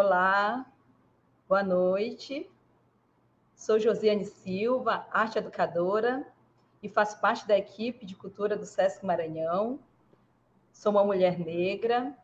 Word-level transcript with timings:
Olá, 0.00 0.64
boa 1.48 1.64
noite. 1.64 2.48
Sou 3.56 3.80
Josiane 3.80 4.24
Silva, 4.24 5.04
arte 5.10 5.38
educadora, 5.38 6.24
e 6.80 6.88
faço 6.88 7.20
parte 7.20 7.48
da 7.48 7.58
equipe 7.58 8.06
de 8.06 8.14
cultura 8.14 8.56
do 8.56 8.64
Sesc 8.64 9.04
Maranhão. 9.04 9.80
Sou 10.72 10.92
uma 10.92 11.02
mulher 11.02 11.36
negra, 11.36 12.16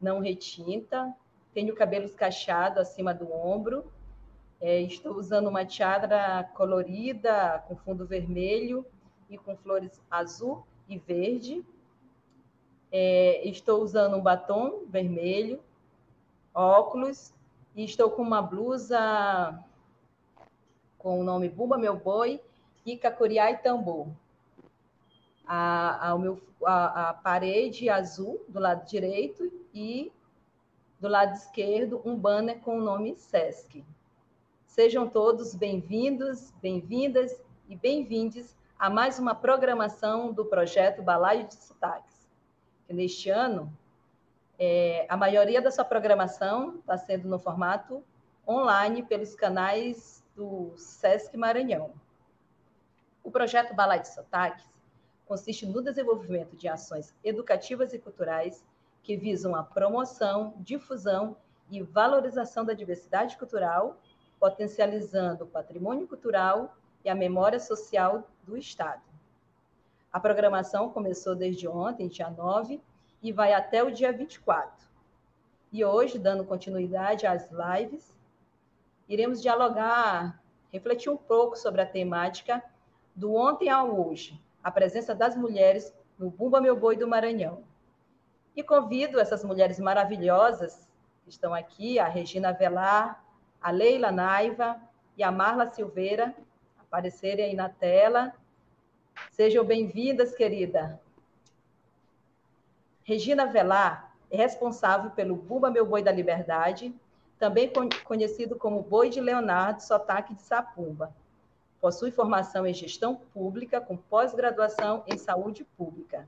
não 0.00 0.18
retinta, 0.18 1.14
tenho 1.52 1.72
cabelos 1.76 2.16
cacheados 2.16 2.78
acima 2.78 3.14
do 3.14 3.32
ombro, 3.32 3.92
é, 4.60 4.80
estou 4.80 5.14
usando 5.14 5.46
uma 5.46 5.64
tiara 5.64 6.42
colorida 6.52 7.62
com 7.68 7.76
fundo 7.76 8.04
vermelho 8.04 8.84
e 9.30 9.38
com 9.38 9.56
flores 9.56 10.02
azul 10.10 10.66
e 10.88 10.98
verde. 10.98 11.64
É, 12.90 13.48
estou 13.48 13.84
usando 13.84 14.16
um 14.16 14.20
batom 14.20 14.84
vermelho, 14.88 15.62
óculos, 16.54 17.32
e 17.74 17.84
estou 17.84 18.10
com 18.10 18.22
uma 18.22 18.40
blusa 18.40 19.58
com 20.98 21.20
o 21.20 21.24
nome 21.24 21.48
Bumba 21.48 21.76
Meu 21.76 21.96
Boi 21.96 22.40
e 22.86 22.96
Cacuriá 22.96 23.50
e 23.50 23.58
Tambor. 23.58 24.06
A, 25.46 26.12
a, 26.12 26.18
meu, 26.18 26.40
a, 26.64 27.10
a 27.10 27.14
parede 27.14 27.90
azul 27.90 28.42
do 28.48 28.58
lado 28.58 28.86
direito 28.86 29.52
e 29.74 30.10
do 30.98 31.08
lado 31.08 31.34
esquerdo 31.34 32.00
um 32.04 32.16
banner 32.16 32.60
com 32.60 32.78
o 32.78 32.82
nome 32.82 33.16
SESC. 33.16 33.84
Sejam 34.66 35.08
todos 35.08 35.54
bem-vindos, 35.54 36.52
bem-vindas 36.62 37.38
e 37.68 37.76
bem-vindes 37.76 38.56
a 38.78 38.88
mais 38.88 39.18
uma 39.18 39.34
programação 39.34 40.32
do 40.32 40.44
projeto 40.44 41.02
Balaio 41.02 41.46
de 41.46 41.54
Sotaques. 41.54 42.28
Que 42.86 42.94
neste 42.94 43.28
ano, 43.28 43.70
é, 44.58 45.06
a 45.08 45.16
maioria 45.16 45.60
da 45.60 45.70
sua 45.70 45.84
programação 45.84 46.76
está 46.78 46.96
sendo 46.96 47.28
no 47.28 47.38
formato 47.38 48.02
online 48.46 49.02
pelos 49.02 49.34
canais 49.34 50.24
do 50.36 50.72
SESC 50.76 51.36
Maranhão. 51.36 51.92
O 53.22 53.30
projeto 53.30 53.74
Balaio 53.74 54.02
de 54.02 54.08
Sotaques 54.08 54.68
consiste 55.26 55.66
no 55.66 55.82
desenvolvimento 55.82 56.54
de 56.56 56.68
ações 56.68 57.14
educativas 57.24 57.92
e 57.92 57.98
culturais 57.98 58.64
que 59.02 59.16
visam 59.16 59.54
a 59.54 59.62
promoção, 59.62 60.54
difusão 60.58 61.36
e 61.70 61.82
valorização 61.82 62.64
da 62.64 62.74
diversidade 62.74 63.36
cultural, 63.36 63.98
potencializando 64.38 65.44
o 65.44 65.46
patrimônio 65.46 66.06
cultural 66.06 66.76
e 67.04 67.08
a 67.08 67.14
memória 67.14 67.58
social 67.58 68.28
do 68.42 68.56
Estado. 68.56 69.02
A 70.12 70.20
programação 70.20 70.90
começou 70.90 71.34
desde 71.34 71.66
ontem, 71.66 72.08
dia 72.08 72.30
9, 72.30 72.80
e 73.24 73.32
vai 73.32 73.54
até 73.54 73.82
o 73.82 73.90
dia 73.90 74.12
24. 74.12 74.86
E 75.72 75.82
hoje, 75.82 76.18
dando 76.18 76.44
continuidade 76.44 77.26
às 77.26 77.50
lives, 77.50 78.14
iremos 79.08 79.40
dialogar, 79.40 80.38
refletir 80.70 81.08
um 81.08 81.16
pouco 81.16 81.56
sobre 81.56 81.80
a 81.80 81.86
temática 81.86 82.62
do 83.16 83.34
ontem 83.34 83.70
ao 83.70 83.98
hoje, 83.98 84.38
a 84.62 84.70
presença 84.70 85.14
das 85.14 85.34
mulheres 85.34 85.92
no 86.18 86.28
Bumba 86.28 86.60
Meu 86.60 86.76
Boi 86.76 86.98
do 86.98 87.08
Maranhão. 87.08 87.64
E 88.54 88.62
convido 88.62 89.18
essas 89.18 89.42
mulheres 89.42 89.78
maravilhosas 89.78 90.86
que 91.24 91.30
estão 91.30 91.54
aqui, 91.54 91.98
a 91.98 92.06
Regina 92.06 92.52
Velar, 92.52 93.24
a 93.58 93.70
Leila 93.70 94.12
Naiva 94.12 94.78
e 95.16 95.22
a 95.22 95.32
Marla 95.32 95.72
Silveira, 95.72 96.36
aparecerem 96.78 97.46
aí 97.46 97.56
na 97.56 97.70
tela. 97.70 98.34
Sejam 99.30 99.64
bem-vindas, 99.64 100.34
querida. 100.34 101.00
Regina 103.04 103.46
Velar 103.46 104.12
é 104.30 104.36
responsável 104.36 105.10
pelo 105.10 105.36
Buba 105.36 105.70
Meu 105.70 105.86
Boi 105.86 106.02
da 106.02 106.10
Liberdade, 106.10 106.92
também 107.38 107.70
conhecido 108.02 108.56
como 108.56 108.82
Boi 108.82 109.10
de 109.10 109.20
Leonardo, 109.20 109.82
sotaque 109.82 110.34
de 110.34 110.42
Sapumba. 110.42 111.14
Possui 111.80 112.10
formação 112.10 112.66
em 112.66 112.72
gestão 112.72 113.14
pública, 113.14 113.80
com 113.80 113.96
pós-graduação 113.96 115.04
em 115.06 115.18
saúde 115.18 115.64
pública. 115.76 116.26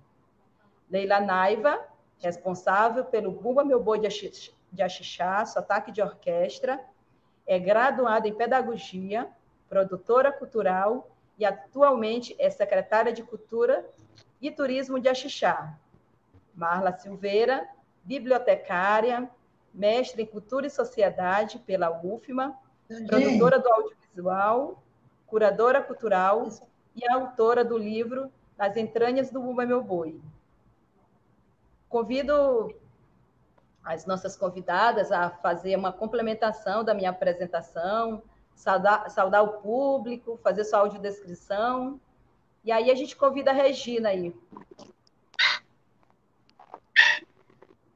Leila 0.91 1.19
Naiva 1.19 1.83
responsável 2.19 3.05
pelo 3.05 3.31
Bumba 3.31 3.65
Meu 3.65 3.83
Boi 3.83 3.99
de 3.99 4.83
Axixá, 4.83 5.45
sotaque 5.45 5.91
de 5.93 6.03
orquestra, 6.03 6.81
é 7.47 7.59
graduada 7.59 8.27
em 8.29 8.35
pedagogia, 8.35 9.29
produtora 9.69 10.33
cultural 10.33 11.09
e 11.39 11.45
atualmente 11.45 12.35
é 12.39 12.51
secretária 12.51 13.13
de 13.13 13.23
Cultura 13.23 13.87
e 14.41 14.51
Turismo 14.51 14.99
de 14.99 15.09
Axixá. 15.09 15.79
Marla 16.57 16.97
Silveira, 16.97 17.69
bibliotecária, 18.03 19.31
mestre 19.75 20.23
em 20.23 20.27
Cultura 20.27 20.67
e 20.67 20.71
Sociedade 20.71 21.59
pela 21.59 21.91
UFMA, 22.03 22.57
produtora 23.07 23.59
do 23.59 23.69
audiovisual, 23.69 24.83
curadora 25.27 25.83
cultural 25.83 26.49
e 26.95 27.07
autora 27.07 27.63
do 27.63 27.77
livro 27.77 28.33
Nas 28.57 28.77
Entranhas 28.77 29.31
do 29.31 29.41
Bumba 29.41 29.67
Meu 29.67 29.83
Boi. 29.83 30.19
Convido 31.89 32.75
as 33.85 34.07
nossas 34.07 34.37
convidadas 34.37 35.13
a 35.13 35.31
fazer 35.31 35.77
uma 35.77 35.93
complementação 35.93 36.83
da 36.83 36.95
minha 36.95 37.11
apresentação, 37.11 38.23
saudar, 38.55 39.09
saudar 39.11 39.43
o 39.43 39.61
público, 39.61 40.41
fazer 40.43 40.65
sua 40.65 40.81
audiodescrição. 40.81 42.01
E 42.65 42.73
aí 42.73 42.91
a 42.91 42.95
gente 42.95 43.15
convida 43.15 43.51
a 43.51 43.55
Regina 43.55 44.09
aí. 44.09 44.35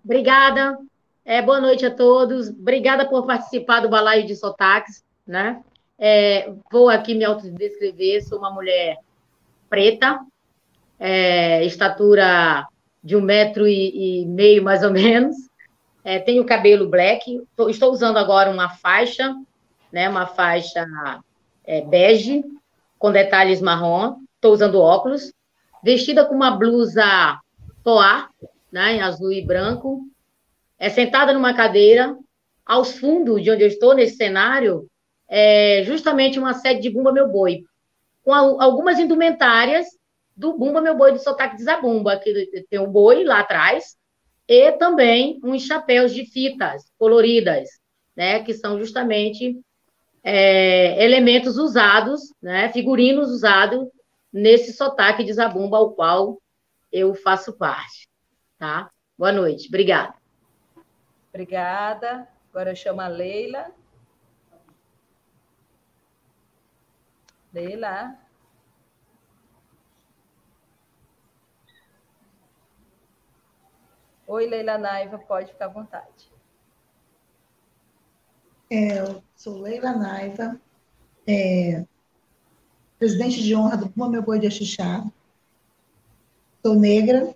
Obrigada. 0.05 0.79
É, 1.25 1.43
boa 1.43 1.61
noite 1.61 1.85
a 1.85 1.95
todos. 1.95 2.49
Obrigada 2.49 3.09
por 3.09 3.27
participar 3.27 3.81
do 3.81 3.89
Balaio 3.89 4.27
de 4.27 4.35
Sotaques. 4.35 5.05
Né? 5.27 5.63
É, 5.99 6.53
vou 6.71 6.89
aqui 6.89 7.15
me 7.15 7.25
autodescrever. 7.25 8.25
Sou 8.25 8.39
uma 8.39 8.51
mulher 8.51 8.99
preta, 9.69 10.19
é, 10.99 11.65
estatura 11.65 12.67
de 13.03 13.17
um 13.17 13.21
metro 13.21 13.67
e, 13.69 14.23
e 14.23 14.27
meio, 14.27 14.63
mais 14.63 14.83
ou 14.83 14.91
menos. 14.91 15.37
É, 16.03 16.19
tenho 16.19 16.45
cabelo 16.45 16.89
black. 16.89 17.43
Tô, 17.55 17.69
estou 17.69 17.93
usando 17.93 18.17
agora 18.17 18.51
uma 18.51 18.71
faixa, 18.71 19.35
né, 19.93 20.09
uma 20.09 20.27
faixa 20.27 20.87
é, 21.65 21.83
bege, 21.83 22.43
com 22.99 23.13
detalhes 23.13 23.61
marrom. 23.61 24.17
Estou 24.35 24.53
usando 24.53 24.81
óculos. 24.81 25.33
Vestida 25.83 26.25
com 26.25 26.35
uma 26.35 26.51
blusa 26.51 27.39
toá, 27.85 28.29
né, 28.73 28.95
em 28.95 29.01
azul 29.01 29.33
e 29.33 29.45
branco. 29.45 30.03
É 30.79 30.89
sentada 30.89 31.33
numa 31.33 31.55
cadeira. 31.55 32.17
Aos 32.65 32.99
fundos 32.99 33.43
de 33.43 33.51
onde 33.51 33.65
eu 33.65 33.69
estou, 33.69 33.95
nesse 33.95 34.17
cenário, 34.17 34.87
é 35.29 35.83
justamente 35.85 36.39
uma 36.39 36.55
sede 36.55 36.83
de 36.83 36.91
Bumba 36.91 37.13
Meu 37.13 37.29
Boi, 37.29 37.65
com 38.23 38.33
algumas 38.33 38.99
indumentárias 38.99 39.87
do 40.37 40.57
Bumba 40.57 40.81
Meu 40.81 40.97
Boi 40.97 41.13
do 41.13 41.19
Sotaque 41.19 41.57
de 41.57 41.65
Zabumba, 41.65 42.19
que 42.19 42.65
tem 42.69 42.81
um 42.81 42.91
boi 42.91 43.25
lá 43.25 43.41
atrás, 43.41 43.97
e 44.49 44.73
também 44.73 45.39
uns 45.45 45.63
chapéus 45.63 46.13
de 46.13 46.25
fitas 46.25 46.83
coloridas, 46.99 47.69
né, 48.17 48.43
que 48.43 48.53
são 48.53 48.79
justamente 48.79 49.57
é, 50.25 51.05
elementos 51.05 51.57
usados, 51.57 52.35
né, 52.43 52.69
figurinos 52.73 53.31
usados 53.31 53.87
nesse 54.33 54.73
sotaque 54.73 55.23
de 55.23 55.33
Zabumba, 55.33 55.77
ao 55.77 55.93
qual 55.93 56.39
eu 56.91 57.15
faço 57.15 57.57
parte, 57.57 58.09
tá? 58.61 58.91
Boa 59.17 59.33
noite, 59.33 59.69
obrigada. 59.69 60.15
Obrigada. 61.31 62.29
Agora 62.51 62.73
eu 62.73 62.77
chamo 62.77 63.01
a 63.01 63.09
Leila. 63.09 63.73
Leila. 67.55 68.19
Oi, 74.27 74.47
Leila 74.47 74.77
Naiva, 74.77 75.19
pode 75.19 75.53
ficar 75.53 75.65
à 75.65 75.69
vontade. 75.69 76.31
É, 78.71 79.01
eu 79.01 79.25
sou 79.35 79.61
Leila 79.61 79.93
Naiva, 79.93 80.61
é, 81.27 81.85
presidente 82.99 83.43
de 83.43 83.57
honra 83.57 83.77
do 83.77 83.89
Puma 83.89 84.09
Meu 84.09 84.23
Boi 84.23 84.39
de 84.39 84.47
Axixá. 84.47 85.05
Sou 86.65 86.75
negra, 86.77 87.35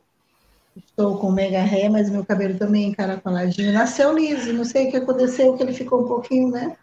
estou 0.95 1.19
com 1.19 1.33
mega 1.33 1.61
ré, 1.63 1.89
mas 1.89 2.09
meu 2.09 2.25
cabelo 2.25 2.57
também 2.57 2.89
encaracoladinho. 2.89 3.73
Nasceu 3.73 4.17
liso, 4.17 4.53
não 4.53 4.65
sei 4.65 4.87
o 4.89 4.91
que 4.93 4.97
aconteceu, 4.97 5.57
que 5.57 5.63
ele 5.63 5.75
ficou 5.75 6.05
um 6.05 6.09
pouquinho, 6.09 6.51
né? 6.51 6.77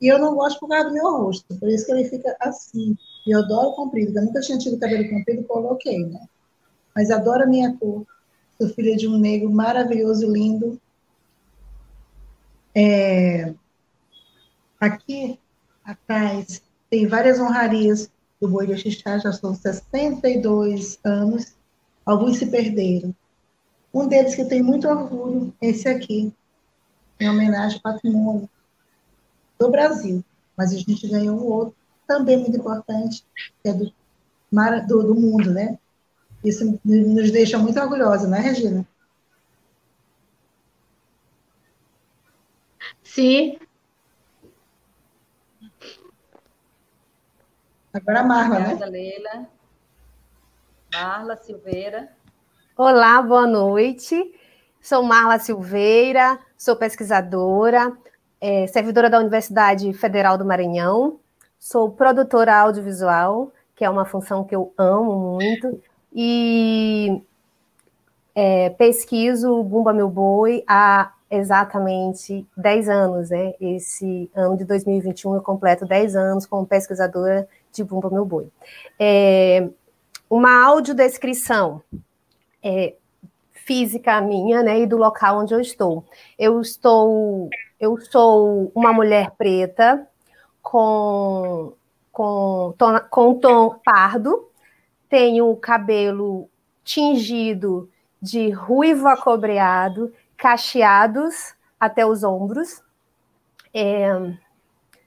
E 0.00 0.08
eu 0.08 0.18
não 0.18 0.34
gosto 0.34 0.58
por 0.58 0.68
causa 0.68 0.88
do 0.88 0.94
meu 0.94 1.10
rosto, 1.18 1.54
por 1.60 1.68
isso 1.68 1.86
que 1.86 1.92
ele 1.92 2.08
fica 2.08 2.34
assim. 2.40 2.96
E 3.26 3.30
eu 3.30 3.40
adoro 3.40 3.76
comprido, 3.76 4.18
eu 4.18 4.24
nunca 4.24 4.40
tinha 4.40 4.58
tido 4.58 4.80
cabelo 4.80 5.08
comprido, 5.08 5.44
coloquei, 5.44 6.04
né? 6.06 6.26
Mas 6.96 7.10
adoro 7.10 7.44
a 7.44 7.46
minha 7.46 7.76
cor. 7.76 8.04
Sou 8.58 8.68
filha 8.70 8.96
de 8.96 9.06
um 9.06 9.18
negro 9.18 9.50
maravilhoso, 9.50 10.30
lindo. 10.30 10.80
É, 12.74 13.52
aqui 14.80 15.38
atrás 15.84 16.62
tem 16.88 17.06
várias 17.06 17.38
honrarias 17.38 18.10
do 18.40 18.48
Boi 18.48 18.66
de 18.66 18.76
Xixá, 18.78 19.18
já 19.18 19.32
são 19.32 19.54
62 19.54 20.98
anos. 21.04 21.54
Alguns 22.04 22.38
se 22.38 22.46
perderam. 22.46 23.14
Um 23.92 24.08
deles 24.08 24.34
que 24.34 24.42
eu 24.42 24.48
tenho 24.48 24.64
muito 24.64 24.88
orgulho, 24.88 25.54
esse 25.60 25.88
aqui. 25.88 26.32
em 27.20 27.28
homenagem 27.28 27.76
ao 27.76 27.82
patrimônio 27.82 28.48
do 29.58 29.70
Brasil. 29.70 30.24
Mas 30.56 30.72
a 30.72 30.78
gente 30.78 31.08
ganhou 31.08 31.38
um 31.38 31.44
outro, 31.44 31.74
também 32.06 32.36
muito 32.38 32.56
importante, 32.56 33.24
que 33.62 33.68
é 33.68 33.72
do, 33.72 33.92
do, 34.86 35.02
do 35.02 35.14
mundo, 35.14 35.50
né? 35.50 35.78
Isso 36.44 36.78
nos 36.84 37.30
deixa 37.30 37.56
muito 37.58 37.78
orgulhosa, 37.78 38.26
não 38.26 38.36
é, 38.36 38.40
Regina? 38.40 38.86
Sim. 43.04 43.58
Agora 47.92 48.20
a 48.20 48.24
Marla, 48.24 48.58
né? 48.58 48.64
Obrigada, 48.66 48.90
né? 48.90 48.98
Leila. 48.98 49.48
Marla 50.92 51.36
Silveira. 51.36 52.16
Olá, 52.74 53.20
boa 53.20 53.46
noite. 53.46 54.34
Sou 54.80 55.02
Marla 55.02 55.38
Silveira, 55.38 56.38
sou 56.56 56.74
pesquisadora, 56.74 57.92
é, 58.40 58.66
servidora 58.66 59.10
da 59.10 59.18
Universidade 59.18 59.92
Federal 59.92 60.38
do 60.38 60.44
Maranhão, 60.46 61.20
sou 61.58 61.90
produtora 61.90 62.56
audiovisual, 62.56 63.52
que 63.76 63.84
é 63.84 63.90
uma 63.90 64.06
função 64.06 64.42
que 64.42 64.56
eu 64.56 64.72
amo 64.78 65.36
muito, 65.36 65.82
e 66.14 67.22
é, 68.34 68.70
pesquiso 68.70 69.62
Bumba 69.62 69.92
Meu 69.92 70.08
Boi 70.08 70.64
há 70.66 71.12
exatamente 71.30 72.46
10 72.56 72.88
anos, 72.88 73.28
né? 73.28 73.52
Esse 73.60 74.30
ano 74.34 74.56
de 74.56 74.64
2021 74.64 75.34
eu 75.34 75.42
completo 75.42 75.84
10 75.84 76.16
anos 76.16 76.46
como 76.46 76.66
pesquisadora 76.66 77.46
de 77.70 77.84
Bumba 77.84 78.08
Meu 78.08 78.24
Boi. 78.24 78.48
É, 78.98 79.68
uma 80.30 80.64
audiodescrição 80.64 81.82
é, 82.62 82.94
física 83.52 84.20
minha, 84.20 84.62
né, 84.62 84.80
e 84.80 84.86
do 84.86 84.96
local 84.96 85.40
onde 85.40 85.54
eu 85.54 85.60
estou. 85.60 86.04
Eu 86.38 86.60
estou, 86.60 87.48
eu 87.78 87.98
sou 88.00 88.72
uma 88.74 88.92
mulher 88.92 89.32
preta 89.32 90.06
com 90.62 91.74
com 92.12 92.74
tom, 92.76 93.00
com 93.10 93.34
tom 93.34 93.80
pardo, 93.82 94.50
tenho 95.08 95.56
cabelo 95.56 96.48
tingido 96.84 97.88
de 98.20 98.50
ruivo 98.50 99.08
acobreado, 99.08 100.12
cacheados 100.36 101.54
até 101.80 102.04
os 102.04 102.22
ombros. 102.22 102.82
É, 103.74 104.34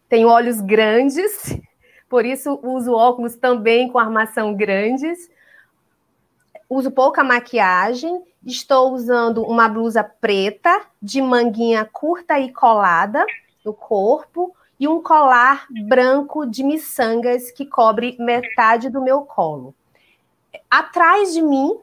tenho 0.10 0.28
olhos 0.28 0.60
grandes, 0.60 1.57
por 2.10 2.25
isso 2.25 2.60
uso 2.63 2.92
óculos 2.94 3.36
também 3.36 3.88
com 3.90 4.00
armação 4.00 4.54
grandes. 4.56 5.30
Uso 6.70 6.92
pouca 6.92 7.24
maquiagem. 7.24 8.24
Estou 8.46 8.94
usando 8.94 9.44
uma 9.44 9.68
blusa 9.68 10.04
preta 10.04 10.82
de 11.02 11.22
manguinha 11.22 11.86
curta 11.86 12.40
e 12.40 12.52
colada 12.52 13.26
no 13.64 13.74
corpo 13.74 14.56
e 14.80 14.88
um 14.88 15.02
colar 15.02 15.68
branco 15.88 16.46
de 16.46 16.64
miçangas 16.64 17.52
que 17.52 17.66
cobre 17.66 18.16
metade 18.20 18.90
do 18.90 19.02
meu 19.02 19.22
colo. 19.22 19.74
Atrás 20.70 21.34
de 21.34 21.42
mim 21.42 21.78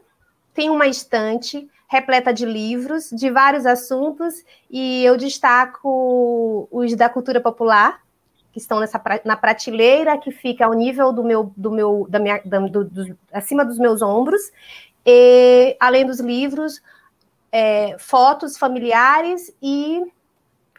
tem 0.55 0.69
uma 0.69 0.87
estante 0.87 1.69
repleta 1.88 2.32
de 2.32 2.46
livros 2.46 3.11
de 3.11 3.31
vários 3.31 3.67
assuntos 3.67 4.44
e 4.70 5.05
eu 5.05 5.17
destaco 5.17 6.69
os 6.70 6.94
da 6.94 7.08
cultura 7.08 7.40
popular 7.40 8.00
que 8.52 8.58
estão 8.58 8.81
nessa 8.81 9.02
na 9.25 9.37
prateleira 9.37 10.19
que 10.19 10.31
fica 10.31 10.66
ao 10.66 10.75
nível 10.75 11.12
do 11.12 11.25
meu 11.25 11.52
do 11.56 11.70
meu 11.70 12.06
da 12.08 12.19
minha 12.19 12.40
da, 12.44 12.58
do, 12.60 12.84
do, 12.84 13.19
acima 13.32 13.64
dos 13.64 13.78
meus 13.78 14.02
ombros 14.02 14.52
e 15.04 15.76
além 15.81 16.06
dos 16.06 16.20
livros 16.20 16.82
é, 17.50 17.99
fotos 17.99 18.56
familiares 18.56 19.54
e 19.62 20.04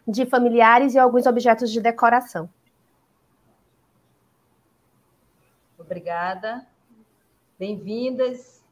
de 0.07 0.25
familiares 0.25 0.95
e 0.95 0.99
alguns 0.99 1.25
objetos 1.25 1.71
de 1.71 1.79
decoração. 1.81 2.49
Obrigada. 5.77 6.65
Bem-vindas 7.57 8.63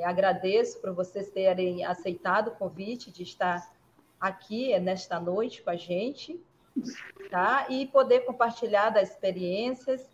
eu 0.00 0.06
agradeço 0.06 0.80
por 0.80 0.94
vocês 0.94 1.30
terem 1.30 1.84
aceitado 1.84 2.48
o 2.48 2.50
convite 2.52 3.10
de 3.10 3.22
estar 3.22 3.70
aqui 4.18 4.78
nesta 4.78 5.20
noite 5.20 5.62
com 5.62 5.68
a 5.68 5.76
gente, 5.76 6.40
tá? 7.30 7.66
E 7.68 7.86
poder 7.86 8.20
compartilhar 8.20 8.90
das 8.90 9.10
experiências. 9.10 10.08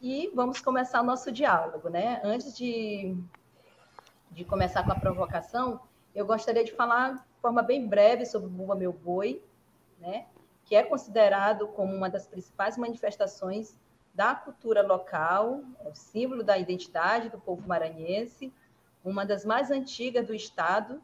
E 0.00 0.30
vamos 0.34 0.60
começar 0.60 1.00
o 1.00 1.04
nosso 1.04 1.32
diálogo, 1.32 1.88
né? 1.88 2.20
Antes 2.22 2.56
de, 2.56 3.16
de 4.30 4.44
começar 4.44 4.84
com 4.84 4.92
a 4.92 4.98
provocação, 4.98 5.80
eu 6.14 6.26
gostaria 6.26 6.62
de 6.62 6.72
falar 6.72 7.14
de 7.14 7.40
forma 7.40 7.62
bem 7.62 7.86
breve 7.86 8.26
sobre 8.26 8.48
o 8.48 8.50
Bumba 8.50 8.74
Meu 8.74 8.92
Boi, 8.92 9.42
né? 9.98 10.26
Que 10.66 10.76
é 10.76 10.82
considerado 10.82 11.68
como 11.68 11.94
uma 11.94 12.10
das 12.10 12.26
principais 12.26 12.76
manifestações 12.76 13.78
da 14.14 14.34
cultura 14.34 14.82
local, 14.82 15.62
é 15.80 15.88
o 15.88 15.94
símbolo 15.94 16.44
da 16.44 16.56
identidade 16.56 17.28
do 17.28 17.38
povo 17.38 17.66
maranhense, 17.66 18.52
uma 19.04 19.26
das 19.26 19.44
mais 19.44 19.70
antigas 19.70 20.26
do 20.26 20.34
Estado. 20.34 21.02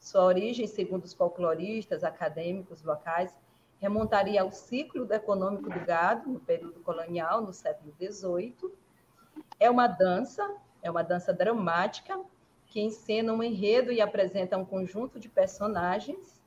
Sua 0.00 0.24
origem, 0.24 0.66
segundo 0.66 1.04
os 1.04 1.14
folcloristas 1.14 2.02
acadêmicos 2.02 2.82
locais, 2.82 3.32
remontaria 3.80 4.42
ao 4.42 4.52
ciclo 4.52 5.10
econômico 5.12 5.70
do 5.70 5.80
gado, 5.80 6.28
no 6.30 6.40
período 6.40 6.80
colonial, 6.80 7.40
no 7.40 7.52
século 7.52 7.92
XVIII. 7.98 8.70
É 9.58 9.70
uma 9.70 9.86
dança, 9.86 10.48
é 10.82 10.90
uma 10.90 11.02
dança 11.02 11.32
dramática, 11.32 12.20
que 12.66 12.80
encena 12.80 13.32
um 13.32 13.42
enredo 13.42 13.90
e 13.90 14.00
apresenta 14.00 14.56
um 14.56 14.64
conjunto 14.64 15.18
de 15.18 15.28
personagens. 15.28 16.40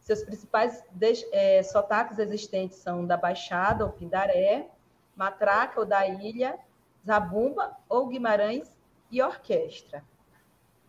Seus 0.00 0.22
principais 0.22 0.82
é, 1.30 1.62
sotaques 1.62 2.18
existentes 2.18 2.78
são 2.78 3.06
da 3.06 3.16
Baixada 3.16 3.84
ou 3.84 3.92
Pindaré, 3.92 4.68
Matraca 5.14 5.78
ou 5.78 5.86
da 5.86 6.06
Ilha, 6.08 6.58
Zabumba 7.06 7.76
ou 7.88 8.08
Guimarães 8.08 8.76
e 9.10 9.22
orquestra. 9.22 10.02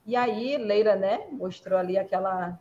E 0.06 0.16
aí, 0.16 0.58
Leira, 0.58 0.96
né, 0.96 1.28
mostrou 1.32 1.78
ali 1.78 1.98
aquela, 1.98 2.60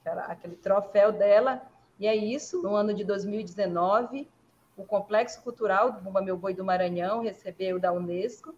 aquela, 0.00 0.22
aquele 0.24 0.56
troféu 0.56 1.12
dela, 1.12 1.62
e 1.98 2.06
é 2.06 2.14
isso, 2.14 2.62
no 2.62 2.74
ano 2.74 2.94
de 2.94 3.04
2019, 3.04 4.28
o 4.76 4.84
Complexo 4.84 5.42
Cultural 5.42 5.92
do 5.92 6.00
Bumba 6.00 6.22
Meu 6.22 6.36
Boi 6.36 6.54
do 6.54 6.64
Maranhão 6.64 7.20
recebeu 7.20 7.78
da 7.78 7.92
Unesco 7.92 8.54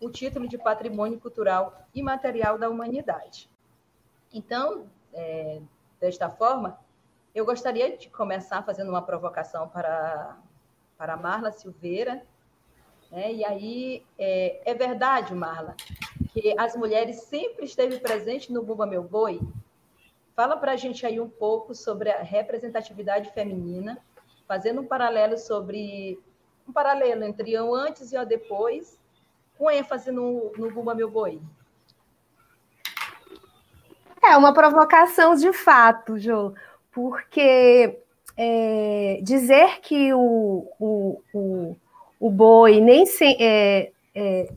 o 0.00 0.08
título 0.10 0.46
de 0.46 0.56
Patrimônio 0.56 1.18
Cultural 1.18 1.86
Imaterial 1.94 2.58
da 2.58 2.68
Humanidade. 2.68 3.50
Então, 4.32 4.86
é, 5.12 5.60
desta 5.98 6.30
forma, 6.30 6.78
eu 7.34 7.44
gostaria 7.44 7.96
de 7.96 8.08
começar 8.08 8.62
fazendo 8.62 8.90
uma 8.90 9.02
provocação 9.02 9.68
para, 9.68 10.36
para 10.96 11.16
Marla 11.16 11.50
Silveira, 11.50 12.22
né? 13.10 13.32
E 13.32 13.44
aí, 13.44 14.06
é, 14.18 14.60
é 14.64 14.74
verdade, 14.74 15.34
Marla, 15.34 15.74
que 16.32 16.54
as 16.58 16.76
mulheres 16.76 17.22
sempre 17.22 17.64
esteve 17.64 17.98
presente 17.98 18.52
no 18.52 18.62
Bumba 18.62 18.86
Meu 18.86 19.02
Boi? 19.02 19.40
Fala 20.34 20.56
para 20.56 20.72
a 20.72 20.76
gente 20.76 21.06
aí 21.06 21.20
um 21.20 21.28
pouco 21.28 21.74
sobre 21.74 22.10
a 22.10 22.22
representatividade 22.22 23.30
feminina, 23.32 23.98
fazendo 24.48 24.80
um 24.80 24.86
paralelo 24.86 25.38
sobre 25.38 26.18
um 26.68 26.72
paralelo 26.72 27.22
entre 27.22 27.58
o 27.58 27.74
antes 27.74 28.12
e 28.12 28.18
o 28.18 28.26
depois, 28.26 28.98
com 29.56 29.70
ênfase 29.70 30.10
no, 30.10 30.50
no 30.56 30.70
Bumba 30.72 30.94
Meu 30.94 31.08
Boi. 31.08 31.40
É 34.22 34.36
uma 34.36 34.52
provocação 34.52 35.36
de 35.36 35.52
fato, 35.52 36.18
Jô, 36.18 36.52
porque 36.90 38.00
é, 38.36 39.20
dizer 39.22 39.80
que 39.82 40.12
o, 40.14 40.66
o, 40.80 41.22
o, 41.32 41.76
o 42.18 42.30
boi, 42.30 42.80
nem 42.80 43.06
se, 43.06 43.36
é, 43.38 43.92
é, 44.14 44.52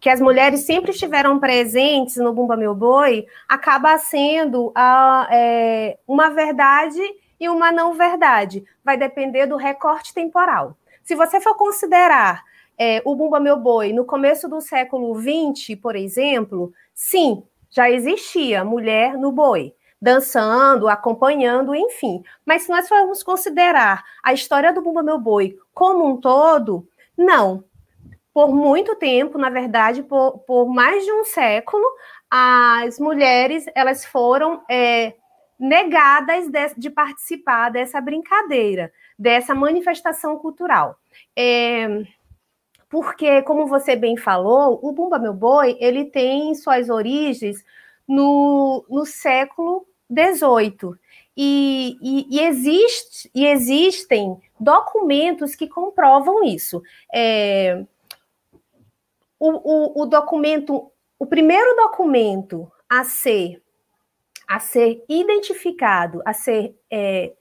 que 0.00 0.08
as 0.08 0.20
mulheres 0.20 0.60
sempre 0.60 0.90
estiveram 0.90 1.38
presentes 1.38 2.16
no 2.16 2.32
Bumba 2.32 2.56
Meu 2.56 2.74
Boi, 2.74 3.26
acaba 3.48 3.96
sendo 3.98 4.72
a, 4.74 5.28
é, 5.30 5.98
uma 6.06 6.30
verdade 6.30 7.00
e 7.38 7.48
uma 7.48 7.72
não 7.72 7.94
verdade. 7.94 8.64
Vai 8.84 8.96
depender 8.96 9.46
do 9.46 9.56
recorte 9.56 10.12
temporal. 10.12 10.76
Se 11.02 11.14
você 11.14 11.40
for 11.40 11.54
considerar 11.54 12.42
é, 12.78 13.00
o 13.04 13.14
Bumba 13.14 13.40
Meu 13.40 13.56
Boi 13.56 13.92
no 13.92 14.04
começo 14.04 14.48
do 14.48 14.60
século 14.60 15.14
XX, 15.14 15.76
por 15.80 15.96
exemplo, 15.96 16.72
sim, 16.94 17.42
já 17.70 17.90
existia 17.90 18.64
mulher 18.64 19.16
no 19.18 19.32
boi 19.32 19.74
dançando, 20.00 20.88
acompanhando, 20.88 21.74
enfim. 21.74 22.22
Mas 22.44 22.62
se 22.62 22.68
nós 22.68 22.88
formos 22.88 23.22
considerar 23.22 24.04
a 24.22 24.32
história 24.32 24.72
do 24.72 24.82
Bumba 24.82 25.02
Meu 25.02 25.18
Boi 25.18 25.56
como 25.74 26.06
um 26.06 26.16
todo, 26.18 26.86
não. 27.16 27.64
Por 28.36 28.54
muito 28.54 28.94
tempo, 28.96 29.38
na 29.38 29.48
verdade, 29.48 30.02
por, 30.02 30.40
por 30.40 30.66
mais 30.66 31.02
de 31.02 31.10
um 31.10 31.24
século, 31.24 31.82
as 32.30 33.00
mulheres 33.00 33.64
elas 33.74 34.04
foram 34.04 34.62
é, 34.68 35.14
negadas 35.58 36.46
de, 36.50 36.74
de, 36.76 36.90
participar 36.90 37.70
dessa 37.70 37.98
brincadeira, 37.98 38.92
dessa 39.18 39.54
manifestação 39.54 40.36
cultural. 40.36 40.98
É, 41.34 42.02
porque, 42.90 43.40
como 43.40 43.66
você 43.66 43.96
bem 43.96 44.18
falou, 44.18 44.80
o 44.82 44.92
Bumba 44.92 45.18
Meu 45.18 45.32
Boi 45.32 45.74
ele 45.80 46.04
tem 46.04 46.54
suas 46.54 46.90
origens 46.90 47.64
no, 48.06 48.84
no 48.90 49.06
século 49.06 49.86
XVIII. 50.12 50.94
E, 51.34 51.96
e, 52.02 52.36
e, 52.36 52.40
existe, 52.40 53.30
e 53.34 53.46
existem 53.46 54.38
documentos 54.60 55.54
que 55.54 55.66
comprovam 55.66 56.44
isso. 56.44 56.82
É, 57.10 57.82
o, 59.38 60.00
o, 60.00 60.02
o 60.02 60.06
documento, 60.06 60.90
o 61.18 61.26
primeiro 61.26 61.74
documento 61.76 62.70
a 62.88 63.04
ser 63.04 63.62
a 64.48 64.60
ser 64.60 65.04
identificado, 65.08 66.22
a 66.24 66.32
ser 66.32 66.76
é, 66.88 67.32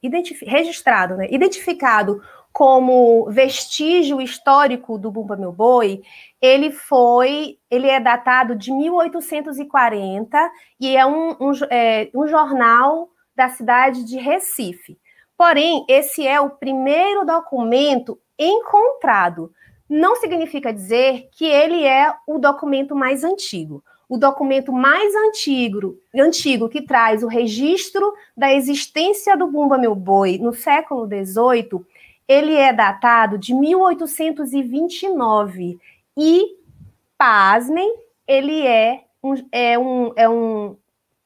registrado, 0.42 1.16
né, 1.16 1.28
identificado 1.30 2.20
como 2.52 3.30
vestígio 3.30 4.22
histórico 4.22 4.98
do 4.98 5.12
Bumba 5.12 5.36
Meu 5.36 5.52
Boi, 5.52 6.02
ele 6.42 6.72
foi, 6.72 7.60
ele 7.70 7.88
é 7.88 8.00
datado 8.00 8.56
de 8.56 8.72
1840 8.72 10.52
e 10.80 10.96
é 10.96 11.06
um, 11.06 11.32
um, 11.32 11.52
é, 11.70 12.10
um 12.16 12.26
jornal 12.28 13.10
da 13.36 13.50
cidade 13.50 14.06
de 14.06 14.18
Recife. 14.18 14.98
Porém, 15.38 15.86
esse 15.90 16.26
é 16.26 16.40
o 16.40 16.50
primeiro 16.50 17.26
documento 17.26 18.18
encontrado 18.40 19.52
não 19.90 20.16
significa 20.16 20.74
dizer 20.74 21.30
que 21.32 21.46
ele 21.46 21.84
é 21.84 22.14
o 22.28 22.40
documento 22.40 22.96
mais 22.96 23.24
antigo. 23.24 23.84
O 24.08 24.18
documento 24.18 24.72
mais 24.72 25.16
antigo, 25.16 25.98
antigo 26.16 26.70
que 26.70 26.82
traz 26.82 27.24
o 27.24 27.28
registro 27.28 28.14
da 28.38 28.54
existência 28.54 29.36
do 29.36 29.48
Bumba 29.48 29.78
Meu 29.78 29.96
Boi 29.96 30.38
no 30.38 30.54
século 30.54 31.08
XVIII, 31.08 31.84
ele 32.28 32.56
é 32.56 32.74
datado 32.74 33.38
de 33.38 33.54
1829 33.54 35.78
e, 36.18 36.58
pasmem, 37.18 37.96
ele 38.28 38.66
é 38.66 39.04
um, 39.24 39.36
é 39.52 39.78
um, 39.78 40.12
é 40.16 40.28
um, 40.30 40.76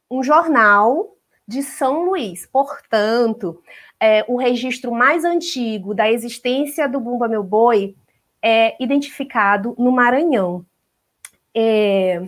um 0.10 0.24
jornal 0.24 1.16
de 1.48 1.63
São 1.63 2.06
Luís. 2.06 2.46
Portanto, 2.46 3.62
é, 4.00 4.24
o 4.28 4.38
registro 4.38 4.92
mais 4.92 5.25
antigo 5.25 5.94
da 5.94 6.10
existência 6.10 6.88
do 6.88 7.00
Bumba 7.00 7.28
Meu 7.28 7.44
Boi 7.44 7.96
é 8.41 8.81
identificado 8.81 9.75
no 9.77 9.91
Maranhão. 9.91 10.65
É... 11.55 12.22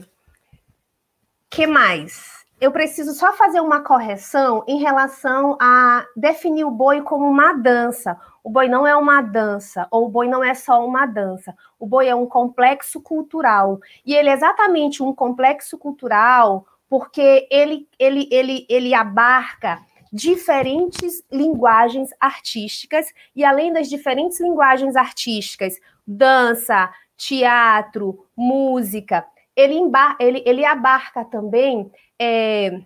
que 1.50 1.66
mais? 1.68 2.42
Eu 2.60 2.72
preciso 2.72 3.14
só 3.14 3.34
fazer 3.34 3.60
uma 3.60 3.82
correção 3.82 4.64
em 4.68 4.78
relação 4.80 5.58
a 5.60 6.06
definir 6.16 6.64
o 6.64 6.70
boi 6.70 7.02
como 7.02 7.26
uma 7.26 7.54
dança. 7.54 8.20
O 8.44 8.50
boi 8.50 8.68
não 8.68 8.86
é 8.86 8.96
uma 8.96 9.22
dança, 9.22 9.88
ou 9.90 10.06
o 10.06 10.10
boi 10.10 10.28
não 10.28 10.44
é 10.44 10.54
só 10.54 10.86
uma 10.86 11.06
dança. 11.08 11.56
O 11.80 11.88
boi 11.88 12.08
é 12.08 12.14
um 12.14 12.28
complexo 12.28 13.02
cultural. 13.02 13.80
E 14.06 14.14
ele 14.14 14.30
é 14.30 14.34
exatamente 14.34 15.02
um 15.02 15.14
complexo 15.14 15.78
cultural 15.78 16.68
porque 16.88 17.48
ele, 17.50 17.88
ele, 17.98 18.28
ele, 18.30 18.66
ele 18.70 18.94
abarca 18.94 19.82
diferentes 20.12 21.24
linguagens 21.32 22.10
artísticas, 22.20 23.06
e 23.34 23.46
além 23.46 23.72
das 23.72 23.90
diferentes 23.90 24.42
linguagens 24.42 24.98
artísticas, 24.98 25.80
dança, 26.12 26.92
teatro, 27.18 28.26
música, 28.36 29.26
ele, 29.56 29.80
ele, 30.20 30.44
ele 30.46 30.66
abarca 30.66 31.24
também 31.26 31.92
é, 32.20 32.82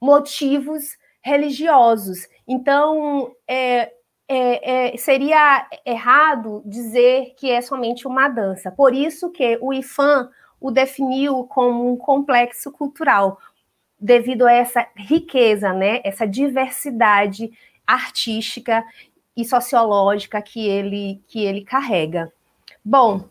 motivos 0.00 0.96
religiosos. 1.22 2.28
Então, 2.46 3.32
é, 3.48 3.92
é, 4.28 4.92
é, 4.92 4.96
seria 4.96 5.66
errado 5.84 6.62
dizer 6.64 7.34
que 7.36 7.50
é 7.50 7.60
somente 7.60 8.06
uma 8.06 8.28
dança. 8.28 8.70
Por 8.70 8.94
isso 8.94 9.30
que 9.30 9.58
o 9.60 9.72
IFAM 9.72 10.30
o 10.60 10.70
definiu 10.70 11.44
como 11.44 11.92
um 11.92 11.96
complexo 11.96 12.72
cultural, 12.72 13.38
devido 14.00 14.46
a 14.46 14.52
essa 14.52 14.86
riqueza, 14.96 15.72
né, 15.74 16.00
essa 16.02 16.26
diversidade 16.26 17.50
artística 17.86 18.82
e 19.36 19.44
sociológica 19.44 20.40
que 20.40 20.68
ele, 20.68 21.22
que 21.26 21.44
ele 21.44 21.64
carrega. 21.64 22.32
Bom, 22.84 23.28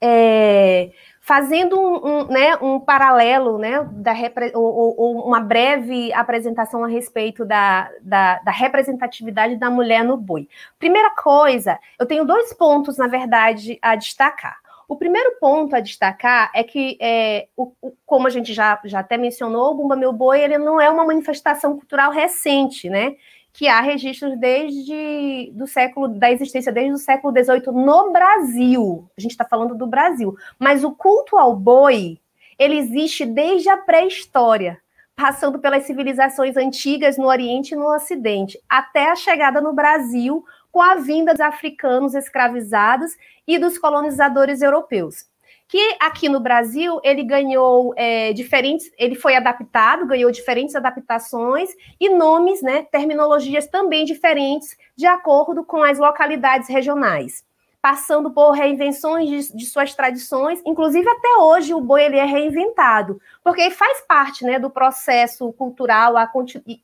é, 0.00 0.90
fazendo 1.20 1.78
um, 1.78 2.06
um, 2.06 2.26
né, 2.28 2.56
um 2.56 2.80
paralelo, 2.80 3.58
né, 3.58 3.86
da 3.92 4.14
ou, 4.54 4.94
ou, 4.96 5.26
uma 5.26 5.40
breve 5.40 6.12
apresentação 6.12 6.84
a 6.84 6.88
respeito 6.88 7.44
da, 7.44 7.90
da, 8.00 8.38
da, 8.38 8.50
representatividade 8.50 9.56
da 9.56 9.68
mulher 9.68 10.02
no 10.04 10.16
boi. 10.16 10.48
Primeira 10.78 11.10
coisa, 11.10 11.78
eu 11.98 12.06
tenho 12.06 12.24
dois 12.24 12.54
pontos, 12.54 12.96
na 12.96 13.08
verdade, 13.08 13.78
a 13.82 13.94
destacar. 13.94 14.56
O 14.88 14.96
primeiro 14.96 15.36
ponto 15.38 15.76
a 15.76 15.80
destacar 15.80 16.50
é 16.54 16.64
que, 16.64 16.96
é, 16.98 17.48
o, 17.54 17.72
o, 17.82 17.92
como 18.06 18.26
a 18.26 18.30
gente 18.30 18.54
já, 18.54 18.80
já 18.86 19.00
até 19.00 19.18
mencionou, 19.18 19.72
o 19.72 19.74
Bumba 19.74 19.96
Meu 19.96 20.14
Boi 20.14 20.40
ele 20.40 20.56
não 20.56 20.80
é 20.80 20.88
uma 20.88 21.04
manifestação 21.04 21.76
cultural 21.76 22.10
recente, 22.10 22.88
né? 22.88 23.16
Que 23.52 23.66
há 23.66 23.80
registros 23.80 24.38
desde 24.38 25.50
do 25.54 25.66
século 25.66 26.08
da 26.08 26.30
existência 26.30 26.72
desde 26.72 26.92
o 26.92 26.98
século 26.98 27.32
XVIII 27.32 27.72
no 27.72 28.12
Brasil. 28.12 29.10
A 29.16 29.20
gente 29.20 29.32
está 29.32 29.44
falando 29.44 29.74
do 29.74 29.86
Brasil, 29.86 30.36
mas 30.58 30.84
o 30.84 30.92
culto 30.92 31.36
ao 31.36 31.56
boi 31.56 32.18
ele 32.58 32.76
existe 32.76 33.24
desde 33.24 33.68
a 33.68 33.76
pré-história, 33.76 34.80
passando 35.14 35.58
pelas 35.60 35.84
civilizações 35.84 36.56
antigas 36.56 37.16
no 37.16 37.26
Oriente 37.26 37.72
e 37.72 37.76
no 37.76 37.94
Ocidente, 37.94 38.60
até 38.68 39.10
a 39.10 39.16
chegada 39.16 39.60
no 39.60 39.72
Brasil 39.72 40.44
com 40.72 40.82
a 40.82 40.96
vinda 40.96 41.32
dos 41.32 41.40
africanos 41.40 42.14
escravizados 42.14 43.16
e 43.46 43.58
dos 43.58 43.78
colonizadores 43.78 44.60
europeus. 44.60 45.26
Que 45.68 45.96
aqui 46.00 46.28
no 46.28 46.40
Brasil 46.40 46.98
ele 47.04 47.22
ganhou 47.22 47.92
é, 47.94 48.32
diferentes, 48.32 48.90
ele 48.96 49.14
foi 49.14 49.36
adaptado, 49.36 50.06
ganhou 50.06 50.30
diferentes 50.30 50.74
adaptações 50.74 51.70
e 52.00 52.08
nomes, 52.08 52.62
né, 52.62 52.86
terminologias 52.90 53.66
também 53.66 54.06
diferentes 54.06 54.76
de 54.96 55.06
acordo 55.06 55.62
com 55.62 55.82
as 55.82 55.98
localidades 55.98 56.68
regionais 56.68 57.46
passando 57.80 58.30
por 58.30 58.50
reinvenções 58.52 59.28
de, 59.28 59.56
de, 59.56 59.66
suas 59.66 59.94
tradições, 59.94 60.60
inclusive 60.66 61.08
até 61.08 61.36
hoje 61.38 61.72
o 61.72 61.80
boi 61.80 62.04
ele 62.04 62.16
é 62.16 62.24
reinventado, 62.24 63.20
porque 63.42 63.70
faz 63.70 64.00
parte 64.00 64.44
né, 64.44 64.58
do 64.58 64.68
processo 64.68 65.52
cultural 65.52 66.16
a, 66.16 66.30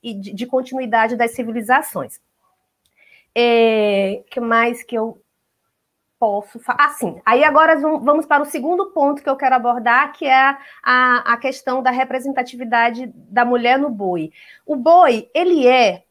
de 0.02 0.46
continuidade 0.46 1.16
das 1.16 1.32
civilizações. 1.32 2.20
É, 3.36 4.22
que 4.30 4.38
mais 4.38 4.84
que 4.84 4.96
eu 4.96 5.20
posso 6.18 6.58
falar? 6.58 6.86
Ah, 6.86 6.88
sim. 6.90 7.20
Aí 7.24 7.44
agora 7.44 7.76
vamos 7.76 8.26
para 8.26 8.42
o 8.42 8.46
segundo 8.46 8.90
ponto 8.92 9.22
que 9.22 9.28
eu 9.28 9.36
quero 9.36 9.54
abordar, 9.54 10.12
que 10.12 10.26
é 10.26 10.56
a, 10.82 11.32
a 11.32 11.36
questão 11.36 11.82
da 11.82 11.90
representatividade 11.90 13.12
da 13.14 13.44
mulher 13.44 13.78
no 13.78 13.90
boi. 13.90 14.32
O 14.66 14.76
boi, 14.76 15.28
ele 15.34 15.66
é 15.66 16.04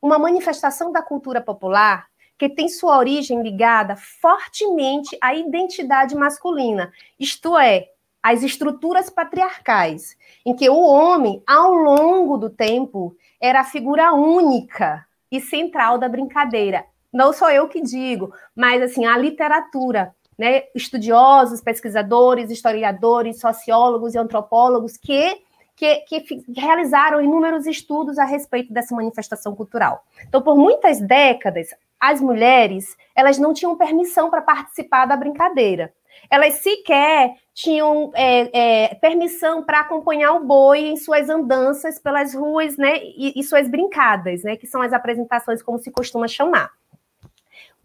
uma 0.00 0.18
manifestação 0.18 0.92
da 0.92 1.02
cultura 1.02 1.40
popular 1.40 2.06
que 2.38 2.48
tem 2.48 2.68
sua 2.68 2.98
origem 2.98 3.42
ligada 3.42 3.96
fortemente 3.96 5.16
à 5.20 5.34
identidade 5.34 6.14
masculina, 6.14 6.92
isto 7.18 7.56
é, 7.56 7.88
às 8.22 8.42
estruturas 8.42 9.08
patriarcais, 9.08 10.16
em 10.44 10.54
que 10.54 10.68
o 10.68 10.78
homem, 10.78 11.42
ao 11.46 11.72
longo 11.72 12.36
do 12.36 12.50
tempo, 12.50 13.16
era 13.40 13.60
a 13.60 13.64
figura 13.64 14.12
única 14.12 15.06
e 15.30 15.40
central 15.40 15.98
da 15.98 16.08
brincadeira. 16.08 16.84
Não 17.16 17.32
sou 17.32 17.48
eu 17.48 17.66
que 17.66 17.80
digo, 17.80 18.30
mas 18.54 18.82
assim, 18.82 19.06
a 19.06 19.16
literatura, 19.16 20.14
né, 20.38 20.64
estudiosos, 20.74 21.62
pesquisadores, 21.62 22.50
historiadores, 22.50 23.40
sociólogos 23.40 24.14
e 24.14 24.18
antropólogos 24.18 24.98
que, 24.98 25.40
que, 25.74 26.00
que 26.00 26.44
realizaram 26.54 27.22
inúmeros 27.22 27.66
estudos 27.66 28.18
a 28.18 28.26
respeito 28.26 28.70
dessa 28.70 28.94
manifestação 28.94 29.56
cultural. 29.56 30.04
Então, 30.28 30.42
por 30.42 30.58
muitas 30.58 31.00
décadas, 31.00 31.68
as 31.98 32.20
mulheres 32.20 32.94
elas 33.14 33.38
não 33.38 33.54
tinham 33.54 33.78
permissão 33.78 34.28
para 34.28 34.42
participar 34.42 35.06
da 35.06 35.16
brincadeira. 35.16 35.94
Elas 36.30 36.54
sequer 36.54 37.34
tinham 37.54 38.10
é, 38.14 38.84
é, 38.84 38.94
permissão 38.96 39.62
para 39.62 39.80
acompanhar 39.80 40.34
o 40.34 40.44
boi 40.44 40.80
em 40.80 40.96
suas 40.96 41.30
andanças 41.30 41.98
pelas 41.98 42.34
ruas, 42.34 42.76
né, 42.76 42.98
e, 43.02 43.32
e 43.40 43.42
suas 43.42 43.68
brincadas, 43.68 44.42
né, 44.42 44.54
que 44.54 44.66
são 44.66 44.82
as 44.82 44.92
apresentações, 44.92 45.62
como 45.62 45.78
se 45.78 45.90
costuma 45.90 46.28
chamar. 46.28 46.70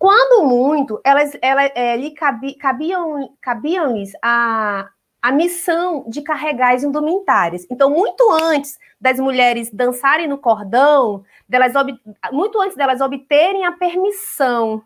Quando 0.02 0.48
muito, 0.48 1.00
elas, 1.04 1.38
elas 1.44 1.72
é, 1.76 1.96
lhe 1.96 2.10
cabi, 2.10 2.56
cabiam, 2.56 3.38
cabiam-lhes 3.40 4.12
a, 4.20 4.90
a 5.22 5.32
missão 5.32 6.10
de 6.10 6.24
carregar 6.24 6.74
as 6.74 6.82
indumentárias. 6.82 7.68
Então, 7.70 7.92
muito 7.92 8.32
antes 8.32 8.80
das 9.00 9.20
mulheres 9.20 9.70
dançarem 9.72 10.28
no 10.28 10.40
cordão, 10.40 11.24
delas 11.48 11.74
muito 12.32 12.60
antes 12.60 12.76
delas 12.76 13.00
obterem 13.00 13.64
a 13.64 13.74
permissão 13.74 14.82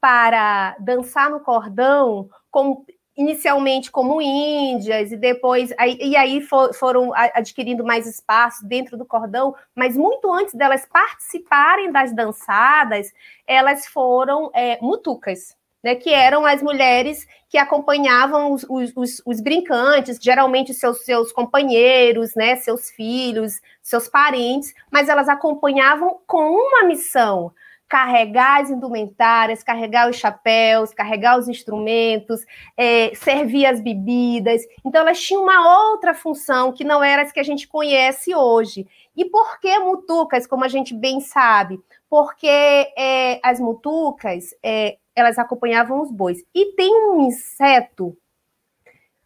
para 0.00 0.76
dançar 0.78 1.28
no 1.28 1.40
cordão, 1.40 2.28
como, 2.48 2.86
inicialmente 3.18 3.90
como 3.90 4.22
índias, 4.22 5.10
e 5.10 5.16
depois 5.16 5.74
aí, 5.76 5.98
e 6.00 6.16
aí 6.16 6.40
for, 6.40 6.72
foram 6.72 7.10
adquirindo 7.14 7.84
mais 7.84 8.06
espaço 8.06 8.64
dentro 8.64 8.96
do 8.96 9.04
cordão, 9.04 9.56
mas 9.74 9.96
muito 9.96 10.32
antes 10.32 10.54
delas 10.54 10.86
participarem 10.86 11.90
das 11.90 12.14
dançadas, 12.14 13.12
elas 13.44 13.86
foram 13.88 14.52
é, 14.54 14.78
mutucas. 14.80 15.58
né, 15.82 15.94
que 15.94 16.10
eram 16.10 16.44
as 16.44 16.60
mulheres 16.60 17.26
que 17.48 17.56
acompanhavam 17.56 18.52
os, 18.52 18.66
os, 18.68 19.22
os, 19.24 19.40
brincantes, 19.40 20.18
geralmente 20.20 20.74
seus, 20.74 21.04
seus 21.04 21.32
companheiros, 21.32 22.34
né, 22.34 22.56
seus 22.56 22.90
filhos, 22.90 23.60
seus 23.80 24.08
parentes, 24.08 24.74
mas 24.90 25.08
elas 25.08 25.28
acompanhavam 25.28 26.18
com 26.26 26.50
uma 26.50 26.84
missão: 26.84 27.52
carregar 27.88 28.60
as 28.60 28.70
indumentárias, 28.70 29.62
carregar 29.62 30.10
os 30.10 30.16
chapéus, 30.16 30.92
carregar 30.92 31.38
os 31.38 31.48
instrumentos, 31.48 32.44
é, 32.76 33.14
servir 33.14 33.64
as 33.64 33.80
bebidas. 33.80 34.62
Então, 34.84 35.00
elas 35.00 35.20
tinham 35.20 35.42
uma 35.42 35.90
outra 35.90 36.12
função 36.12 36.70
que 36.72 36.84
não 36.84 37.02
era 37.02 37.22
as 37.22 37.32
que 37.32 37.40
a 37.40 37.44
gente 37.44 37.66
conhece 37.66 38.34
hoje. 38.34 38.86
E 39.16 39.24
por 39.24 39.58
que 39.58 39.78
mutucas, 39.78 40.46
como 40.46 40.64
a 40.64 40.68
gente 40.68 40.94
bem 40.94 41.20
sabe? 41.20 41.80
Porque 42.10 42.46
é, 42.46 43.40
as 43.42 43.58
mutucas, 43.58 44.54
é, 44.62 44.98
elas 45.16 45.38
acompanhavam 45.38 46.02
os 46.02 46.10
bois. 46.10 46.44
E 46.54 46.72
tem 46.72 46.94
um 46.94 47.26
inseto, 47.26 48.14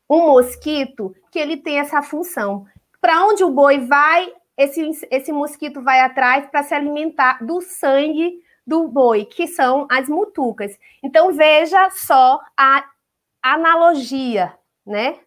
um 0.08 0.28
mosquito, 0.28 1.14
que 1.32 1.38
ele 1.38 1.56
tem 1.56 1.80
essa 1.80 2.00
função. 2.00 2.64
Para 3.00 3.26
onde 3.26 3.42
o 3.42 3.50
boi 3.50 3.80
vai, 3.80 4.32
esse, 4.56 4.88
esse 5.10 5.32
mosquito 5.32 5.82
vai 5.82 5.98
atrás 6.00 6.46
para 6.46 6.62
se 6.62 6.74
alimentar 6.74 7.44
do 7.44 7.60
sangue 7.60 8.40
do 8.66 8.88
boi, 8.88 9.24
que 9.24 9.46
são 9.46 9.86
as 9.90 10.08
mutucas. 10.08 10.78
Então, 11.02 11.32
veja 11.32 11.90
só 11.90 12.40
a 12.56 12.84
analogia, 13.42 14.56
né? 14.86 15.18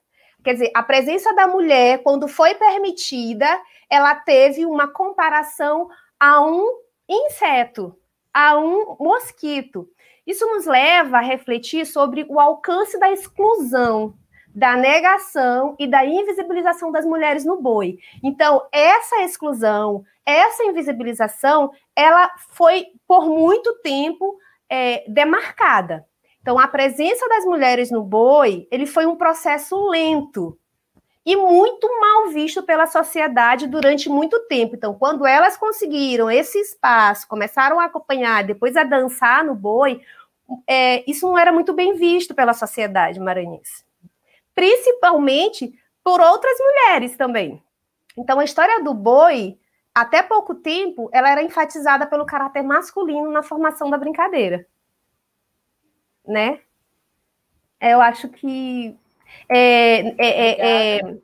Quer 0.43 0.53
dizer, 0.53 0.71
a 0.75 0.83
presença 0.83 1.33
da 1.33 1.47
mulher, 1.47 2.03
quando 2.03 2.27
foi 2.27 2.53
permitida, 2.53 3.47
ela 3.89 4.15
teve 4.15 4.65
uma 4.65 4.87
comparação 4.87 5.89
a 6.19 6.41
um 6.45 6.65
inseto, 7.09 7.97
a 8.33 8.57
um 8.57 8.95
mosquito. 8.99 9.89
Isso 10.25 10.45
nos 10.47 10.65
leva 10.65 11.17
a 11.17 11.21
refletir 11.21 11.85
sobre 11.85 12.25
o 12.29 12.39
alcance 12.39 12.99
da 12.99 13.11
exclusão, 13.11 14.15
da 14.55 14.77
negação 14.77 15.75
e 15.77 15.85
da 15.85 16.05
invisibilização 16.05 16.89
das 16.89 17.05
mulheres 17.05 17.43
no 17.43 17.61
boi. 17.61 17.99
Então, 18.23 18.65
essa 18.71 19.21
exclusão, 19.21 20.05
essa 20.25 20.63
invisibilização, 20.63 21.71
ela 21.93 22.31
foi 22.51 22.85
por 23.05 23.27
muito 23.27 23.73
tempo 23.81 24.37
é, 24.69 25.03
demarcada. 25.09 26.05
Então, 26.41 26.57
a 26.57 26.67
presença 26.69 27.27
das 27.27 27.43
mulheres 27.43 27.91
no 27.91 28.01
boi, 28.01 28.65
ele 28.71 28.85
foi 28.85 29.05
um 29.05 29.17
processo 29.17 29.89
lento 29.89 30.57
e 31.25 31.35
muito 31.35 31.89
mal 31.99 32.29
visto 32.29 32.63
pela 32.63 32.85
sociedade 32.85 33.67
durante 33.67 34.07
muito 34.07 34.39
tempo. 34.47 34.75
Então, 34.75 34.93
quando 34.93 35.25
elas 35.25 35.57
conseguiram 35.57 36.31
esse 36.31 36.59
espaço, 36.59 37.27
começaram 37.27 37.79
a 37.79 37.85
acompanhar, 37.85 38.43
depois 38.43 38.77
a 38.77 38.83
dançar 38.83 39.43
no 39.43 39.55
boi, 39.55 39.99
é, 40.65 41.03
isso 41.09 41.27
não 41.27 41.37
era 41.37 41.51
muito 41.51 41.73
bem 41.73 41.95
visto 41.95 42.33
pela 42.33 42.53
sociedade 42.53 43.19
maranhense. 43.19 43.84
Principalmente 44.55 45.77
por 46.03 46.19
outras 46.21 46.57
mulheres 46.59 47.15
também. 47.15 47.61
Então, 48.17 48.39
a 48.39 48.45
história 48.45 48.83
do 48.83 48.93
boi 48.93 49.59
até 49.93 50.23
pouco 50.23 50.55
tempo, 50.55 51.09
ela 51.13 51.29
era 51.29 51.43
enfatizada 51.43 52.07
pelo 52.07 52.25
caráter 52.25 52.63
masculino 52.63 53.29
na 53.29 53.43
formação 53.43 53.89
da 53.89 53.97
brincadeira. 53.97 54.65
Né? 56.27 56.59
Eu 57.79 58.01
acho 58.01 58.29
que. 58.29 58.97
É, 59.49 59.99
é, 59.99 60.15
é, 60.17 60.97
é 60.97 61.17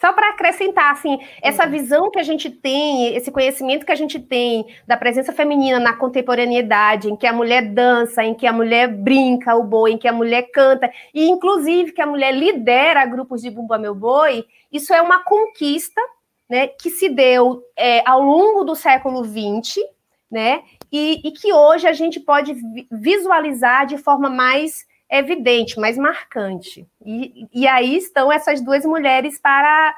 só 0.00 0.12
para 0.12 0.30
acrescentar, 0.30 0.92
assim, 0.92 1.18
essa 1.42 1.64
uhum. 1.64 1.70
visão 1.70 2.10
que 2.10 2.18
a 2.18 2.22
gente 2.22 2.48
tem, 2.48 3.16
esse 3.16 3.30
conhecimento 3.32 3.84
que 3.84 3.92
a 3.92 3.96
gente 3.96 4.18
tem 4.18 4.64
da 4.86 4.96
presença 4.96 5.32
feminina 5.32 5.80
na 5.80 5.92
contemporaneidade, 5.92 7.10
em 7.10 7.16
que 7.16 7.26
a 7.26 7.32
mulher 7.32 7.62
dança, 7.62 8.22
em 8.22 8.34
que 8.34 8.46
a 8.46 8.52
mulher 8.52 8.88
brinca 8.88 9.56
o 9.56 9.64
boi, 9.64 9.92
em 9.92 9.98
que 9.98 10.06
a 10.06 10.12
mulher 10.12 10.50
canta, 10.52 10.90
e 11.12 11.28
inclusive 11.28 11.92
que 11.92 12.00
a 12.00 12.06
mulher 12.06 12.32
lidera 12.32 13.04
grupos 13.06 13.42
de 13.42 13.50
Bumba 13.50 13.76
Meu 13.76 13.94
Boi, 13.94 14.44
isso 14.72 14.94
é 14.94 15.02
uma 15.02 15.24
conquista 15.24 16.00
né, 16.48 16.68
que 16.68 16.90
se 16.90 17.08
deu 17.08 17.62
é, 17.76 18.08
ao 18.08 18.22
longo 18.22 18.64
do 18.64 18.76
século 18.76 19.24
XX, 19.24 19.82
né, 20.30 20.62
e, 20.92 21.20
e, 21.24 21.32
que 21.32 21.52
hoje 21.52 21.86
a 21.86 21.92
gente 21.92 22.20
pode 22.20 22.54
visualizar 22.90 23.86
de 23.86 23.98
forma 23.98 24.30
mais 24.30 24.86
evidente, 25.10 25.78
mais 25.78 25.96
marcante. 25.96 26.86
E, 27.04 27.48
e 27.52 27.66
aí 27.66 27.96
estão 27.96 28.30
essas 28.30 28.60
duas 28.60 28.84
mulheres 28.84 29.38
para 29.40 29.94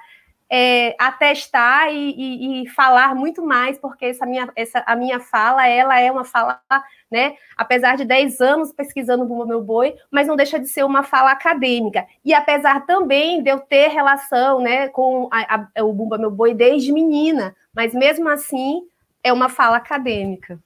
é, 0.50 0.96
atestar 0.98 1.92
e, 1.92 2.10
e, 2.10 2.62
e, 2.64 2.68
falar 2.70 3.14
muito 3.14 3.44
mais, 3.46 3.78
porque 3.78 4.06
essa 4.06 4.26
minha, 4.26 4.50
essa, 4.56 4.82
a 4.84 4.96
minha 4.96 5.20
fala, 5.20 5.64
ela 5.66 6.00
é 6.00 6.10
uma 6.10 6.24
fala, 6.24 6.60
né, 7.08 7.36
apesar 7.56 7.96
de 7.96 8.04
10 8.04 8.40
anos 8.40 8.72
pesquisando 8.72 9.24
o 9.24 9.46
Meu 9.46 9.62
Boi, 9.62 9.94
mas 10.10 10.26
não 10.26 10.34
deixa 10.34 10.58
de 10.58 10.66
ser 10.66 10.84
uma 10.84 11.04
fala 11.04 11.30
acadêmica. 11.30 12.04
E 12.24 12.34
apesar 12.34 12.84
também 12.84 13.40
de 13.42 13.48
eu 13.48 13.60
ter 13.60 13.88
relação, 13.88 14.60
né, 14.60 14.88
com 14.88 15.28
a, 15.30 15.68
a, 15.76 15.84
o 15.84 15.92
Bumba 15.92 16.18
Meu 16.18 16.32
Boi 16.32 16.52
desde 16.52 16.92
menina, 16.92 17.54
mas 17.72 17.94
mesmo 17.94 18.28
assim 18.28 18.82
é 19.22 19.32
uma 19.32 19.48
fala 19.48 19.76
acadêmica. 19.76 20.58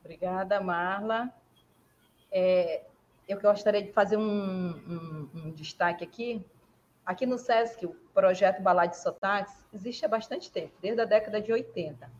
Obrigada, 0.00 0.60
Marla. 0.60 1.32
É, 2.34 2.82
eu 3.26 3.40
gostaria 3.40 3.82
de 3.82 3.92
fazer 3.92 4.18
um, 4.18 4.22
um, 4.22 5.30
um 5.34 5.50
destaque 5.52 6.04
aqui 6.04 6.44
Aqui 7.04 7.26
no 7.26 7.36
SESC, 7.36 7.84
o 7.84 7.94
projeto 8.14 8.62
Balai 8.62 8.88
de 8.88 8.96
Sotaques 8.96 9.54
existe 9.74 10.06
há 10.06 10.08
bastante 10.08 10.50
tempo, 10.50 10.72
desde 10.80 11.02
a 11.02 11.04
década 11.04 11.38
de 11.38 11.52
80. 11.52 12.10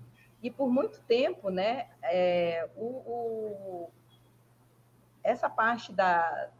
E 0.43 0.51
por 0.51 0.71
muito 0.71 1.01
tempo, 1.03 1.49
né, 1.49 1.89
é, 2.03 2.69
o, 2.77 2.85
o, 2.85 3.91
essa 5.23 5.49
parte 5.49 5.91
da, 5.91 6.51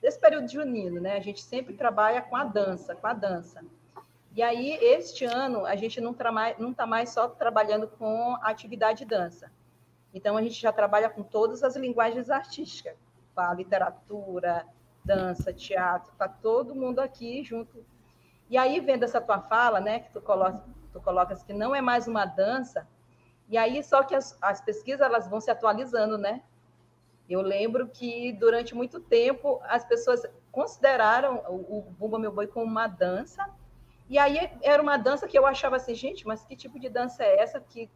desse 0.00 0.20
período 0.20 0.48
junino, 0.48 1.00
né, 1.00 1.16
a 1.16 1.20
gente 1.20 1.42
sempre 1.42 1.74
trabalha 1.74 2.22
com 2.22 2.36
a 2.36 2.44
dança, 2.44 2.94
com 2.94 3.08
a 3.08 3.12
dança. 3.12 3.64
E 4.36 4.40
aí, 4.40 4.78
este 4.80 5.24
ano, 5.24 5.66
a 5.66 5.74
gente 5.74 6.00
não 6.00 6.12
está 6.12 6.30
mais, 6.30 6.56
tá 6.76 6.86
mais 6.86 7.10
só 7.10 7.26
trabalhando 7.26 7.88
com 7.88 8.36
a 8.36 8.50
atividade 8.50 9.00
de 9.00 9.06
dança. 9.06 9.50
Então, 10.18 10.36
a 10.36 10.42
gente 10.42 10.60
já 10.60 10.72
trabalha 10.72 11.08
com 11.08 11.22
todas 11.22 11.62
as 11.62 11.76
linguagens 11.76 12.28
artísticas, 12.28 12.96
a 13.36 13.54
literatura, 13.54 14.66
dança, 15.04 15.52
teatro, 15.52 16.12
tá 16.18 16.28
todo 16.28 16.74
mundo 16.74 16.98
aqui 16.98 17.44
junto. 17.44 17.86
E 18.50 18.58
aí, 18.58 18.80
vendo 18.80 19.04
essa 19.04 19.20
tua 19.20 19.40
fala, 19.40 19.78
né, 19.78 20.00
que 20.00 20.10
tu, 20.10 20.20
coloca, 20.20 20.64
tu 20.92 21.00
colocas 21.00 21.40
que 21.44 21.52
não 21.52 21.72
é 21.72 21.80
mais 21.80 22.08
uma 22.08 22.24
dança, 22.24 22.84
e 23.48 23.56
aí 23.56 23.80
só 23.84 24.02
que 24.02 24.12
as, 24.12 24.36
as 24.42 24.60
pesquisas 24.60 25.00
elas 25.00 25.28
vão 25.28 25.40
se 25.40 25.52
atualizando, 25.52 26.18
né? 26.18 26.42
Eu 27.30 27.40
lembro 27.40 27.86
que 27.86 28.32
durante 28.32 28.74
muito 28.74 28.98
tempo 28.98 29.60
as 29.62 29.84
pessoas 29.84 30.26
consideraram 30.50 31.36
o, 31.48 31.78
o 31.78 31.82
Bumba 31.92 32.18
Meu 32.18 32.32
Boi 32.32 32.48
como 32.48 32.66
uma 32.66 32.88
dança, 32.88 33.48
e 34.08 34.18
aí 34.18 34.50
era 34.62 34.82
uma 34.82 34.96
dança 34.96 35.28
que 35.28 35.38
eu 35.38 35.46
achava 35.46 35.76
assim, 35.76 35.94
gente, 35.94 36.26
mas 36.26 36.44
que 36.44 36.56
tipo 36.56 36.76
de 36.80 36.88
dança 36.88 37.22
é 37.22 37.38
essa 37.40 37.60
que 37.60 37.88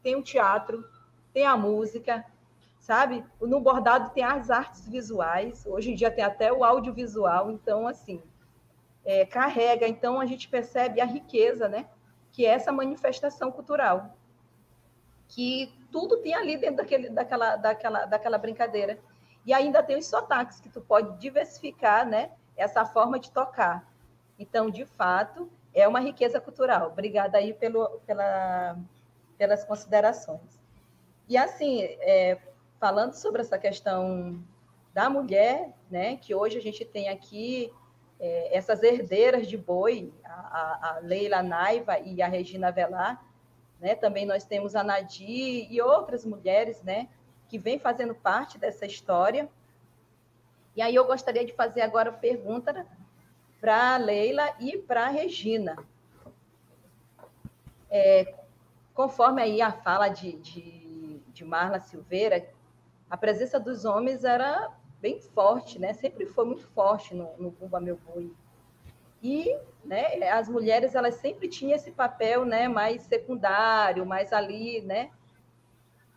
tem 0.00 0.14
o 0.14 0.22
teatro, 0.22 0.88
tem 1.32 1.46
a 1.46 1.56
música, 1.56 2.24
sabe? 2.78 3.24
No 3.40 3.60
bordado 3.60 4.10
tem 4.10 4.24
as 4.24 4.50
artes 4.50 4.88
visuais, 4.88 5.64
hoje 5.66 5.92
em 5.92 5.94
dia 5.94 6.10
tem 6.10 6.24
até 6.24 6.52
o 6.52 6.64
audiovisual, 6.64 7.50
então, 7.50 7.86
assim, 7.86 8.22
é, 9.04 9.24
carrega. 9.24 9.86
Então, 9.86 10.20
a 10.20 10.26
gente 10.26 10.48
percebe 10.48 11.00
a 11.00 11.04
riqueza, 11.04 11.68
né? 11.68 11.86
Que 12.32 12.46
é 12.46 12.50
essa 12.50 12.72
manifestação 12.72 13.50
cultural. 13.50 14.16
Que 15.28 15.72
tudo 15.92 16.18
tem 16.18 16.34
ali 16.34 16.56
dentro 16.56 16.76
daquele, 16.76 17.10
daquela, 17.10 17.56
daquela, 17.56 18.06
daquela 18.06 18.38
brincadeira. 18.38 18.98
E 19.46 19.52
ainda 19.52 19.82
tem 19.82 19.96
os 19.96 20.06
sotaques, 20.06 20.60
que 20.60 20.68
tu 20.68 20.80
pode 20.80 21.18
diversificar, 21.18 22.06
né? 22.06 22.30
Essa 22.56 22.84
forma 22.84 23.18
de 23.18 23.30
tocar. 23.30 23.88
Então, 24.38 24.70
de 24.70 24.84
fato, 24.84 25.50
é 25.72 25.86
uma 25.86 26.00
riqueza 26.00 26.40
cultural. 26.40 26.88
Obrigada 26.88 27.38
aí 27.38 27.54
pelo, 27.54 28.00
pela, 28.06 28.76
pelas 29.38 29.64
considerações. 29.64 30.59
E 31.30 31.36
assim, 31.36 31.84
é, 32.00 32.38
falando 32.80 33.12
sobre 33.12 33.40
essa 33.40 33.56
questão 33.56 34.42
da 34.92 35.08
mulher, 35.08 35.72
né, 35.88 36.16
que 36.16 36.34
hoje 36.34 36.58
a 36.58 36.60
gente 36.60 36.84
tem 36.84 37.08
aqui 37.08 37.72
é, 38.18 38.56
essas 38.56 38.82
herdeiras 38.82 39.46
de 39.46 39.56
boi, 39.56 40.12
a, 40.24 40.96
a, 40.96 40.98
Leila 40.98 41.40
Naiva 41.40 42.00
e 42.00 42.20
a 42.20 42.26
Regina 42.26 42.72
Velar, 42.72 43.24
né, 43.78 43.94
também 43.94 44.26
nós 44.26 44.42
temos 44.42 44.74
a 44.74 44.82
Nadi 44.82 45.68
e 45.70 45.80
outras 45.80 46.24
mulheres, 46.24 46.82
né, 46.82 47.08
que 47.48 47.56
vêm 47.56 47.78
fazendo 47.78 48.12
parte 48.12 48.58
dessa 48.58 48.84
história. 48.84 49.48
E 50.74 50.82
aí 50.82 50.96
eu 50.96 51.06
gostaria 51.06 51.44
de 51.44 51.52
fazer 51.52 51.82
agora 51.82 52.10
a 52.10 52.12
pergunta 52.12 52.84
para 53.60 53.94
a 53.94 53.98
Leila 53.98 54.52
e 54.58 54.78
para 54.78 55.06
a 55.06 55.10
Regina. 55.10 55.76
É, 57.88 58.34
conforme 58.92 59.40
aí 59.40 59.62
a 59.62 59.70
fala 59.70 60.08
de, 60.08 60.32
de, 60.32 60.80
de 61.32 61.44
Marla 61.44 61.80
Silveira, 61.80 62.48
a 63.08 63.16
presença 63.16 63.58
dos 63.58 63.84
homens 63.84 64.24
era 64.24 64.70
bem 65.00 65.20
forte, 65.20 65.78
né? 65.78 65.92
Sempre 65.92 66.26
foi 66.26 66.44
muito 66.44 66.66
forte 66.68 67.14
no, 67.14 67.36
no 67.38 67.50
Bumba 67.50 67.80
Meu 67.80 67.96
Boi. 67.96 68.32
E 69.22 69.56
né, 69.84 70.28
as 70.30 70.48
mulheres 70.48 70.94
elas 70.94 71.16
sempre 71.16 71.48
tinham 71.48 71.74
esse 71.74 71.90
papel 71.90 72.44
né, 72.44 72.68
mais 72.68 73.02
secundário, 73.02 74.06
mais 74.06 74.32
ali, 74.32 74.80
né? 74.82 75.10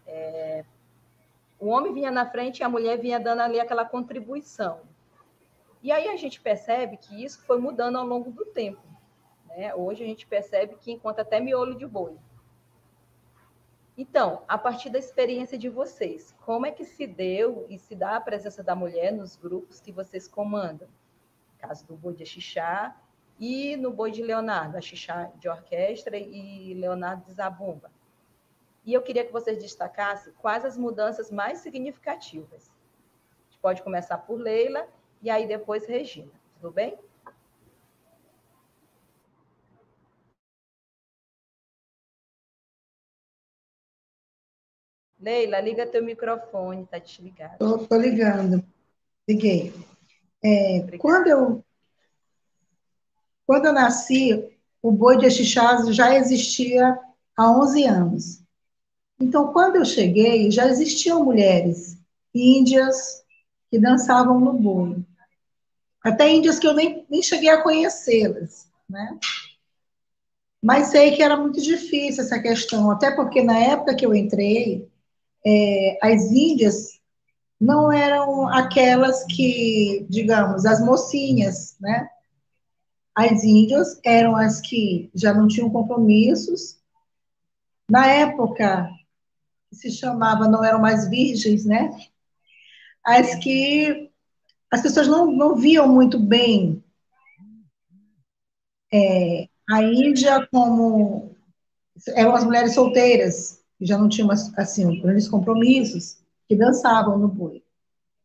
É, 0.05 0.63
o 1.59 1.69
homem 1.69 1.93
vinha 1.93 2.11
na 2.11 2.29
frente 2.29 2.59
e 2.59 2.63
a 2.63 2.69
mulher 2.69 2.97
vinha 2.97 3.19
dando 3.19 3.41
ali 3.41 3.59
aquela 3.59 3.85
contribuição. 3.85 4.81
E 5.81 5.91
aí 5.91 6.07
a 6.09 6.15
gente 6.15 6.39
percebe 6.39 6.97
que 6.97 7.23
isso 7.23 7.41
foi 7.43 7.59
mudando 7.59 7.97
ao 7.97 8.05
longo 8.05 8.31
do 8.31 8.45
tempo. 8.45 8.81
Né? 9.47 9.73
Hoje 9.75 10.03
a 10.03 10.07
gente 10.07 10.25
percebe 10.25 10.75
que 10.75 10.91
encontra 10.91 11.21
até 11.21 11.39
miolo 11.39 11.75
de 11.75 11.85
boi. 11.85 12.17
Então, 13.97 14.43
a 14.47 14.57
partir 14.57 14.89
da 14.89 14.97
experiência 14.97 15.57
de 15.57 15.69
vocês, 15.69 16.33
como 16.43 16.65
é 16.65 16.71
que 16.71 16.83
se 16.83 17.05
deu 17.05 17.65
e 17.69 17.77
se 17.77 17.95
dá 17.95 18.15
a 18.15 18.21
presença 18.21 18.63
da 18.63 18.75
mulher 18.75 19.11
nos 19.11 19.35
grupos 19.35 19.79
que 19.79 19.91
vocês 19.91 20.27
comandam? 20.27 20.87
No 20.87 21.59
caso 21.59 21.85
do 21.85 21.95
boi 21.95 22.15
de 22.15 22.25
Xixá 22.25 22.99
e 23.39 23.77
no 23.77 23.91
boi 23.91 24.09
de 24.11 24.23
Leonardo, 24.23 24.77
a 24.77 24.81
Xixá 24.81 25.31
de 25.37 25.47
orquestra 25.47 26.17
e 26.17 26.73
Leonardo 26.73 27.25
de 27.25 27.33
Zabumba. 27.33 27.91
E 28.83 28.93
eu 28.93 29.01
queria 29.01 29.23
que 29.23 29.31
vocês 29.31 29.59
destacassem 29.59 30.33
quais 30.33 30.65
as 30.65 30.75
mudanças 30.75 31.29
mais 31.29 31.59
significativas. 31.59 32.69
A 32.69 33.43
gente 33.45 33.59
pode 33.61 33.83
começar 33.83 34.17
por 34.17 34.39
Leila 34.39 34.87
e 35.21 35.29
aí 35.29 35.47
depois 35.47 35.85
Regina. 35.85 36.31
Tudo 36.55 36.71
bem? 36.71 36.97
Leila, 45.23 45.61
liga 45.61 45.87
teu 45.87 46.03
microfone, 46.03 46.85
tá 46.85 46.97
desligado. 46.97 47.57
Tô, 47.57 47.77
tô 47.77 47.95
ligando. 47.95 48.61
Liguei. 49.25 49.73
É, 50.43 50.97
quando 50.97 51.27
eu 51.27 51.63
quando 53.47 53.67
eu 53.67 53.73
nasci, 53.73 54.49
o 54.81 54.91
boi 54.91 55.17
de 55.17 55.25
Exixás 55.25 55.87
já 55.95 56.13
existia 56.13 56.99
há 57.37 57.49
11 57.49 57.85
anos. 57.85 58.43
Então, 59.17 59.53
quando 59.53 59.77
eu 59.77 59.85
cheguei, 59.85 60.51
já 60.51 60.67
existiam 60.67 61.23
mulheres 61.23 61.97
índias 62.35 63.23
que 63.71 63.79
dançavam 63.79 64.41
no 64.41 64.51
boi. 64.51 65.05
Até 66.03 66.29
índias 66.29 66.59
que 66.59 66.67
eu 66.67 66.73
nem, 66.73 67.05
nem 67.09 67.23
cheguei 67.23 67.49
a 67.49 67.63
conhecê-las, 67.63 68.69
né? 68.89 69.17
Mas 70.61 70.87
sei 70.87 71.15
que 71.15 71.23
era 71.23 71.37
muito 71.37 71.61
difícil 71.61 72.23
essa 72.23 72.41
questão, 72.41 72.91
até 72.91 73.11
porque 73.11 73.41
na 73.41 73.57
época 73.57 73.95
que 73.95 74.05
eu 74.05 74.13
entrei, 74.13 74.91
é, 75.45 75.97
as 76.01 76.23
índias 76.31 76.99
não 77.59 77.91
eram 77.91 78.47
aquelas 78.49 79.23
que, 79.25 80.05
digamos, 80.09 80.65
as 80.65 80.83
mocinhas, 80.83 81.77
né? 81.79 82.09
As 83.15 83.43
índias 83.43 83.99
eram 84.03 84.35
as 84.35 84.59
que 84.59 85.09
já 85.13 85.33
não 85.33 85.47
tinham 85.47 85.69
compromissos. 85.69 86.79
Na 87.89 88.07
época, 88.07 88.89
se 89.71 89.91
chamava, 89.91 90.47
não 90.47 90.63
eram 90.63 90.79
mais 90.79 91.07
virgens, 91.09 91.65
né? 91.65 91.89
As 93.05 93.35
que 93.35 94.11
as 94.71 94.81
pessoas 94.81 95.07
não, 95.07 95.31
não 95.31 95.55
viam 95.55 95.87
muito 95.87 96.17
bem 96.17 96.83
é, 98.93 99.49
a 99.69 99.81
Índia 99.81 100.47
como 100.51 101.35
eram 102.15 102.35
as 102.35 102.43
mulheres 102.43 102.75
solteiras, 102.75 103.62
que 103.83 103.87
já 103.87 103.97
não 103.97 104.07
tinham 104.07 104.31
assim 104.31 105.01
grandes 105.01 105.27
compromissos, 105.27 106.17
que 106.47 106.55
dançavam 106.55 107.17
no 107.17 107.27
boi. 107.27 107.61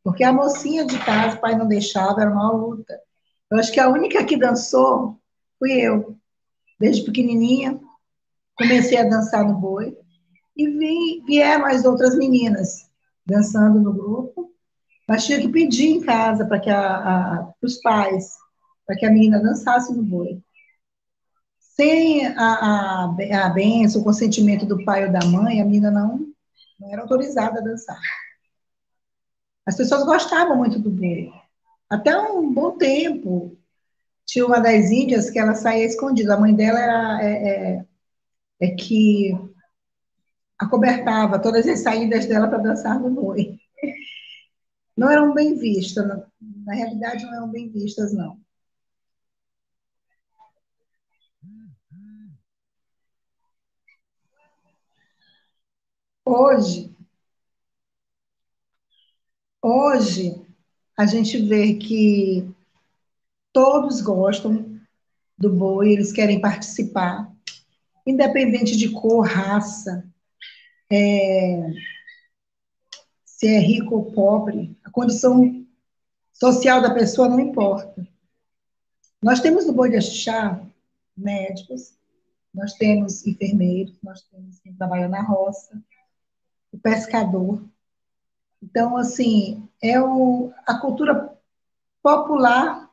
Porque 0.05 0.23
a 0.23 0.33
mocinha 0.33 0.87
de 0.87 0.97
casa, 1.05 1.37
o 1.37 1.40
pai 1.40 1.59
não 1.59 1.66
deixava, 1.66 2.21
era 2.21 2.31
uma 2.31 2.53
luta. 2.53 2.97
Eu 3.51 3.59
acho 3.59 3.73
que 3.73 3.81
a 3.81 3.88
única 3.88 4.25
que 4.25 4.37
dançou 4.37 5.18
fui 5.59 5.73
eu. 5.73 6.16
Desde 6.79 7.03
pequenininha, 7.03 7.77
comecei 8.57 8.99
a 8.99 9.09
dançar 9.09 9.44
no 9.44 9.59
boi. 9.59 9.99
E 10.57 10.68
vi, 10.68 11.25
vieram 11.27 11.66
as 11.66 11.85
outras 11.85 12.16
meninas 12.16 12.88
dançando 13.27 13.81
no 13.81 13.92
grupo, 13.92 14.53
mas 15.09 15.27
tinha 15.27 15.40
que 15.40 15.49
pedir 15.49 15.88
em 15.88 16.01
casa 16.01 16.47
para 16.47 16.61
que 16.61 16.71
a, 16.71 16.87
a, 16.87 17.53
os 17.61 17.79
pais, 17.81 18.31
para 18.87 18.97
que 18.97 19.05
a 19.05 19.11
menina 19.11 19.42
dançasse 19.42 19.92
no 19.92 20.05
boi. 20.05 20.40
Sem 21.81 22.27
a, 22.27 22.35
a, 22.37 23.05
a 23.47 23.49
benção, 23.51 24.01
o 24.01 24.05
consentimento 24.05 24.67
do 24.67 24.85
pai 24.85 25.07
ou 25.07 25.12
da 25.12 25.25
mãe, 25.25 25.61
a 25.61 25.64
menina 25.64 25.91
não, 25.91 26.27
não 26.81 26.93
era 26.93 27.03
autorizada 27.03 27.61
a 27.61 27.62
dançar. 27.62 28.01
As 29.64 29.77
pessoas 29.77 30.05
gostavam 30.05 30.57
muito 30.57 30.79
do 30.79 30.91
boi. 30.91 31.31
Até 31.88 32.19
um 32.19 32.53
bom 32.53 32.77
tempo, 32.77 33.57
tinha 34.27 34.45
uma 34.45 34.59
das 34.59 34.91
índias 34.91 35.31
que 35.31 35.38
ela 35.38 35.55
saía 35.55 35.85
escondida. 35.85 36.35
A 36.35 36.41
mãe 36.41 36.55
dela 36.55 36.81
era 36.81 37.23
é, 37.23 37.49
é, 37.49 37.87
é 38.61 38.69
que 38.75 39.33
acobertava 40.59 41.38
todas 41.38 41.67
as 41.69 41.81
saídas 41.81 42.27
dela 42.27 42.49
para 42.49 42.59
dançar 42.59 42.99
no 42.99 43.11
boi. 43.11 43.57
Não 44.97 45.09
eram 45.09 45.33
bem 45.33 45.57
vistas, 45.57 46.07
na, 46.07 46.27
na 46.67 46.75
realidade 46.75 47.25
não 47.25 47.35
eram 47.35 47.49
bem 47.49 47.71
vistas, 47.71 48.12
não. 48.12 48.37
Hoje, 56.31 56.95
hoje 59.62 60.47
a 60.95 61.07
gente 61.07 61.38
vê 61.38 61.73
que 61.77 62.47
todos 63.51 64.03
gostam 64.03 64.79
do 65.38 65.51
boi, 65.51 65.91
eles 65.91 66.12
querem 66.12 66.38
participar, 66.38 67.35
independente 68.07 68.77
de 68.77 68.91
cor, 68.91 69.27
raça, 69.27 70.07
é, 70.93 71.73
se 73.25 73.47
é 73.47 73.59
rico 73.59 73.95
ou 73.95 74.12
pobre, 74.12 74.77
a 74.85 74.91
condição 74.91 75.67
social 76.31 76.83
da 76.83 76.93
pessoa 76.93 77.31
não 77.31 77.41
importa. 77.41 78.07
Nós 79.23 79.41
temos 79.41 79.67
no 79.67 79.73
Boi 79.73 79.88
de 79.88 79.97
Axixá 79.97 80.62
médicos, 81.17 81.97
nós 82.53 82.75
temos 82.75 83.27
enfermeiros, 83.27 83.97
nós 84.03 84.21
temos 84.25 84.61
quem 84.61 84.75
trabalha 84.75 85.09
na 85.09 85.23
roça, 85.23 85.83
o 86.72 86.78
pescador. 86.78 87.62
Então, 88.62 88.96
assim, 88.96 89.68
é 89.83 90.00
o, 90.00 90.52
a 90.66 90.78
cultura 90.78 91.37
popular, 92.02 92.90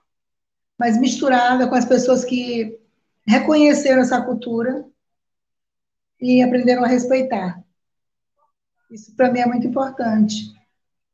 mas 0.77 0.99
misturada 0.99 1.67
com 1.67 1.75
as 1.75 1.85
pessoas 1.85 2.23
que 2.23 2.79
reconheceram 3.25 4.01
essa 4.01 4.21
cultura 4.21 4.85
e 6.19 6.41
aprenderam 6.41 6.83
a 6.83 6.87
respeitar. 6.87 7.63
Isso 8.91 9.15
para 9.15 9.31
mim 9.31 9.39
é 9.39 9.45
muito 9.45 9.67
importante. 9.67 10.53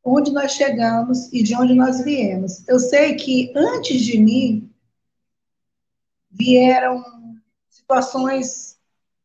Onde 0.04 0.32
nós 0.32 0.52
chegamos 0.52 1.32
e 1.32 1.44
de 1.44 1.56
onde 1.56 1.74
nós 1.74 2.04
viemos. 2.04 2.68
Eu 2.68 2.80
sei 2.80 3.16
que 3.16 3.54
antes 3.56 4.02
de 4.02 4.18
mim 4.20 4.70
vieram 6.30 7.04
situações 7.70 8.78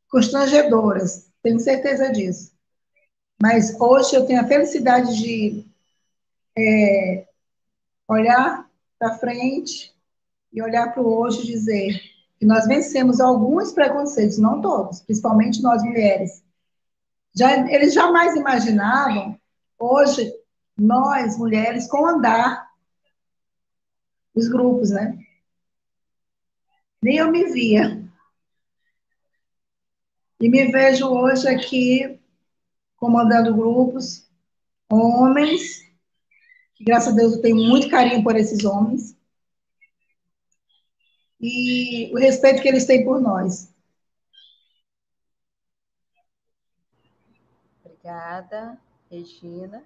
constrangedoras, 0.09 1.31
tenho 1.43 1.59
certeza 1.59 2.11
disso. 2.11 2.56
Mas 3.41 3.79
hoje 3.79 4.17
eu 4.17 4.27
tenho 4.27 4.41
a 4.41 4.47
felicidade 4.47 5.17
de 5.19 5.65
é, 6.57 7.27
olhar 8.09 8.69
para 8.99 9.19
frente 9.19 9.95
e 10.53 10.63
olhar 10.63 10.93
para 10.93 11.03
o 11.03 11.21
hoje 11.21 11.43
e 11.43 11.47
dizer 11.47 12.01
que 12.39 12.47
nós 12.47 12.67
vencemos 12.67 13.21
alguns 13.21 13.73
preconceitos, 13.73 14.39
não 14.39 14.61
todos, 14.61 15.01
principalmente 15.03 15.63
nós 15.63 15.83
mulheres, 15.83 16.43
já, 17.35 17.71
eles 17.71 17.93
jamais 17.93 18.35
imaginavam, 18.35 19.39
hoje, 19.79 20.33
nós, 20.77 21.37
mulheres, 21.37 21.87
comandar 21.87 22.67
os 24.35 24.49
grupos, 24.49 24.91
né? 24.91 25.19
Nem 27.03 27.19
eu 27.19 27.31
me 27.31 27.45
via. 27.53 28.03
E 30.41 30.49
me 30.49 30.71
vejo 30.71 31.09
hoje 31.09 31.47
aqui 31.49 32.19
comandando 32.97 33.55
grupos, 33.55 34.29
homens, 34.91 35.81
que 36.75 36.85
graças 36.85 37.13
a 37.13 37.17
Deus 37.17 37.35
eu 37.35 37.43
tenho 37.43 37.57
muito 37.57 37.89
carinho 37.89 38.23
por 38.23 38.37
esses 38.37 38.65
homens, 38.65 39.17
e 41.41 42.11
o 42.13 42.19
respeito 42.19 42.63
que 42.63 42.69
eles 42.69 42.87
têm 42.87 43.05
por 43.05 43.21
nós. 43.21 43.73
Obrigada, 47.85 48.79
Regina. 49.11 49.85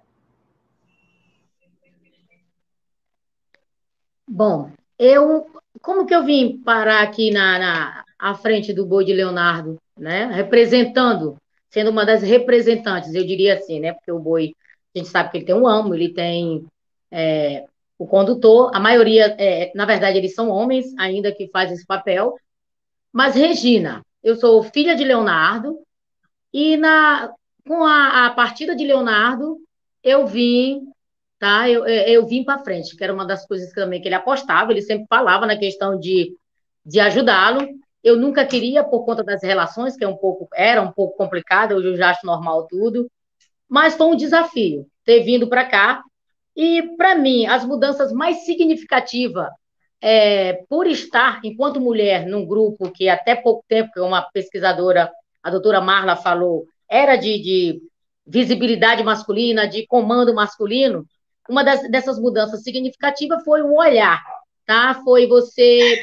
Bom, 4.27 4.71
eu, 4.97 5.51
como 5.81 6.05
que 6.05 6.15
eu 6.15 6.23
vim 6.23 6.61
parar 6.63 7.03
aqui 7.03 7.31
na, 7.31 7.59
na 7.59 8.05
à 8.17 8.35
frente 8.35 8.71
do 8.71 8.85
boi 8.85 9.03
de 9.03 9.13
Leonardo, 9.13 9.81
né? 9.97 10.27
Representando, 10.27 11.35
sendo 11.71 11.89
uma 11.89 12.05
das 12.05 12.21
representantes, 12.21 13.13
eu 13.15 13.25
diria 13.25 13.55
assim, 13.55 13.79
né? 13.79 13.93
Porque 13.93 14.11
o 14.11 14.19
boi, 14.19 14.53
a 14.93 14.99
gente 14.99 15.09
sabe 15.09 15.31
que 15.31 15.37
ele 15.37 15.45
tem 15.45 15.55
um 15.55 15.67
amo, 15.67 15.95
ele 15.95 16.13
tem 16.13 16.65
é, 17.09 17.65
o 17.97 18.05
condutor, 18.05 18.71
a 18.73 18.79
maioria, 18.79 19.35
é, 19.39 19.71
na 19.73 19.85
verdade, 19.85 20.17
eles 20.17 20.35
são 20.35 20.49
homens 20.49 20.93
ainda 20.97 21.31
que 21.31 21.47
fazem 21.47 21.75
esse 21.75 21.85
papel. 21.85 22.35
Mas, 23.11 23.35
Regina, 23.35 24.05
eu 24.23 24.35
sou 24.35 24.61
filha 24.63 24.95
de 24.95 25.03
Leonardo, 25.03 25.79
e 26.53 26.75
na, 26.75 27.33
com 27.65 27.83
a, 27.85 28.25
a 28.25 28.29
partida 28.31 28.75
de 28.75 28.85
Leonardo, 28.85 29.57
eu 30.03 30.27
vim, 30.27 30.87
tá? 31.39 31.69
Eu, 31.69 31.85
eu 31.85 32.25
vim 32.25 32.43
para 32.43 32.63
frente, 32.63 32.95
que 32.95 33.03
era 33.03 33.13
uma 33.13 33.25
das 33.25 33.45
coisas 33.47 33.71
também 33.71 34.01
que 34.01 34.07
ele 34.07 34.15
apostava, 34.15 34.71
ele 34.71 34.81
sempre 34.81 35.05
falava 35.07 35.45
na 35.45 35.57
questão 35.57 35.97
de, 35.97 36.35
de 36.85 36.99
ajudá-lo. 36.99 37.65
Eu 38.03 38.17
nunca 38.17 38.45
queria, 38.45 38.83
por 38.83 39.05
conta 39.05 39.23
das 39.23 39.43
relações, 39.43 39.95
que 39.95 40.03
é 40.03 40.07
um 40.07 40.17
pouco, 40.17 40.47
era 40.53 40.81
um 40.81 40.91
pouco 40.91 41.15
complicado, 41.15 41.75
hoje 41.75 41.87
eu 41.87 41.97
já 41.97 42.09
acho 42.09 42.25
normal 42.25 42.67
tudo, 42.67 43.09
mas 43.69 43.95
foi 43.95 44.07
um 44.07 44.15
desafio 44.15 44.87
ter 45.05 45.21
vindo 45.21 45.47
para 45.47 45.65
cá. 45.65 46.03
E, 46.55 46.95
para 46.97 47.15
mim, 47.15 47.45
as 47.45 47.65
mudanças 47.65 48.11
mais 48.11 48.45
significativas, 48.45 49.47
é, 50.01 50.63
por 50.67 50.87
estar, 50.87 51.39
enquanto 51.43 51.79
mulher, 51.79 52.25
num 52.25 52.45
grupo 52.45 52.91
que 52.91 53.07
até 53.07 53.35
pouco 53.35 53.63
tempo, 53.67 53.91
como 53.93 54.07
uma 54.07 54.21
pesquisadora, 54.21 55.11
a 55.43 55.49
doutora 55.49 55.79
Marla 55.79 56.15
falou, 56.15 56.65
era 56.89 57.15
de, 57.15 57.41
de 57.41 57.81
visibilidade 58.25 59.03
masculina, 59.03 59.67
de 59.67 59.85
comando 59.85 60.33
masculino, 60.33 61.05
uma 61.49 61.63
das, 61.63 61.89
dessas 61.89 62.19
mudanças 62.19 62.63
significativas 62.63 63.43
foi 63.43 63.61
o 63.61 63.75
olhar, 63.75 64.21
tá? 64.65 65.01
Foi 65.03 65.27
você 65.27 66.01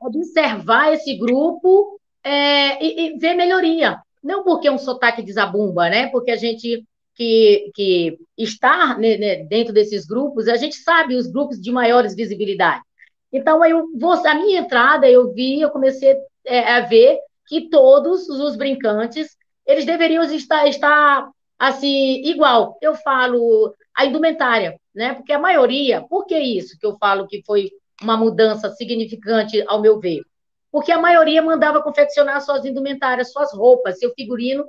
observar 0.00 0.92
esse 0.94 1.14
grupo 1.16 2.00
é, 2.24 2.82
e, 2.82 3.14
e, 3.14 3.18
ver 3.18 3.34
melhoria. 3.34 4.00
Não 4.22 4.42
porque 4.42 4.68
é 4.68 4.72
um 4.72 4.78
sotaque 4.78 5.22
desabumba, 5.22 5.88
né? 5.88 6.08
Porque 6.08 6.30
a 6.30 6.36
gente 6.36 6.84
que, 7.14 7.70
que 7.74 8.18
está 8.36 8.96
né, 8.98 9.16
né, 9.18 9.36
dentro 9.44 9.74
desses 9.74 10.06
grupos, 10.06 10.48
a 10.48 10.56
gente 10.56 10.76
sabe 10.76 11.16
os 11.16 11.26
grupos 11.26 11.60
de 11.60 11.70
maiores 11.70 12.14
visibilidade. 12.14 12.82
Então, 13.32 13.64
eu, 13.64 13.86
a 14.26 14.34
minha 14.34 14.60
entrada, 14.60 15.08
eu 15.08 15.32
vi, 15.32 15.60
eu 15.60 15.70
comecei 15.70 16.16
é, 16.44 16.72
a 16.72 16.80
ver 16.80 17.18
que 17.46 17.68
todos 17.68 18.28
os 18.28 18.56
brincantes, 18.56 19.36
eles 19.66 19.84
deveriam 19.84 20.22
estar, 20.24 20.66
estar 20.66 21.30
assim, 21.58 22.22
igual. 22.24 22.78
Eu 22.80 22.94
falo 22.94 23.74
a 23.94 24.06
indumentária, 24.06 24.78
né? 24.94 25.14
Porque 25.14 25.32
a 25.32 25.38
maioria, 25.38 26.02
por 26.02 26.26
que 26.26 26.38
isso 26.38 26.78
que 26.78 26.86
eu 26.86 26.96
falo 26.98 27.26
que 27.26 27.42
foi 27.44 27.70
uma 28.02 28.16
mudança 28.16 28.70
significante, 28.70 29.64
ao 29.66 29.80
meu 29.80 29.98
ver? 29.98 30.22
Porque 30.70 30.92
a 30.92 31.00
maioria 31.00 31.42
mandava 31.42 31.82
confeccionar 31.82 32.40
suas 32.40 32.64
indumentárias, 32.64 33.32
suas 33.32 33.52
roupas, 33.52 33.98
seu 33.98 34.12
figurino 34.14 34.64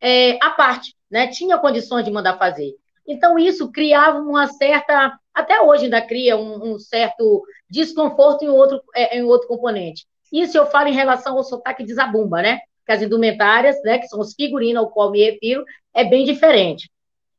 é, 0.00 0.38
à 0.42 0.50
parte, 0.50 0.94
né? 1.10 1.26
Tinha 1.28 1.58
condições 1.58 2.04
de 2.04 2.10
mandar 2.10 2.38
fazer. 2.38 2.74
Então, 3.06 3.38
isso 3.38 3.70
criava 3.72 4.18
uma 4.18 4.46
certa, 4.46 5.18
até 5.34 5.60
hoje 5.60 5.84
ainda 5.84 6.00
cria 6.00 6.36
um, 6.36 6.74
um 6.74 6.78
certo 6.78 7.42
desconforto 7.68 8.44
em 8.44 8.48
outro, 8.48 8.80
é, 8.94 9.18
em 9.18 9.24
outro 9.24 9.48
componente. 9.48 10.06
Isso 10.32 10.56
eu 10.56 10.66
falo 10.66 10.88
em 10.88 10.94
relação 10.94 11.36
ao 11.36 11.42
sotaque 11.42 11.84
de 11.84 11.92
Zabumba, 11.92 12.40
né? 12.40 12.60
Que 12.86 12.92
as 12.92 13.02
indumentárias, 13.02 13.82
né, 13.82 13.98
que 13.98 14.06
são 14.06 14.20
os 14.20 14.34
figurinos 14.34 14.82
ao 14.82 14.90
qual 14.90 15.10
me 15.10 15.24
refiro, 15.24 15.64
é 15.92 16.04
bem 16.04 16.24
diferente. 16.24 16.88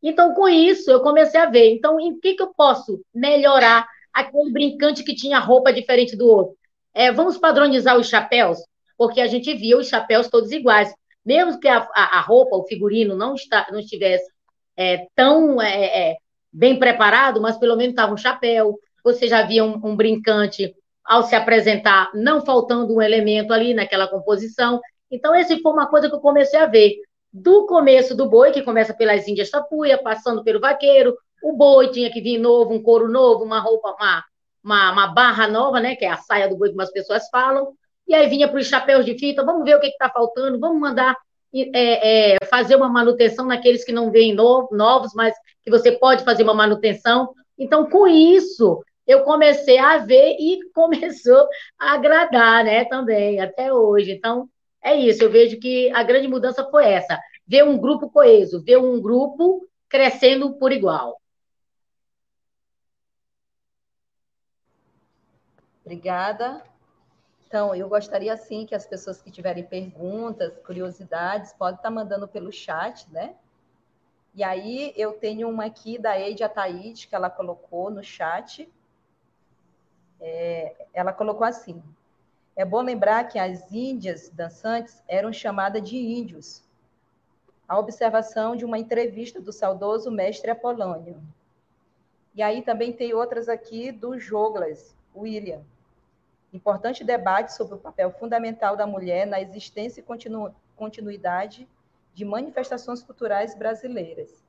Então, 0.03 0.33
com 0.33 0.49
isso, 0.49 0.91
eu 0.91 0.99
comecei 1.01 1.39
a 1.39 1.45
ver. 1.45 1.73
Então, 1.73 1.99
em 1.99 2.19
que, 2.19 2.33
que 2.33 2.43
eu 2.43 2.53
posso 2.53 3.01
melhorar 3.13 3.87
aquele 4.13 4.51
brincante 4.51 5.03
que 5.03 5.15
tinha 5.15 5.39
roupa 5.39 5.73
diferente 5.73 6.15
do 6.15 6.27
outro? 6.27 6.55
É, 6.93 7.11
vamos 7.11 7.37
padronizar 7.37 7.97
os 7.97 8.09
chapéus, 8.09 8.59
porque 8.97 9.21
a 9.21 9.27
gente 9.27 9.53
via 9.53 9.77
os 9.77 9.87
chapéus 9.87 10.27
todos 10.27 10.51
iguais. 10.51 10.93
Mesmo 11.25 11.59
que 11.59 11.67
a, 11.67 11.87
a, 11.93 12.19
roupa, 12.21 12.55
o 12.55 12.65
figurino 12.65 13.15
não, 13.15 13.35
está, 13.35 13.67
não 13.71 13.79
estivesse 13.79 14.25
é, 14.75 15.05
tão 15.15 15.61
é, 15.61 16.11
é, 16.11 16.17
bem 16.51 16.77
preparado, 16.77 17.39
mas 17.39 17.57
pelo 17.57 17.75
menos 17.75 17.91
estava 17.91 18.13
um 18.13 18.17
chapéu. 18.17 18.77
Você 19.03 19.27
já 19.27 19.43
via 19.43 19.63
um, 19.63 19.79
um 19.83 19.95
brincante 19.95 20.75
ao 21.03 21.23
se 21.23 21.35
apresentar, 21.35 22.09
não 22.13 22.43
faltando 22.45 22.95
um 22.95 23.01
elemento 23.01 23.53
ali 23.53 23.73
naquela 23.73 24.07
composição. 24.07 24.79
Então, 25.09 25.35
essa 25.35 25.57
foi 25.59 25.71
uma 25.71 25.87
coisa 25.87 26.09
que 26.09 26.15
eu 26.15 26.19
comecei 26.19 26.59
a 26.59 26.65
ver 26.65 26.95
do 27.31 27.65
começo 27.65 28.15
do 28.15 28.29
boi, 28.29 28.51
que 28.51 28.61
começa 28.61 28.93
pelas 28.93 29.27
índias 29.27 29.49
tapuia, 29.49 30.01
passando 30.01 30.43
pelo 30.43 30.59
vaqueiro, 30.59 31.15
o 31.43 31.53
boi 31.53 31.89
tinha 31.91 32.11
que 32.11 32.21
vir 32.21 32.37
novo, 32.37 32.73
um 32.73 32.81
couro 32.81 33.07
novo, 33.09 33.43
uma 33.43 33.59
roupa, 33.59 33.95
uma, 33.99 34.23
uma, 34.63 34.91
uma 34.91 35.07
barra 35.07 35.47
nova, 35.47 35.79
né, 35.79 35.95
que 35.95 36.05
é 36.05 36.09
a 36.09 36.17
saia 36.17 36.47
do 36.47 36.57
boi, 36.57 36.69
como 36.69 36.81
as 36.81 36.91
pessoas 36.91 37.27
falam, 37.29 37.73
e 38.07 38.13
aí 38.13 38.27
vinha 38.27 38.47
para 38.47 38.59
os 38.59 38.67
chapéus 38.67 39.05
de 39.05 39.17
fita, 39.17 39.43
vamos 39.43 39.63
ver 39.63 39.75
o 39.75 39.79
que 39.79 39.87
está 39.87 40.09
faltando, 40.09 40.59
vamos 40.59 40.79
mandar 40.79 41.15
é, 41.53 42.33
é, 42.33 42.45
fazer 42.45 42.75
uma 42.75 42.89
manutenção 42.89 43.45
naqueles 43.45 43.83
que 43.83 43.91
não 43.91 44.11
vêm 44.11 44.33
novos, 44.33 45.13
mas 45.13 45.33
que 45.63 45.69
você 45.69 45.91
pode 45.91 46.23
fazer 46.23 46.43
uma 46.43 46.53
manutenção. 46.53 47.33
Então, 47.57 47.89
com 47.89 48.07
isso, 48.07 48.83
eu 49.05 49.23
comecei 49.23 49.77
a 49.77 49.97
ver 49.97 50.35
e 50.39 50.59
começou 50.73 51.47
a 51.79 51.93
agradar, 51.93 52.63
né, 52.63 52.85
também, 52.85 53.39
até 53.39 53.71
hoje. 53.73 54.11
Então, 54.11 54.49
é 54.83 54.95
isso, 54.95 55.23
eu 55.23 55.29
vejo 55.29 55.59
que 55.59 55.91
a 55.91 56.03
grande 56.03 56.27
mudança 56.27 56.67
foi 56.71 56.85
essa, 56.85 57.19
ver 57.45 57.63
um 57.63 57.77
grupo 57.77 58.09
coeso, 58.09 58.63
ver 58.63 58.77
um 58.77 58.99
grupo 58.99 59.61
crescendo 59.87 60.57
por 60.57 60.71
igual. 60.71 61.20
Obrigada. 65.91 66.63
Então, 67.45 67.75
eu 67.75 67.89
gostaria, 67.89 68.37
sim, 68.37 68.65
que 68.65 68.73
as 68.73 68.85
pessoas 68.85 69.21
que 69.21 69.29
tiverem 69.29 69.65
perguntas, 69.65 70.57
curiosidades, 70.65 71.51
podem 71.51 71.75
estar 71.75 71.91
mandando 71.91 72.29
pelo 72.29 72.49
chat, 72.49 73.11
né? 73.11 73.35
E 74.33 74.41
aí, 74.41 74.93
eu 74.95 75.11
tenho 75.11 75.49
uma 75.49 75.65
aqui 75.65 75.99
da 75.99 76.17
Eide 76.17 76.45
Ataíde, 76.45 77.09
que 77.09 77.13
ela 77.13 77.29
colocou 77.29 77.91
no 77.91 78.01
chat. 78.01 78.71
É, 80.21 80.87
ela 80.93 81.11
colocou 81.11 81.45
assim: 81.45 81.83
é 82.55 82.63
bom 82.63 82.81
lembrar 82.81 83.25
que 83.25 83.37
as 83.37 83.69
índias 83.69 84.29
dançantes 84.29 85.03
eram 85.09 85.33
chamadas 85.33 85.83
de 85.83 85.97
índios. 85.97 86.63
A 87.67 87.77
observação 87.77 88.55
de 88.55 88.63
uma 88.63 88.79
entrevista 88.79 89.41
do 89.41 89.51
saudoso 89.51 90.09
mestre 90.09 90.51
Apolônio. 90.51 91.21
E 92.33 92.41
aí 92.41 92.61
também 92.61 92.93
tem 92.93 93.13
outras 93.13 93.49
aqui 93.49 93.91
do 93.91 94.17
Joglas, 94.17 94.95
William. 95.15 95.61
Importante 96.53 97.03
debate 97.03 97.53
sobre 97.53 97.75
o 97.75 97.79
papel 97.79 98.11
fundamental 98.11 98.75
da 98.75 98.85
mulher 98.85 99.25
na 99.25 99.41
existência 99.41 100.01
e 100.01 100.03
continu 100.03 100.53
continuidade 100.75 101.67
de 102.13 102.25
manifestações 102.25 103.01
culturais 103.01 103.55
brasileiras. 103.55 104.43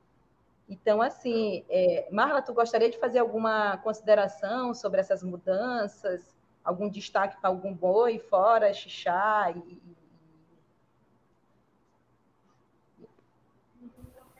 Então, 0.67 1.01
assim, 1.01 1.63
é, 1.69 2.07
Marla, 2.11 2.41
tu 2.41 2.53
gostaria 2.53 2.89
de 2.89 2.97
fazer 2.97 3.19
alguma 3.19 3.77
consideração 3.77 4.73
sobre 4.73 4.99
essas 4.99 5.23
mudanças? 5.23 6.33
algum 6.63 6.89
destaque 6.89 7.39
para 7.39 7.49
algum 7.49 7.73
boi 7.73 8.19
fora, 8.19 8.73
xixá 8.73 9.53
e, 9.55 9.81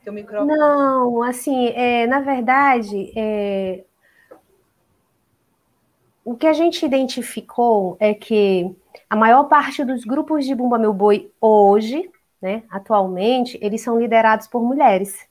Teu 0.04 0.12
microfone. 0.12 0.58
Não, 0.58 1.24
assim, 1.24 1.68
é, 1.68 2.06
na 2.08 2.20
verdade, 2.20 3.14
é, 3.16 3.86
o 6.26 6.36
que 6.36 6.48
a 6.48 6.54
gente 6.54 6.86
identificou 6.86 7.98
é 8.00 8.14
que 8.14 8.74
a 9.10 9.16
maior 9.16 9.46
parte 9.46 9.84
dos 9.84 10.04
grupos 10.04 10.46
de 10.46 10.56
Bumba 10.56 10.78
Meu 10.78 10.94
Boi 10.94 11.32
hoje, 11.40 12.10
né, 12.42 12.64
atualmente, 12.70 13.58
eles 13.62 13.82
são 13.82 14.00
liderados 14.00 14.48
por 14.48 14.64
mulheres. 14.64 15.28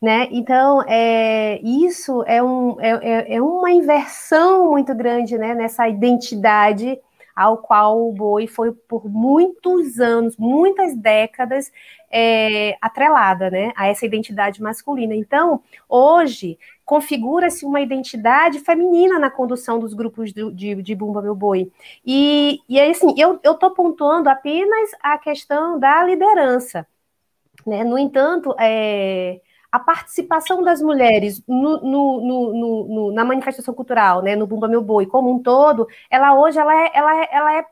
Né? 0.00 0.28
Então, 0.30 0.82
é, 0.86 1.60
isso 1.62 2.24
é, 2.26 2.42
um, 2.42 2.80
é, 2.80 2.90
é, 2.90 3.34
é 3.34 3.42
uma 3.42 3.70
inversão 3.70 4.70
muito 4.70 4.94
grande 4.94 5.36
né, 5.36 5.54
nessa 5.54 5.86
identidade 5.88 6.98
ao 7.34 7.58
qual 7.58 8.08
o 8.08 8.12
boi 8.12 8.46
foi 8.46 8.72
por 8.72 9.08
muitos 9.08 9.98
anos, 9.98 10.36
muitas 10.36 10.96
décadas, 10.96 11.70
é, 12.10 12.76
atrelada 12.80 13.50
né, 13.50 13.72
a 13.76 13.86
essa 13.86 14.04
identidade 14.04 14.60
masculina. 14.60 15.14
Então, 15.14 15.62
hoje, 15.88 16.58
configura-se 16.84 17.64
uma 17.64 17.80
identidade 17.80 18.58
feminina 18.60 19.18
na 19.18 19.30
condução 19.30 19.78
dos 19.78 19.94
grupos 19.94 20.32
de, 20.32 20.52
de, 20.52 20.82
de 20.82 20.94
Bumba 20.94 21.22
Meu 21.22 21.34
Boi. 21.34 21.70
E, 22.04 22.58
e 22.68 22.80
assim, 22.80 23.14
eu 23.16 23.36
estou 23.36 23.70
pontuando 23.70 24.28
apenas 24.28 24.90
a 25.00 25.16
questão 25.18 25.78
da 25.78 26.02
liderança. 26.04 26.86
Né? 27.66 27.84
No 27.84 27.98
entanto, 27.98 28.54
é, 28.58 29.40
a 29.70 29.78
participação 29.78 30.62
das 30.62 30.82
mulheres 30.82 31.42
no, 31.46 31.80
no, 31.80 32.54
no, 32.54 33.12
na 33.12 33.24
manifestação 33.24 33.72
cultural, 33.72 34.22
né, 34.22 34.34
no 34.34 34.46
Bumba 34.46 34.66
Meu 34.66 34.82
Boi, 34.82 35.06
como 35.06 35.32
um 35.32 35.38
todo, 35.42 35.86
ela 36.10 36.34
hoje 36.34 36.58
ela 36.58 36.74
é, 36.74 36.90
ela 36.92 37.22
é, 37.22 37.28
ela 37.32 37.58
é, 37.58 37.66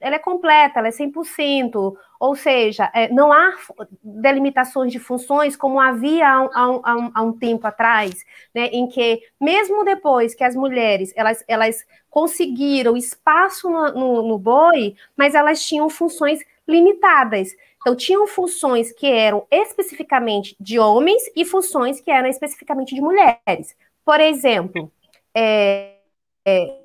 ela 0.00 0.16
é 0.16 0.18
completa, 0.18 0.78
ela 0.78 0.88
é 0.88 0.90
100%, 0.90 1.94
ou 2.18 2.36
seja, 2.36 2.90
é, 2.94 3.08
não 3.08 3.32
há 3.32 3.54
delimitações 4.02 4.92
de 4.92 4.98
funções 4.98 5.56
como 5.56 5.80
havia 5.80 6.26
há, 6.26 6.50
há, 6.54 6.80
há, 6.84 7.10
há 7.14 7.22
um 7.22 7.32
tempo 7.32 7.66
atrás, 7.66 8.24
né, 8.54 8.66
em 8.66 8.86
que, 8.86 9.22
mesmo 9.40 9.84
depois 9.84 10.34
que 10.34 10.44
as 10.44 10.54
mulheres 10.54 11.12
elas, 11.16 11.42
elas 11.48 11.86
conseguiram 12.10 12.96
espaço 12.96 13.70
no, 13.70 14.22
no 14.26 14.38
boi, 14.38 14.94
mas 15.16 15.34
elas 15.34 15.62
tinham 15.62 15.88
funções 15.88 16.40
limitadas. 16.66 17.50
Então, 17.80 17.96
tinham 17.96 18.26
funções 18.26 18.92
que 18.92 19.06
eram 19.06 19.46
especificamente 19.50 20.54
de 20.60 20.78
homens 20.78 21.22
e 21.34 21.44
funções 21.44 22.00
que 22.00 22.10
eram 22.10 22.28
especificamente 22.28 22.94
de 22.94 23.00
mulheres. 23.00 23.74
Por 24.04 24.20
exemplo, 24.20 24.90
é, 25.34 25.96
é, 26.44 26.76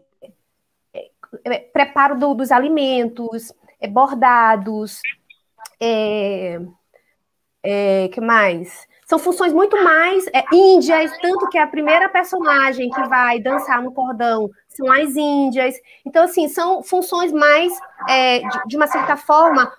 é, 1.45 1.59
preparo 1.59 2.17
do, 2.17 2.33
dos 2.33 2.51
alimentos, 2.51 3.51
é, 3.79 3.87
bordados, 3.87 5.01
é, 5.79 6.59
É, 7.63 8.09
que 8.09 8.21
mais? 8.21 8.87
São 9.05 9.17
funções 9.19 9.51
muito 9.51 9.83
mais 9.83 10.27
é, 10.27 10.43
índias, 10.53 11.11
tanto 11.19 11.49
que 11.49 11.57
a 11.57 11.67
primeira 11.67 12.07
personagem 12.09 12.89
que 12.89 13.03
vai 13.07 13.39
dançar 13.39 13.81
no 13.81 13.91
cordão 13.91 14.49
são 14.69 14.91
as 14.91 15.15
índias. 15.15 15.75
Então, 16.05 16.23
assim, 16.25 16.47
são 16.47 16.83
funções 16.83 17.31
mais, 17.31 17.73
é, 18.07 18.39
de, 18.39 18.67
de, 18.67 18.77
uma 18.77 18.87
certa 18.87 19.17
forma, 19.17 19.71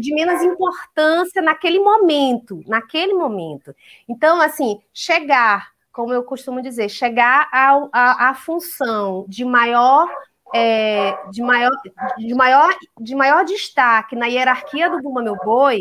de 0.00 0.14
menos 0.14 0.42
importância 0.42 1.42
naquele 1.42 1.78
momento, 1.78 2.62
naquele 2.66 3.14
momento. 3.14 3.74
Então, 4.08 4.40
assim, 4.40 4.80
chegar, 4.92 5.70
como 5.92 6.12
eu 6.12 6.22
costumo 6.22 6.62
dizer, 6.62 6.88
chegar 6.88 7.48
à 7.52 8.34
função 8.34 9.24
de 9.28 9.44
maior 9.44 10.08
é, 10.52 11.16
de, 11.30 11.42
maior, 11.42 11.70
de, 12.18 12.34
maior, 12.34 12.74
de 13.00 13.14
maior 13.14 13.44
destaque 13.44 14.16
na 14.16 14.26
hierarquia 14.26 14.90
do 14.90 15.00
Buma 15.00 15.22
Meu 15.22 15.36
Boi, 15.36 15.80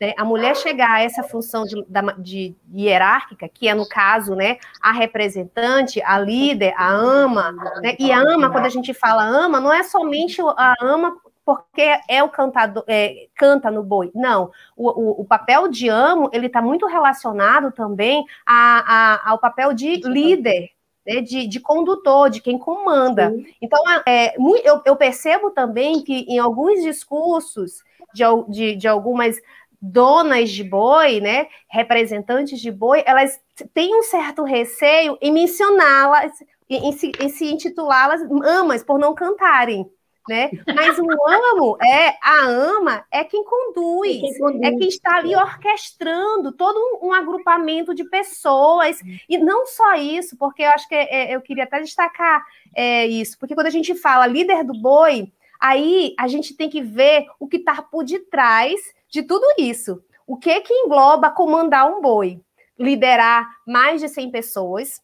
né, 0.00 0.12
a 0.18 0.24
mulher 0.24 0.54
chegar 0.56 0.90
a 0.90 1.02
essa 1.02 1.22
função 1.22 1.64
de, 1.64 1.84
de, 2.18 2.54
hierárquica, 2.74 3.48
que 3.48 3.68
é, 3.68 3.74
no 3.74 3.88
caso, 3.88 4.34
né, 4.34 4.58
a 4.82 4.92
representante, 4.92 6.02
a 6.02 6.18
líder, 6.18 6.74
a 6.76 6.90
ama, 6.90 7.52
né, 7.82 7.96
e 7.98 8.12
a 8.12 8.18
ama, 8.18 8.50
quando 8.50 8.66
a 8.66 8.70
gente 8.70 8.92
fala 8.92 9.24
ama, 9.24 9.60
não 9.60 9.72
é 9.72 9.82
somente 9.82 10.40
a 10.40 10.74
ama 10.80 11.16
porque 11.46 12.00
é 12.08 12.24
o 12.24 12.28
cantador, 12.28 12.82
é, 12.88 13.28
canta 13.36 13.70
no 13.70 13.84
boi. 13.84 14.10
Não, 14.12 14.50
o, 14.76 14.90
o, 14.90 15.20
o 15.20 15.24
papel 15.24 15.68
de 15.68 15.88
amo, 15.88 16.28
ele 16.32 16.48
está 16.48 16.60
muito 16.60 16.86
relacionado 16.86 17.70
também 17.70 18.26
a, 18.44 19.20
a, 19.24 19.30
ao 19.30 19.38
papel 19.38 19.72
de 19.72 19.94
líder, 19.98 20.70
né, 21.06 21.20
de, 21.20 21.46
de, 21.46 21.60
condutor, 21.60 22.28
de 22.30 22.40
quem 22.40 22.58
comanda. 22.58 23.30
Sim. 23.30 23.46
Então, 23.62 23.78
é, 24.04 24.34
eu, 24.36 24.82
eu, 24.84 24.96
percebo 24.96 25.52
também 25.52 26.02
que 26.02 26.26
em 26.28 26.40
alguns 26.40 26.82
discursos 26.82 27.84
de, 28.12 28.24
de, 28.48 28.74
de 28.74 28.88
algumas 28.88 29.40
donas 29.80 30.50
de 30.50 30.64
boi, 30.64 31.20
né, 31.20 31.46
representantes 31.68 32.60
de 32.60 32.72
boi, 32.72 33.04
elas 33.06 33.40
têm 33.72 33.96
um 33.96 34.02
certo 34.02 34.42
receio 34.42 35.16
em 35.20 35.30
mencioná-las, 35.30 36.32
em, 36.68 36.90
se, 36.90 37.12
em 37.20 37.28
se 37.28 37.52
intitulá-las 37.52 38.20
amas 38.42 38.82
por 38.82 38.98
não 38.98 39.14
cantarem. 39.14 39.88
Né? 40.28 40.50
Mas 40.74 40.98
o 40.98 41.06
amo 41.28 41.76
é 41.80 42.16
a 42.20 42.46
ama 42.46 43.04
é 43.12 43.22
quem 43.22 43.44
conduz, 43.44 44.16
é 44.16 44.20
quem, 44.20 44.38
conduz. 44.38 44.62
É 44.62 44.70
quem 44.72 44.88
está 44.88 45.16
ali 45.16 45.36
orquestrando 45.36 46.50
todo 46.50 46.76
um, 46.76 47.08
um, 47.08 47.12
agrupamento 47.12 47.94
de 47.94 48.02
pessoas 48.04 48.98
e 49.28 49.38
não 49.38 49.66
só 49.66 49.94
isso, 49.94 50.36
porque 50.36 50.62
eu 50.62 50.70
acho 50.70 50.88
que 50.88 50.94
é, 50.96 51.32
eu 51.34 51.40
queria 51.40 51.62
até 51.62 51.80
destacar 51.80 52.44
é, 52.74 53.06
isso, 53.06 53.38
porque 53.38 53.54
quando 53.54 53.68
a 53.68 53.70
gente 53.70 53.94
fala 53.94 54.26
líder 54.26 54.64
do 54.64 54.74
boi, 54.74 55.32
aí 55.60 56.14
a 56.18 56.26
gente 56.26 56.54
tem 56.54 56.68
que 56.68 56.82
ver 56.82 57.26
o 57.38 57.46
que 57.46 57.58
está 57.58 57.80
por 57.80 58.04
detrás 58.04 58.80
de 59.08 59.22
tudo 59.22 59.46
isso. 59.58 60.02
O 60.26 60.36
que 60.36 60.60
que 60.60 60.74
engloba 60.74 61.30
comandar 61.30 61.88
um 61.88 62.00
boi? 62.00 62.40
Liderar 62.76 63.48
mais 63.66 64.00
de 64.00 64.08
100 64.08 64.30
pessoas, 64.30 65.00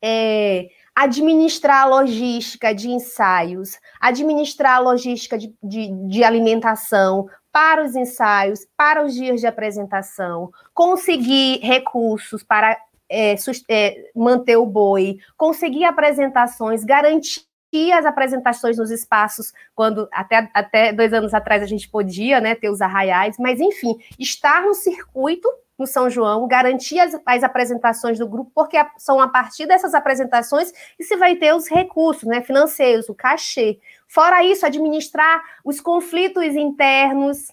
é, 0.00 0.68
administrar 0.94 1.82
a 1.82 1.86
logística 1.86 2.74
de 2.74 2.90
ensaios, 2.90 3.78
administrar 4.00 4.76
a 4.76 4.80
logística 4.80 5.38
de, 5.38 5.54
de, 5.62 5.90
de, 6.08 6.22
alimentação 6.22 7.26
para 7.50 7.84
os 7.84 7.96
ensaios, 7.96 8.66
para 8.76 9.04
os 9.04 9.14
dias 9.14 9.40
de 9.40 9.46
apresentação, 9.46 10.50
conseguir 10.74 11.60
recursos 11.60 12.42
para 12.42 12.76
é, 13.10 13.34
é, 13.68 14.10
manter 14.14 14.56
o 14.56 14.66
boi, 14.66 15.18
conseguir 15.36 15.84
apresentações, 15.84 16.84
garantir 16.84 17.46
as 17.92 18.04
apresentações 18.04 18.76
nos 18.76 18.90
espaços, 18.90 19.52
quando 19.74 20.08
até, 20.12 20.50
até 20.52 20.92
dois 20.92 21.12
anos 21.12 21.32
atrás 21.32 21.62
a 21.62 21.66
gente 21.66 21.88
podia 21.88 22.40
né, 22.40 22.54
ter 22.54 22.70
os 22.70 22.82
arraiais, 22.82 23.36
mas 23.38 23.60
enfim, 23.60 23.96
estar 24.18 24.62
no 24.62 24.74
circuito 24.74 25.48
no 25.82 25.86
São 25.86 26.08
João, 26.08 26.48
garantir 26.48 26.98
as, 26.98 27.20
as, 27.26 27.42
apresentações 27.42 28.18
do 28.18 28.26
grupo, 28.26 28.50
porque 28.54 28.76
são 28.96 29.20
a 29.20 29.28
partir 29.28 29.66
dessas 29.66 29.92
apresentações 29.92 30.72
que 30.96 31.04
se 31.04 31.16
vai 31.16 31.36
ter 31.36 31.54
os 31.54 31.68
recursos 31.68 32.22
né, 32.22 32.40
financeiros, 32.40 33.08
o 33.08 33.14
cachê. 33.14 33.78
Fora 34.08 34.42
isso, 34.44 34.64
administrar 34.64 35.42
os 35.64 35.80
conflitos 35.80 36.54
internos, 36.54 37.48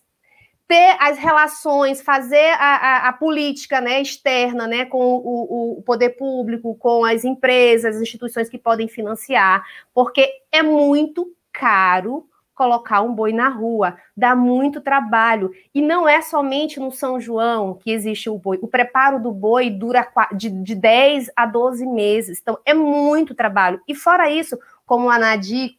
ter 0.68 0.96
as 1.00 1.18
relações, 1.18 2.02
fazer 2.02 2.52
a, 2.60 2.76
a, 2.76 3.10
a 3.10 3.14
política 3.14 3.82
né, 3.82 4.02
externa 4.02 4.68
né, 4.68 4.86
com 4.86 5.00
o, 5.00 5.80
o, 5.80 5.82
poder 5.82 6.12
público, 6.12 6.76
com 6.76 7.04
as 7.04 7.26
empresas, 7.26 7.96
as 7.96 8.02
instituições 8.02 8.48
que 8.48 8.58
podem 8.60 8.88
financiar, 8.88 9.66
porque 9.94 10.30
é 10.52 10.62
muito 10.62 11.34
caro 11.52 12.30
colocar 12.60 13.02
um 13.02 13.16
boi 13.16 13.32
na 13.32 13.48
rua, 13.48 13.96
dá 14.18 14.36
muito 14.36 14.82
trabalho. 14.82 15.50
E 15.74 15.82
não 15.82 16.10
é 16.10 16.22
somente 16.22 16.78
no 16.78 16.92
São 16.92 17.18
João 17.18 17.74
que 17.74 17.90
existe 17.90 18.30
o 18.30 18.38
boi. 18.38 18.60
O 18.62 18.68
preparo 18.68 19.18
do 19.18 19.32
boi 19.32 19.70
dura 19.70 20.06
de, 20.36 20.50
de 20.50 20.76
10 20.76 21.32
a 21.34 21.46
12 21.46 21.86
meses. 21.86 22.40
Então, 22.42 22.60
é 22.66 22.74
muito 22.74 23.34
trabalho. 23.34 23.80
E 23.88 23.96
fora 23.96 24.30
isso, 24.30 24.60
como 24.86 25.10
a 25.10 25.18
Nadir 25.18 25.78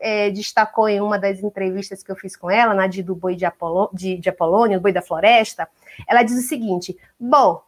é, 0.00 0.28
destacou 0.30 0.88
em 0.88 1.00
uma 1.00 1.20
das 1.20 1.40
entrevistas 1.40 2.02
que 2.02 2.10
eu 2.10 2.16
fiz 2.16 2.34
com 2.34 2.50
ela, 2.50 2.74
na 2.74 2.88
de 2.88 3.00
do 3.00 3.14
boi 3.14 3.36
de, 3.36 3.44
Apolo, 3.44 3.88
de, 3.92 4.16
de 4.16 4.28
Apolônia, 4.28 4.78
o 4.78 4.80
boi 4.80 4.90
da 4.90 5.00
floresta, 5.00 5.68
ela 6.08 6.24
diz 6.24 6.36
o 6.36 6.48
seguinte: 6.48 6.98
bom, 7.18 7.62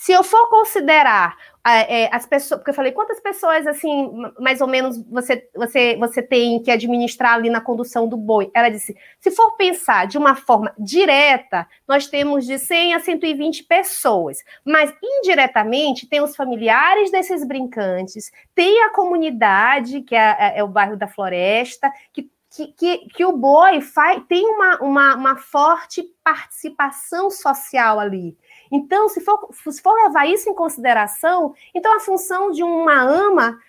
se 0.00 0.12
eu 0.12 0.24
for 0.24 0.48
considerar 0.48 1.36
é, 1.62 2.08
as 2.10 2.24
pessoas, 2.24 2.58
porque 2.58 2.70
eu 2.70 2.74
falei, 2.74 2.90
quantas 2.90 3.20
pessoas 3.20 3.66
assim, 3.66 4.10
mais 4.38 4.62
ou 4.62 4.66
menos, 4.66 4.96
você, 5.04 5.46
você, 5.54 5.94
você 5.98 6.22
tem 6.22 6.58
que 6.62 6.70
administrar 6.70 7.34
ali 7.34 7.50
na 7.50 7.60
condução 7.60 8.08
do 8.08 8.16
boi? 8.16 8.50
Ela 8.54 8.70
disse: 8.70 8.96
se 9.20 9.30
for 9.30 9.58
pensar 9.58 10.06
de 10.06 10.16
uma 10.16 10.34
forma 10.34 10.72
direta, 10.78 11.68
nós 11.86 12.06
temos 12.06 12.46
de 12.46 12.58
100 12.58 12.94
a 12.94 13.00
120 13.00 13.64
pessoas, 13.64 14.38
mas 14.64 14.90
indiretamente 15.02 16.08
tem 16.08 16.22
os 16.22 16.34
familiares 16.34 17.10
desses 17.10 17.46
brincantes, 17.46 18.32
tem 18.54 18.82
a 18.84 18.88
comunidade, 18.88 20.00
que 20.00 20.16
é, 20.16 20.34
é, 20.40 20.58
é 20.60 20.64
o 20.64 20.68
bairro 20.68 20.96
da 20.96 21.08
Floresta, 21.08 21.92
que 22.10 22.30
que, 22.52 22.66
que, 22.66 22.98
que, 23.10 23.24
o 23.24 23.36
boi 23.36 23.80
faz, 23.80 24.24
tem 24.28 24.44
uma, 24.44 24.76
uma, 24.82 25.14
uma, 25.14 25.36
forte 25.36 26.02
participação 26.24 27.30
social 27.30 28.00
ali. 28.00 28.36
Então, 28.70 29.08
se 29.08 29.20
for, 29.20 29.48
se 29.52 29.82
for 29.82 29.94
levar 29.94 30.26
isso 30.26 30.48
em 30.48 30.54
consideração, 30.54 31.54
então 31.74 31.94
a 31.96 32.00
função 32.00 32.50
de 32.50 32.62
uma 32.62 33.02
ama 33.02 33.60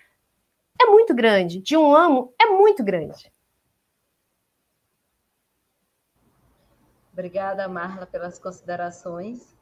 é 0.80 0.86
muito 0.86 1.14
grande, 1.14 1.60
de 1.60 1.76
um 1.76 1.94
amo 1.94 2.32
é 2.40 2.46
muito 2.46 2.84
grande. 2.84 3.32
Obrigada, 7.12 7.68
Marla, 7.68 8.06
pelas 8.06 8.38
considerações. 8.38 9.54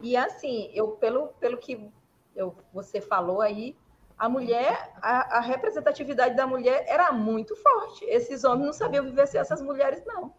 E 0.00 0.16
assim, 0.16 0.70
eu 0.74 0.92
pelo, 0.92 1.28
pelo 1.40 1.56
que 1.56 1.90
eu, 2.34 2.54
você 2.72 3.00
falou 3.00 3.40
aí, 3.40 3.76
a 4.18 4.28
mulher, 4.28 4.92
a, 5.00 5.38
a, 5.38 5.40
representatividade 5.40 6.34
da 6.34 6.46
mulher 6.46 6.84
era 6.88 7.12
muito 7.12 7.54
forte. 7.56 8.04
Esses 8.06 8.44
homens 8.44 8.66
não 8.66 8.72
sabiam 8.72 9.04
viver 9.04 9.26
sem 9.26 9.40
essas 9.40 9.60
mulheres, 9.62 10.02
não. 10.04 10.34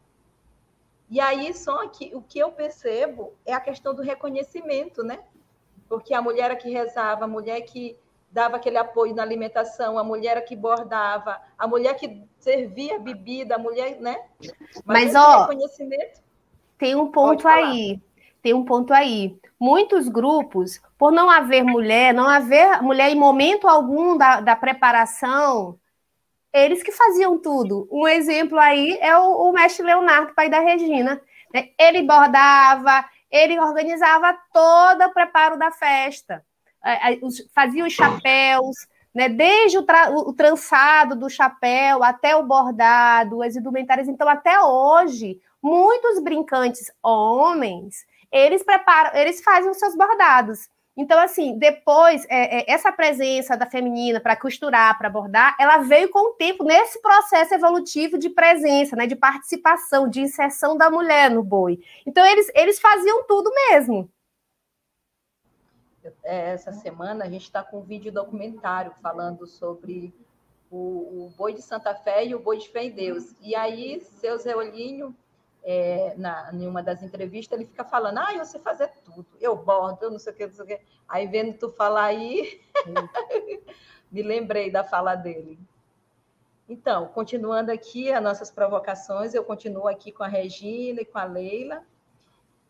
E 1.10 1.20
aí, 1.20 1.54
só 1.54 1.88
que 1.88 2.12
o 2.14 2.22
que 2.22 2.40
eu 2.40 2.52
percebo 2.52 3.34
é 3.46 3.54
a 3.54 3.60
questão 3.60 3.94
do 3.94 4.02
reconhecimento, 4.02 5.04
né? 5.04 5.20
Porque 5.88 6.14
a 6.14 6.22
mulher 6.22 6.56
que 6.58 6.70
rezava, 6.70 7.26
a 7.26 7.28
mulher 7.28 7.62
que 7.62 7.98
dava 8.30 8.58
aquele 8.58 8.78
apoio 8.78 9.16
na 9.16 9.24
alimentação, 9.24 9.98
a 9.98 10.04
mulher 10.04 10.44
que 10.44 10.56
bordava, 10.56 11.40
a 11.58 11.66
mulher 11.66 11.94
que 11.96 12.22
servia 12.40 13.00
bebida, 13.00 13.56
a 13.56 13.58
mulher, 13.58 14.00
né? 14.02 14.18
Mas, 14.86 15.14
Mas 15.14 15.16
ó, 15.16 15.42
reconhecimento. 15.42 16.22
Tem 16.78 16.96
um 16.96 17.10
ponto 17.10 17.48
aí. 17.48 18.02
Tem 18.42 18.54
um 18.54 18.66
ponto 18.66 18.94
aí. 18.94 19.38
Muitos 19.60 20.08
grupos, 20.08 20.80
por 20.98 21.12
não 21.12 21.30
haver 21.30 21.64
mulher, 21.64 22.14
não 22.14 22.28
haver 22.28 22.82
mulher 22.82 23.10
em 23.10 23.16
momento 23.16 23.68
algum 23.68 24.18
da, 24.18 24.40
da 24.42 24.56
preparação, 24.56 25.80
eles 26.54 26.82
que 26.82 26.92
faziam 26.92 27.38
tudo. 27.38 27.88
Um 27.92 28.08
exemplo 28.08 28.58
aí 28.58 28.98
é 29.02 29.18
o, 29.18 29.50
o 29.50 29.52
mestre 29.52 29.86
Leonardo, 29.86 30.34
pai 30.34 30.50
da 30.50 30.60
Regina. 30.60 31.22
Né? 31.54 31.70
Ele 31.78 32.04
bordava, 32.04 33.06
ele 33.32 33.60
organizava 33.60 34.38
todo 34.54 35.04
o 35.04 35.14
preparo 35.14 35.58
da 35.58 35.72
festa, 35.72 36.44
fazia 37.54 37.86
os 37.86 37.94
chapéus, 37.94 38.76
né? 39.14 39.30
desde 39.30 39.78
o, 39.78 39.84
tra 39.84 40.10
o 40.12 40.34
trançado 40.34 41.16
do 41.16 41.30
chapéu 41.30 42.04
até 42.04 42.36
o 42.36 42.44
bordado, 42.44 43.42
as 43.42 43.56
indumentárias. 43.56 44.08
Então, 44.08 44.28
até 44.28 44.60
hoje, 44.62 45.40
muitos 45.62 46.22
brincantes 46.22 46.92
homens, 47.02 48.06
eles 48.32 48.64
preparam, 48.64 49.18
eles 49.18 49.42
fazem 49.42 49.70
os 49.70 49.78
seus 49.78 49.96
bordados. 49.96 50.70
Então, 50.98 51.20
assim, 51.20 51.60
depois, 51.60 52.26
é, 52.28 52.62
é, 52.62 52.74
essa 52.74 52.92
presença 52.92 53.56
da 53.56 53.68
feminina 53.68 54.20
para 54.20 54.36
costurar, 54.36 54.98
para 54.98 55.12
bordar, 55.12 55.56
ela 55.60 55.78
veio 55.78 56.10
com 56.10 56.32
o 56.32 56.34
tempo 56.34 56.64
nesse 56.64 57.00
processo 57.00 57.54
evolutivo 57.54 58.18
de 58.18 58.30
presença, 58.30 58.96
né, 58.96 59.06
de 59.06 59.16
participação, 59.16 60.10
de 60.10 60.22
inserção 60.22 60.76
da 60.76 60.90
mulher 60.90 61.30
no 61.30 61.44
boi. 61.44 61.80
Então, 62.04 62.26
eles, 62.26 62.52
eles 62.56 62.80
faziam 62.80 63.24
tudo 63.28 63.52
mesmo. 63.70 64.10
É, 66.24 66.54
essa 66.54 66.72
semana 66.72 67.26
a 67.26 67.30
gente 67.30 67.44
está 67.44 67.62
com 67.62 67.80
um 67.80 67.84
vídeo 67.84 68.12
documentário 68.12 68.92
falando 69.00 69.46
sobre 69.46 70.12
o, 70.72 70.78
o, 71.26 71.34
boi 71.38 71.54
de 71.54 71.62
Santa 71.62 71.94
Fé 71.94 72.26
e 72.26 72.34
o 72.34 72.40
boi 72.40 72.58
de 72.58 72.70
Fé 72.70 72.86
em 72.86 72.92
Deus. 72.92 73.36
E 73.42 73.56
aí, 73.56 74.02
seu 74.02 74.38
Zé 74.40 74.56
Olhinho 74.56 75.16
é, 75.70 76.14
na, 76.16 76.50
em 76.54 76.66
uma 76.66 76.82
das 76.82 77.04
entrevistas, 77.04 77.60
ele 77.60 77.68
fica 77.68 77.84
falando, 77.84 78.20
ah, 78.20 78.34
eu 78.34 78.46
sei 78.46 78.58
fazer 78.62 78.88
tudo, 79.04 79.28
eu 79.38 79.54
bordo, 79.54 80.04
eu 80.04 80.12
não 80.12 80.18
sei 80.18 80.32
o 80.32 80.36
que, 80.38 80.46
não 80.48 80.54
sei 80.54 80.64
o 80.64 80.68
que. 80.68 80.80
Aí 81.10 81.28
vendo 81.28 81.58
tu 81.58 81.70
falar 81.70 82.06
aí, 82.06 82.62
me 84.10 84.22
lembrei 84.22 84.72
da 84.72 84.86
fala 84.86 85.14
dele. 85.14 85.60
Então, 86.70 87.08
continuando 87.08 87.70
aqui 87.70 88.10
as 88.14 88.24
nossas 88.24 88.50
provocações, 88.50 89.34
eu 89.34 89.44
continuo 89.44 89.90
aqui 89.90 90.10
com 90.10 90.24
a 90.24 90.28
Regina 90.28 91.02
e 91.02 91.06
com 91.06 91.18
a 91.18 91.26
Leila. 91.26 91.84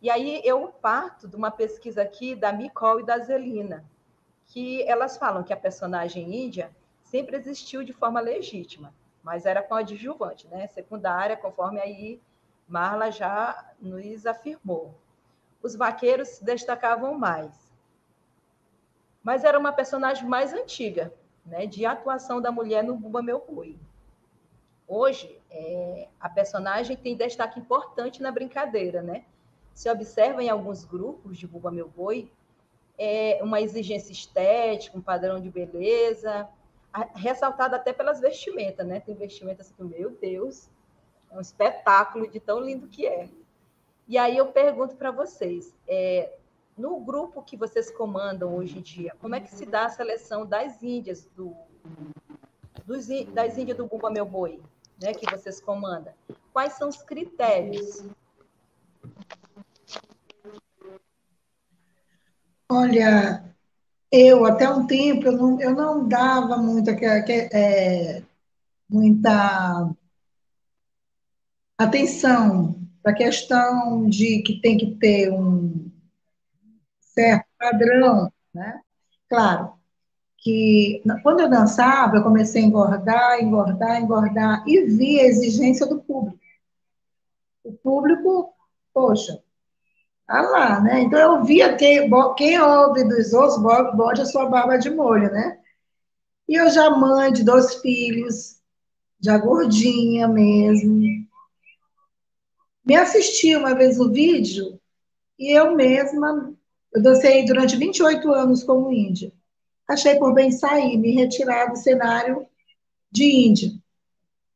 E 0.02 0.10
aí 0.10 0.42
eu 0.44 0.68
parto 0.70 1.28
de 1.28 1.36
uma 1.36 1.52
pesquisa 1.52 2.02
aqui 2.02 2.34
da 2.34 2.52
Micol 2.52 3.00
e 3.00 3.06
da 3.06 3.20
Zelina, 3.20 3.86
que 4.48 4.82
elas 4.90 5.20
falam 5.20 5.44
que 5.44 5.54
a 5.54 5.58
personagem 5.58 6.34
índia 6.34 6.76
sempre 7.04 7.38
existiu 7.38 7.84
de 7.84 7.94
forma 7.94 8.20
legítima, 8.20 8.92
mas 9.22 9.46
era 9.46 9.62
com 9.62 9.76
adjuvante, 9.76 10.48
né? 10.48 10.66
secundária, 10.66 11.38
conforme 11.38 11.80
aí 11.80 12.20
Marla 12.68 13.12
já 13.12 13.74
nos 13.80 14.26
afirmou. 14.26 14.94
Os 15.62 15.76
vaqueiros 15.76 16.28
se 16.30 16.44
destacavam 16.44 17.18
mais. 17.18 17.54
Mas 19.24 19.44
era 19.44 19.58
uma 19.58 19.72
personagem 19.72 20.28
mais 20.28 20.54
antiga, 20.54 21.14
né, 21.46 21.66
de 21.66 21.86
atuação 21.86 22.42
da 22.42 22.52
mulher 22.52 22.84
no 22.84 22.96
Bumba 22.96 23.22
Meu 23.22 23.40
Boi. 23.40 23.78
Hoje, 24.88 25.42
é, 25.50 26.08
a 26.20 26.30
personagem 26.30 26.96
tem 26.96 27.16
destaque 27.16 27.60
importante 27.60 28.22
na 28.22 28.32
brincadeira, 28.32 29.02
né? 29.02 29.26
Se 29.74 29.90
observa 29.90 30.42
em 30.42 30.50
alguns 30.50 30.86
grupos 30.86 31.38
de 31.38 31.46
Bumba 31.46 31.70
Meu 31.70 31.90
Boi, 31.90 32.32
é 32.98 33.40
uma 33.44 33.62
exigência 33.62 34.12
estética, 34.12 34.98
um 34.98 35.02
padrão 35.02 35.40
de 35.40 35.50
beleza, 35.50 36.48
ressaltada 37.16 37.76
até 37.76 37.94
pelas 37.94 38.20
vestimentas, 38.20 38.88
né? 38.88 39.00
Tem 39.00 39.14
vestimentas 39.14 39.72
que, 39.72 39.84
meu 39.84 40.12
Deus, 40.12 40.70
é 41.32 41.38
um 41.38 41.42
espetáculo 41.42 42.30
de 42.30 42.40
tão 42.40 42.60
lindo 42.60 42.88
que 42.88 43.06
é. 43.06 43.30
E 44.08 44.18
aí 44.18 44.38
eu 44.38 44.48
pergunto 44.48 44.96
para 44.96 45.12
vocês, 45.12 45.74
é, 45.88 46.32
no 46.78 47.00
grupo 47.00 47.42
que 47.42 47.58
vocês 47.58 47.92
comandam 47.92 48.56
hoje 48.56 48.80
em 48.80 48.82
dia, 48.82 49.14
como 49.20 49.36
é 49.36 49.40
que 49.40 49.50
se 49.50 49.66
dá 49.66 49.86
a 49.86 49.90
seleção 49.90 50.46
das 50.46 50.82
índias 50.82 51.28
do, 51.36 51.54
dos, 52.86 53.08
das 53.34 53.58
índias 53.58 53.78
do 53.78 53.86
Bumba 53.86 54.10
Meu 54.10 54.26
Boi, 54.26 54.62
né, 55.02 55.14
que 55.14 55.30
vocês 55.30 55.60
comandam? 55.60 56.14
Quais 56.54 56.74
são 56.74 56.88
os 56.88 57.02
critérios? 57.02 58.06
Olha, 62.70 63.44
eu 64.12 64.46
até 64.46 64.70
um 64.70 64.88
tempo 64.88 65.28
eu 65.28 65.32
não, 65.34 65.62
eu 65.62 65.76
não 65.76 66.08
dava 66.08 66.58
muita, 66.58 66.92
é, 66.92 68.24
muita 68.90 69.90
atenção 71.78 72.80
para 73.04 73.12
a 73.12 73.16
questão 73.16 74.10
de 74.10 74.42
que 74.42 74.60
tem 74.60 74.78
que 74.78 74.96
ter 74.96 75.32
um 75.32 75.92
certo 77.00 77.46
padrão, 77.58 78.32
né? 78.54 78.82
Claro 79.30 79.74
que 80.38 81.04
quando 81.24 81.42
eu 81.42 81.50
dançava, 81.50 82.18
eu 82.18 82.24
comecei 82.24 82.64
a 82.64 82.66
engordar, 82.66 83.42
engordar, 83.42 84.02
engordar 84.02 84.64
e 84.68 84.86
vi 84.86 85.20
a 85.20 85.26
exigência 85.26 85.86
do 85.86 86.00
público. 86.02 86.40
O 87.64 87.74
público, 87.74 88.54
poxa, 88.94 89.42
tá 90.26 90.42
lá, 90.42 90.80
né? 90.80 91.02
Então 91.02 91.20
eu 91.20 91.44
via 91.44 91.76
que 91.76 92.10
quem 92.38 92.62
ouve 92.62 93.04
dos 93.04 93.34
outros 93.34 93.62
bode 93.96 94.22
a 94.22 94.26
sua 94.26 94.50
barba 94.50 94.78
de 94.78 94.90
molho, 94.90 95.32
né? 95.32 95.60
E 96.48 96.56
eu 96.56 96.70
já 96.70 96.90
mãe 96.92 97.32
de 97.34 97.44
dois 97.44 97.76
filhos, 97.76 98.62
já 99.20 99.38
gordinha 99.38 100.28
mesmo, 100.28 101.27
me 102.88 102.96
assisti 102.96 103.54
uma 103.54 103.76
vez 103.76 104.00
o 104.00 104.10
vídeo 104.10 104.80
e 105.38 105.52
eu 105.52 105.76
mesma, 105.76 106.54
eu 106.94 107.02
dancei 107.02 107.46
durante 107.46 107.76
28 107.76 108.32
anos 108.32 108.64
como 108.64 108.94
índia. 108.94 109.34
Achei 109.86 110.16
por 110.16 110.34
bem 110.34 110.52
sair, 110.52 110.98
me 110.98 111.12
retirar 111.12 111.66
do 111.66 111.76
cenário 111.76 112.48
de 113.12 113.26
índia. 113.26 113.72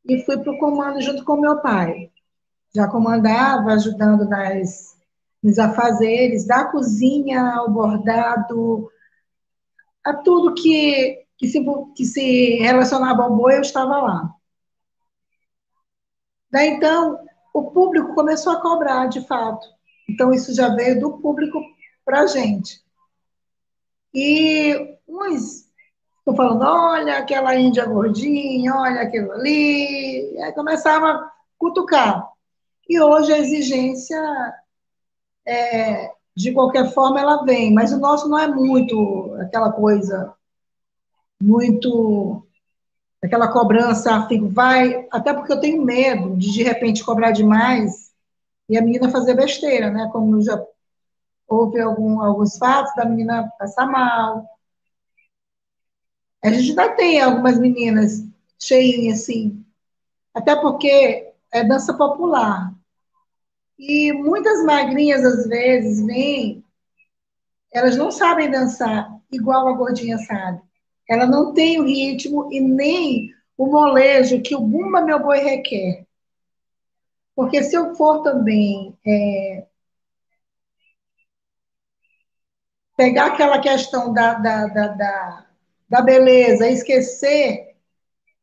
E 0.05 0.23
fui 0.23 0.37
para 0.37 0.53
o 0.53 0.57
comando 0.57 1.01
junto 1.01 1.25
com 1.25 1.41
meu 1.41 1.61
pai. 1.61 2.09
Já 2.73 2.87
comandava, 2.87 3.73
ajudando 3.73 4.23
nas, 4.23 4.97
nos 5.43 5.59
afazeres, 5.59 6.47
da 6.47 6.63
cozinha 6.63 7.41
ao 7.55 7.69
bordado, 7.69 8.89
a 10.05 10.13
tudo 10.13 10.55
que, 10.55 11.25
que, 11.37 11.49
se, 11.49 11.61
que 11.97 12.05
se 12.05 12.55
relacionava 12.59 13.23
ao 13.23 13.35
boi, 13.35 13.57
eu 13.57 13.61
estava 13.61 13.97
lá. 13.97 14.33
Daí 16.49 16.69
então, 16.69 17.19
o 17.53 17.71
público 17.71 18.13
começou 18.15 18.53
a 18.53 18.61
cobrar, 18.61 19.07
de 19.07 19.25
fato. 19.27 19.67
Então, 20.09 20.33
isso 20.33 20.53
já 20.53 20.69
veio 20.69 20.99
do 20.99 21.17
público 21.19 21.59
para 22.03 22.21
a 22.21 22.27
gente. 22.27 22.81
E 24.13 24.97
uns 25.07 25.69
estão 26.19 26.35
falando, 26.35 26.63
olha 26.63 27.17
aquela 27.17 27.55
índia 27.55 27.85
gordinha, 27.85 28.75
olha 28.75 29.01
aquilo 29.01 29.31
ali, 29.33 30.33
e 30.33 30.41
aí 30.41 30.51
começava 30.53 31.07
a 31.07 31.31
cutucar. 31.57 32.29
E 32.89 32.99
hoje 32.99 33.31
a 33.33 33.37
exigência, 33.37 34.21
é, 35.45 36.11
de 36.35 36.51
qualquer 36.53 36.93
forma, 36.93 37.19
ela 37.19 37.43
vem, 37.43 37.73
mas 37.73 37.91
o 37.93 37.99
nosso 37.99 38.27
não 38.27 38.37
é 38.37 38.47
muito 38.47 39.35
aquela 39.41 39.71
coisa, 39.71 40.33
muito 41.41 42.45
aquela 43.21 43.51
cobrança, 43.51 44.27
fico, 44.27 44.49
vai, 44.49 45.07
até 45.11 45.33
porque 45.33 45.53
eu 45.53 45.59
tenho 45.59 45.83
medo 45.83 46.35
de 46.35 46.51
de 46.51 46.63
repente 46.63 47.03
cobrar 47.03 47.31
demais 47.31 48.11
e 48.67 48.77
a 48.77 48.81
menina 48.81 49.09
fazer 49.09 49.35
besteira, 49.35 49.91
né? 49.91 50.09
Como 50.11 50.41
já 50.41 50.61
houve 51.47 51.79
algum, 51.79 52.21
alguns 52.21 52.57
fatos 52.57 52.95
da 52.95 53.05
menina 53.05 53.51
passar 53.59 53.85
mal. 53.85 54.45
A 56.43 56.49
gente 56.49 56.69
ainda 56.69 56.95
tem 56.95 57.21
algumas 57.21 57.59
meninas 57.59 58.23
cheinhas 58.59 59.21
assim, 59.21 59.63
até 60.33 60.55
porque 60.55 61.31
é 61.51 61.63
dança 61.63 61.93
popular. 61.93 62.73
E 63.77 64.13
muitas 64.13 64.63
magrinhas, 64.63 65.23
às 65.25 65.47
vezes, 65.47 66.05
vêm, 66.05 66.63
elas 67.71 67.97
não 67.97 68.11
sabem 68.11 68.49
dançar 68.49 69.11
igual 69.31 69.67
a 69.67 69.73
gordinha 69.73 70.17
sabe. 70.19 70.61
Ela 71.09 71.25
não 71.25 71.53
tem 71.53 71.79
o 71.79 71.85
ritmo 71.85 72.51
e 72.51 72.59
nem 72.59 73.29
o 73.57 73.67
molejo 73.67 74.41
que 74.41 74.55
o 74.55 74.61
Bumba 74.61 75.01
Meu 75.01 75.21
Boi 75.21 75.39
requer. 75.39 76.05
Porque 77.35 77.61
se 77.63 77.75
eu 77.75 77.93
for 77.95 78.23
também 78.23 78.97
é, 79.05 79.67
pegar 82.95 83.27
aquela 83.27 83.59
questão 83.59 84.13
da, 84.13 84.35
da, 84.35 84.67
da, 84.67 84.87
da, 84.89 85.45
da 85.89 86.01
beleza 86.01 86.67
esquecer 86.67 87.75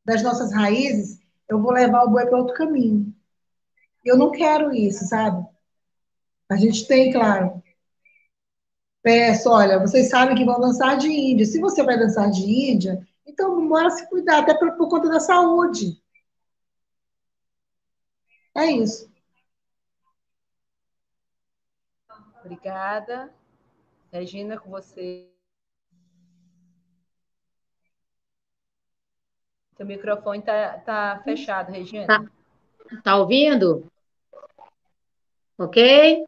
das 0.05 0.23
nossas 0.23 0.53
raízes, 0.53 1.21
eu 1.49 1.61
vou 1.63 1.73
levar 1.73 2.05
o 2.05 2.11
boi 2.11 2.27
para 2.27 2.39
outro 2.39 2.55
caminho. 2.55 3.15
Eu 4.05 4.17
não 4.17 4.33
quero 4.33 4.75
isso, 4.75 5.07
sabe? 5.07 5.47
A 6.51 6.57
gente 6.57 6.87
tem, 6.87 7.13
claro, 7.13 7.63
peço, 9.03 9.51
olha, 9.51 9.79
vocês 9.79 10.09
sabem 10.09 10.37
que 10.37 10.45
vão 10.45 10.61
dançar 10.61 10.97
de 10.97 11.09
índia. 11.09 11.47
Se 11.47 11.61
você 11.61 11.83
vai 11.83 11.99
dançar 11.99 12.31
de 12.31 12.43
índia, 12.43 13.07
então 13.27 13.69
bora 13.69 13.91
se 13.91 14.09
cuidar, 14.09 14.41
até 14.41 14.55
por, 14.55 14.77
por 14.77 14.89
conta 14.89 15.09
da 15.09 15.21
saúde. 15.21 16.01
É 18.57 18.67
isso. 18.67 19.09
Obrigada. 22.41 23.33
Regina, 24.11 24.59
com 24.59 24.71
você. 24.71 25.29
Seu 29.77 29.87
microfone 29.87 30.41
está 30.41 30.79
tá 30.79 31.21
fechado, 31.23 31.71
Regina. 31.71 32.07
Tá, 32.07 32.25
tá 33.05 33.17
ouvindo? 33.17 33.87
Ok? 35.57 36.25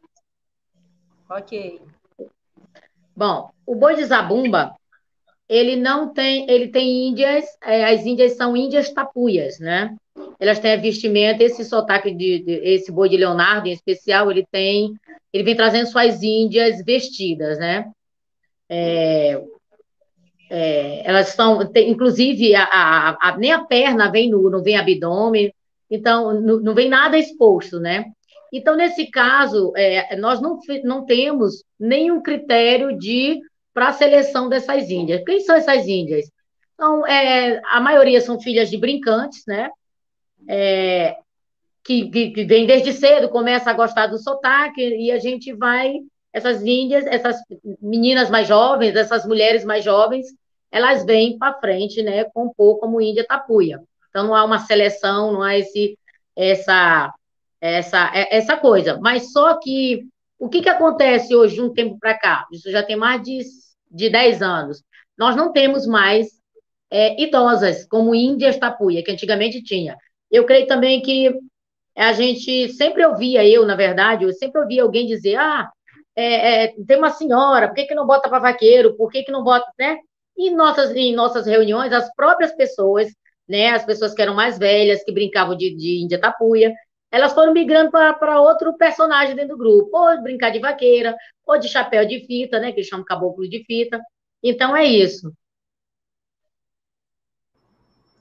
Ok. 1.29 1.81
Bom, 3.21 3.51
o 3.67 3.75
boi 3.75 3.93
de 3.93 4.03
zabumba, 4.03 4.73
ele 5.47 5.75
não 5.75 6.11
tem, 6.11 6.49
ele 6.49 6.69
tem 6.69 7.09
índias, 7.09 7.45
é, 7.63 7.93
as 7.93 8.03
índias 8.03 8.35
são 8.35 8.57
índias 8.57 8.91
tapuias, 8.91 9.59
né? 9.59 9.95
Elas 10.39 10.57
têm 10.57 10.73
a 10.73 10.77
vestimenta, 10.77 11.43
esse 11.43 11.63
sotaque 11.63 12.09
de, 12.09 12.39
de, 12.39 12.53
esse 12.63 12.91
boi 12.91 13.09
de 13.09 13.17
Leonardo 13.17 13.67
em 13.67 13.73
especial, 13.73 14.31
ele 14.31 14.43
tem, 14.51 14.95
ele 15.31 15.43
vem 15.43 15.55
trazendo 15.55 15.85
suas 15.85 16.23
índias 16.23 16.83
vestidas, 16.83 17.59
né? 17.59 17.91
É, 18.67 19.39
é, 20.49 21.07
elas 21.07 21.29
estão, 21.29 21.63
tem, 21.71 21.91
inclusive, 21.91 22.55
a, 22.55 22.63
a, 22.63 23.17
a, 23.21 23.37
nem 23.37 23.51
a 23.51 23.63
perna 23.63 24.09
vem 24.09 24.31
nu, 24.31 24.49
não 24.49 24.63
vem 24.63 24.77
abdômen, 24.77 25.53
então 25.91 26.41
não, 26.41 26.59
não 26.59 26.73
vem 26.73 26.89
nada 26.89 27.19
exposto, 27.19 27.79
né? 27.79 28.05
Então, 28.51 28.75
nesse 28.75 29.09
caso, 29.09 29.71
é, 29.75 30.15
nós 30.17 30.41
não, 30.41 30.59
não 30.83 31.05
temos 31.05 31.63
nenhum 31.79 32.21
critério 32.21 32.97
de 32.97 33.39
para 33.73 33.87
a 33.87 33.93
seleção 33.93 34.49
dessas 34.49 34.89
índias. 34.89 35.23
Quem 35.23 35.39
são 35.39 35.55
essas 35.55 35.87
índias? 35.87 36.29
Então, 36.73 37.07
é, 37.07 37.61
a 37.65 37.79
maioria 37.79 38.19
são 38.19 38.39
filhas 38.39 38.69
de 38.69 38.77
brincantes, 38.77 39.43
né? 39.47 39.69
É, 40.47 41.15
que, 41.83 42.09
que, 42.09 42.31
que 42.31 42.43
vem 42.43 42.65
desde 42.65 42.91
cedo, 42.93 43.29
começa 43.29 43.69
a 43.69 43.73
gostar 43.73 44.07
do 44.07 44.17
sotaque, 44.17 44.81
e 44.81 45.11
a 45.11 45.19
gente 45.19 45.53
vai, 45.53 45.93
essas 46.33 46.61
índias, 46.63 47.05
essas 47.07 47.37
meninas 47.81 48.29
mais 48.29 48.47
jovens, 48.47 48.95
essas 48.95 49.25
mulheres 49.25 49.63
mais 49.63 49.83
jovens, 49.83 50.27
elas 50.71 51.05
vêm 51.05 51.37
para 51.37 51.59
frente, 51.59 52.01
né, 52.01 52.23
compor 52.25 52.79
como 52.79 53.01
Índia 53.01 53.25
Tapuia. 53.25 53.81
Então 54.09 54.25
não 54.25 54.35
há 54.35 54.43
uma 54.43 54.59
seleção, 54.59 55.33
não 55.33 55.41
há 55.41 55.57
esse, 55.57 55.97
essa, 56.35 57.13
essa, 57.61 58.11
é, 58.13 58.35
essa 58.35 58.57
coisa. 58.57 58.99
Mas 58.99 59.31
só 59.31 59.59
que 59.59 60.07
o 60.39 60.49
que, 60.49 60.61
que 60.61 60.69
acontece 60.69 61.35
hoje 61.35 61.55
de 61.55 61.61
um 61.61 61.71
tempo 61.71 61.97
para 61.99 62.17
cá? 62.17 62.47
Isso 62.51 62.69
já 62.71 62.81
tem 62.81 62.95
mais 62.95 63.21
de, 63.21 63.41
de 63.89 64.09
10 64.09 64.41
anos. 64.41 64.83
Nós 65.17 65.35
não 65.35 65.53
temos 65.53 65.85
mais 65.85 66.27
é, 66.89 67.21
idosas 67.21 67.85
como 67.85 68.15
Índias 68.15 68.57
Tapuia, 68.57 69.03
que 69.03 69.11
antigamente 69.11 69.61
tinha. 69.63 69.95
Eu 70.31 70.45
creio 70.45 70.65
também 70.65 71.01
que 71.01 71.31
a 71.95 72.13
gente 72.13 72.69
sempre 72.73 73.05
ouvia, 73.05 73.47
eu, 73.47 73.65
na 73.65 73.75
verdade, 73.75 74.23
eu 74.23 74.33
sempre 74.33 74.61
ouvia 74.61 74.81
alguém 74.81 75.05
dizer, 75.05 75.35
ah, 75.35 75.69
é, 76.15 76.63
é, 76.63 76.73
tem 76.87 76.97
uma 76.97 77.11
senhora, 77.11 77.67
por 77.67 77.75
que, 77.75 77.85
que 77.85 77.95
não 77.95 78.07
bota 78.07 78.27
para 78.29 78.39
vaqueiro? 78.39 78.95
Por 78.95 79.11
que, 79.11 79.23
que 79.23 79.31
não 79.31 79.43
bota, 79.43 79.65
né? 79.77 79.97
E 80.37 80.49
em 80.49 80.55
nossas, 80.55 80.95
em 80.95 81.13
nossas 81.13 81.45
reuniões, 81.45 81.93
as 81.93 82.13
próprias 82.15 82.53
pessoas, 82.53 83.07
né, 83.47 83.69
as 83.69 83.85
pessoas 83.85 84.13
que 84.13 84.21
eram 84.21 84.33
mais 84.33 84.57
velhas, 84.57 85.03
que 85.03 85.11
brincavam 85.11 85.55
de, 85.55 85.75
de 85.75 86.01
Índia 86.01 86.19
Tapuia, 86.19 86.73
elas 87.11 87.33
foram 87.33 87.51
migrando 87.51 87.91
para 87.91 88.39
outro 88.39 88.73
personagem 88.77 89.35
dentro 89.35 89.57
do 89.57 89.57
grupo, 89.57 89.97
ou 89.97 90.21
brincar 90.23 90.49
de 90.49 90.59
vaqueira, 90.59 91.15
ou 91.45 91.59
de 91.59 91.67
chapéu 91.67 92.07
de 92.07 92.25
fita, 92.25 92.57
né, 92.59 92.71
que 92.71 92.79
eles 92.79 92.87
chamam 92.87 93.05
caboclo 93.05 93.47
de 93.49 93.63
fita. 93.65 94.01
Então, 94.41 94.75
é 94.75 94.85
isso. 94.85 95.31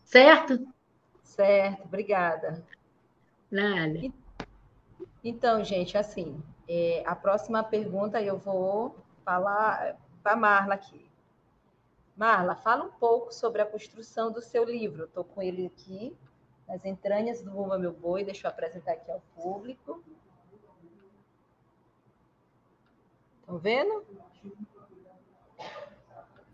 Certo? 0.05 0.66
Certo, 1.22 1.84
obrigada. 1.84 2.64
Nada. 3.49 4.12
Então, 5.22 5.62
gente, 5.62 5.97
assim, 5.97 6.43
é, 6.68 7.03
a 7.07 7.14
próxima 7.14 7.62
pergunta 7.62 8.20
eu 8.20 8.36
vou 8.36 8.97
falar 9.24 9.97
para 10.22 10.32
a 10.32 10.36
Marla 10.36 10.74
aqui. 10.74 11.09
Marla, 12.16 12.57
fala 12.57 12.84
um 12.84 12.91
pouco 12.91 13.32
sobre 13.32 13.62
a 13.62 13.66
construção 13.66 14.32
do 14.32 14.43
seu 14.43 14.64
livro. 14.64 15.05
Estou 15.05 15.24
com 15.24 15.41
ele 15.41 15.66
aqui, 15.66 16.16
nas 16.71 16.85
entranhas 16.85 17.43
do 17.43 17.51
Bumba 17.51 17.77
Meu 17.77 17.93
Boi. 17.93 18.25
Deixa 18.25 18.47
eu 18.47 18.51
apresentar 18.51 18.93
aqui 18.93 19.11
ao 19.11 19.21
público. 19.35 20.03
Estão 23.41 23.59
vendo? 23.59 24.05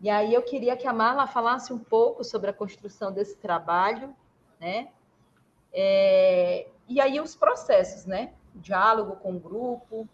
E 0.01 0.09
aí 0.09 0.33
eu 0.33 0.41
queria 0.41 0.75
que 0.75 0.87
a 0.87 0.93
Marla 0.93 1.27
falasse 1.27 1.71
um 1.71 1.77
pouco 1.77 2.23
sobre 2.23 2.49
a 2.49 2.53
construção 2.53 3.11
desse 3.11 3.37
trabalho, 3.37 4.15
né? 4.59 4.89
É, 5.71 6.67
e 6.87 6.99
aí 6.99 7.19
os 7.19 7.35
processos, 7.35 8.05
né? 8.05 8.33
Diálogo 8.55 9.17
com 9.17 9.35
o 9.35 9.39
grupo. 9.39 10.07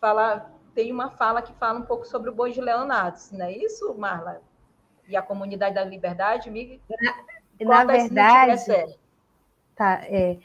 Fala, 0.00 0.52
tem 0.74 0.92
uma 0.92 1.10
fala 1.10 1.42
que 1.42 1.52
fala 1.54 1.80
um 1.80 1.84
pouco 1.84 2.06
sobre 2.06 2.30
o 2.30 2.34
boi 2.34 2.52
de 2.52 2.60
Leonardo, 2.60 3.18
não 3.32 3.46
é 3.46 3.52
isso, 3.52 3.92
Marla? 3.94 4.40
E 5.08 5.16
a 5.16 5.22
comunidade 5.22 5.74
da 5.74 5.84
liberdade, 5.84 6.50
me 6.50 6.80
na, 7.60 7.84
na 7.84 7.84
verdade, 7.84 8.98
tá, 9.78 10.00
é, 10.04 10.36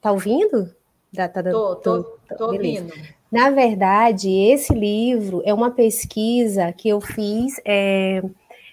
tá 0.00 0.12
ouvindo? 0.12 0.74
Tá, 1.14 1.28
tá, 1.28 1.42
tô, 1.42 1.76
tô, 1.76 2.02
tô, 2.02 2.36
tô 2.36 2.46
ouvindo. 2.46 2.92
Na 3.30 3.50
verdade, 3.50 4.28
esse 4.28 4.74
livro 4.74 5.40
é 5.44 5.54
uma 5.54 5.70
pesquisa 5.70 6.72
que 6.72 6.88
eu 6.88 7.00
fiz. 7.00 7.60
É, 7.64 8.22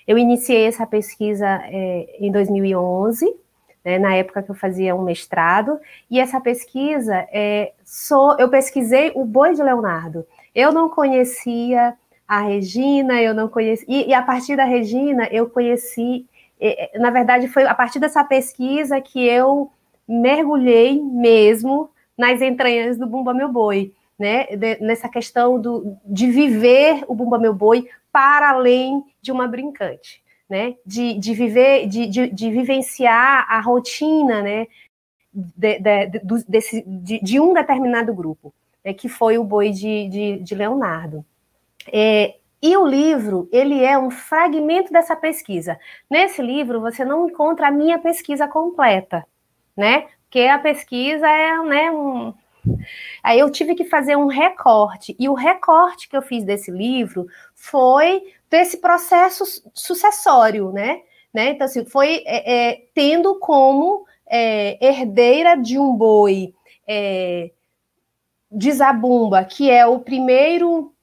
eu 0.07 0.18
iniciei 0.18 0.65
essa 0.65 0.86
pesquisa 0.86 1.45
é, 1.45 2.18
em 2.20 2.32
2011 2.32 3.36
né, 3.88 3.97
na 3.97 4.13
época 4.15 4.43
que 4.43 4.51
eu 4.51 4.55
fazia 4.55 4.93
um 4.93 5.01
mestrado, 5.01 5.80
e 6.11 6.20
essa 6.20 6.41
pesquisa, 6.41 7.26
é, 7.32 7.72
sou, 7.86 8.36
eu 8.38 8.49
pesquisei 8.49 9.13
o 9.15 9.24
boi 9.24 9.53
de 9.53 9.63
Leonardo. 9.63 10.28
Eu 10.53 10.74
não 10.74 10.89
conhecia 10.89 11.95
a 12.28 12.41
Regina, 12.41 13.22
eu 13.22 13.34
não 13.34 13.47
conhecia, 13.47 13.86
e, 13.88 14.09
e 14.09 14.13
a 14.13 14.22
partir 14.22 14.57
da 14.57 14.65
Regina 14.65 15.30
eu 15.32 15.49
conheci, 15.49 16.26
é, 16.59 16.99
na 16.99 17.09
verdade 17.09 17.47
foi 17.47 17.65
a 17.65 17.74
partir 17.74 17.99
dessa 17.99 18.26
pesquisa 18.26 18.99
que 18.99 19.26
eu 19.26 19.72
mergulhei 20.08 21.01
mesmo 21.01 21.89
nas 22.18 22.41
entranhas 22.41 22.97
do 22.97 23.08
Bumba 23.08 23.34
Meu 23.34 23.49
Boi, 23.49 23.93
né, 24.18 24.45
de, 24.55 24.80
nessa 24.80 25.08
questão 25.08 25.60
do, 25.60 25.95
de 26.03 26.32
viver 26.32 27.03
o 27.08 27.14
Bumba 27.14 27.38
Meu 27.38 27.53
Boi 27.53 27.88
para 28.12 28.49
além 28.49 29.03
de 29.22 29.32
uma 29.32 29.47
brincante 29.47 30.22
né? 30.49 30.76
De, 30.86 31.14
de 31.16 31.34
viver, 31.34 31.88
de, 31.88 32.08
de, 32.08 32.28
de 32.30 32.51
vivenciar 32.51 33.45
a 33.49 33.60
rotina, 33.60 34.41
né? 34.41 34.68
De, 35.34 35.80
de, 35.80 36.45
desse, 36.47 36.84
de, 36.88 37.20
de, 37.20 37.39
um 37.39 37.53
determinado 37.53 38.14
grupo, 38.14 38.53
né, 38.84 38.91
que 38.91 39.08
foi 39.08 39.38
o 39.38 39.43
boi 39.43 39.70
de, 39.70 40.08
de, 40.08 40.39
de 40.39 40.55
Leonardo. 40.55 41.24
É, 41.91 42.36
e 42.60 42.76
o 42.76 42.88
livro, 42.88 43.47
ele 43.51 43.84
é 43.84 43.99
um 43.99 44.10
fragmento 44.10 44.91
dessa 44.91 45.16
pesquisa. 45.16 45.80
Nesse 46.10 46.41
livro, 46.41 46.82
você 46.82 47.05
não 47.05 47.28
encontra 47.28 47.68
a 47.68 47.72
minha 47.72 47.99
pesquisa 47.99 48.47
completa, 48.47 49.28
né? 49.78 50.07
Porque 50.23 50.41
a 50.41 50.59
pesquisa 50.59 51.28
é 51.28 51.57
né, 51.63 51.91
um, 51.91 52.34
Aí 53.23 53.39
eu 53.39 53.49
tive 53.49 53.75
que 53.75 53.86
fazer 53.86 54.15
um 54.15 54.28
recorte, 54.28 55.15
e 55.19 55.30
o 55.30 55.34
recorte 55.34 56.09
que 56.09 56.17
eu 56.17 56.21
fiz 56.21 56.43
desse 56.43 56.71
livro 56.71 57.28
foi 57.53 58.34
desse 58.49 58.78
processo 58.78 59.43
sucessório, 59.73 60.71
né? 60.71 61.01
né? 61.34 61.51
Então, 61.51 61.65
assim, 61.65 61.86
foi 61.86 62.23
é, 62.25 62.71
é, 62.71 62.86
tendo 62.93 63.36
como 63.39 64.05
é, 64.25 64.78
herdeira 64.86 65.55
de 65.55 65.78
um 65.78 65.93
boi 65.93 66.53
é, 66.88 67.51
de 68.51 68.71
Zabumba, 68.71 69.43
que 69.43 69.69
é 69.69 69.86
o 69.86 69.99
primeiro 69.99 70.93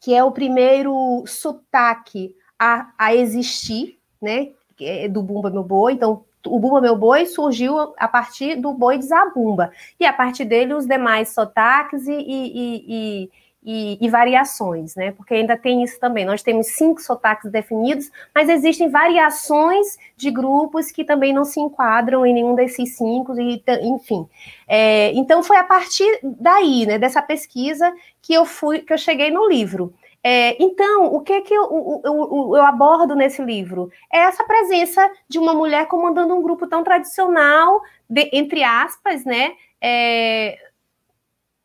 que 0.00 0.14
é 0.14 0.22
o 0.22 0.32
primeiro 0.32 1.24
sotaque 1.26 2.36
a, 2.58 2.92
a 2.98 3.14
existir, 3.14 3.98
né? 4.20 4.50
É 4.78 5.08
do 5.08 5.22
Bumba 5.22 5.48
Meu 5.48 5.62
Boi, 5.62 5.94
então 5.94 6.26
o 6.46 6.58
Bumba 6.58 6.80
Meu 6.80 6.96
Boi 6.96 7.26
surgiu 7.26 7.94
a 7.96 8.08
partir 8.08 8.56
do 8.56 8.72
boi 8.72 8.98
de 8.98 9.06
Zabumba, 9.06 9.70
e 9.98 10.04
a 10.04 10.12
partir 10.12 10.44
dele 10.44 10.74
os 10.74 10.86
demais 10.86 11.30
sotaques 11.30 12.06
e, 12.06 12.12
e, 12.12 13.30
e, 13.64 13.98
e, 14.00 14.08
variações, 14.10 14.94
né? 14.94 15.12
Porque 15.12 15.34
ainda 15.34 15.56
tem 15.56 15.82
isso 15.82 15.98
também. 15.98 16.24
Nós 16.24 16.42
temos 16.42 16.66
cinco 16.68 17.00
sotaques 17.00 17.50
definidos, 17.50 18.10
mas 18.34 18.48
existem 18.48 18.90
variações 18.90 19.98
de 20.16 20.30
grupos 20.30 20.90
que 20.90 21.04
também 21.04 21.32
não 21.32 21.44
se 21.44 21.58
enquadram 21.60 22.26
em 22.26 22.34
nenhum 22.34 22.54
desses 22.54 22.96
cinco, 22.96 23.38
e, 23.40 23.62
enfim. 23.82 24.28
É, 24.68 25.12
então 25.12 25.42
foi 25.42 25.56
a 25.56 25.64
partir 25.64 26.20
daí, 26.22 26.84
né, 26.86 26.98
dessa 26.98 27.22
pesquisa, 27.22 27.92
que 28.20 28.34
eu 28.34 28.44
fui, 28.44 28.80
que 28.80 28.92
eu 28.92 28.98
cheguei 28.98 29.30
no 29.30 29.48
livro. 29.48 29.94
É, 30.26 30.56
então, 30.62 31.14
o 31.14 31.20
que, 31.20 31.42
que 31.42 31.52
eu, 31.52 32.00
eu, 32.02 32.56
eu, 32.56 32.62
abordo 32.62 33.14
nesse 33.14 33.42
livro? 33.42 33.90
É 34.10 34.20
essa 34.20 34.42
presença 34.44 35.06
de 35.28 35.38
uma 35.38 35.52
mulher 35.52 35.86
comandando 35.86 36.34
um 36.34 36.40
grupo 36.40 36.66
tão 36.66 36.82
tradicional, 36.82 37.82
de, 38.08 38.30
entre 38.32 38.62
aspas, 38.64 39.22
né? 39.26 39.54
É, 39.82 40.58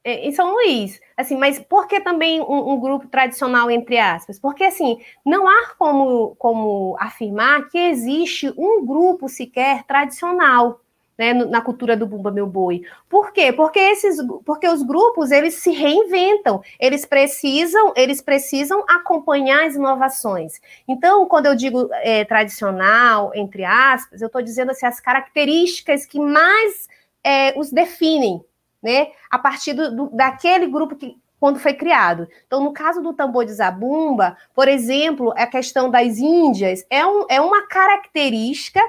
é, 0.03 0.27
em 0.27 0.31
São 0.33 0.51
Luís. 0.51 0.99
Assim, 1.15 1.37
mas 1.37 1.57
por 1.57 1.87
que 1.87 2.01
também 2.01 2.41
um, 2.41 2.73
um, 2.73 2.79
grupo 2.81 3.07
tradicional, 3.07 3.71
entre 3.71 3.97
aspas? 3.97 4.37
Porque, 4.37 4.65
assim, 4.65 4.99
não 5.25 5.47
há 5.47 5.75
como, 5.77 6.35
como 6.35 6.97
afirmar 6.99 7.69
que 7.69 7.77
existe 7.77 8.53
um 8.57 8.85
grupo 8.85 9.29
sequer 9.29 9.85
tradicional 9.85 10.81
né, 11.19 11.33
na 11.33 11.59
cultura 11.59 11.97
do 11.97 12.07
Bumba 12.07 12.31
Meu 12.31 12.47
Boi. 12.47 12.83
Por 13.09 13.33
quê? 13.33 13.51
Porque 13.51 13.77
esses, 13.77 14.25
porque 14.45 14.65
os 14.65 14.81
grupos 14.81 15.31
eles 15.31 15.55
se 15.55 15.69
reinventam, 15.71 16.63
eles 16.79 17.05
precisam, 17.05 17.91
eles 17.97 18.21
precisam 18.21 18.85
acompanhar 18.87 19.67
as 19.67 19.75
inovações. 19.75 20.61
Então, 20.87 21.27
quando 21.27 21.47
eu 21.47 21.55
digo 21.55 21.89
é, 21.91 22.23
tradicional, 22.23 23.33
entre 23.35 23.65
aspas, 23.65 24.21
eu 24.21 24.27
estou 24.27 24.41
dizendo 24.41 24.71
assim, 24.71 24.85
as 24.85 25.01
características 25.01 26.05
que 26.05 26.21
mais 26.21 26.87
é, 27.21 27.53
os 27.59 27.69
definem, 27.69 28.41
né, 28.81 29.09
a 29.29 29.37
partir 29.37 29.73
do, 29.73 29.93
do, 29.93 30.09
daquele 30.15 30.67
grupo 30.67 30.95
que 30.95 31.17
quando 31.37 31.59
foi 31.59 31.73
criado. 31.73 32.27
Então, 32.47 32.63
no 32.63 32.71
caso 32.71 33.01
do 33.01 33.13
tambor 33.13 33.45
de 33.45 33.53
zabumba, 33.53 34.37
por 34.53 34.67
exemplo, 34.67 35.33
a 35.35 35.47
questão 35.47 35.89
das 35.89 36.17
índias 36.17 36.85
é, 36.89 37.05
um, 37.05 37.25
é 37.29 37.39
uma 37.39 37.65
característica 37.67 38.81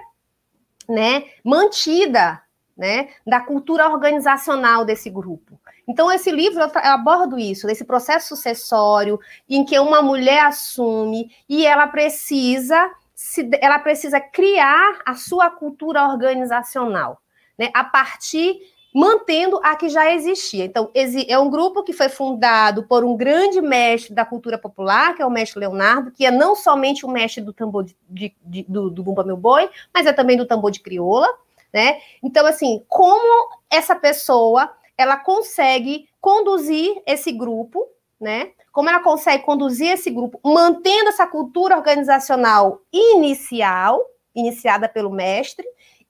né, 0.90 1.24
mantida, 1.44 2.42
né, 2.76 3.10
da 3.26 3.40
cultura 3.40 3.88
organizacional 3.88 4.84
desse 4.84 5.08
grupo. 5.08 5.60
Então, 5.86 6.10
esse 6.10 6.30
livro 6.30 6.60
eu 6.60 6.70
abordo 6.74 7.38
isso, 7.38 7.68
esse 7.68 7.84
processo 7.84 8.34
sucessório, 8.34 9.20
em 9.48 9.64
que 9.64 9.78
uma 9.78 10.02
mulher 10.02 10.46
assume 10.46 11.30
e 11.48 11.66
ela 11.66 11.86
precisa, 11.86 12.90
se, 13.14 13.48
ela 13.60 13.78
precisa 13.78 14.20
criar 14.20 15.00
a 15.06 15.14
sua 15.14 15.50
cultura 15.50 16.08
organizacional, 16.08 17.20
né, 17.58 17.70
a 17.74 17.84
partir 17.84 18.58
mantendo 18.94 19.60
a 19.62 19.76
que 19.76 19.88
já 19.88 20.12
existia. 20.12 20.64
Então, 20.64 20.90
é 20.94 21.38
um 21.38 21.48
grupo 21.48 21.82
que 21.82 21.92
foi 21.92 22.08
fundado 22.08 22.82
por 22.84 23.04
um 23.04 23.16
grande 23.16 23.60
mestre 23.60 24.14
da 24.14 24.24
cultura 24.24 24.58
popular, 24.58 25.14
que 25.14 25.22
é 25.22 25.26
o 25.26 25.30
mestre 25.30 25.60
Leonardo, 25.60 26.10
que 26.10 26.26
é 26.26 26.30
não 26.30 26.56
somente 26.56 27.06
o 27.06 27.08
mestre 27.08 27.42
do 27.42 27.52
tambor 27.52 27.84
de, 27.84 27.96
de, 28.08 28.34
de, 28.44 28.64
do, 28.68 28.90
do 28.90 29.02
Bumba 29.02 29.24
Meu 29.24 29.36
Boi, 29.36 29.70
mas 29.94 30.06
é 30.06 30.12
também 30.12 30.36
do 30.36 30.46
tambor 30.46 30.70
de 30.70 30.80
crioula, 30.80 31.28
né? 31.72 32.00
Então, 32.22 32.44
assim, 32.46 32.84
como 32.88 33.48
essa 33.70 33.94
pessoa 33.94 34.72
ela 34.98 35.16
consegue 35.16 36.08
conduzir 36.20 37.00
esse 37.06 37.32
grupo, 37.32 37.88
né? 38.20 38.50
Como 38.72 38.88
ela 38.88 39.00
consegue 39.00 39.44
conduzir 39.44 39.88
esse 39.92 40.10
grupo, 40.10 40.38
mantendo 40.44 41.08
essa 41.08 41.26
cultura 41.26 41.76
organizacional 41.76 42.82
inicial, 42.92 44.04
iniciada 44.34 44.88
pelo 44.88 45.10
mestre, 45.10 45.66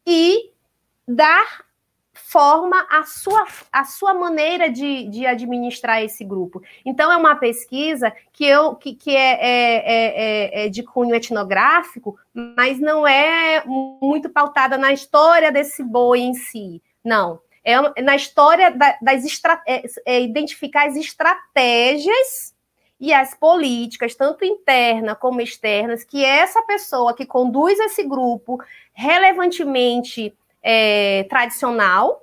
e 0.07 0.51
dar 1.07 1.64
forma 2.25 2.87
a 2.91 3.03
sua, 3.05 3.47
a 3.73 3.85
sua 3.85 4.14
maneira 4.14 4.71
de, 4.71 5.09
de 5.09 5.27
administrar 5.27 6.03
esse 6.03 6.25
grupo. 6.25 6.62
Então, 6.85 7.11
é 7.11 7.16
uma 7.16 7.37
pesquisa 7.37 8.12
que, 8.33 8.45
eu, 8.45 8.75
que, 8.75 8.95
que 8.95 9.16
é, 9.16 9.33
é, 9.41 9.85
é, 9.85 10.66
é, 10.66 10.68
de 10.68 10.83
cunho 10.83 11.14
etnográfico, 11.14 12.18
mas 12.33 12.79
não 12.79 13.07
é 13.07 13.62
muito 13.66 14.29
pautada 14.29 14.79
na 14.79 14.93
história 14.93 15.51
desse 15.51 15.83
boi 15.83 16.21
em 16.21 16.35
si. 16.35 16.83
Não. 17.05 17.41
É 17.62 18.03
na 18.03 18.16
história 18.16 18.71
da, 18.71 18.97
das 19.03 19.25
estra, 19.25 19.62
é, 19.66 19.83
é 20.07 20.21
identificar 20.21 20.87
as 20.87 20.97
estratégias 20.97 22.55
e 22.99 23.12
as 23.12 23.35
políticas, 23.35 24.14
tanto 24.14 24.45
internas 24.45 25.16
como 25.18 25.41
externas, 25.41 26.05
que 26.05 26.25
essa 26.25 26.62
pessoa 26.62 27.14
que 27.14 27.25
conduz 27.25 27.79
esse 27.81 28.03
grupo 28.03 28.62
relevantemente 28.93 30.35
é, 30.63 31.25
tradicional 31.25 32.23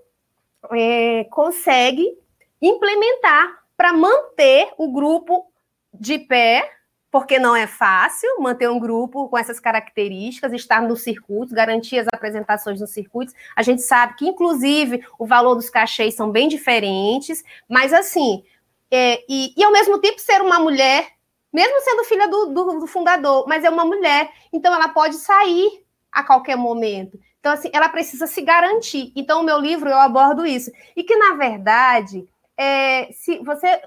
é, 0.72 1.26
consegue 1.26 2.18
implementar 2.62 3.64
para 3.76 3.94
manter 3.94 4.70
o 4.78 4.92
grupo 4.92 5.46
de 5.94 6.18
pé, 6.20 6.70
porque 7.12 7.40
não 7.40 7.56
é 7.56 7.68
fácil 7.68 8.30
manter 8.40 8.70
um 8.70 8.80
grupo 8.80 9.30
com 9.30 9.38
essas 9.38 9.60
características, 9.60 10.52
estar 10.54 10.82
no 10.82 10.96
circuito, 10.96 11.54
garantir 11.54 12.00
as 12.00 12.08
apresentações 12.12 12.82
nos 12.82 12.92
circuitos. 12.92 13.34
A 13.56 13.64
gente 13.64 13.82
sabe 13.82 14.16
que, 14.16 14.28
inclusive, 14.28 15.06
o 15.18 15.26
valor 15.26 15.56
dos 15.56 15.70
cachês 15.70 16.16
são 16.16 16.32
bem 16.32 16.48
diferentes, 16.48 17.44
mas 17.70 17.94
assim, 17.94 18.44
é, 18.92 19.24
e, 19.30 19.54
e, 19.56 19.64
ao 19.64 19.72
mesmo 19.72 20.00
tempo 20.00 20.20
ser 20.20 20.42
uma 20.42 20.60
mulher, 20.60 21.08
mesmo 21.52 21.80
sendo 21.82 22.04
filha 22.04 22.28
do, 22.28 22.48
do, 22.48 22.80
do 22.80 22.88
fundador, 22.88 23.46
mas 23.48 23.64
é 23.64 23.70
uma 23.70 23.86
mulher, 23.86 24.32
então 24.52 24.74
ela 24.74 24.90
pode 24.90 25.16
sair 25.16 25.84
a 26.12 26.24
qualquer 26.24 26.56
momento. 26.56 27.20
Então, 27.40 27.54
assim, 27.54 27.70
ela 27.74 27.90
precisa 27.90 28.28
se 28.28 28.42
garantir. 28.42 29.12
Então, 29.16 29.42
o 29.42 29.44
meu 29.44 29.60
livro 29.60 29.90
eu 29.90 29.98
abordo 29.98 30.46
isso. 30.46 30.72
E 30.96 31.04
que, 31.04 31.16
na 31.16 31.36
verdade, 31.36 32.28
é, 32.58 33.12
se 33.12 33.40
você, 33.40 33.82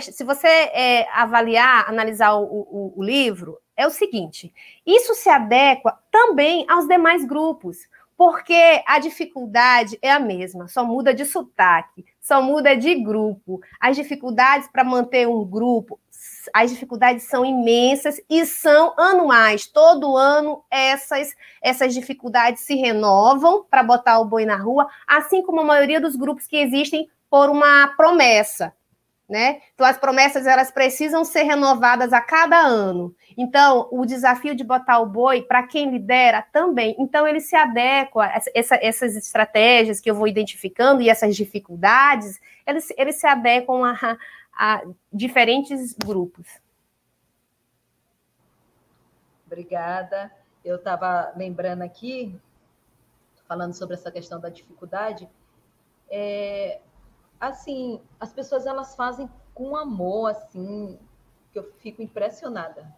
se 0.00 0.24
você 0.24 0.48
é, 0.48 1.08
avaliar, 1.12 1.88
analisar 1.88 2.34
o, 2.34 2.44
o, 2.44 2.94
o 2.96 3.02
livro, 3.02 3.58
é 3.76 3.86
o 3.86 3.90
seguinte: 3.90 4.52
isso 4.84 5.14
se 5.14 5.28
adequa 5.28 5.98
também 6.10 6.64
aos 6.68 6.86
demais 6.86 7.24
grupos 7.24 7.88
porque 8.16 8.82
a 8.86 8.98
dificuldade 8.98 9.98
é 10.00 10.10
a 10.10 10.18
mesma, 10.18 10.68
só 10.68 10.84
muda 10.84 11.12
de 11.12 11.24
sotaque, 11.24 12.04
só 12.20 12.40
muda 12.40 12.74
de 12.74 12.94
grupo. 12.94 13.60
As 13.78 13.94
dificuldades 13.94 14.68
para 14.68 14.82
manter 14.82 15.28
um 15.28 15.44
grupo 15.44 16.00
as 16.52 16.70
dificuldades 16.70 17.24
são 17.24 17.44
imensas 17.44 18.20
e 18.28 18.44
são 18.46 18.94
anuais. 18.96 19.66
Todo 19.66 20.16
ano 20.16 20.64
essas, 20.70 21.34
essas 21.62 21.94
dificuldades 21.94 22.62
se 22.62 22.74
renovam 22.74 23.64
para 23.68 23.82
botar 23.82 24.18
o 24.18 24.24
boi 24.24 24.44
na 24.44 24.56
rua, 24.56 24.88
assim 25.06 25.42
como 25.42 25.60
a 25.60 25.64
maioria 25.64 26.00
dos 26.00 26.16
grupos 26.16 26.46
que 26.46 26.56
existem 26.56 27.08
por 27.30 27.50
uma 27.50 27.88
promessa. 27.96 28.72
Né? 29.28 29.60
Então, 29.74 29.84
as 29.84 29.98
promessas 29.98 30.46
elas 30.46 30.70
precisam 30.70 31.24
ser 31.24 31.42
renovadas 31.42 32.12
a 32.12 32.20
cada 32.20 32.60
ano. 32.60 33.12
Então, 33.36 33.88
o 33.90 34.06
desafio 34.06 34.54
de 34.54 34.62
botar 34.62 35.00
o 35.00 35.06
boi, 35.06 35.42
para 35.42 35.64
quem 35.64 35.90
lidera, 35.90 36.42
também. 36.52 36.94
Então, 36.96 37.26
ele 37.26 37.40
se 37.40 37.56
adequa, 37.56 38.30
essa, 38.54 38.78
essas 38.80 39.16
estratégias 39.16 40.00
que 40.00 40.08
eu 40.08 40.14
vou 40.14 40.28
identificando 40.28 41.02
e 41.02 41.10
essas 41.10 41.34
dificuldades, 41.34 42.40
eles, 42.64 42.92
eles 42.96 43.16
se 43.16 43.26
adequam 43.26 43.84
a, 43.84 44.16
a 44.56 44.82
diferentes 45.12 45.92
grupos. 45.92 46.48
Obrigada. 49.46 50.32
Eu 50.64 50.76
estava 50.76 51.32
lembrando 51.36 51.82
aqui, 51.82 52.34
falando 53.46 53.74
sobre 53.74 53.94
essa 53.94 54.10
questão 54.10 54.40
da 54.40 54.48
dificuldade, 54.48 55.28
é, 56.10 56.80
assim, 57.38 58.00
as 58.18 58.32
pessoas 58.32 58.66
elas 58.66 58.96
fazem 58.96 59.30
com 59.54 59.76
amor, 59.76 60.30
assim, 60.30 60.98
que 61.52 61.58
eu 61.58 61.72
fico 61.78 62.02
impressionada. 62.02 62.92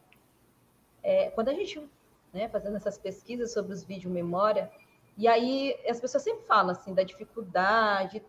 É, 1.02 1.30
quando 1.30 1.48
a 1.48 1.54
gente, 1.54 1.86
né, 2.32 2.48
fazendo 2.48 2.76
essas 2.76 2.96
pesquisas 2.96 3.52
sobre 3.52 3.72
os 3.72 3.84
vídeos 3.84 4.12
memória, 4.12 4.70
e 5.16 5.26
aí 5.28 5.76
as 5.88 6.00
pessoas 6.00 6.22
sempre 6.22 6.46
falam 6.46 6.70
assim 6.70 6.94
da 6.94 7.02
dificuldade, 7.02 8.22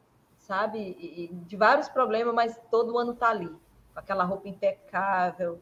sabe? 0.50 0.98
E, 1.00 1.28
de 1.46 1.56
vários 1.56 1.88
problemas, 1.88 2.34
mas 2.34 2.60
todo 2.72 2.98
ano 2.98 3.14
tá 3.14 3.30
ali, 3.30 3.48
com 3.94 4.00
aquela 4.00 4.24
roupa 4.24 4.50
impecável, 4.50 5.62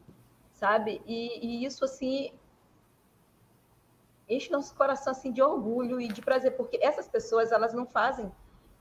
sabe? 0.54 1.02
E, 1.04 1.46
e, 1.46 1.64
isso, 1.66 1.84
assim, 1.84 2.32
enche 4.26 4.50
nosso 4.50 4.74
coração, 4.74 5.10
assim, 5.10 5.30
de 5.30 5.42
orgulho 5.42 6.00
e 6.00 6.08
de 6.08 6.22
prazer, 6.22 6.56
porque 6.56 6.78
essas 6.80 7.06
pessoas, 7.06 7.52
elas 7.52 7.74
não 7.74 7.84
fazem 7.84 8.32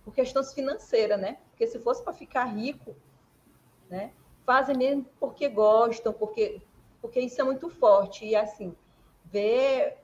por 0.06 0.14
questões 0.14 0.54
financeiras, 0.54 1.20
né? 1.20 1.40
Porque 1.50 1.68
se 1.68 1.78
fosse 1.78 2.02
para 2.02 2.14
ficar 2.14 2.46
rico, 2.46 2.96
né? 3.90 4.14
Fazem 4.46 4.78
mesmo 4.78 5.06
porque 5.20 5.50
gostam, 5.50 6.14
porque, 6.14 6.62
porque 7.02 7.20
isso 7.20 7.42
é 7.42 7.44
muito 7.44 7.70
forte. 7.70 8.26
E, 8.26 8.34
assim, 8.34 8.74
ver 9.26 9.98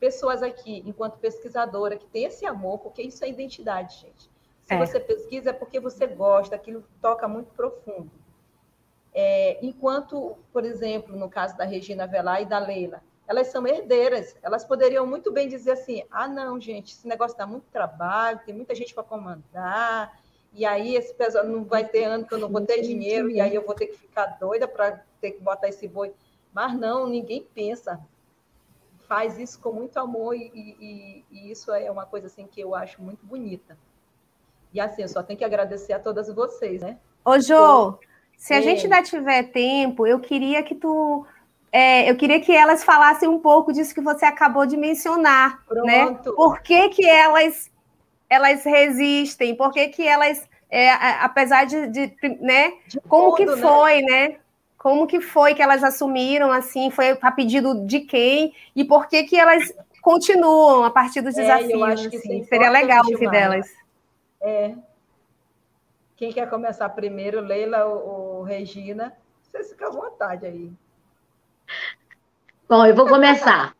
pessoas 0.00 0.42
aqui, 0.42 0.82
enquanto 0.86 1.18
pesquisadora, 1.18 1.98
que 1.98 2.06
tem 2.06 2.24
esse 2.24 2.46
amor, 2.46 2.78
porque 2.78 3.02
isso 3.02 3.22
é 3.22 3.28
identidade, 3.28 4.00
gente. 4.00 4.33
Se 4.64 4.74
é. 4.74 4.78
você 4.78 4.98
pesquisa, 4.98 5.50
é 5.50 5.52
porque 5.52 5.78
você 5.78 6.06
gosta, 6.06 6.56
aquilo 6.56 6.84
toca 7.00 7.28
muito 7.28 7.52
profundo. 7.54 8.10
É, 9.12 9.58
enquanto, 9.64 10.36
por 10.52 10.64
exemplo, 10.64 11.16
no 11.16 11.28
caso 11.28 11.56
da 11.56 11.64
Regina 11.64 12.06
Velar 12.06 12.42
e 12.42 12.46
da 12.46 12.58
Leila, 12.58 13.02
elas 13.26 13.46
são 13.48 13.66
herdeiras, 13.66 14.36
elas 14.42 14.64
poderiam 14.64 15.06
muito 15.06 15.32
bem 15.32 15.48
dizer 15.48 15.72
assim: 15.72 16.04
ah, 16.10 16.26
não, 16.26 16.60
gente, 16.60 16.92
esse 16.92 17.06
negócio 17.06 17.36
dá 17.36 17.46
muito 17.46 17.64
trabalho, 17.70 18.40
tem 18.44 18.54
muita 18.54 18.74
gente 18.74 18.92
para 18.92 19.04
comandar, 19.04 20.20
e 20.52 20.64
aí 20.64 20.96
esse 20.96 21.14
pessoal 21.14 21.44
não 21.44 21.64
vai 21.64 21.86
ter 21.86 22.04
ano 22.04 22.26
que 22.26 22.34
eu 22.34 22.38
não 22.38 22.48
vou 22.48 22.60
ter 22.60 22.82
dinheiro, 22.82 23.30
e 23.30 23.40
aí 23.40 23.54
eu 23.54 23.64
vou 23.64 23.74
ter 23.74 23.86
que 23.86 23.98
ficar 23.98 24.26
doida 24.38 24.66
para 24.66 25.04
ter 25.20 25.32
que 25.32 25.40
botar 25.40 25.68
esse 25.68 25.86
boi. 25.86 26.12
Mas 26.52 26.78
não, 26.78 27.06
ninguém 27.06 27.46
pensa. 27.54 28.00
Faz 29.06 29.38
isso 29.38 29.60
com 29.60 29.72
muito 29.72 29.98
amor, 29.98 30.34
e, 30.34 30.50
e, 30.54 31.24
e 31.30 31.50
isso 31.50 31.72
é 31.72 31.90
uma 31.90 32.06
coisa 32.06 32.26
assim 32.26 32.46
que 32.46 32.60
eu 32.60 32.74
acho 32.74 33.02
muito 33.02 33.24
bonita. 33.24 33.76
E 34.74 34.80
assim, 34.80 35.02
eu 35.02 35.08
só 35.08 35.22
tenho 35.22 35.38
que 35.38 35.44
agradecer 35.44 35.92
a 35.92 36.00
todas 36.00 36.26
vocês, 36.34 36.82
né? 36.82 36.98
Ô, 37.24 37.38
Jô, 37.38 37.96
se 38.36 38.52
a 38.52 38.58
é. 38.58 38.62
gente 38.62 38.84
ainda 38.84 39.02
tiver 39.02 39.44
tempo, 39.44 40.04
eu 40.04 40.18
queria 40.18 40.64
que 40.64 40.74
tu. 40.74 41.24
É, 41.70 42.10
eu 42.10 42.16
queria 42.16 42.40
que 42.40 42.52
elas 42.52 42.82
falassem 42.82 43.28
um 43.28 43.38
pouco 43.38 43.72
disso 43.72 43.94
que 43.94 44.00
você 44.00 44.24
acabou 44.24 44.66
de 44.66 44.76
mencionar. 44.76 45.62
Né? 45.70 46.06
Pronto. 46.06 46.30
Né? 46.30 46.36
Por 46.36 46.60
que, 46.60 46.88
que 46.88 47.08
elas, 47.08 47.70
elas 48.28 48.64
resistem? 48.64 49.56
Por 49.56 49.72
que, 49.72 49.88
que 49.88 50.06
elas, 50.06 50.48
é, 50.68 50.90
apesar 50.90 51.64
de, 51.66 51.88
de 51.88 52.16
né? 52.40 52.72
De 52.86 53.00
como 53.08 53.34
tudo, 53.34 53.36
que 53.36 53.46
né? 53.46 53.62
foi, 53.62 54.02
né? 54.02 54.28
né? 54.28 54.36
Como 54.76 55.06
que 55.06 55.20
foi 55.20 55.54
que 55.54 55.62
elas 55.62 55.82
assumiram 55.82 56.52
assim? 56.52 56.90
Foi 56.90 57.16
a 57.20 57.32
pedido 57.32 57.86
de 57.86 58.00
quem? 58.00 58.52
E 58.74 58.84
por 58.84 59.06
que 59.08 59.22
que 59.22 59.36
elas 59.36 59.72
continuam 60.02 60.84
a 60.84 60.90
partir 60.90 61.22
dos 61.22 61.34
desafios? 61.34 61.80
É, 61.80 61.92
acho 61.92 62.10
que 62.10 62.16
assim? 62.16 62.44
Seria 62.44 62.70
legal 62.70 63.04
ouvir 63.06 63.30
delas. 63.30 63.83
É. 64.44 64.74
Quem 66.16 66.30
quer 66.30 66.50
começar 66.50 66.90
primeiro, 66.90 67.40
Leila 67.40 67.86
ou, 67.86 68.42
Regina? 68.42 69.16
Vocês 69.42 69.70
ficam 69.70 69.88
à 69.88 69.90
vontade 69.90 70.44
aí. 70.44 70.70
Bom, 72.68 72.84
eu 72.84 72.94
vou 72.94 73.08
começar. 73.08 73.74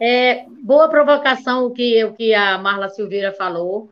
É, 0.00 0.46
boa 0.62 0.88
provocação 0.88 1.66
o 1.66 1.70
que, 1.70 2.02
o 2.02 2.14
que 2.14 2.32
a 2.32 2.56
Marla 2.56 2.88
Silveira 2.88 3.30
falou. 3.30 3.90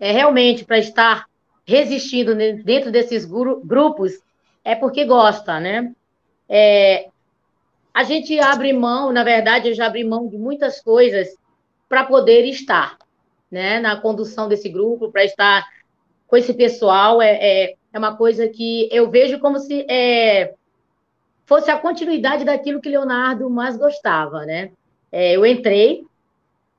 É 0.00 0.10
realmente 0.10 0.64
para 0.64 0.78
estar 0.78 1.26
resistindo 1.64 2.34
dentro 2.34 2.90
desses 2.90 3.24
grupos 3.24 4.20
é 4.64 4.74
porque 4.74 5.04
gosta, 5.04 5.60
né? 5.60 5.94
É, 6.48 7.08
a 7.94 8.02
gente 8.02 8.38
abre 8.40 8.72
mão, 8.72 9.12
na 9.12 9.22
verdade, 9.22 9.68
eu 9.68 9.74
já 9.74 9.86
abri 9.86 10.02
mão 10.02 10.26
de 10.26 10.36
muitas 10.36 10.80
coisas 10.80 11.28
para 11.88 12.04
poder 12.04 12.44
estar 12.44 12.98
né, 13.52 13.78
na 13.78 14.00
condução 14.00 14.48
desse 14.48 14.70
grupo, 14.70 15.12
para 15.12 15.24
estar 15.24 15.68
com 16.26 16.38
esse 16.38 16.54
pessoal, 16.54 17.20
é, 17.20 17.32
é, 17.34 17.74
é, 17.92 17.98
uma 17.98 18.16
coisa 18.16 18.48
que 18.48 18.88
eu 18.90 19.10
vejo 19.10 19.38
como 19.38 19.58
se 19.58 19.84
é, 19.90 20.54
fosse 21.44 21.70
a 21.70 21.78
continuidade 21.78 22.42
daquilo 22.42 22.80
que 22.80 22.88
Leonardo 22.88 23.50
mais 23.50 23.76
gostava, 23.76 24.46
né? 24.46 24.70
É, 25.12 25.36
eu 25.36 25.44
entrei, 25.44 26.02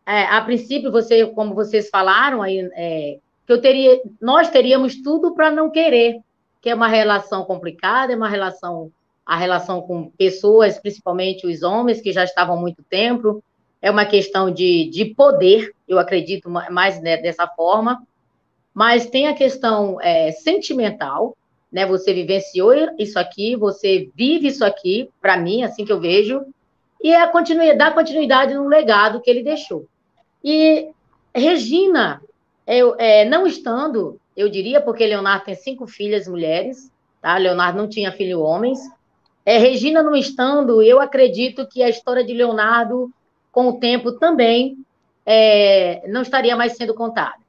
é, 0.04 0.24
a 0.24 0.42
princípio, 0.42 0.92
você, 0.92 1.24
como 1.28 1.54
vocês 1.54 1.88
falaram 1.90 2.42
aí, 2.42 2.68
é, 2.74 3.20
que 3.46 3.54
eu 3.54 3.62
teria, 3.62 4.02
nós 4.20 4.50
teríamos 4.50 5.00
tudo 5.04 5.36
para 5.36 5.52
não 5.52 5.70
querer, 5.70 6.20
que 6.60 6.72
é 6.72 6.74
uma 6.74 6.88
relação 6.88 7.44
complicada, 7.44 8.12
é 8.12 8.16
uma 8.16 8.28
relação, 8.28 8.92
a 9.24 9.38
relação 9.38 9.84
com 9.84 10.10
pessoas, 10.18 10.80
principalmente 10.80 11.46
os 11.46 11.62
homens 11.62 12.02
que 12.02 12.12
já 12.12 12.24
estavam 12.24 12.58
há 12.58 12.60
muito 12.60 12.82
tempo, 12.82 13.44
é 13.84 13.92
uma 13.92 14.06
questão 14.06 14.50
de, 14.50 14.90
de 14.90 15.14
poder. 15.14 15.76
Eu 15.94 16.00
acredito 16.00 16.50
mais 16.50 17.02
né, 17.02 17.18
dessa 17.18 17.48
forma, 17.48 18.02
mas 18.74 19.06
tem 19.06 19.28
a 19.28 19.34
questão 19.34 20.02
é, 20.02 20.32
sentimental, 20.32 21.38
né? 21.72 21.86
Você 21.86 22.14
vivenciou 22.14 22.74
isso 22.98 23.18
aqui, 23.18 23.56
você 23.56 24.10
vive 24.16 24.48
isso 24.48 24.64
aqui, 24.64 25.10
para 25.22 25.38
mim, 25.38 25.64
assim 25.64 25.86
que 25.86 25.92
eu 25.92 26.00
vejo, 26.00 26.46
e 27.02 27.12
é 27.12 27.22
a 27.22 27.28
continuidade, 27.28 27.78
dar 27.78 27.94
continuidade 27.94 28.54
no 28.54 28.68
legado 28.68 29.22
que 29.22 29.30
ele 29.30 29.44
deixou. 29.44 29.86
E 30.44 30.90
Regina, 31.36 32.22
eu, 32.66 32.96
é, 32.98 33.26
não 33.26 33.46
estando, 33.46 34.20
eu 34.38 34.48
diria, 34.50 34.80
porque 34.80 35.06
Leonardo 35.06 35.46
tem 35.46 35.56
cinco 35.56 35.88
filhas 35.88 36.28
mulheres, 36.28 36.92
tá? 37.22 37.38
Leonardo 37.38 37.78
não 37.78 37.90
tinha 37.90 38.12
filho 38.12 38.40
homens. 38.40 38.80
É, 39.46 39.58
Regina 39.58 40.02
não 40.02 40.16
estando, 40.16 40.82
eu 40.82 41.02
acredito 41.02 41.68
que 41.68 41.84
a 41.84 41.90
história 41.90 42.24
de 42.24 42.34
Leonardo, 42.34 43.12
com 43.52 43.68
o 43.68 43.80
tempo 43.80 44.14
também, 44.14 44.78
é, 45.26 46.04
não 46.08 46.22
estaria 46.22 46.56
mais 46.56 46.76
sendo 46.76 46.94
contada. 46.94 47.44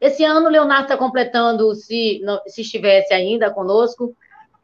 Esse 0.00 0.24
ano, 0.24 0.48
Leonardo 0.48 0.84
está 0.84 0.96
completando, 0.96 1.74
se, 1.74 2.22
se 2.46 2.62
estivesse 2.62 3.12
ainda 3.12 3.50
conosco, 3.50 4.14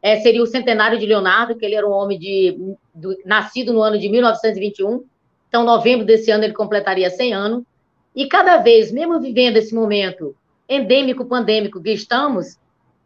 é, 0.03 0.21
seria 0.21 0.43
o 0.43 0.47
centenário 0.47 0.99
de 0.99 1.05
Leonardo, 1.05 1.57
que 1.57 1.65
ele 1.65 1.75
era 1.75 1.87
um 1.87 1.93
homem 1.93 2.19
de, 2.19 2.77
do, 2.95 3.17
nascido 3.25 3.73
no 3.73 3.83
ano 3.83 3.99
de 3.99 4.09
1921. 4.09 5.05
Então, 5.49 5.65
novembro 5.65 6.07
desse 6.07 6.31
ano, 6.31 6.45
ele 6.45 6.55
completaria 6.55 7.11
100 7.11 7.35
anos. 7.35 7.65
E 8.15 8.27
cada 8.27 8.59
vez, 8.59 8.91
mesmo 8.91 9.21
vivendo 9.21 9.59
esse 9.59 9.75
momento 9.75 10.35
endêmico, 10.69 11.27
pandêmico 11.27 11.83
que 11.83 11.91
estamos, 11.91 12.57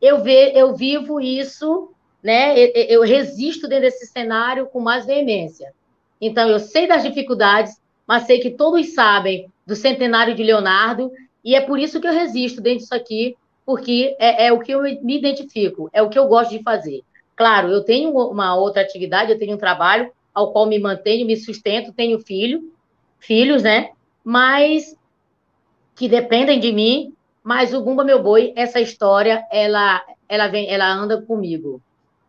eu, 0.01 0.23
ve, 0.23 0.53
eu 0.55 0.75
vivo 0.75 1.21
isso, 1.21 1.91
né? 2.23 2.59
Eu, 2.59 2.71
eu 2.75 3.03
resisto 3.03 3.67
dentro 3.67 3.85
desse 3.85 4.07
cenário 4.07 4.67
com 4.67 4.81
mais 4.81 5.05
veemência. 5.05 5.73
Então, 6.21 6.49
eu 6.49 6.61
sei 6.61 6.87
das 6.87 7.03
dificuldades, 7.03 7.81
mas 8.11 8.25
sei 8.25 8.41
que 8.41 8.51
todos 8.51 8.93
sabem 8.93 9.49
do 9.65 9.77
centenário 9.77 10.35
de 10.35 10.43
Leonardo 10.43 11.13
e 11.45 11.55
é 11.55 11.61
por 11.61 11.79
isso 11.79 12.01
que 12.01 12.09
eu 12.09 12.13
resisto 12.13 12.61
dentro 12.61 12.81
disso 12.81 12.93
aqui, 12.93 13.37
porque 13.65 14.17
é, 14.19 14.47
é, 14.47 14.53
o 14.53 14.59
que 14.59 14.73
eu 14.73 14.83
me 14.83 15.17
identifico, 15.17 15.89
é 15.93 16.03
o 16.03 16.09
que 16.09 16.19
eu 16.19 16.27
gosto 16.27 16.51
de 16.51 16.61
fazer. 16.61 17.03
Claro, 17.37 17.69
eu 17.69 17.85
tenho 17.85 18.11
uma 18.11 18.57
outra 18.57 18.83
atividade, 18.83 19.31
eu 19.31 19.39
tenho 19.39 19.55
um 19.55 19.59
trabalho 19.61 20.11
ao 20.35 20.51
qual 20.51 20.67
me 20.67 20.77
mantenho, 20.77 21.25
me 21.25 21.37
sustento, 21.37 21.93
tenho 21.93 22.19
filho, 22.19 22.73
filhos, 23.21 23.63
né? 23.63 23.91
Mas 24.25 24.97
que 25.95 26.09
dependem 26.09 26.59
de 26.59 26.73
mim, 26.73 27.15
mas 27.45 27.73
o 27.73 27.81
Bumba 27.81 28.03
Meu 28.03 28.21
Boi, 28.21 28.53
essa 28.57 28.81
história, 28.81 29.47
ela, 29.53 30.05
ela 30.29 30.49
vem, 30.49 30.69
ela 30.69 30.93
anda 30.93 31.23
comigo, 31.23 31.81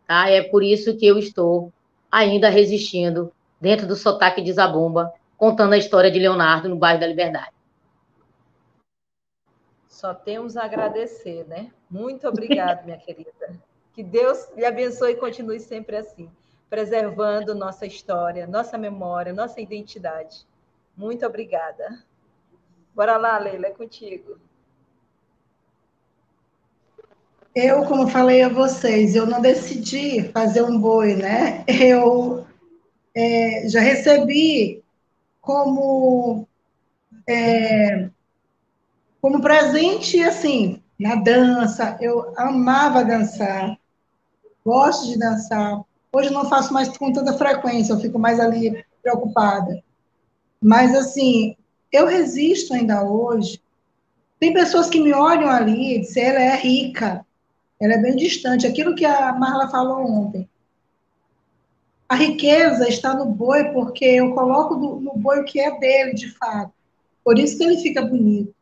tá? 0.06 0.30
É 0.30 0.42
por 0.42 0.62
isso 0.62 0.96
que 0.96 1.08
eu 1.08 1.18
estou 1.18 1.72
ainda 2.08 2.48
resistindo 2.48 3.32
dentro 3.60 3.84
do 3.84 3.96
sotaque 3.96 4.40
de 4.40 4.52
Zabumba, 4.52 5.12
contando 5.42 5.72
a 5.72 5.76
história 5.76 6.08
de 6.08 6.20
Leonardo 6.20 6.68
no 6.68 6.76
bairro 6.76 7.00
da 7.00 7.06
Liberdade. 7.08 7.50
Só 9.88 10.14
temos 10.14 10.56
a 10.56 10.62
agradecer, 10.62 11.44
né? 11.48 11.72
Muito 11.90 12.28
obrigada, 12.28 12.82
minha 12.84 12.96
querida. 13.04 13.60
Que 13.92 14.04
Deus 14.04 14.48
lhe 14.54 14.64
abençoe 14.64 15.14
e 15.14 15.16
continue 15.16 15.58
sempre 15.58 15.96
assim, 15.96 16.30
preservando 16.70 17.56
nossa 17.56 17.84
história, 17.84 18.46
nossa 18.46 18.78
memória, 18.78 19.32
nossa 19.32 19.60
identidade. 19.60 20.46
Muito 20.96 21.26
obrigada. 21.26 21.98
Bora 22.94 23.16
lá, 23.16 23.36
Leila, 23.36 23.66
é 23.66 23.70
contigo. 23.70 24.38
Eu, 27.52 27.84
como 27.86 28.06
falei 28.06 28.42
a 28.42 28.48
vocês, 28.48 29.16
eu 29.16 29.26
não 29.26 29.40
decidi 29.40 30.22
fazer 30.28 30.62
um 30.62 30.78
boi, 30.78 31.16
né? 31.16 31.64
Eu 31.66 32.46
é, 33.12 33.68
já 33.68 33.80
recebi 33.80 34.81
como 35.42 36.46
é, 37.28 38.08
como 39.20 39.42
presente, 39.42 40.22
assim, 40.22 40.80
na 40.98 41.16
dança. 41.16 41.98
Eu 42.00 42.32
amava 42.36 43.04
dançar, 43.04 43.76
gosto 44.64 45.08
de 45.08 45.18
dançar. 45.18 45.82
Hoje 46.14 46.30
não 46.30 46.48
faço 46.48 46.72
mais 46.72 46.96
com 46.96 47.12
tanta 47.12 47.32
frequência, 47.34 47.92
eu 47.92 48.00
fico 48.00 48.18
mais 48.18 48.38
ali 48.38 48.84
preocupada. 49.02 49.82
Mas, 50.62 50.94
assim, 50.94 51.56
eu 51.90 52.06
resisto 52.06 52.72
ainda 52.72 53.02
hoje. 53.04 53.60
Tem 54.38 54.52
pessoas 54.52 54.88
que 54.88 55.00
me 55.00 55.12
olham 55.12 55.50
ali 55.50 55.96
e 55.96 56.00
dizem, 56.00 56.24
ela 56.24 56.40
é 56.40 56.56
rica, 56.56 57.26
ela 57.80 57.94
é 57.94 57.98
bem 57.98 58.14
distante. 58.14 58.66
Aquilo 58.66 58.94
que 58.94 59.04
a 59.04 59.32
Marla 59.32 59.68
falou 59.68 60.04
ontem. 60.04 60.48
A 62.12 62.14
riqueza 62.14 62.88
está 62.88 63.14
no 63.14 63.26
boi, 63.26 63.64
porque 63.72 64.04
eu 64.04 64.34
coloco 64.34 64.74
no 64.74 65.12
boi 65.16 65.40
o 65.40 65.44
que 65.44 65.60
é 65.60 65.78
dele, 65.78 66.14
de 66.14 66.30
fato. 66.30 66.72
Por 67.24 67.38
isso 67.38 67.56
que 67.56 67.64
ele 67.64 67.78
fica 67.78 68.02
bonito 68.02 68.54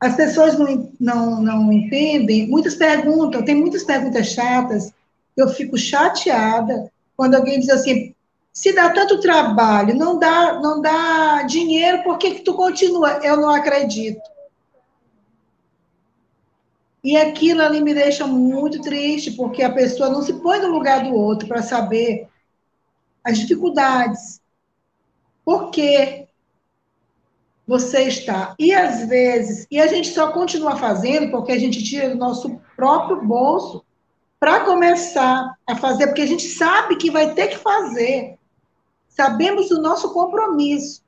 as 0.00 0.16
pessoas 0.16 0.58
não, 0.58 0.90
não, 0.98 1.42
não 1.42 1.72
entendem, 1.72 2.48
muitas 2.48 2.74
perguntam, 2.74 3.44
tem 3.44 3.54
muitas 3.54 3.84
perguntas 3.84 4.28
chatas, 4.28 4.92
eu 5.36 5.48
fico 5.50 5.76
chateada 5.76 6.90
quando 7.14 7.34
alguém 7.34 7.60
diz 7.60 7.68
assim, 7.68 8.14
se 8.50 8.72
dá 8.72 8.88
tanto 8.88 9.20
trabalho, 9.20 9.94
não 9.94 10.18
dá, 10.18 10.58
não 10.58 10.80
dá 10.80 11.42
dinheiro, 11.42 12.02
por 12.02 12.16
que, 12.16 12.36
que 12.36 12.40
tu 12.40 12.54
continua? 12.54 13.20
Eu 13.22 13.36
não 13.36 13.50
acredito. 13.50 14.22
E 17.02 17.16
aquilo 17.16 17.62
ali 17.62 17.82
me 17.82 17.94
deixa 17.94 18.26
muito 18.26 18.80
triste, 18.82 19.32
porque 19.32 19.62
a 19.62 19.72
pessoa 19.72 20.10
não 20.10 20.22
se 20.22 20.34
põe 20.34 20.60
no 20.60 20.68
lugar 20.68 21.02
do 21.02 21.14
outro 21.14 21.48
para 21.48 21.62
saber 21.62 22.28
as 23.24 23.38
dificuldades. 23.38 24.40
Por 25.44 25.70
quê? 25.70 26.28
você 27.70 28.02
está. 28.08 28.56
E 28.58 28.74
às 28.74 29.08
vezes, 29.08 29.64
e 29.70 29.80
a 29.80 29.86
gente 29.86 30.08
só 30.08 30.32
continua 30.32 30.74
fazendo 30.76 31.30
porque 31.30 31.52
a 31.52 31.58
gente 31.58 31.80
tira 31.84 32.10
do 32.10 32.16
nosso 32.16 32.60
próprio 32.74 33.24
bolso 33.24 33.84
para 34.40 34.64
começar 34.64 35.54
a 35.64 35.76
fazer, 35.76 36.08
porque 36.08 36.22
a 36.22 36.26
gente 36.26 36.48
sabe 36.48 36.96
que 36.96 37.12
vai 37.12 37.32
ter 37.32 37.46
que 37.46 37.58
fazer. 37.58 38.36
Sabemos 39.08 39.68
do 39.68 39.80
nosso 39.80 40.12
compromisso. 40.12 41.00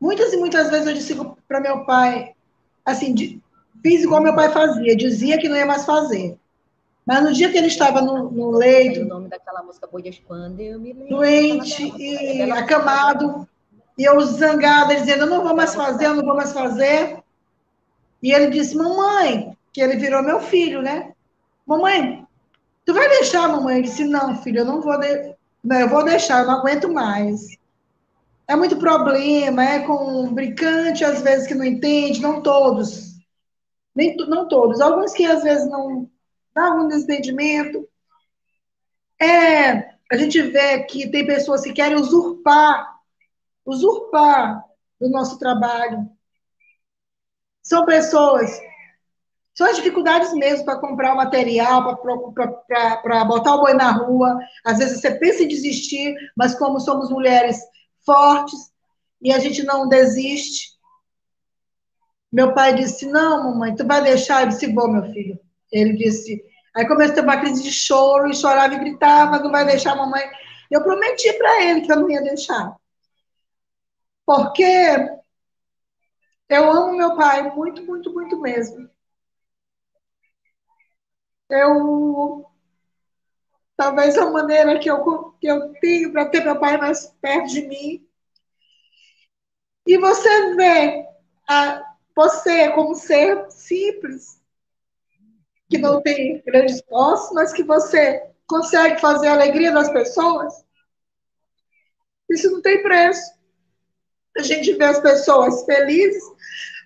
Muitas 0.00 0.32
e 0.32 0.36
muitas 0.36 0.68
vezes 0.68 0.86
eu 0.88 0.94
disse 0.94 1.16
para 1.46 1.60
meu 1.60 1.84
pai, 1.84 2.34
assim, 2.84 3.40
fiz 3.82 4.02
igual 4.02 4.22
meu 4.22 4.34
pai 4.34 4.50
fazia, 4.50 4.96
dizia 4.96 5.38
que 5.38 5.48
não 5.48 5.56
ia 5.56 5.66
mais 5.66 5.84
fazer. 5.84 6.36
Mas 7.06 7.24
no 7.24 7.32
dia 7.32 7.50
que 7.50 7.58
ele 7.58 7.66
estava 7.66 8.00
no, 8.00 8.30
no 8.30 8.50
leito. 8.50 9.00
O 9.00 9.04
nome 9.04 9.28
daquela 9.28 9.62
música 9.62 9.88
eu 9.92 10.78
me 10.78 10.92
lembro. 10.92 11.08
Doente 11.08 11.92
e 11.98 12.42
acamado. 12.52 13.48
E 13.98 14.04
eu 14.04 14.20
zangada, 14.20 14.94
dizendo, 14.94 15.24
eu 15.24 15.26
não 15.26 15.42
vou 15.42 15.54
mais 15.54 15.74
fazer, 15.74 16.06
eu 16.06 16.14
não 16.14 16.24
vou 16.24 16.36
mais 16.36 16.52
fazer. 16.52 17.18
E 18.22 18.32
ele 18.32 18.48
disse, 18.48 18.76
mamãe, 18.76 19.56
que 19.72 19.80
ele 19.80 19.96
virou 19.96 20.22
meu 20.22 20.40
filho, 20.40 20.82
né? 20.82 21.12
Mamãe, 21.66 22.24
tu 22.84 22.94
vai 22.94 23.08
deixar, 23.08 23.48
mamãe? 23.48 23.76
Eu 23.76 23.82
disse, 23.82 24.04
não, 24.04 24.36
filho, 24.36 24.60
eu 24.60 24.64
não 24.64 24.80
vou, 24.80 24.98
de... 24.98 25.34
não, 25.62 25.80
eu 25.80 25.88
vou 25.88 26.04
deixar, 26.04 26.40
eu 26.40 26.46
não 26.46 26.60
aguento 26.60 26.92
mais. 26.92 27.58
É 28.46 28.56
muito 28.56 28.76
problema, 28.76 29.64
é 29.64 29.80
com 29.80 30.22
um 30.22 30.32
brincante, 30.32 31.04
às 31.04 31.22
vezes, 31.22 31.46
que 31.46 31.54
não 31.54 31.64
entende, 31.64 32.20
não 32.20 32.40
todos. 32.40 33.09
Nem, 34.00 34.16
não 34.16 34.48
todos, 34.48 34.80
alguns 34.80 35.12
que 35.12 35.26
às 35.26 35.42
vezes 35.42 35.68
não 35.68 36.10
dá 36.54 36.68
algum 36.68 36.88
desentendimento. 36.88 37.86
É, 39.20 39.90
a 40.10 40.16
gente 40.16 40.40
vê 40.40 40.84
que 40.84 41.10
tem 41.10 41.26
pessoas 41.26 41.60
que 41.60 41.72
querem 41.74 41.96
usurpar 41.96 42.98
usurpar 43.64 44.64
o 44.98 45.08
nosso 45.08 45.38
trabalho. 45.38 46.08
São 47.62 47.84
pessoas, 47.84 48.58
são 49.54 49.66
as 49.66 49.76
dificuldades 49.76 50.32
mesmo 50.32 50.64
para 50.64 50.80
comprar 50.80 51.12
o 51.12 51.16
material, 51.16 51.96
para 52.34 53.24
botar 53.24 53.54
o 53.54 53.60
boi 53.60 53.74
na 53.74 53.92
rua. 53.92 54.38
Às 54.64 54.78
vezes 54.78 55.00
você 55.00 55.12
pensa 55.12 55.42
em 55.42 55.48
desistir, 55.48 56.14
mas 56.36 56.54
como 56.54 56.80
somos 56.80 57.10
mulheres 57.10 57.58
fortes 58.04 58.72
e 59.20 59.32
a 59.32 59.38
gente 59.38 59.62
não 59.62 59.88
desiste. 59.88 60.79
Meu 62.32 62.54
pai 62.54 62.74
disse: 62.74 63.06
Não, 63.06 63.44
mamãe, 63.44 63.74
tu 63.74 63.86
vai 63.86 64.02
deixar? 64.02 64.42
Eu 64.42 64.48
disse: 64.48 64.72
Vou, 64.72 64.90
meu 64.90 65.02
filho. 65.12 65.38
Ele 65.72 65.94
disse. 65.94 66.42
Aí 66.74 66.86
começou 66.86 67.12
a 67.12 67.14
ter 67.16 67.22
uma 67.22 67.40
crise 67.40 67.62
de 67.62 67.72
choro 67.72 68.28
e 68.28 68.34
chorava 68.34 68.74
e 68.74 68.78
gritava: 68.78 69.38
Não 69.38 69.50
vai 69.50 69.64
deixar, 69.66 69.96
mamãe. 69.96 70.22
Eu 70.70 70.82
prometi 70.82 71.32
para 71.34 71.64
ele 71.64 71.80
que 71.82 71.92
eu 71.92 71.96
não 71.96 72.10
ia 72.10 72.22
deixar. 72.22 72.76
Porque 74.24 74.62
eu 76.48 76.70
amo 76.70 76.96
meu 76.96 77.16
pai 77.16 77.54
muito, 77.54 77.82
muito, 77.84 78.12
muito 78.12 78.40
mesmo. 78.40 78.88
Eu 81.48 82.46
talvez 83.76 84.16
a 84.18 84.30
maneira 84.30 84.78
que 84.78 84.90
eu, 84.90 85.32
que 85.40 85.46
eu 85.46 85.72
tenho 85.80 86.12
para 86.12 86.26
ter 86.26 86.44
meu 86.44 86.58
pai 86.60 86.76
mais 86.76 87.06
perto 87.20 87.48
de 87.48 87.62
mim. 87.62 88.06
E 89.86 89.96
você 89.96 90.54
vê 90.54 91.06
a, 91.48 91.89
você 92.20 92.70
como 92.72 92.94
ser 92.94 93.50
simples, 93.50 94.42
que 95.70 95.78
não 95.78 96.02
tem 96.02 96.42
grandes 96.42 96.82
posses, 96.82 97.32
mas 97.32 97.50
que 97.50 97.62
você 97.62 98.30
consegue 98.46 99.00
fazer 99.00 99.28
a 99.28 99.32
alegria 99.32 99.72
das 99.72 99.90
pessoas, 99.90 100.52
isso 102.28 102.50
não 102.50 102.60
tem 102.60 102.82
preço. 102.82 103.22
a 104.36 104.42
gente 104.42 104.74
vê 104.74 104.84
as 104.84 105.00
pessoas 105.00 105.64
felizes, 105.64 106.22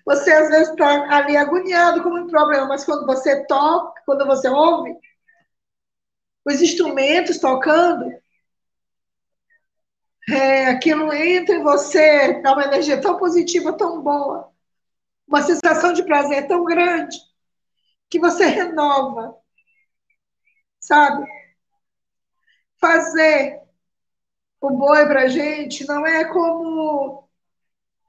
você 0.05 0.31
às 0.31 0.47
vezes 0.47 0.69
está 0.69 1.13
ali 1.13 1.35
agoniado 1.35 2.01
com 2.01 2.11
um 2.11 2.27
problema, 2.27 2.67
mas 2.67 2.85
quando 2.85 3.05
você 3.05 3.45
toca, 3.45 4.01
quando 4.05 4.25
você 4.25 4.47
ouve 4.47 4.95
os 6.45 6.61
instrumentos 6.61 7.39
tocando, 7.39 8.09
é, 10.29 10.67
aquilo 10.67 11.11
entra 11.11 11.55
em 11.55 11.63
você, 11.63 12.41
dá 12.41 12.53
uma 12.53 12.63
energia 12.63 13.01
tão 13.01 13.17
positiva, 13.17 13.73
tão 13.73 14.01
boa, 14.01 14.54
uma 15.27 15.41
sensação 15.41 15.93
de 15.93 16.03
prazer 16.03 16.47
tão 16.47 16.63
grande, 16.63 17.17
que 18.09 18.19
você 18.19 18.45
renova, 18.45 19.35
sabe? 20.79 21.25
Fazer 22.79 23.61
o 24.61 24.69
boi 24.71 25.05
para 25.05 25.27
gente 25.27 25.85
não 25.85 26.05
é 26.05 26.25
como 26.25 27.27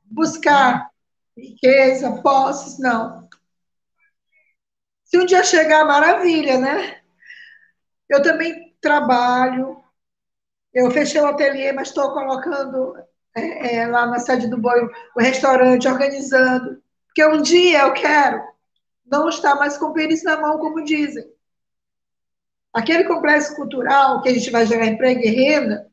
buscar 0.04 0.90
riqueza, 1.36 2.22
posses, 2.22 2.78
não. 2.78 3.28
Se 5.04 5.18
um 5.18 5.26
dia 5.26 5.44
chegar, 5.44 5.84
maravilha, 5.84 6.58
né? 6.58 7.00
Eu 8.08 8.22
também 8.22 8.76
trabalho, 8.80 9.82
eu 10.72 10.90
fechei 10.90 11.20
o 11.20 11.26
ateliê, 11.26 11.72
mas 11.72 11.88
estou 11.88 12.12
colocando 12.12 12.96
é, 13.34 13.76
é, 13.76 13.86
lá 13.86 14.06
na 14.06 14.18
sede 14.18 14.48
do 14.48 14.58
boi 14.58 14.88
o 15.16 15.20
restaurante, 15.20 15.88
organizando, 15.88 16.82
porque 17.16 17.34
um 17.34 17.40
dia 17.40 17.80
eu 17.80 17.94
quero 17.94 18.46
não 19.06 19.30
estar 19.30 19.54
mais 19.54 19.78
com 19.78 19.86
o 19.86 19.92
pênis 19.94 20.22
na 20.22 20.38
mão, 20.38 20.58
como 20.58 20.84
dizem. 20.84 21.24
Aquele 22.74 23.04
complexo 23.04 23.56
cultural 23.56 24.20
que 24.20 24.28
a 24.28 24.34
gente 24.34 24.50
vai 24.50 24.66
gerar 24.66 24.84
emprego 24.84 25.22
e 25.22 25.30
renda, 25.30 25.90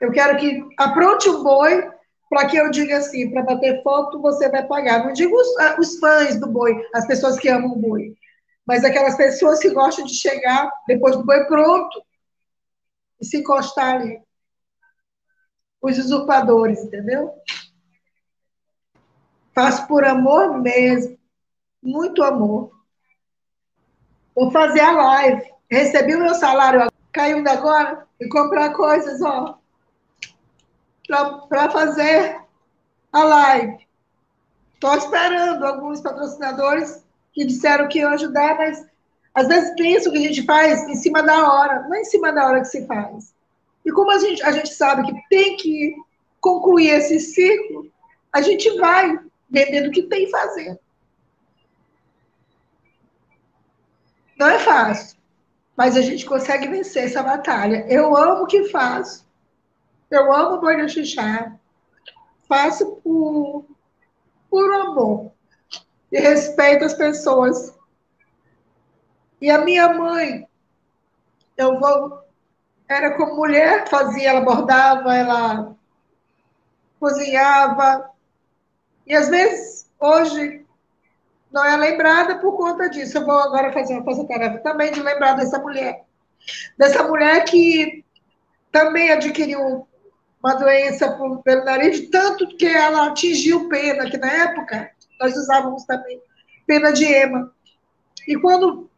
eu 0.00 0.10
quero 0.10 0.38
que 0.38 0.66
apronte 0.78 1.28
um 1.28 1.42
boi 1.42 1.86
para 2.30 2.48
que 2.48 2.56
eu 2.56 2.70
diga 2.70 2.96
assim, 2.96 3.30
para 3.30 3.42
bater 3.42 3.82
foto 3.82 4.22
você 4.22 4.48
vai 4.48 4.66
pagar. 4.66 5.04
Não 5.04 5.12
digo 5.12 5.36
os, 5.36 5.58
ah, 5.58 5.76
os, 5.78 5.98
fãs 5.98 6.40
do 6.40 6.46
boi, 6.46 6.74
as 6.94 7.06
pessoas 7.06 7.38
que 7.38 7.50
amam 7.50 7.72
o 7.72 7.78
boi, 7.78 8.14
mas 8.66 8.82
aquelas 8.82 9.14
pessoas 9.14 9.58
que 9.58 9.68
gostam 9.68 10.06
de 10.06 10.14
chegar 10.14 10.72
depois 10.88 11.14
do 11.14 11.26
boi 11.26 11.44
pronto 11.44 12.02
e 13.20 13.26
se 13.26 13.36
encostar 13.36 13.96
ali. 13.96 14.18
Os 15.82 15.98
usurpadores, 15.98 16.82
entendeu? 16.82 17.30
Faço 19.54 19.86
por 19.86 20.04
amor 20.04 20.58
mesmo, 20.58 21.18
muito 21.82 22.22
amor. 22.22 22.72
Vou 24.34 24.50
fazer 24.50 24.80
a 24.80 24.92
live. 24.92 25.52
Recebi 25.70 26.14
o 26.14 26.20
meu 26.20 26.34
salário 26.34 26.90
caindo 27.12 27.48
agora 27.48 28.06
e 28.18 28.28
comprar 28.28 28.72
coisas, 28.72 29.20
ó 29.20 29.62
para 31.48 31.70
fazer 31.70 32.40
a 33.12 33.24
live. 33.24 33.86
Estou 34.74 34.94
esperando 34.96 35.64
alguns 35.64 36.00
patrocinadores 36.00 37.04
que 37.32 37.44
disseram 37.44 37.88
que 37.88 37.98
iam 37.98 38.12
ajudar, 38.12 38.56
mas 38.56 38.84
às 39.34 39.48
vezes 39.48 39.74
penso 39.76 40.10
que 40.10 40.18
a 40.18 40.22
gente 40.22 40.44
faz 40.44 40.82
em 40.88 40.94
cima 40.94 41.22
da 41.22 41.50
hora, 41.52 41.82
não 41.82 41.94
é 41.94 42.00
em 42.00 42.04
cima 42.04 42.32
da 42.32 42.46
hora 42.46 42.60
que 42.60 42.68
se 42.68 42.86
faz. 42.86 43.34
E 43.84 43.92
como 43.92 44.10
a 44.10 44.18
gente, 44.18 44.42
a 44.42 44.52
gente 44.52 44.72
sabe 44.74 45.06
que 45.06 45.28
tem 45.28 45.56
que 45.56 45.94
concluir 46.40 46.90
esse 46.90 47.20
ciclo, 47.20 47.90
a 48.32 48.40
gente 48.40 48.68
vai 48.78 49.18
vendendo 49.52 49.88
o 49.88 49.92
que 49.92 50.02
tem 50.04 50.30
fazendo. 50.30 50.78
Não 54.38 54.48
é 54.48 54.58
fácil, 54.58 55.18
mas 55.76 55.96
a 55.96 56.00
gente 56.00 56.24
consegue 56.24 56.66
vencer 56.66 57.04
essa 57.04 57.22
batalha. 57.22 57.86
Eu 57.86 58.16
amo 58.16 58.44
o 58.44 58.46
que 58.46 58.64
faço. 58.70 59.30
Eu 60.10 60.32
amo 60.32 60.60
banho 60.60 60.86
de 60.86 60.92
xixá. 60.92 61.54
Faço 62.48 62.96
por, 62.96 63.66
por 64.50 64.74
amor. 64.74 65.32
E 66.10 66.18
respeito 66.18 66.84
as 66.84 66.94
pessoas. 66.94 67.78
E 69.40 69.50
a 69.50 69.58
minha 69.58 69.92
mãe, 69.92 70.48
eu 71.56 71.78
vou. 71.78 72.22
Era 72.88 73.16
como 73.16 73.36
mulher, 73.36 73.88
fazia, 73.88 74.30
ela 74.30 74.40
bordava, 74.40 75.14
ela 75.14 75.76
cozinhava. 76.98 78.11
E 79.06 79.14
às 79.14 79.28
vezes, 79.28 79.88
hoje, 80.00 80.64
não 81.52 81.64
é 81.64 81.76
lembrada 81.76 82.38
por 82.38 82.56
conta 82.56 82.88
disso. 82.88 83.18
Eu 83.18 83.26
vou 83.26 83.38
agora 83.38 83.72
fazer 83.72 83.94
uma 83.94 84.04
coisa 84.04 84.26
tarefa 84.26 84.58
também 84.58 84.92
de 84.92 85.02
lembrar 85.02 85.34
dessa 85.34 85.58
mulher. 85.58 86.04
Dessa 86.78 87.02
mulher 87.02 87.44
que 87.44 88.04
também 88.70 89.12
adquiriu 89.12 89.86
uma 90.42 90.54
doença 90.54 91.16
pelo 91.44 91.64
nariz, 91.64 92.08
tanto 92.10 92.56
que 92.56 92.66
ela 92.66 93.06
atingiu 93.06 93.68
pena, 93.68 94.10
que 94.10 94.16
na 94.16 94.32
época 94.32 94.90
nós 95.20 95.36
usávamos 95.36 95.84
também 95.84 96.20
pena 96.66 96.92
de 96.92 97.04
ema. 97.04 97.52
E 98.26 98.36
quando 98.36 98.90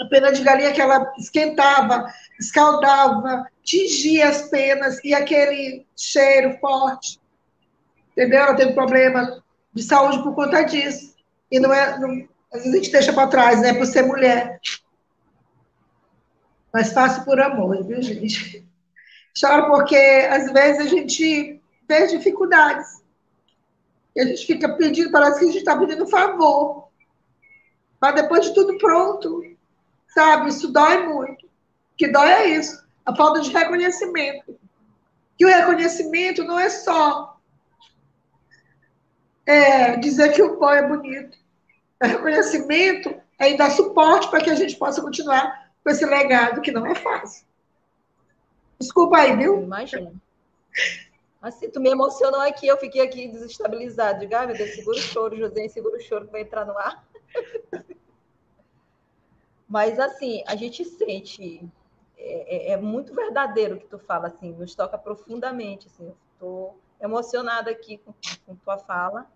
a 0.00 0.04
pena 0.06 0.32
de 0.32 0.42
galinha 0.42 0.72
que 0.72 0.80
ela 0.80 1.12
esquentava, 1.18 2.12
escaldava, 2.40 3.46
tingia 3.62 4.28
as 4.28 4.48
penas 4.48 4.98
e 5.04 5.14
aquele 5.14 5.86
cheiro 5.94 6.58
forte, 6.58 7.20
entendeu? 8.20 8.40
Ela 8.40 8.54
teve 8.54 8.72
problema 8.72 9.42
de 9.72 9.82
saúde 9.82 10.22
por 10.22 10.34
conta 10.34 10.62
disso. 10.62 11.14
E 11.50 11.58
não 11.58 11.72
é, 11.72 11.98
não, 11.98 12.28
às 12.52 12.62
vezes 12.62 12.74
a 12.74 12.76
gente 12.76 12.92
deixa 12.92 13.12
para 13.12 13.28
trás, 13.28 13.60
né, 13.62 13.72
por 13.72 13.86
ser 13.86 14.02
mulher. 14.02 14.60
Mas 16.72 16.92
faço 16.92 17.24
por 17.24 17.40
amor, 17.40 17.82
viu, 17.84 18.00
gente? 18.02 18.66
Choro 19.34 19.68
porque, 19.68 19.96
às 19.96 20.52
vezes, 20.52 20.86
a 20.86 20.88
gente 20.88 21.60
vê 21.88 22.06
dificuldades. 22.08 23.02
E 24.14 24.20
a 24.20 24.24
gente 24.26 24.46
fica 24.46 24.68
pedindo, 24.76 25.10
parece 25.10 25.38
que 25.38 25.44
a 25.44 25.48
gente 25.48 25.58
está 25.58 25.78
pedindo 25.78 26.06
favor. 26.06 26.88
Mas 28.00 28.14
depois 28.14 28.46
de 28.46 28.54
tudo 28.54 28.76
pronto, 28.78 29.42
sabe? 30.08 30.50
Isso 30.50 30.72
dói 30.72 31.06
muito. 31.06 31.46
O 31.46 31.96
que 31.96 32.08
dói 32.08 32.28
é 32.28 32.48
isso, 32.50 32.84
a 33.04 33.14
falta 33.14 33.40
de 33.40 33.50
reconhecimento. 33.50 34.58
E 35.38 35.44
o 35.44 35.48
reconhecimento 35.48 36.44
não 36.44 36.58
é 36.58 36.68
só 36.68 37.29
é, 39.50 39.96
dizer 39.96 40.32
que 40.32 40.42
o 40.42 40.56
pão 40.56 40.70
é 40.70 40.86
bonito. 40.86 41.36
O 42.02 42.06
reconhecimento 42.06 43.14
é 43.38 43.54
dar 43.54 43.70
suporte 43.70 44.30
para 44.30 44.40
que 44.40 44.50
a 44.50 44.54
gente 44.54 44.76
possa 44.76 45.02
continuar 45.02 45.72
com 45.82 45.90
esse 45.90 46.06
legado 46.06 46.60
que 46.60 46.70
não 46.70 46.86
é 46.86 46.94
fácil. 46.94 47.46
Desculpa 48.78 49.18
aí, 49.18 49.36
viu? 49.36 49.62
Imagina. 49.62 50.12
Assim, 51.42 51.68
tu 51.70 51.80
me 51.80 51.90
emocionou 51.90 52.40
aqui, 52.42 52.66
eu 52.66 52.76
fiquei 52.76 53.00
aqui 53.00 53.28
desestabilizado. 53.28 54.20
Diga, 54.20 54.40
ah, 54.40 54.46
meu 54.46 54.56
Deus, 54.56 54.74
segura 54.74 54.96
o 54.96 55.00
choro, 55.00 55.36
José, 55.36 55.68
segura 55.68 55.96
o 55.96 56.00
choro 56.00 56.26
que 56.26 56.32
vai 56.32 56.42
entrar 56.42 56.64
no 56.64 56.76
ar. 56.78 57.04
Mas, 59.68 59.98
assim, 59.98 60.42
a 60.46 60.54
gente 60.54 60.84
sente, 60.84 61.66
é, 62.18 62.70
é, 62.70 62.72
é, 62.72 62.76
muito 62.76 63.14
verdadeiro 63.14 63.76
o 63.76 63.78
que 63.78 63.86
tu 63.86 63.98
fala, 63.98 64.28
assim, 64.28 64.52
nos 64.52 64.74
toca 64.74 64.98
profundamente, 64.98 65.86
assim, 65.86 66.12
estou 66.32 66.78
emocionada 67.00 67.70
aqui 67.70 67.98
com, 67.98 68.12
com 68.44 68.56
tua 68.56 68.78
fala. 68.78 69.30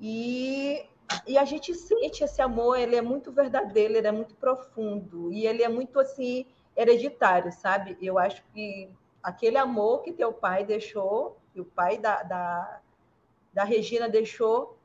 E, 0.00 0.84
e 1.26 1.38
a 1.38 1.44
gente 1.44 1.74
sente 1.74 2.24
esse 2.24 2.42
amor, 2.42 2.78
ele 2.78 2.96
é 2.96 3.02
muito 3.02 3.32
verdadeiro, 3.32 3.96
ele 3.96 4.06
é 4.06 4.12
muito 4.12 4.34
profundo, 4.34 5.32
e 5.32 5.46
ele 5.46 5.62
é 5.62 5.68
muito, 5.68 5.98
assim, 6.00 6.46
hereditário, 6.76 7.52
sabe? 7.52 7.96
Eu 8.00 8.18
acho 8.18 8.42
que 8.52 8.90
aquele 9.22 9.56
amor 9.56 10.02
que 10.02 10.12
teu 10.12 10.32
pai 10.32 10.64
deixou, 10.64 11.38
que 11.52 11.60
o 11.60 11.64
pai 11.64 11.98
da, 11.98 12.22
da, 12.22 12.80
da 13.52 13.64
Regina 13.64 14.08
deixou, 14.08 14.76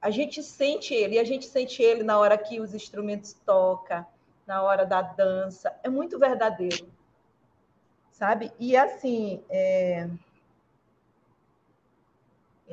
a 0.00 0.10
gente 0.10 0.42
sente 0.42 0.94
ele, 0.94 1.16
e 1.16 1.18
a 1.18 1.24
gente 1.24 1.46
sente 1.46 1.82
ele 1.82 2.02
na 2.02 2.18
hora 2.18 2.36
que 2.36 2.60
os 2.60 2.74
instrumentos 2.74 3.32
tocam, 3.44 4.06
na 4.46 4.62
hora 4.62 4.84
da 4.84 5.00
dança, 5.00 5.74
é 5.82 5.88
muito 5.88 6.18
verdadeiro, 6.18 6.86
sabe? 8.10 8.52
E 8.58 8.76
assim, 8.76 9.42
é... 9.48 10.08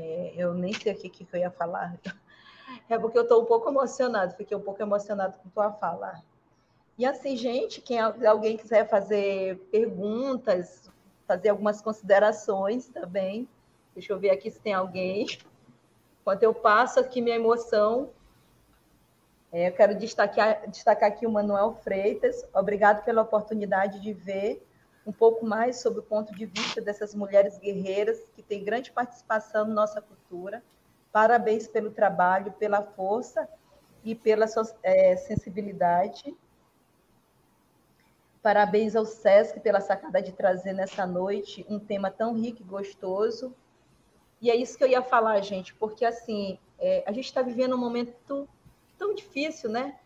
É, 0.02 0.34
eu 0.36 0.54
nem 0.56 0.74
sei 0.74 0.93
o 0.93 0.97
que, 0.97 1.10
que 1.10 1.28
eu 1.32 1.39
ia 1.39 1.52
falar, 1.52 1.95
é 2.89 2.97
porque 2.97 3.18
eu 3.18 3.24
estou 3.24 3.43
um 3.43 3.45
pouco 3.45 3.70
emocionado, 3.70 4.36
fiquei 4.36 4.58
um 4.58 4.62
pouco 4.62 4.82
emocionado 4.82 5.38
com 5.38 5.49
tua 5.49 5.72
fala. 5.72 6.24
E 6.97 7.06
assim, 7.06 7.36
gente, 7.36 7.82
quem 7.82 7.99
alguém 7.99 8.58
quiser 8.58 8.89
fazer 8.89 9.58
perguntas, 9.72 10.89
fazer 11.28 11.49
algumas 11.49 11.82
considerações 11.82 12.88
também. 12.88 13.47
Deixa 13.93 14.12
eu 14.12 14.20
ver 14.20 14.32
aqui 14.32 14.49
se 14.49 14.60
tem 14.60 14.74
alguém. 14.74 15.28
Enquanto 16.22 16.43
eu 16.43 16.54
passo 16.54 16.99
aqui 16.99 17.22
minha 17.22 17.36
emoção, 17.36 18.10
é, 19.52 19.70
eu 19.70 19.74
quero 19.74 19.95
destacar, 19.97 20.70
destacar 20.70 21.10
aqui 21.10 21.26
o 21.26 21.32
Manuel 21.32 21.74
Freitas. 21.76 22.45
Obrigado 22.54 23.04
pela 23.04 23.22
oportunidade 23.22 23.99
de 23.99 24.14
ver 24.14 24.66
um 25.06 25.12
pouco 25.12 25.45
mais 25.45 25.82
sobre 25.82 25.99
o 25.99 26.04
ponto 26.04 26.34
de 26.36 26.45
vista 26.45 26.82
dessas 26.82 27.16
mulheres 27.16 27.58
guerreiras 27.58 28.20
que 28.36 28.43
têm 28.43 28.64
grande 28.64 28.91
participação 28.91 29.66
na 29.66 29.74
nossa 29.74 30.02
cultura. 30.02 30.64
Parabéns 31.12 31.68
pelo 31.68 31.91
trabalho, 31.91 32.52
pela 32.54 32.82
força 32.82 33.47
e 34.04 34.16
pela 34.16 34.45
é, 34.84 35.16
sensibilidade. 35.18 36.36
Parabéns 38.41 38.95
ao 38.95 39.06
SESC 39.06 39.60
pela 39.60 39.82
sacada 39.82 40.22
de 40.22 40.32
trazer 40.32 40.74
nessa 40.74 41.06
noite 41.06 41.66
um 41.70 41.80
tema 41.80 42.10
tão 42.10 42.34
rico 42.34 42.62
e 42.62 42.66
gostoso. 42.66 43.54
E 44.41 44.49
é 44.49 44.56
isso 44.56 44.78
que 44.78 44.84
eu 44.84 44.88
ia 44.88 45.04
falar, 45.04 45.39
gente, 45.41 45.74
porque 45.76 46.04
assim, 46.04 46.58
é, 46.80 47.04
a 47.06 47.12
gente 47.12 47.26
está 47.26 47.43
vivendo 47.43 47.76
um 47.76 47.80
momento 47.80 48.47
tão 48.97 49.14
difícil, 49.14 49.70
né? 49.70 49.99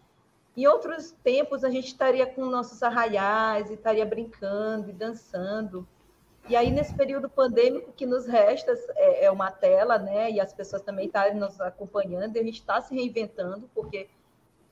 Em 0.55 0.67
outros 0.67 1.11
tempos, 1.23 1.63
a 1.63 1.69
gente 1.69 1.87
estaria 1.87 2.25
com 2.25 2.45
nossos 2.45 2.81
arraiais, 2.81 3.69
e 3.69 3.73
estaria 3.73 4.05
brincando 4.05 4.89
e 4.89 4.93
dançando. 4.93 5.87
E 6.47 6.55
aí, 6.55 6.71
nesse 6.71 6.93
período 6.93 7.27
pandêmico 7.29 7.91
que 7.91 8.05
nos 8.05 8.25
resta, 8.25 8.73
é, 8.95 9.25
é 9.25 9.31
uma 9.31 9.51
tela, 9.51 9.97
né? 9.97 10.31
E 10.31 10.39
as 10.39 10.53
pessoas 10.53 10.81
também 10.81 11.07
estarem 11.07 11.35
nos 11.35 11.59
acompanhando, 11.59 12.35
e 12.35 12.39
a 12.39 12.43
gente 12.43 12.59
está 12.59 12.79
se 12.79 12.95
reinventando, 12.95 13.69
porque 13.73 14.07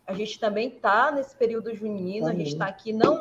a 0.05 0.13
gente 0.13 0.39
também 0.39 0.67
está 0.67 1.11
nesse 1.11 1.35
período 1.35 1.73
junino, 1.75 2.27
a 2.27 2.33
gente 2.33 2.49
está 2.53 2.65
aqui 2.65 2.91
não 2.93 3.19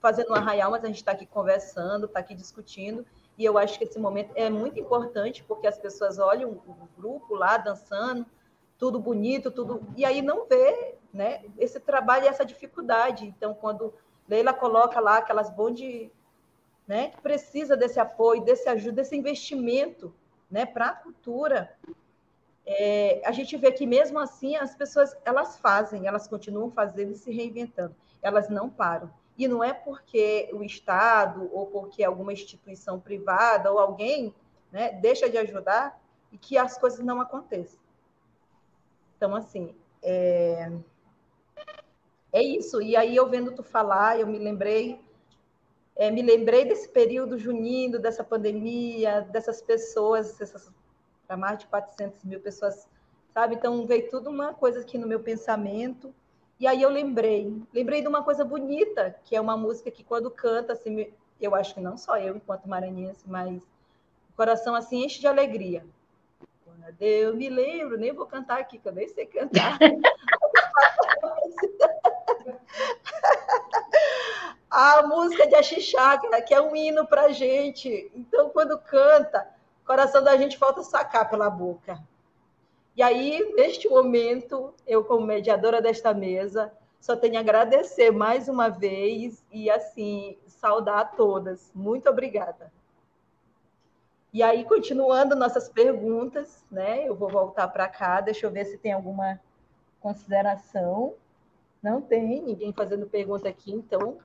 fazendo 0.00 0.32
um 0.32 0.34
arraial, 0.34 0.70
mas 0.70 0.84
a 0.84 0.88
gente 0.88 0.96
está 0.96 1.12
aqui 1.12 1.26
conversando, 1.26 2.06
está 2.06 2.20
aqui 2.20 2.34
discutindo. 2.34 3.06
E 3.38 3.44
eu 3.44 3.56
acho 3.56 3.78
que 3.78 3.84
esse 3.84 3.98
momento 3.98 4.32
é 4.34 4.50
muito 4.50 4.78
importante, 4.78 5.44
porque 5.44 5.66
as 5.66 5.78
pessoas 5.78 6.18
olham 6.18 6.50
o 6.50 6.88
grupo 6.96 7.34
lá 7.34 7.56
dançando, 7.56 8.26
tudo 8.78 8.98
bonito, 8.98 9.50
tudo. 9.50 9.82
E 9.96 10.04
aí 10.04 10.22
não 10.22 10.46
vê 10.46 10.93
né, 11.14 11.44
esse 11.56 11.78
trabalho 11.78 12.24
e 12.24 12.28
essa 12.28 12.44
dificuldade. 12.44 13.24
Então, 13.24 13.54
quando 13.54 13.94
Leila 14.28 14.52
coloca 14.52 14.98
lá 14.98 15.18
aquelas 15.18 15.48
bonde 15.48 16.10
né, 16.86 17.10
que 17.10 17.20
precisa 17.20 17.76
desse 17.76 18.00
apoio, 18.00 18.44
desse 18.44 18.68
ajuda, 18.68 18.96
desse 18.96 19.16
investimento 19.16 20.12
né, 20.50 20.66
para 20.66 20.88
a 20.88 20.94
cultura, 20.94 21.72
é, 22.66 23.22
a 23.24 23.30
gente 23.30 23.56
vê 23.56 23.70
que 23.70 23.86
mesmo 23.86 24.18
assim 24.18 24.56
as 24.56 24.74
pessoas 24.74 25.16
elas 25.24 25.56
fazem, 25.58 26.06
elas 26.06 26.26
continuam 26.26 26.70
fazendo 26.70 27.12
e 27.12 27.16
se 27.16 27.30
reinventando, 27.30 27.94
elas 28.20 28.48
não 28.48 28.68
param. 28.68 29.10
E 29.38 29.46
não 29.46 29.62
é 29.62 29.72
porque 29.72 30.50
o 30.52 30.62
Estado 30.62 31.48
ou 31.52 31.66
porque 31.66 32.02
alguma 32.02 32.32
instituição 32.32 33.00
privada 33.00 33.70
ou 33.70 33.78
alguém 33.78 34.34
né, 34.70 34.92
deixa 34.92 35.28
de 35.28 35.38
ajudar 35.38 36.00
e 36.32 36.38
que 36.38 36.58
as 36.58 36.76
coisas 36.76 37.00
não 37.00 37.20
aconteçam. 37.20 37.78
Então, 39.16 39.34
assim, 39.34 39.74
é... 40.02 40.72
é 42.34 42.42
isso. 42.42 42.82
E 42.82 42.96
aí, 42.96 43.16
eu 43.16 43.28
vendo 43.28 43.52
tu 43.52 43.62
falar, 43.62 44.20
eu 44.20 44.26
me 44.26 44.38
lembrei, 44.38 45.00
é, 45.96 46.10
me 46.10 46.20
lembrei 46.20 46.64
desse 46.64 46.88
período 46.88 47.38
junino, 47.38 47.98
dessa 47.98 48.22
pandemia, 48.22 49.22
dessas 49.22 49.62
pessoas, 49.62 50.40
essas 50.40 50.70
para 51.26 51.38
mais 51.38 51.58
de 51.58 51.66
400 51.68 52.22
mil 52.24 52.40
pessoas, 52.40 52.86
sabe? 53.32 53.54
Então, 53.54 53.86
veio 53.86 54.10
tudo 54.10 54.28
uma 54.28 54.52
coisa 54.52 54.80
aqui 54.80 54.98
no 54.98 55.06
meu 55.06 55.20
pensamento 55.20 56.12
e 56.58 56.66
aí 56.66 56.82
eu 56.82 56.88
lembrei, 56.88 57.62
lembrei 57.72 58.00
de 58.00 58.08
uma 58.08 58.22
coisa 58.22 58.44
bonita, 58.44 59.14
que 59.24 59.34
é 59.34 59.40
uma 59.40 59.56
música 59.56 59.90
que 59.90 60.04
quando 60.04 60.30
canta, 60.30 60.72
assim, 60.72 61.12
eu 61.40 61.54
acho 61.54 61.74
que 61.74 61.80
não 61.80 61.96
só 61.96 62.16
eu, 62.16 62.36
enquanto 62.36 62.68
maranhense, 62.68 63.24
mas 63.26 63.62
o 64.30 64.36
coração 64.36 64.74
assim 64.74 65.04
enche 65.04 65.20
de 65.20 65.26
alegria. 65.26 65.84
Eu 67.00 67.34
me 67.34 67.48
lembro, 67.48 67.96
nem 67.96 68.12
vou 68.12 68.26
cantar 68.26 68.60
aqui, 68.60 68.78
que 68.78 68.88
eu 68.88 68.92
nem 68.92 69.08
sei 69.08 69.26
cantar. 69.26 69.78
a 74.70 75.02
música 75.04 75.46
de 75.46 75.54
Axixá, 75.54 76.18
que 76.46 76.52
é 76.52 76.60
um 76.60 76.74
hino 76.74 77.06
para 77.06 77.32
gente. 77.32 78.10
Então, 78.14 78.50
quando 78.50 78.78
canta, 78.78 79.48
o 79.82 79.86
coração 79.86 80.22
da 80.22 80.36
gente 80.36 80.58
falta 80.58 80.82
sacar 80.82 81.30
pela 81.30 81.48
boca. 81.48 81.98
E 82.96 83.02
aí, 83.02 83.52
neste 83.56 83.88
momento, 83.88 84.72
eu, 84.86 85.04
como 85.04 85.26
mediadora 85.26 85.82
desta 85.82 86.14
mesa, 86.14 86.72
só 87.00 87.16
tenho 87.16 87.36
a 87.36 87.40
agradecer 87.40 88.10
mais 88.10 88.48
uma 88.48 88.68
vez 88.68 89.44
e, 89.52 89.68
assim, 89.68 90.38
saudar 90.46 90.98
a 91.00 91.04
todas. 91.04 91.70
Muito 91.74 92.08
obrigada. 92.08 92.72
E 94.32 94.42
aí, 94.42 94.64
continuando 94.64 95.36
nossas 95.36 95.68
perguntas, 95.68 96.64
né? 96.70 97.06
Eu 97.06 97.14
vou 97.14 97.28
voltar 97.28 97.68
para 97.68 97.88
cá, 97.88 98.20
deixa 98.20 98.46
eu 98.46 98.50
ver 98.50 98.64
se 98.64 98.78
tem 98.78 98.92
alguma 98.92 99.40
consideração. 100.00 101.14
Não 101.84 102.00
tem 102.00 102.40
ninguém 102.40 102.72
fazendo 102.72 103.06
pergunta 103.06 103.46
aqui, 103.46 103.70
então. 103.70 104.16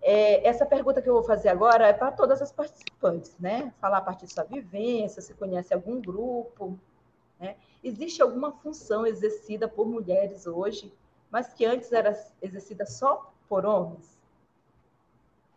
É, 0.00 0.48
essa 0.48 0.64
pergunta 0.64 1.02
que 1.02 1.10
eu 1.10 1.12
vou 1.12 1.22
fazer 1.22 1.50
agora 1.50 1.88
é 1.88 1.92
para 1.92 2.10
todas 2.10 2.40
as 2.40 2.50
participantes, 2.50 3.36
né? 3.38 3.74
Falar 3.82 3.98
a 3.98 4.00
partir 4.00 4.24
de 4.24 4.32
sua 4.32 4.44
vivência, 4.44 5.20
se 5.20 5.34
conhece 5.34 5.74
algum 5.74 6.00
grupo, 6.00 6.80
né? 7.38 7.56
Existe 7.84 8.22
alguma 8.22 8.50
função 8.50 9.06
exercida 9.06 9.68
por 9.68 9.86
mulheres 9.86 10.46
hoje, 10.46 10.90
mas 11.30 11.52
que 11.52 11.66
antes 11.66 11.92
era 11.92 12.18
exercida 12.40 12.86
só 12.86 13.30
por 13.46 13.66
homens? 13.66 14.18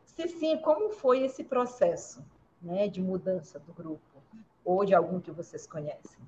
Se 0.03 0.28
sim, 0.28 0.57
como 0.57 0.89
foi 0.89 1.24
esse 1.24 1.45
processo 1.45 2.22
né, 2.62 2.89
de 2.89 3.01
mudança 3.01 3.60
do 3.60 3.72
grupo? 3.72 4.03
Ou 4.66 4.84
de 4.84 4.93
algum 4.93 5.22
que 5.22 5.32
vocês 5.32 5.66
conhecem? 5.66 6.20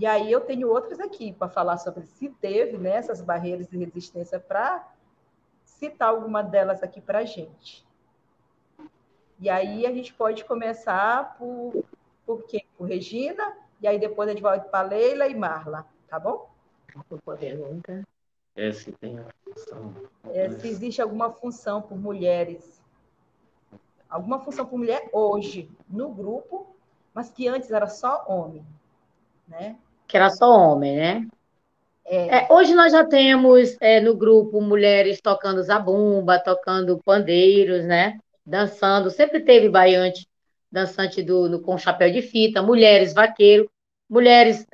E 0.00 0.06
aí 0.06 0.32
eu 0.32 0.40
tenho 0.40 0.70
outras 0.70 0.98
aqui 0.98 1.30
para 1.30 1.50
falar 1.50 1.76
sobre 1.76 2.06
se 2.06 2.30
teve 2.30 2.78
né, 2.78 2.92
essas 2.92 3.20
barreiras 3.20 3.68
de 3.68 3.76
resistência 3.76 4.40
para 4.40 4.88
citar 5.62 6.08
alguma 6.08 6.42
delas 6.42 6.82
aqui 6.82 7.02
para 7.02 7.18
a 7.18 7.24
gente. 7.26 7.86
E 9.38 9.50
aí 9.50 9.84
a 9.84 9.92
gente 9.92 10.14
pode 10.14 10.42
começar 10.46 11.36
por, 11.36 11.84
por 12.24 12.44
quê? 12.44 12.64
Por 12.78 12.88
Regina, 12.88 13.54
e 13.78 13.86
aí 13.86 13.98
depois 13.98 14.26
a 14.26 14.32
gente 14.32 14.40
volta 14.40 14.60
para 14.60 14.88
Leila 14.88 15.28
e 15.28 15.34
Marla, 15.34 15.86
tá 16.08 16.18
bom? 16.18 16.48
Uma 17.26 17.36
pergunta. 17.36 18.02
É, 18.56 18.72
se 18.72 18.92
tem 18.92 19.18
a 19.18 19.26
função. 19.44 19.94
É, 20.32 20.48
se 20.48 20.66
existe 20.66 21.02
alguma 21.02 21.30
função 21.30 21.82
por 21.82 21.98
mulheres. 21.98 22.82
Alguma 24.08 24.40
função 24.40 24.64
por 24.64 24.78
mulher 24.78 25.10
hoje 25.12 25.70
no 25.86 26.08
grupo, 26.08 26.74
mas 27.12 27.28
que 27.28 27.46
antes 27.46 27.70
era 27.70 27.86
só 27.86 28.24
homem, 28.26 28.64
né? 29.46 29.76
Que 30.10 30.16
era 30.16 30.28
só 30.28 30.50
homem, 30.50 30.96
né? 30.96 31.26
É. 32.04 32.38
É, 32.38 32.48
hoje 32.50 32.74
nós 32.74 32.90
já 32.90 33.04
temos 33.04 33.76
é, 33.80 34.00
no 34.00 34.16
grupo 34.16 34.60
mulheres 34.60 35.20
tocando 35.20 35.62
zabumba, 35.62 36.40
tocando 36.40 37.00
pandeiros, 37.04 37.84
né? 37.84 38.18
Dançando. 38.44 39.08
Sempre 39.10 39.40
teve 39.40 39.68
baiante 39.68 40.26
dançante 40.70 41.22
do, 41.22 41.48
do, 41.48 41.60
com 41.60 41.78
chapéu 41.78 42.10
de 42.10 42.22
fita, 42.22 42.60
mulheres 42.60 43.12
vaqueiro, 43.12 43.70
mulheres 44.08 44.66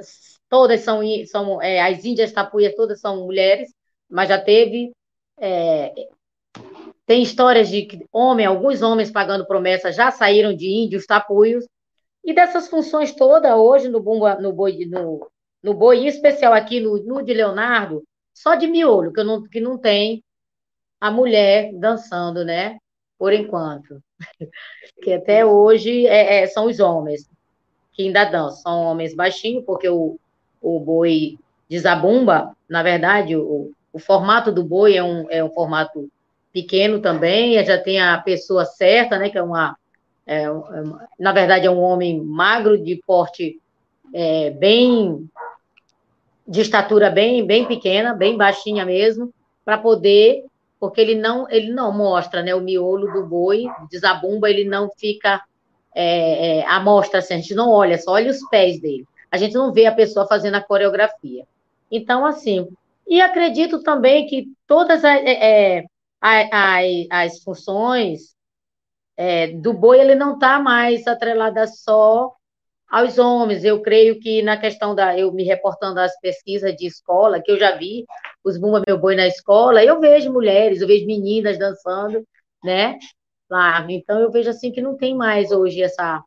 todas 0.49 0.81
são, 0.81 1.01
são 1.27 1.61
é, 1.61 1.83
as 1.83 2.05
índias 2.05 2.33
tapuias 2.33 2.75
todas 2.75 3.01
são 3.01 3.25
mulheres, 3.25 3.71
mas 4.09 4.31
já 4.31 4.41
teve 4.41 4.93
é, 5.39 5.93
tem 7.07 7.23
histórias 7.23 7.69
de 7.69 7.83
que 7.83 8.07
homem, 8.11 8.47
alguns 8.47 8.81
homens 8.81 9.11
pagando 9.11 9.47
promessa 9.47 9.93
já 9.93 10.11
saíram 10.11 10.55
de 10.55 10.69
índios 10.69 11.05
tapuios 11.05 11.67
e 12.27 12.35
dessas 12.35 12.69
funções 12.69 13.15
todas 13.15 13.55
hoje 13.55 13.89
no 13.89 14.01
bumba, 14.01 14.35
no 14.35 14.53
boi 14.53 14.85
no, 14.85 15.31
no 15.63 15.73
boi 15.73 16.01
em 16.01 16.07
especial 16.07 16.53
aqui 16.53 16.81
no, 16.81 17.03
no 17.03 17.23
de 17.23 17.33
Leonardo 17.33 18.03
só 18.35 18.55
de 18.55 18.67
miolo 18.67 19.13
que 19.13 19.23
não 19.23 19.43
que 19.45 19.61
não 19.61 19.79
tem 19.79 20.23
a 21.01 21.11
mulher 21.11 21.73
dançando, 21.75 22.45
né? 22.45 22.79
Por 23.19 23.33
enquanto 23.33 24.03
que 25.03 25.13
até 25.13 25.45
hoje 25.45 26.07
é, 26.07 26.43
é, 26.43 26.47
são 26.47 26.67
os 26.67 26.81
homens 26.81 27.29
que 27.93 28.03
ainda 28.03 28.25
dançam. 28.25 28.63
São 28.63 28.83
homens 28.83 29.15
baixinhos, 29.15 29.65
porque 29.65 29.89
o, 29.89 30.19
o 30.61 30.81
boi 30.81 31.39
de 31.69 31.79
zabumba, 31.79 32.55
na 32.69 32.83
verdade, 32.83 33.37
o, 33.37 33.73
o 33.93 33.99
formato 33.99 34.53
do 34.53 34.63
boi 34.63 34.97
é 34.97 35.03
um, 35.03 35.31
é 35.31 35.43
um 35.43 35.51
formato 35.51 36.09
pequeno 36.53 37.01
também, 37.01 37.63
já 37.65 37.79
tem 37.79 38.01
a 38.01 38.19
pessoa 38.19 38.65
certa, 38.65 39.19
né, 39.19 39.29
que 39.29 39.37
é 39.37 39.43
uma, 39.43 39.77
é, 40.27 40.45
é 40.45 40.51
na 41.19 41.33
verdade, 41.33 41.67
é 41.67 41.71
um 41.71 41.81
homem 41.81 42.21
magro, 42.21 42.77
de 42.77 43.01
porte 43.07 43.61
é, 44.13 44.51
bem, 44.51 45.29
de 46.47 46.61
estatura 46.61 47.11
bem, 47.11 47.47
bem 47.47 47.65
pequena, 47.65 48.13
bem 48.15 48.37
baixinha 48.37 48.85
mesmo, 48.85 49.33
para 49.65 49.79
poder 49.79 50.45
porque 50.79 51.01
ele 51.01 51.15
não 51.15 51.49
ele 51.51 51.73
não 51.73 51.93
mostra 51.93 52.43
né, 52.43 52.55
o 52.55 52.61
miolo 52.61 53.13
do 53.13 53.27
boi, 53.27 53.65
desabumba, 53.91 54.51
ele 54.51 54.65
não 54.65 54.91
fica 54.97 55.43
é, 55.95 56.59
é, 56.59 56.67
à 56.67 56.79
mostra, 56.79 57.21
assim, 57.21 57.35
a 57.35 57.37
gente 57.39 57.55
não 57.55 57.71
olha, 57.71 57.99
só 57.99 58.13
olha 58.13 58.31
os 58.31 58.47
pés 58.51 58.79
dele. 58.81 59.07
A 59.31 59.39
gente 59.39 59.55
não 59.55 59.73
vê 59.73 59.87
a 59.87 59.95
pessoa 59.95 60.27
fazendo 60.27 60.57
a 60.57 60.63
coreografia. 60.63 61.45
Então, 61.91 62.27
assim, 62.27 62.69
e 63.09 63.21
acredito 63.21 63.83
também 63.83 64.27
que 64.27 64.49
todas 64.67 65.03
as, 65.03 65.21
é, 65.25 65.79
é 65.79 65.85
as, 66.21 67.07
as 67.11 67.43
funções 67.43 68.36
é, 69.17 69.49
do 69.49 69.73
boi, 69.73 70.01
ele 70.01 70.15
não 70.15 70.35
está 70.35 70.59
mais 70.59 71.07
atrelada 71.07 71.67
só 71.67 72.33
aos 72.89 73.19
homens. 73.19 73.65
Eu 73.65 73.81
creio 73.83 74.21
que 74.21 74.43
na 74.43 74.57
questão 74.57 74.95
da, 74.95 75.19
eu 75.19 75.33
me 75.33 75.43
reportando 75.43 76.01
às 76.01 76.19
pesquisas 76.21 76.75
de 76.77 76.87
escola, 76.87 77.41
que 77.41 77.51
eu 77.51 77.59
já 77.59 77.77
vi 77.77 78.05
os 78.45 78.59
Bumba 78.59 78.83
Meu 78.87 78.99
Boi 78.99 79.17
na 79.17 79.27
escola, 79.27 79.83
eu 79.83 80.01
vejo 80.01 80.33
mulheres, 80.33 80.81
eu 80.81 80.87
vejo 80.87 81.07
meninas 81.07 81.59
dançando, 81.59 82.25
né? 82.63 82.99
Lá. 83.51 83.85
Então 83.89 84.21
eu 84.21 84.31
vejo 84.31 84.51
assim 84.51 84.71
que 84.71 84.81
não 84.81 84.97
tem 84.97 85.15
mais 85.15 85.51
hoje 85.51 85.83
essa, 85.83 86.23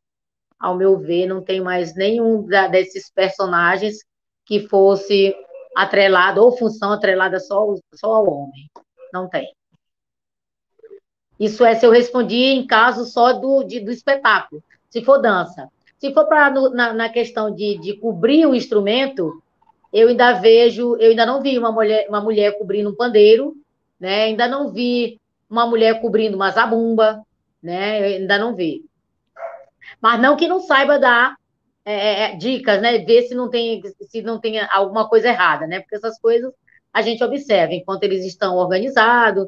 ao 0.59 0.75
meu 0.75 0.97
ver, 0.97 1.27
não 1.27 1.43
tem 1.43 1.61
mais 1.61 1.95
nenhum 1.95 2.45
da, 2.45 2.67
desses 2.67 3.11
personagens 3.11 3.97
que 4.45 4.67
fosse 4.67 5.35
atrelado 5.75 6.43
ou 6.43 6.57
função 6.57 6.91
atrelada 6.91 7.39
só, 7.39 7.75
só 7.93 8.15
ao 8.15 8.25
homem. 8.25 8.69
Não 9.13 9.29
tem. 9.29 9.47
Isso 11.39 11.63
é 11.63 11.73
se 11.75 11.85
eu 11.85 11.91
respondi 11.91 12.35
em 12.35 12.67
caso 12.67 13.05
só 13.05 13.33
do, 13.33 13.63
de, 13.63 13.79
do 13.79 13.91
espetáculo. 13.91 14.61
Se 14.89 15.01
for 15.03 15.19
dança. 15.19 15.69
Se 15.97 16.13
for 16.13 16.25
para 16.25 16.49
na, 16.71 16.93
na, 16.93 17.09
questão 17.09 17.53
de, 17.53 17.77
de 17.77 17.93
cobrir 17.93 18.45
o 18.45 18.55
instrumento, 18.55 19.41
eu 19.91 20.09
ainda 20.09 20.33
vejo, 20.33 20.95
eu 20.97 21.11
ainda 21.11 21.25
não 21.25 21.41
vi 21.41 21.57
uma 21.57 21.71
mulher, 21.71 22.07
uma 22.09 22.21
mulher 22.21 22.57
cobrindo 22.57 22.89
um 22.89 22.95
pandeiro, 22.95 23.55
né? 23.99 24.23
Ainda 24.23 24.47
não 24.47 24.71
vi 24.71 25.19
uma 25.49 25.65
mulher 25.65 26.01
cobrindo 26.01 26.35
uma 26.35 26.51
zabumba, 26.51 27.21
né? 27.61 27.99
Eu 27.99 28.19
ainda 28.19 28.37
não 28.37 28.55
vi. 28.55 28.85
Mas 30.01 30.21
não 30.21 30.35
que 30.35 30.47
não 30.47 30.59
saiba 30.59 30.99
dar 30.99 31.35
é, 31.85 31.93
é, 31.93 32.23
é, 32.31 32.35
dicas, 32.35 32.81
né? 32.81 32.97
Ver 32.99 33.23
se 33.23 33.35
não 33.35 33.49
tem 33.49 33.81
se 34.01 34.21
não 34.21 34.39
tem 34.39 34.59
alguma 34.59 35.07
coisa 35.07 35.29
errada, 35.29 35.67
né? 35.67 35.79
Porque 35.79 35.95
essas 35.95 36.19
coisas 36.19 36.53
a 36.93 37.01
gente 37.01 37.23
observa 37.23 37.73
enquanto 37.73 38.03
eles 38.03 38.25
estão 38.25 38.55
organizados, 38.57 39.47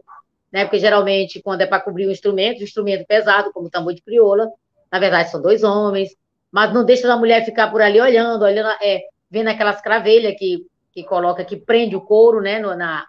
né? 0.51 0.65
Porque 0.65 0.79
geralmente 0.79 1.41
quando 1.41 1.61
é 1.61 1.65
para 1.65 1.81
cobrir 1.81 2.07
um 2.07 2.11
instrumento, 2.11 2.59
um 2.59 2.63
instrumento 2.63 3.05
pesado 3.05 3.51
como 3.53 3.67
o 3.67 3.69
tambor 3.69 3.93
de 3.93 4.01
crioula, 4.01 4.49
na 4.91 4.99
verdade 4.99 5.31
são 5.31 5.41
dois 5.41 5.63
homens, 5.63 6.09
mas 6.51 6.73
não 6.73 6.83
deixa 6.83 7.11
a 7.11 7.17
mulher 7.17 7.45
ficar 7.45 7.71
por 7.71 7.81
ali 7.81 8.01
olhando, 8.01 8.43
olhando, 8.43 8.69
é, 8.81 9.01
vendo 9.29 9.47
aquelas 9.47 9.81
cravelhas 9.81 10.35
que, 10.37 10.65
que 10.91 11.03
coloca, 11.03 11.45
que 11.45 11.55
prende 11.55 11.95
o 11.95 12.01
couro, 12.01 12.41
né, 12.41 12.59
no, 12.59 12.75
na, 12.75 13.07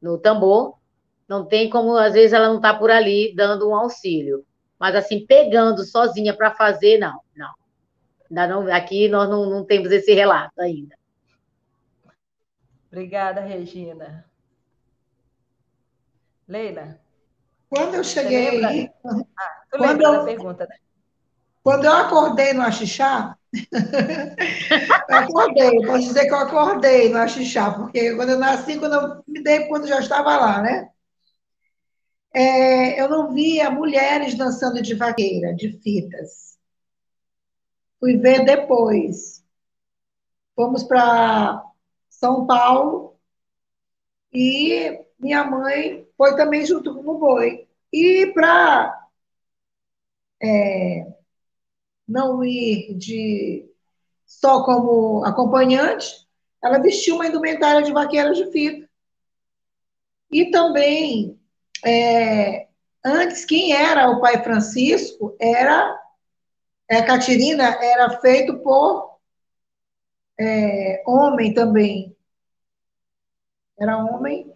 no 0.00 0.16
tambor. 0.16 0.78
Não 1.28 1.44
tem 1.44 1.68
como, 1.68 1.96
às 1.96 2.12
vezes, 2.12 2.32
ela 2.32 2.48
não 2.48 2.56
está 2.56 2.72
por 2.72 2.90
ali 2.90 3.34
dando 3.34 3.68
um 3.68 3.74
auxílio. 3.74 4.44
Mas, 4.78 4.94
assim, 4.94 5.26
pegando 5.26 5.82
sozinha 5.82 6.34
para 6.34 6.54
fazer, 6.54 6.98
não, 6.98 7.18
não. 7.34 7.50
Ainda 8.30 8.46
não. 8.46 8.72
Aqui 8.72 9.08
nós 9.08 9.28
não, 9.28 9.48
não 9.48 9.64
temos 9.64 9.90
esse 9.90 10.12
relato 10.12 10.60
ainda. 10.60 10.94
Obrigada, 12.92 13.40
Regina. 13.40 14.24
Leila? 16.48 17.00
Quando 17.68 17.94
eu 17.94 18.04
cheguei. 18.04 18.90
Ah, 19.04 19.62
tu 19.70 19.80
lembra 19.80 20.06
eu... 20.06 20.12
da 20.12 20.24
pergunta, 20.24 20.66
né? 20.66 20.76
Quando 21.62 21.86
eu 21.86 21.92
acordei 21.92 22.52
no 22.52 22.60
Axixá, 22.60 23.38
eu 25.08 25.16
acordei, 25.16 25.80
posso 25.86 26.08
dizer 26.08 26.26
que 26.26 26.32
eu 26.32 26.38
acordei 26.38 27.08
no 27.08 27.16
Axixá, 27.16 27.70
porque 27.72 28.14
quando 28.14 28.30
eu 28.30 28.38
nasci, 28.38 28.78
quando 28.78 28.94
eu 28.94 29.24
me 29.26 29.42
dei 29.42 29.66
quando 29.66 29.86
já 29.86 29.98
estava 29.98 30.36
lá, 30.36 30.60
né? 30.60 30.90
É, 32.34 33.00
eu 33.00 33.08
não 33.08 33.32
via 33.32 33.70
mulheres 33.70 34.34
dançando 34.34 34.82
de 34.82 34.94
vaqueira, 34.94 35.54
de 35.54 35.72
fitas. 35.80 36.58
Fui 37.98 38.18
ver 38.18 38.44
depois. 38.44 39.42
Fomos 40.54 40.82
para 40.82 41.64
São 42.10 42.46
Paulo 42.46 43.16
e 44.32 45.03
minha 45.18 45.44
mãe 45.44 46.06
foi 46.16 46.36
também 46.36 46.64
junto 46.66 46.94
com 46.94 47.08
o 47.10 47.18
boi. 47.18 47.66
E 47.92 48.32
para 48.34 49.08
é, 50.42 51.06
não 52.06 52.44
ir 52.44 52.94
de 52.94 53.68
só 54.26 54.64
como 54.64 55.24
acompanhante, 55.24 56.26
ela 56.62 56.78
vestiu 56.78 57.16
uma 57.16 57.26
indumentária 57.26 57.82
de 57.82 57.92
vaqueira 57.92 58.32
de 58.34 58.50
fita. 58.50 58.88
E 60.30 60.50
também, 60.50 61.38
é, 61.84 62.68
antes, 63.04 63.44
quem 63.44 63.72
era 63.72 64.10
o 64.10 64.20
pai 64.20 64.42
Francisco 64.42 65.36
era. 65.40 66.00
É, 66.88 67.02
Catirina 67.02 67.64
era 67.82 68.20
feito 68.20 68.58
por 68.58 69.18
é, 70.38 71.02
homem 71.06 71.54
também. 71.54 72.16
Era 73.78 73.98
homem. 73.98 74.53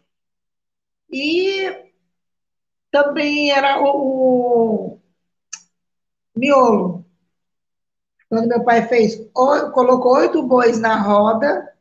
E 1.10 1.92
também 2.90 3.50
era 3.50 3.80
o, 3.82 4.94
o 4.94 5.00
miolo. 6.36 7.04
Quando 8.28 8.48
meu 8.48 8.62
pai 8.62 8.86
fez, 8.88 9.16
colocou 9.32 10.16
oito 10.16 10.42
bois 10.42 10.78
na 10.78 11.00
roda, 11.00 11.74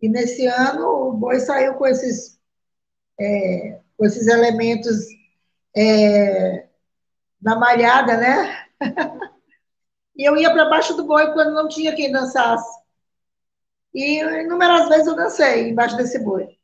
e 0.00 0.08
nesse 0.08 0.46
ano 0.46 1.08
o 1.08 1.12
boi 1.12 1.40
saiu 1.40 1.74
com 1.74 1.86
esses, 1.86 2.38
é, 3.18 3.80
com 3.96 4.04
esses 4.04 4.26
elementos 4.26 5.06
é, 5.74 6.66
na 7.40 7.56
malhada, 7.56 8.16
né? 8.16 8.66
e 10.16 10.24
eu 10.24 10.36
ia 10.36 10.52
para 10.52 10.68
baixo 10.68 10.94
do 10.94 11.04
boi 11.04 11.32
quando 11.32 11.54
não 11.54 11.68
tinha 11.68 11.94
quem 11.94 12.12
dançasse. 12.12 12.80
E 13.94 14.20
inúmeras 14.20 14.88
vezes 14.88 15.06
eu 15.06 15.16
dancei 15.16 15.70
embaixo 15.70 15.96
desse 15.96 16.18
boi. 16.18 16.59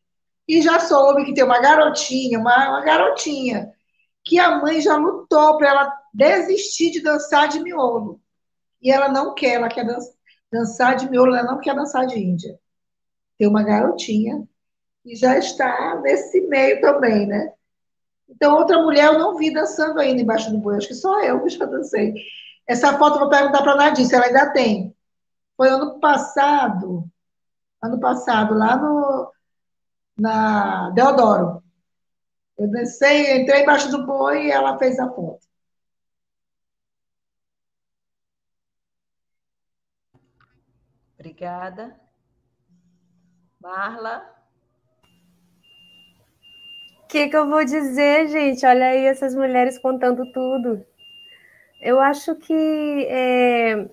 E 0.48 0.62
já 0.62 0.78
soube 0.80 1.24
que 1.24 1.34
tem 1.34 1.44
uma 1.44 1.60
garotinha, 1.60 2.38
uma, 2.38 2.68
uma 2.68 2.80
garotinha, 2.82 3.72
que 4.24 4.38
a 4.38 4.58
mãe 4.60 4.80
já 4.80 4.96
lutou 4.96 5.56
para 5.58 5.68
ela 5.68 6.02
desistir 6.12 6.90
de 6.90 7.00
dançar 7.00 7.48
de 7.48 7.60
miolo. 7.60 8.20
E 8.80 8.90
ela 8.90 9.08
não 9.08 9.34
quer, 9.34 9.54
ela 9.54 9.68
quer 9.68 9.86
dançar 10.50 10.96
de 10.96 11.08
miolo, 11.10 11.34
ela 11.34 11.50
não 11.50 11.58
quer 11.58 11.74
dançar 11.74 12.06
de 12.06 12.18
índia. 12.18 12.58
Tem 13.38 13.48
uma 13.48 13.62
garotinha 13.62 14.46
que 15.02 15.14
já 15.14 15.38
está 15.38 16.00
nesse 16.00 16.40
meio 16.42 16.80
também, 16.80 17.26
né? 17.26 17.52
Então, 18.28 18.56
outra 18.56 18.82
mulher 18.82 19.06
eu 19.06 19.18
não 19.18 19.36
vi 19.36 19.52
dançando 19.52 20.00
ainda 20.00 20.20
embaixo 20.20 20.50
do 20.50 20.58
boi, 20.58 20.76
acho 20.76 20.88
que 20.88 20.94
só 20.94 21.22
eu 21.22 21.42
que 21.42 21.48
já 21.48 21.64
dancei. 21.64 22.14
Essa 22.66 22.98
foto 22.98 23.16
eu 23.16 23.20
vou 23.20 23.30
perguntar 23.30 23.62
para 23.62 23.90
a 23.90 23.94
se 23.94 24.14
ela 24.14 24.26
ainda 24.26 24.50
tem. 24.52 24.94
Foi 25.56 25.68
ano 25.68 26.00
passado, 26.00 27.08
ano 27.82 28.00
passado, 28.00 28.54
lá 28.54 28.76
no, 28.76 28.95
na 30.18 30.90
Deodoro. 30.90 31.62
Eu 32.58 32.70
dancei, 32.70 33.40
entrei 33.42 33.62
embaixo 33.62 33.90
do 33.90 34.06
boi 34.06 34.46
e 34.46 34.50
ela 34.50 34.78
fez 34.78 34.98
a 34.98 35.08
foto. 35.10 35.46
Obrigada. 41.18 41.98
Marla? 43.60 44.34
O 47.02 47.06
que, 47.08 47.28
que 47.28 47.36
eu 47.36 47.48
vou 47.48 47.64
dizer, 47.64 48.28
gente? 48.28 48.66
Olha 48.66 48.86
aí 48.86 49.06
essas 49.06 49.34
mulheres 49.34 49.78
contando 49.78 50.26
tudo. 50.32 50.84
Eu 51.80 52.00
acho 52.00 52.34
que. 52.36 52.52
É... 53.08 53.88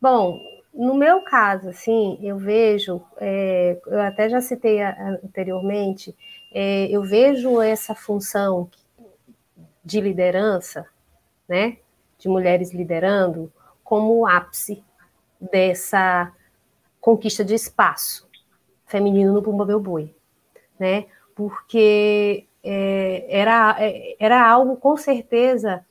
Bom, 0.00 0.51
no 0.74 0.94
meu 0.94 1.20
caso, 1.22 1.68
assim, 1.68 2.18
eu 2.22 2.38
vejo, 2.38 3.02
é, 3.18 3.78
eu 3.86 4.00
até 4.00 4.28
já 4.28 4.40
citei 4.40 4.82
anteriormente, 4.82 6.16
é, 6.52 6.86
eu 6.90 7.02
vejo 7.02 7.60
essa 7.60 7.94
função 7.94 8.70
de 9.84 10.00
liderança, 10.00 10.86
né, 11.48 11.78
de 12.18 12.28
mulheres 12.28 12.72
liderando, 12.72 13.52
como 13.82 14.18
o 14.18 14.26
ápice 14.26 14.82
dessa 15.40 16.32
conquista 17.00 17.44
de 17.44 17.54
espaço 17.54 18.28
feminino 18.86 19.32
no 19.32 19.42
Bumba 19.42 19.66
Meu 19.66 19.80
Boi, 19.80 20.14
né? 20.78 21.06
Porque 21.34 22.46
é, 22.62 23.26
era, 23.28 23.76
é, 23.78 24.16
era 24.18 24.48
algo 24.48 24.76
com 24.76 24.96
certeza 24.96 25.84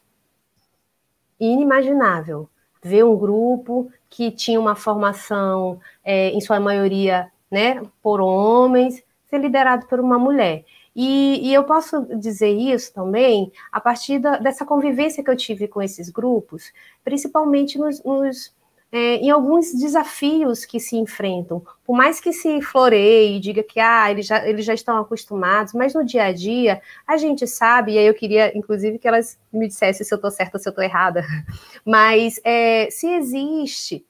inimaginável 1.39 2.49
ver 2.81 3.03
um 3.03 3.17
grupo 3.17 3.91
que 4.11 4.29
tinha 4.29 4.59
uma 4.59 4.75
formação, 4.75 5.79
é, 6.03 6.29
em 6.31 6.41
sua 6.41 6.59
maioria, 6.59 7.31
né, 7.49 7.81
por 8.03 8.19
homens, 8.19 9.01
ser 9.25 9.39
liderado 9.39 9.87
por 9.87 9.99
uma 10.01 10.19
mulher. 10.19 10.65
E, 10.93 11.39
e, 11.41 11.53
eu 11.53 11.63
posso 11.63 12.05
dizer 12.19 12.49
isso 12.49 12.93
também 12.93 13.49
a 13.71 13.79
partir 13.79 14.19
da, 14.19 14.37
dessa 14.37 14.65
convivência 14.65 15.23
que 15.23 15.29
eu 15.29 15.37
tive 15.37 15.65
com 15.65 15.81
esses 15.81 16.09
grupos, 16.09 16.73
principalmente 17.01 17.79
nos, 17.79 18.03
nos 18.03 18.53
é, 18.91 19.15
em 19.15 19.29
alguns 19.29 19.73
desafios 19.73 20.65
que 20.65 20.79
se 20.79 20.97
enfrentam. 20.97 21.63
Por 21.85 21.95
mais 21.95 22.19
que 22.19 22.33
se 22.33 22.61
floreie 22.61 23.37
e 23.37 23.39
diga 23.39 23.63
que 23.63 23.79
ah, 23.79 24.11
eles, 24.11 24.25
já, 24.25 24.45
eles 24.45 24.65
já 24.65 24.73
estão 24.73 24.97
acostumados, 24.97 25.73
mas 25.73 25.93
no 25.93 26.03
dia 26.03 26.25
a 26.25 26.33
dia 26.33 26.81
a 27.07 27.15
gente 27.15 27.47
sabe, 27.47 27.93
e 27.93 27.97
aí 27.97 28.05
eu 28.05 28.13
queria, 28.13 28.55
inclusive, 28.57 28.99
que 28.99 29.07
elas 29.07 29.39
me 29.51 29.67
dissessem 29.67 30.05
se 30.05 30.13
eu 30.13 30.17
estou 30.17 30.29
certa 30.29 30.57
ou 30.57 30.61
se 30.61 30.67
eu 30.67 30.71
estou 30.71 30.83
errada, 30.83 31.23
mas 31.85 32.39
é, 32.43 32.89
se 32.91 33.07
existe, 33.07 34.05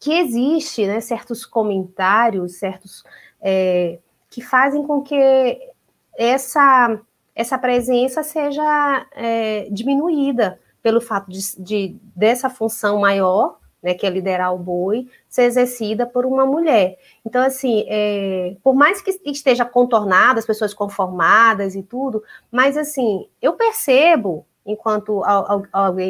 que 0.00 0.12
existe 0.12 0.86
né, 0.86 1.00
certos 1.00 1.46
comentários, 1.46 2.56
certos 2.56 3.04
é, 3.40 3.98
que 4.28 4.42
fazem 4.42 4.84
com 4.84 5.02
que 5.02 5.70
essa, 6.18 7.00
essa 7.34 7.56
presença 7.56 8.24
seja 8.24 9.06
é, 9.12 9.68
diminuída 9.70 10.58
pelo 10.82 11.00
fato 11.00 11.30
de, 11.30 11.40
de, 11.62 11.96
dessa 12.16 12.50
função 12.50 12.98
maior 12.98 13.59
né, 13.82 13.94
que 13.94 14.06
é 14.06 14.10
liderar 14.10 14.54
o 14.54 14.58
boi, 14.58 15.08
ser 15.28 15.44
exercida 15.44 16.06
por 16.06 16.26
uma 16.26 16.44
mulher. 16.44 16.98
Então, 17.24 17.42
assim, 17.42 17.84
é, 17.88 18.56
por 18.62 18.74
mais 18.74 19.00
que 19.00 19.20
esteja 19.24 19.64
contornada, 19.64 20.38
as 20.38 20.46
pessoas 20.46 20.74
conformadas 20.74 21.74
e 21.74 21.82
tudo, 21.82 22.22
mas, 22.50 22.76
assim, 22.76 23.28
eu 23.40 23.54
percebo, 23.54 24.46
enquanto 24.64 25.22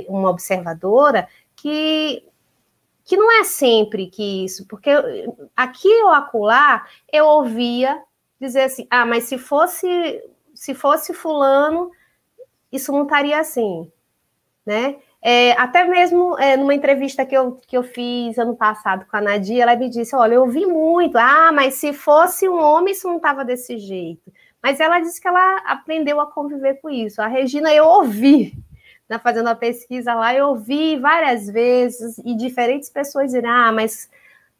uma 0.09 0.31
observadora, 0.31 1.29
que, 1.55 2.25
que 3.05 3.17
não 3.17 3.31
é 3.41 3.45
sempre 3.45 4.07
que 4.09 4.45
isso, 4.45 4.67
porque 4.67 4.91
aqui 5.57 5.89
ou 6.03 6.11
acolá 6.11 6.87
eu 7.13 7.27
ouvia 7.27 8.03
dizer 8.41 8.63
assim, 8.63 8.87
ah, 8.91 9.05
mas 9.05 9.25
se 9.25 9.37
fosse, 9.37 9.87
se 10.55 10.75
fosse 10.75 11.13
fulano, 11.13 11.91
isso 12.73 12.91
não 12.91 13.03
estaria 13.03 13.39
assim, 13.39 13.91
né? 14.65 14.97
É, 15.23 15.53
até 15.53 15.85
mesmo 15.85 16.39
é, 16.39 16.57
numa 16.57 16.75
entrevista 16.75 17.27
que 17.27 17.37
eu, 17.37 17.61
que 17.67 17.77
eu 17.77 17.83
fiz 17.83 18.39
ano 18.39 18.57
passado 18.57 19.05
com 19.05 19.17
a 19.17 19.21
Nadia, 19.21 19.63
ela 19.63 19.77
me 19.77 19.91
disse: 19.91 20.17
Olha, 20.17 20.35
eu 20.35 20.47
vi 20.47 20.65
muito, 20.65 21.19
ah, 21.19 21.53
mas 21.53 21.75
se 21.75 21.93
fosse 21.93 22.49
um 22.49 22.59
homem, 22.59 22.93
isso 22.93 23.07
não 23.07 23.17
estava 23.17 23.45
desse 23.45 23.79
jeito. 23.79 24.33
Mas 24.63 24.81
ela 24.81 24.99
disse 25.01 25.21
que 25.21 25.29
ela 25.29 25.59
aprendeu 25.67 26.21
a 26.21 26.31
conviver 26.31 26.81
com 26.81 26.89
isso. 26.89 27.21
A 27.21 27.27
Regina, 27.27 27.73
eu 27.73 27.87
ouvi, 27.87 28.55
né, 29.09 29.19
fazendo 29.19 29.49
a 29.49 29.55
pesquisa 29.55 30.15
lá, 30.15 30.35
eu 30.35 30.49
ouvi 30.49 30.99
várias 30.99 31.47
vezes, 31.49 32.19
e 32.25 32.35
diferentes 32.35 32.89
pessoas 32.89 33.27
dizendo: 33.27 33.49
Ah, 33.49 33.73
mas 33.73 34.09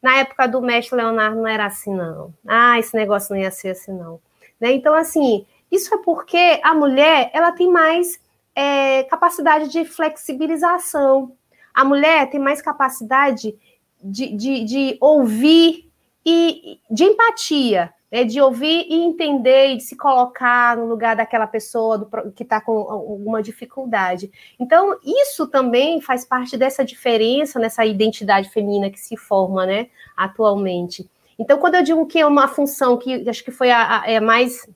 na 0.01 0.17
época 0.17 0.47
do 0.47 0.61
mestre 0.61 0.95
Leonardo 0.95 1.37
não 1.37 1.47
era 1.47 1.65
assim, 1.65 1.93
não. 1.93 2.31
Ah, 2.47 2.77
esse 2.77 2.95
negócio 2.95 3.33
não 3.33 3.41
ia 3.41 3.49
ser 3.49 3.69
assim, 3.69 3.93
não. 3.93 4.19
Né? 4.59 4.73
Então, 4.73 4.93
assim, 4.93 5.43
isso 5.71 5.93
é 5.95 5.97
porque 5.97 6.59
a 6.63 6.75
mulher 6.75 7.31
ela 7.33 7.51
tem 7.51 7.67
mais 7.67 8.20
é, 8.55 9.03
capacidade 9.03 9.69
de 9.69 9.85
flexibilização. 9.85 11.33
A 11.73 11.85
mulher 11.85 12.29
tem 12.29 12.39
mais 12.39 12.61
capacidade 12.61 13.55
de, 14.03 14.35
de, 14.35 14.63
de 14.63 14.97
ouvir 14.99 15.89
e 16.25 16.79
de 16.89 17.03
empatia, 17.03 17.93
né, 18.11 18.23
de 18.23 18.41
ouvir 18.41 18.85
e 18.89 18.95
entender 18.95 19.69
e 19.69 19.77
de 19.77 19.83
se 19.83 19.95
colocar 19.95 20.75
no 20.75 20.85
lugar 20.85 21.15
daquela 21.15 21.47
pessoa 21.47 21.97
do, 21.97 22.31
que 22.31 22.43
está 22.43 22.59
com 22.59 22.73
alguma 22.73 23.41
dificuldade. 23.41 24.29
Então, 24.59 24.99
isso 25.03 25.47
também 25.47 26.01
faz 26.01 26.25
parte 26.25 26.57
dessa 26.57 26.83
diferença 26.83 27.59
nessa 27.59 27.85
identidade 27.85 28.49
feminina 28.49 28.89
que 28.89 28.99
se 28.99 29.15
forma 29.15 29.65
né, 29.65 29.87
atualmente. 30.15 31.09
Então, 31.39 31.57
quando 31.57 31.75
eu 31.75 31.83
digo 31.83 32.05
que 32.05 32.19
é 32.19 32.25
uma 32.25 32.47
função 32.47 32.97
que 32.97 33.27
acho 33.27 33.43
que 33.43 33.51
foi 33.51 33.71
a, 33.71 34.01
a 34.01 34.11
é 34.11 34.19
mais 34.19 34.67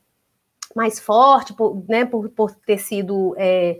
mais 0.75 0.99
forte, 0.99 1.53
por, 1.53 1.81
né, 1.87 2.05
por, 2.05 2.29
por 2.29 2.53
ter 2.53 2.77
sido 2.77 3.33
é, 3.37 3.79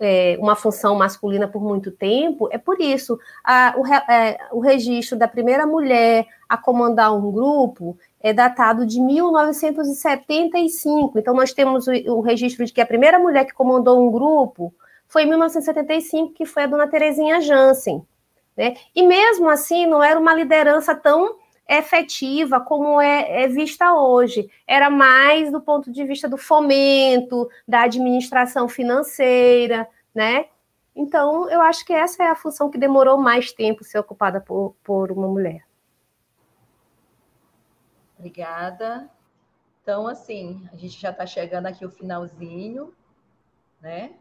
é, 0.00 0.36
uma 0.40 0.56
função 0.56 0.96
masculina 0.96 1.46
por 1.46 1.62
muito 1.62 1.92
tempo, 1.92 2.48
é 2.50 2.58
por 2.58 2.80
isso. 2.80 3.18
A, 3.44 3.74
o, 3.76 3.86
é, 3.86 4.38
o 4.52 4.60
registro 4.60 5.16
da 5.16 5.28
primeira 5.28 5.64
mulher 5.66 6.26
a 6.48 6.56
comandar 6.56 7.14
um 7.14 7.30
grupo 7.30 7.96
é 8.20 8.32
datado 8.32 8.84
de 8.84 9.00
1975. 9.00 11.16
Então, 11.18 11.34
nós 11.34 11.52
temos 11.52 11.86
o, 11.86 11.92
o, 11.92 12.20
registro 12.20 12.64
de 12.64 12.72
que 12.72 12.80
a 12.80 12.86
primeira 12.86 13.18
mulher 13.18 13.44
que 13.44 13.54
comandou 13.54 14.04
um 14.04 14.10
grupo 14.10 14.74
foi 15.06 15.22
em 15.22 15.28
1975, 15.28 16.34
que 16.34 16.44
foi 16.44 16.64
a 16.64 16.66
dona 16.66 16.88
Terezinha 16.88 17.40
Jansen. 17.40 18.02
Né? 18.56 18.74
E 18.94 19.06
mesmo 19.06 19.48
assim, 19.48 19.86
não 19.86 20.02
era 20.02 20.18
uma 20.18 20.34
liderança 20.34 20.94
tão 20.94 21.36
efetiva 21.68 22.60
como 22.60 23.00
é, 23.00 23.42
é, 23.44 23.48
vista 23.48 23.92
hoje. 23.92 24.50
Era 24.66 24.88
mais 24.88 25.52
do 25.52 25.60
ponto 25.60 25.92
de 25.92 26.04
vista 26.04 26.28
do 26.28 26.38
fomento, 26.38 27.48
da 27.66 27.82
administração 27.82 28.68
financeira, 28.68 29.88
né? 30.14 30.46
Então, 30.96 31.48
eu 31.50 31.60
acho 31.60 31.84
que 31.84 31.92
essa 31.92 32.24
é 32.24 32.26
a 32.26 32.34
função 32.34 32.70
que 32.70 32.78
demorou 32.78 33.18
mais 33.18 33.52
tempo 33.52 33.84
ser 33.84 33.98
ocupada 33.98 34.40
por, 34.40 34.74
por 34.82 35.12
uma 35.12 35.28
mulher. 35.28 35.64
Obrigada. 38.18 39.08
Então, 39.82 40.08
assim, 40.08 40.68
a 40.72 40.76
gente 40.76 41.00
já 41.00 41.10
está 41.10 41.24
chegando 41.24 41.66
aqui 41.66 41.84
o 41.84 41.90
finalzinho, 41.90 42.92
né? 43.80 44.14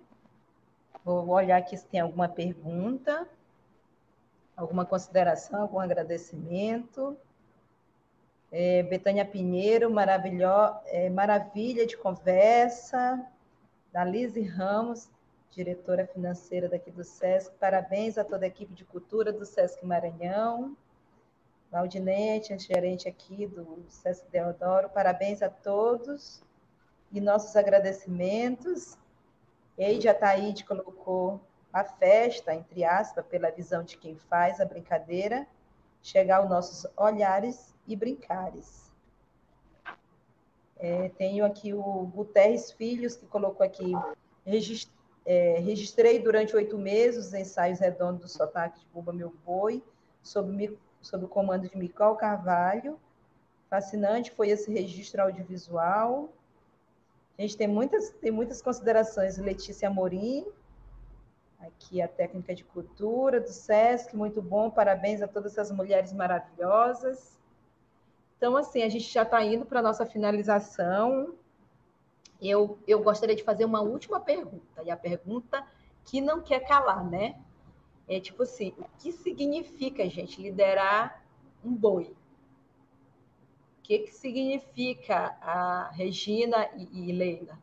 Vou 1.04 1.28
olhar 1.30 1.58
aqui 1.58 1.76
se 1.76 1.86
tem 1.88 2.00
alguma 2.00 2.28
pergunta, 2.28 3.28
alguma 4.56 4.86
consideração, 4.86 5.62
algum 5.62 5.80
agradecimento. 5.80 7.18
É, 8.60 8.82
Betânia 8.82 9.24
Pinheiro, 9.24 9.94
é, 10.88 11.12
maravilha 11.12 11.86
de 11.86 11.96
conversa. 11.96 13.24
Da 13.94 14.04
Lise 14.04 14.42
Ramos, 14.42 15.12
diretora 15.52 16.08
financeira 16.08 16.68
daqui 16.68 16.90
do 16.90 17.04
SESC. 17.04 17.54
Parabéns 17.60 18.18
a 18.18 18.24
toda 18.24 18.46
a 18.46 18.48
equipe 18.48 18.74
de 18.74 18.84
cultura 18.84 19.32
do 19.32 19.46
SESC 19.46 19.86
Maranhão. 19.86 20.76
Valdinete, 21.70 22.58
gerente 22.58 23.08
aqui 23.08 23.46
do 23.46 23.86
SESC 23.90 24.28
Deodoro. 24.32 24.90
Parabéns 24.90 25.44
a 25.44 25.52
todos 25.52 26.42
e 27.12 27.22
nossos 27.22 27.56
agradecimentos. 27.56 28.98
Eide 29.78 30.10
Ataíde 30.10 30.66
colocou 30.66 31.40
a 31.72 31.84
festa, 31.84 32.56
entre 32.56 32.84
aspas, 32.84 33.24
pela 33.28 33.52
visão 33.52 33.84
de 33.84 33.98
quem 33.98 34.16
faz 34.16 34.60
a 34.60 34.66
brincadeira, 34.66 35.46
chegar 36.02 36.38
aos 36.38 36.50
nossos 36.50 36.86
olhares 36.96 37.74
e 37.88 37.96
brincares. 37.96 38.92
É, 40.80 41.10
tenho 41.10 41.44
aqui 41.44 41.74
o 41.74 42.12
Guterres 42.14 42.72
Filhos, 42.72 43.16
que 43.16 43.26
colocou 43.26 43.66
aqui, 43.66 43.94
é, 45.26 45.60
registrei 45.60 46.20
durante 46.20 46.56
oito 46.56 46.78
meses 46.78 47.28
os 47.28 47.34
ensaios 47.34 47.80
redondos 47.80 48.22
do 48.22 48.28
sotaque 48.28 48.80
de 48.80 48.86
Buba 48.94 49.12
Meu 49.12 49.34
Boi, 49.46 49.84
sob, 50.22 50.78
sob 51.02 51.26
o 51.26 51.28
comando 51.28 51.68
de 51.68 51.78
Micol 51.78 52.16
Carvalho. 52.16 53.00
Fascinante 53.70 54.32
foi 54.32 54.50
esse 54.50 54.72
registro 54.72 55.22
audiovisual. 55.24 56.30
A 57.38 57.42
gente 57.42 57.58
tem 57.58 57.68
muitas, 57.68 58.10
tem 58.12 58.32
muitas 58.32 58.62
considerações. 58.62 59.38
Letícia 59.38 59.88
Amorim, 59.90 60.46
aqui 61.60 62.02
a 62.02 62.08
técnica 62.08 62.54
de 62.54 62.64
cultura 62.64 63.40
do 63.40 63.50
SESC, 63.50 64.16
muito 64.16 64.42
bom, 64.42 64.70
parabéns 64.70 65.22
a 65.22 65.28
todas 65.28 65.54
essas 65.54 65.72
mulheres 65.72 66.14
maravilhosas. 66.14 67.38
Então, 68.38 68.56
assim, 68.56 68.84
a 68.84 68.90
gente 68.90 69.12
já 69.12 69.24
está 69.24 69.44
indo 69.44 69.66
para 69.66 69.80
a 69.80 69.84
nossa 69.84 70.06
finalização. 70.06 71.34
Eu, 72.40 72.78
eu 72.88 73.02
gostaria 73.02 73.36
de 73.36 73.44
fazer 73.44 73.66
uma 73.66 73.82
última 73.82 74.20
pergunta, 74.20 74.84
e 74.84 74.92
a 74.92 74.98
pergunta 74.98 75.66
que 76.06 76.22
não 76.22 76.42
quer 76.42 76.60
calar, 76.62 77.04
né? 77.04 77.40
É 78.08 78.20
tipo 78.20 78.44
assim, 78.44 78.74
o 78.78 78.86
que 79.00 79.12
significa, 79.12 80.08
gente, 80.08 80.42
liderar 80.42 81.24
um 81.66 81.74
boi? 81.74 82.16
O 83.80 83.82
que, 83.82 84.00
que 84.00 84.14
significa 84.14 85.36
a 85.42 85.90
Regina 85.92 86.70
e, 86.76 87.10
e 87.10 87.12
Leila? 87.12 87.58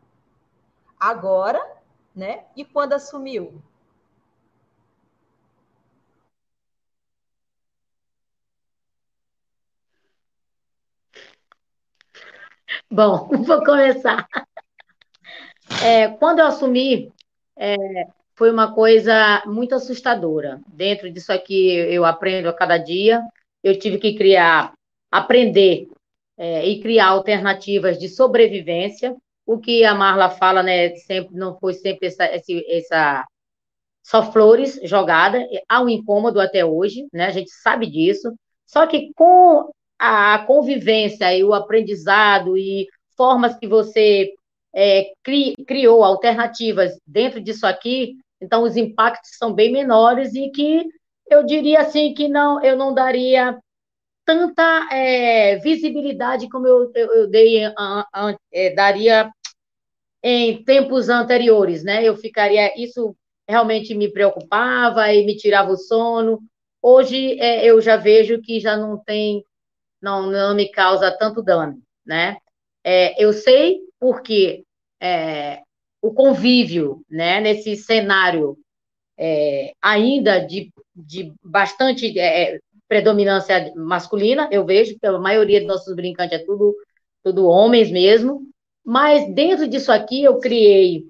Agora, 0.98 1.78
né? 2.14 2.44
E 2.56 2.64
quando 2.64 2.94
assumiu? 2.94 3.62
Bom, 12.94 13.26
vou 13.44 13.64
começar. 13.64 14.24
É, 15.82 16.06
quando 16.10 16.38
eu 16.38 16.46
assumi, 16.46 17.12
é, 17.56 17.76
foi 18.36 18.52
uma 18.52 18.72
coisa 18.72 19.42
muito 19.46 19.74
assustadora. 19.74 20.60
Dentro 20.68 21.10
disso 21.10 21.32
aqui, 21.32 21.70
eu 21.74 22.04
aprendo 22.04 22.48
a 22.48 22.52
cada 22.52 22.78
dia. 22.78 23.20
Eu 23.64 23.76
tive 23.76 23.98
que 23.98 24.14
criar, 24.14 24.74
aprender 25.10 25.88
é, 26.38 26.64
e 26.68 26.80
criar 26.80 27.08
alternativas 27.08 27.98
de 27.98 28.08
sobrevivência. 28.08 29.16
O 29.44 29.58
que 29.58 29.84
a 29.84 29.92
Marla 29.92 30.30
fala, 30.30 30.62
né, 30.62 30.94
sempre 30.94 31.34
não 31.34 31.58
foi 31.58 31.74
sempre 31.74 32.06
essa, 32.06 32.24
essa 32.24 33.26
só 34.04 34.30
flores 34.30 34.78
jogada, 34.84 35.44
há 35.68 35.82
um 35.82 35.88
incômodo 35.88 36.40
até 36.40 36.64
hoje, 36.64 37.08
né? 37.12 37.26
A 37.26 37.30
gente 37.30 37.50
sabe 37.50 37.90
disso. 37.90 38.32
Só 38.64 38.86
que 38.86 39.10
com 39.16 39.72
a 40.04 40.38
convivência 40.44 41.34
e 41.34 41.42
o 41.42 41.54
aprendizado 41.54 42.58
e 42.58 42.86
formas 43.16 43.56
que 43.56 43.66
você 43.66 44.34
é, 44.74 45.12
cri, 45.22 45.54
criou, 45.66 46.04
alternativas 46.04 46.98
dentro 47.06 47.40
disso 47.40 47.66
aqui, 47.66 48.18
então 48.38 48.64
os 48.64 48.76
impactos 48.76 49.30
são 49.38 49.54
bem 49.54 49.72
menores 49.72 50.34
e 50.34 50.50
que 50.50 50.84
eu 51.30 51.42
diria 51.44 51.80
assim 51.80 52.12
que 52.12 52.28
não, 52.28 52.62
eu 52.62 52.76
não 52.76 52.92
daria 52.92 53.58
tanta 54.26 54.88
é, 54.92 55.56
visibilidade 55.56 56.50
como 56.50 56.66
eu, 56.66 56.90
eu, 56.94 57.12
eu 57.14 57.30
dei, 57.30 57.62
é, 58.52 58.74
daria 58.74 59.30
em 60.22 60.62
tempos 60.64 61.08
anteriores, 61.08 61.82
né? 61.82 62.02
Eu 62.02 62.16
ficaria, 62.16 62.72
isso 62.76 63.16
realmente 63.48 63.94
me 63.94 64.10
preocupava 64.10 65.12
e 65.12 65.24
me 65.24 65.36
tirava 65.36 65.70
o 65.70 65.76
sono. 65.76 66.42
Hoje 66.82 67.38
é, 67.40 67.64
eu 67.64 67.80
já 67.80 67.96
vejo 67.96 68.40
que 68.42 68.60
já 68.60 68.76
não 68.76 68.98
tem 68.98 69.44
não, 70.04 70.30
não 70.30 70.54
me 70.54 70.70
causa 70.70 71.10
tanto 71.10 71.42
dano, 71.42 71.80
né? 72.04 72.36
É, 72.84 73.22
eu 73.22 73.32
sei 73.32 73.80
porque 73.98 74.62
é, 75.00 75.62
o 76.02 76.12
convívio, 76.12 77.02
né, 77.10 77.40
nesse 77.40 77.74
cenário 77.76 78.58
é, 79.18 79.72
ainda 79.80 80.38
de, 80.38 80.70
de 80.94 81.32
bastante 81.42 82.18
é, 82.18 82.58
predominância 82.86 83.72
masculina, 83.74 84.46
eu 84.52 84.66
vejo 84.66 84.98
que 84.98 85.06
a 85.06 85.18
maioria 85.18 85.60
dos 85.60 85.68
nossos 85.68 85.96
brincantes 85.96 86.38
é 86.38 86.44
tudo, 86.44 86.76
tudo 87.22 87.46
homens 87.46 87.90
mesmo, 87.90 88.42
mas 88.84 89.26
dentro 89.34 89.66
disso 89.66 89.90
aqui 89.90 90.22
eu 90.22 90.38
criei, 90.38 91.06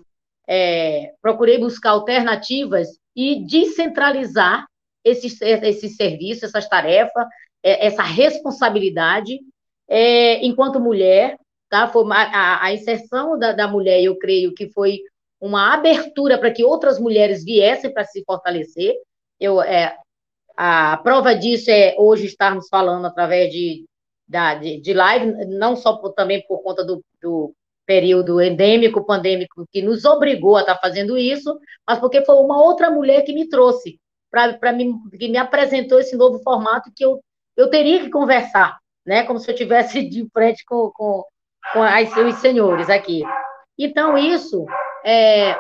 é, 0.47 1.13
procurei 1.21 1.59
buscar 1.59 1.91
alternativas 1.91 2.89
e 3.17 3.45
descentralizar 3.45 4.67
esses, 5.05 5.41
esses 5.41 5.97
serviços, 5.97 6.45
essas 6.45 6.69
tarefas, 6.69 7.27
é, 7.27 7.29
essa 7.65 8.03
responsabilidade 8.03 9.41
é, 9.89 10.45
enquanto 10.45 10.81
mulher, 10.81 11.37
tá? 11.69 11.89
Foi 11.89 12.05
a, 12.13 12.65
a 12.65 12.73
inserção 12.73 13.39
da, 13.39 13.53
da 13.53 13.67
mulher, 13.67 14.03
eu 14.03 14.17
creio 14.19 14.55
que 14.55 14.69
foi 14.71 15.01
uma 15.41 15.75
abertura 15.75 16.39
para 16.39 16.51
que 16.51 16.65
outras 16.65 16.99
mulheres 16.99 17.45
viessem 17.45 17.93
para 17.93 18.05
se 18.05 18.23
fortalecer. 18.25 18.95
Eu, 19.39 19.61
é, 19.61 19.97
a 20.57 20.97
prova 20.99 21.35
disso 21.35 21.71
é 21.71 21.95
hoje 21.99 22.27
estarmos 22.27 22.69
falando 22.69 23.07
através 23.07 23.53
de, 23.53 23.85
da, 24.27 24.55
de, 24.55 24.81
de 24.81 24.93
live, 24.93 25.47
não 25.47 25.77
só 25.77 25.97
por, 25.97 26.13
também 26.13 26.45
por 26.47 26.63
conta 26.63 26.85
do, 26.85 27.03
do 27.21 27.53
período 27.85 28.41
endêmico, 28.41 29.05
pandêmico, 29.05 29.67
que 29.71 29.83
nos 29.83 30.05
obrigou 30.05 30.57
a 30.57 30.61
estar 30.61 30.79
fazendo 30.79 31.19
isso, 31.19 31.59
mas 31.87 31.99
porque 31.99 32.25
foi 32.25 32.37
uma 32.37 32.63
outra 32.63 32.91
mulher 32.91 33.23
que 33.23 33.33
me 33.33 33.49
trouxe, 33.49 33.99
para 34.31 34.73
mim, 34.73 34.95
que 35.19 35.29
me 35.29 35.37
apresentou 35.37 35.99
esse 35.99 36.17
novo 36.17 36.41
formato 36.43 36.91
que 36.95 37.05
eu, 37.05 37.21
eu 37.57 37.71
teria 37.71 38.01
que 38.01 38.11
conversar, 38.11 38.79
né? 39.07 39.25
Como 39.25 39.39
se 39.39 39.51
eu 39.51 39.55
tivesse 39.55 40.03
de 40.03 40.29
frente 40.33 40.65
com, 40.65 40.91
com, 40.95 41.25
com 41.73 41.83
as, 41.83 42.15
os 42.17 42.37
senhores 42.37 42.91
aqui. 42.91 43.23
Então, 43.79 44.17
isso, 44.17 44.65
é, 45.05 45.59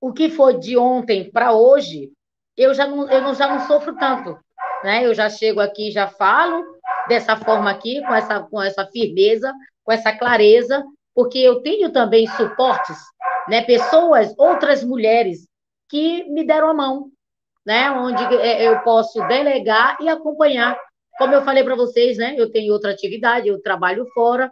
o 0.00 0.12
que 0.12 0.30
foi 0.30 0.58
de 0.58 0.76
ontem 0.76 1.30
para 1.30 1.52
hoje, 1.52 2.10
eu 2.56 2.72
já 2.74 2.86
não, 2.86 3.08
eu 3.08 3.22
não, 3.22 3.34
já 3.34 3.48
não 3.48 3.66
sofro 3.66 3.94
tanto. 3.96 4.38
Né? 4.82 5.04
Eu 5.04 5.14
já 5.14 5.28
chego 5.28 5.60
aqui, 5.60 5.90
já 5.90 6.08
falo 6.08 6.64
dessa 7.08 7.36
forma 7.36 7.70
aqui, 7.70 8.00
com 8.02 8.14
essa, 8.14 8.40
com 8.40 8.62
essa 8.62 8.86
firmeza, 8.86 9.52
com 9.84 9.92
essa 9.92 10.16
clareza, 10.16 10.84
porque 11.14 11.38
eu 11.38 11.60
tenho 11.62 11.90
também 11.92 12.26
suportes, 12.28 12.96
né? 13.48 13.62
pessoas, 13.62 14.32
outras 14.38 14.84
mulheres 14.84 15.46
que 15.88 16.24
me 16.30 16.44
deram 16.44 16.70
a 16.70 16.74
mão, 16.74 17.10
né? 17.64 17.90
onde 17.90 18.22
é, 18.36 18.66
eu 18.68 18.80
posso 18.80 19.20
delegar 19.28 19.96
e 20.00 20.08
acompanhar. 20.08 20.78
Como 21.18 21.34
eu 21.34 21.42
falei 21.42 21.62
para 21.62 21.76
vocês, 21.76 22.16
né? 22.16 22.34
eu 22.38 22.50
tenho 22.50 22.72
outra 22.72 22.90
atividade, 22.90 23.48
eu 23.48 23.60
trabalho 23.60 24.06
fora, 24.14 24.50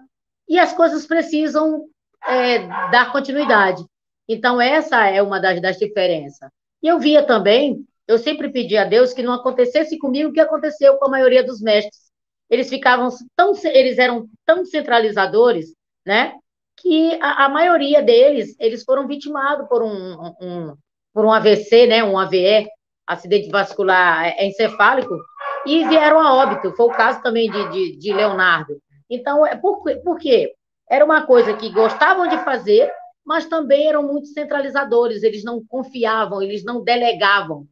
e 0.48 0.58
as 0.58 0.72
coisas 0.72 1.06
precisam 1.06 1.86
é, 2.26 2.58
dar 2.90 3.12
continuidade. 3.12 3.84
Então, 4.28 4.60
essa 4.60 5.06
é 5.06 5.22
uma 5.22 5.40
das, 5.40 5.60
das 5.60 5.78
diferenças. 5.78 6.50
E 6.82 6.88
eu 6.88 6.98
via 6.98 7.22
também, 7.22 7.84
eu 8.06 8.18
sempre 8.18 8.50
pedi 8.50 8.76
a 8.76 8.84
Deus 8.84 9.12
que 9.12 9.22
não 9.22 9.32
acontecesse 9.32 9.98
comigo 9.98 10.30
o 10.30 10.32
que 10.32 10.40
aconteceu 10.40 10.96
com 10.96 11.06
a 11.06 11.10
maioria 11.10 11.42
dos 11.42 11.60
mestres. 11.60 12.08
Eles 12.50 12.68
ficavam 12.68 13.08
tão, 13.36 13.52
eles 13.64 13.98
eram 13.98 14.26
tão 14.46 14.64
centralizadores, 14.64 15.74
né? 16.06 16.34
Que 16.76 17.18
a, 17.20 17.46
a 17.46 17.48
maioria 17.48 18.02
deles, 18.02 18.54
eles 18.58 18.84
foram 18.84 19.06
vitimados 19.06 19.68
por 19.68 19.82
um, 19.82 20.32
um, 20.40 20.76
por 21.12 21.24
um 21.24 21.32
AVC, 21.32 21.86
né? 21.86 22.02
Um 22.02 22.18
AVE, 22.18 22.66
acidente 23.08 23.48
vascular 23.48 24.34
encefálico, 24.38 25.18
e 25.66 25.86
vieram 25.88 26.20
a 26.20 26.34
óbito. 26.34 26.72
Foi 26.76 26.86
o 26.86 26.90
caso 26.90 27.22
também 27.22 27.50
de, 27.50 27.70
de, 27.70 27.96
de 27.96 28.12
Leonardo. 28.12 28.80
Então, 29.10 29.46
é 29.46 29.56
por, 29.56 29.82
por 30.04 30.18
quê? 30.18 30.52
Era 30.88 31.04
uma 31.04 31.26
coisa 31.26 31.54
que 31.54 31.70
gostavam 31.70 32.28
de 32.28 32.38
fazer, 32.44 32.90
mas 33.24 33.46
também 33.46 33.88
eram 33.88 34.02
muito 34.02 34.28
centralizadores, 34.28 35.22
eles 35.22 35.44
não 35.44 35.62
confiavam, 35.66 36.42
eles 36.42 36.64
não 36.64 36.82
delegavam. 36.82 37.66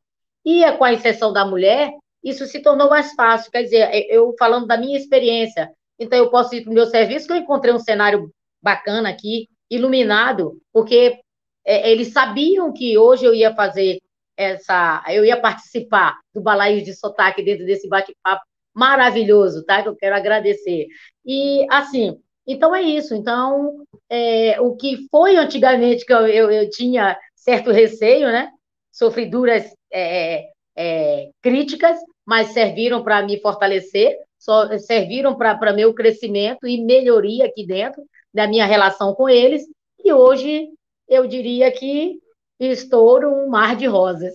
E 0.45 0.71
com 0.73 0.85
a 0.85 0.93
exceção 0.93 1.33
da 1.33 1.45
mulher, 1.45 1.91
isso 2.23 2.47
se 2.47 2.61
tornou 2.61 2.91
mais 2.91 3.13
fácil. 3.15 3.51
Quer 3.51 3.63
dizer, 3.63 4.07
eu 4.09 4.35
falando 4.39 4.67
da 4.67 4.77
minha 4.77 4.97
experiência, 4.97 5.71
então 5.99 6.19
eu 6.19 6.31
posso 6.31 6.55
ir 6.55 6.63
para 6.63 6.71
o 6.71 6.75
meu 6.75 6.87
serviço, 6.87 7.27
que 7.27 7.33
eu 7.33 7.39
encontrei 7.39 7.73
um 7.73 7.79
cenário 7.79 8.31
bacana 8.63 9.09
aqui, 9.09 9.49
iluminado, 9.71 10.61
porque 10.73 11.19
é, 11.65 11.91
eles 11.91 12.13
sabiam 12.13 12.73
que 12.73 12.97
hoje 12.97 13.25
eu 13.25 13.35
ia 13.35 13.55
fazer 13.55 13.99
essa, 14.37 15.03
eu 15.09 15.25
ia 15.25 15.41
participar 15.41 16.19
do 16.35 16.41
balaio 16.41 16.83
de 16.83 16.95
sotaque 16.95 17.43
dentro 17.43 17.65
desse 17.65 17.89
bate-papo 17.89 18.45
maravilhoso, 18.75 19.65
tá? 19.65 19.83
Que 19.83 19.89
eu 19.89 19.97
quero 19.97 20.15
agradecer. 20.15 20.87
E 21.25 21.67
assim, 21.71 22.21
então 22.47 22.75
é 22.75 22.83
isso. 22.83 23.15
Então, 23.15 23.85
é, 24.09 24.61
o 24.61 24.77
que 24.77 25.09
foi 25.11 25.37
antigamente 25.37 26.05
que 26.05 26.13
eu, 26.13 26.27
eu, 26.29 26.51
eu, 26.51 26.71
tinha 26.71 27.19
certo 27.35 27.71
receio, 27.71 28.29
né? 28.29 28.51
Sofri 28.93 29.27
duras 29.27 29.65
é, 29.91 30.45
é, 30.77 31.31
críticas, 31.43 31.99
mas 32.25 32.49
serviram 32.49 33.03
para 33.03 33.23
me 33.23 33.41
fortalecer, 33.41 34.17
só, 34.39 34.77
serviram 34.79 35.37
para 35.37 35.73
meu 35.73 35.95
crescimento 35.95 36.67
e 36.67 36.85
melhoria 36.85 37.47
aqui 37.47 37.67
dentro 37.67 38.03
da 38.33 38.47
minha 38.47 38.67
relação 38.67 39.15
com 39.15 39.29
eles. 39.29 39.63
E 40.05 40.13
hoje 40.13 40.69
eu 41.09 41.27
diria 41.27 41.71
que 41.73 42.19
estou 42.59 43.21
num 43.21 43.49
mar 43.49 43.77
de 43.77 43.87
rosas. 43.87 44.35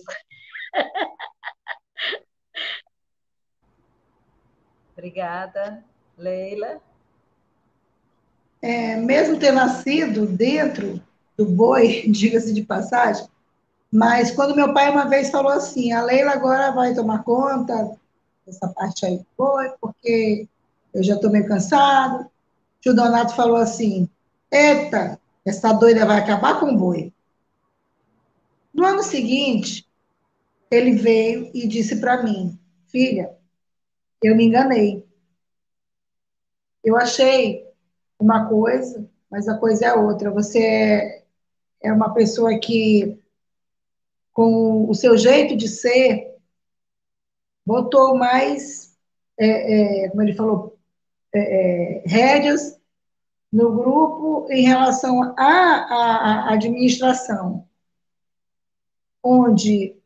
Obrigada, 4.92 5.84
Leila 6.16 6.80
é, 8.62 8.96
mesmo 8.96 9.38
ter 9.38 9.50
nascido 9.50 10.24
dentro 10.24 11.02
do 11.36 11.44
boi, 11.44 12.04
diga-se 12.08 12.54
de 12.54 12.62
passagem, 12.62 13.26
mas 13.92 14.30
quando 14.30 14.54
meu 14.54 14.72
pai 14.72 14.88
uma 14.88 15.08
vez 15.08 15.30
falou 15.30 15.50
assim, 15.50 15.92
a 15.92 16.02
Leila 16.02 16.30
agora 16.30 16.70
vai 16.70 16.94
tomar 16.94 17.24
conta 17.24 17.90
dessa 18.46 18.68
parte 18.68 19.04
aí 19.04 19.18
do 19.18 19.26
boi, 19.36 19.70
porque 19.80 20.48
eu 20.94 21.02
já 21.02 21.14
estou 21.14 21.30
meio 21.30 21.46
cansado. 21.46 22.26
O 22.86 22.92
Donato 22.94 23.34
falou 23.34 23.56
assim, 23.56 24.08
eita, 24.50 25.20
essa 25.44 25.72
doida 25.72 26.06
vai 26.06 26.18
acabar 26.18 26.58
com 26.58 26.66
o 26.66 26.78
boi. 26.78 27.12
No 28.72 28.84
ano 28.84 29.02
seguinte, 29.02 29.86
ele 30.70 30.92
veio 30.92 31.50
e 31.52 31.66
disse 31.66 32.00
para 32.00 32.22
mim, 32.22 32.58
filha, 32.88 33.36
eu 34.22 34.34
me 34.34 34.44
enganei. 34.44 35.06
Eu 36.82 36.96
achei 36.96 37.66
uma 38.18 38.48
coisa, 38.48 39.08
mas 39.30 39.48
a 39.48 39.58
coisa 39.58 39.86
é 39.86 39.94
outra. 39.94 40.30
Você 40.30 40.58
é, 40.58 41.24
é 41.82 41.92
uma 41.92 42.14
pessoa 42.14 42.58
que, 42.58 43.18
com 44.32 44.88
o 44.88 44.94
seu 44.94 45.16
jeito 45.16 45.56
de 45.56 45.68
ser, 45.68 46.36
botou 47.66 48.16
mais, 48.16 48.96
é, 49.38 50.04
é, 50.04 50.08
como 50.08 50.22
ele 50.22 50.34
falou, 50.34 50.78
é, 51.34 51.98
é 51.98 52.02
rédeas 52.06 52.80
no 53.52 53.72
grupo 53.74 54.46
em 54.50 54.62
relação 54.62 55.34
à, 55.36 56.46
à 56.48 56.52
administração, 56.54 57.68
onde 59.22 59.96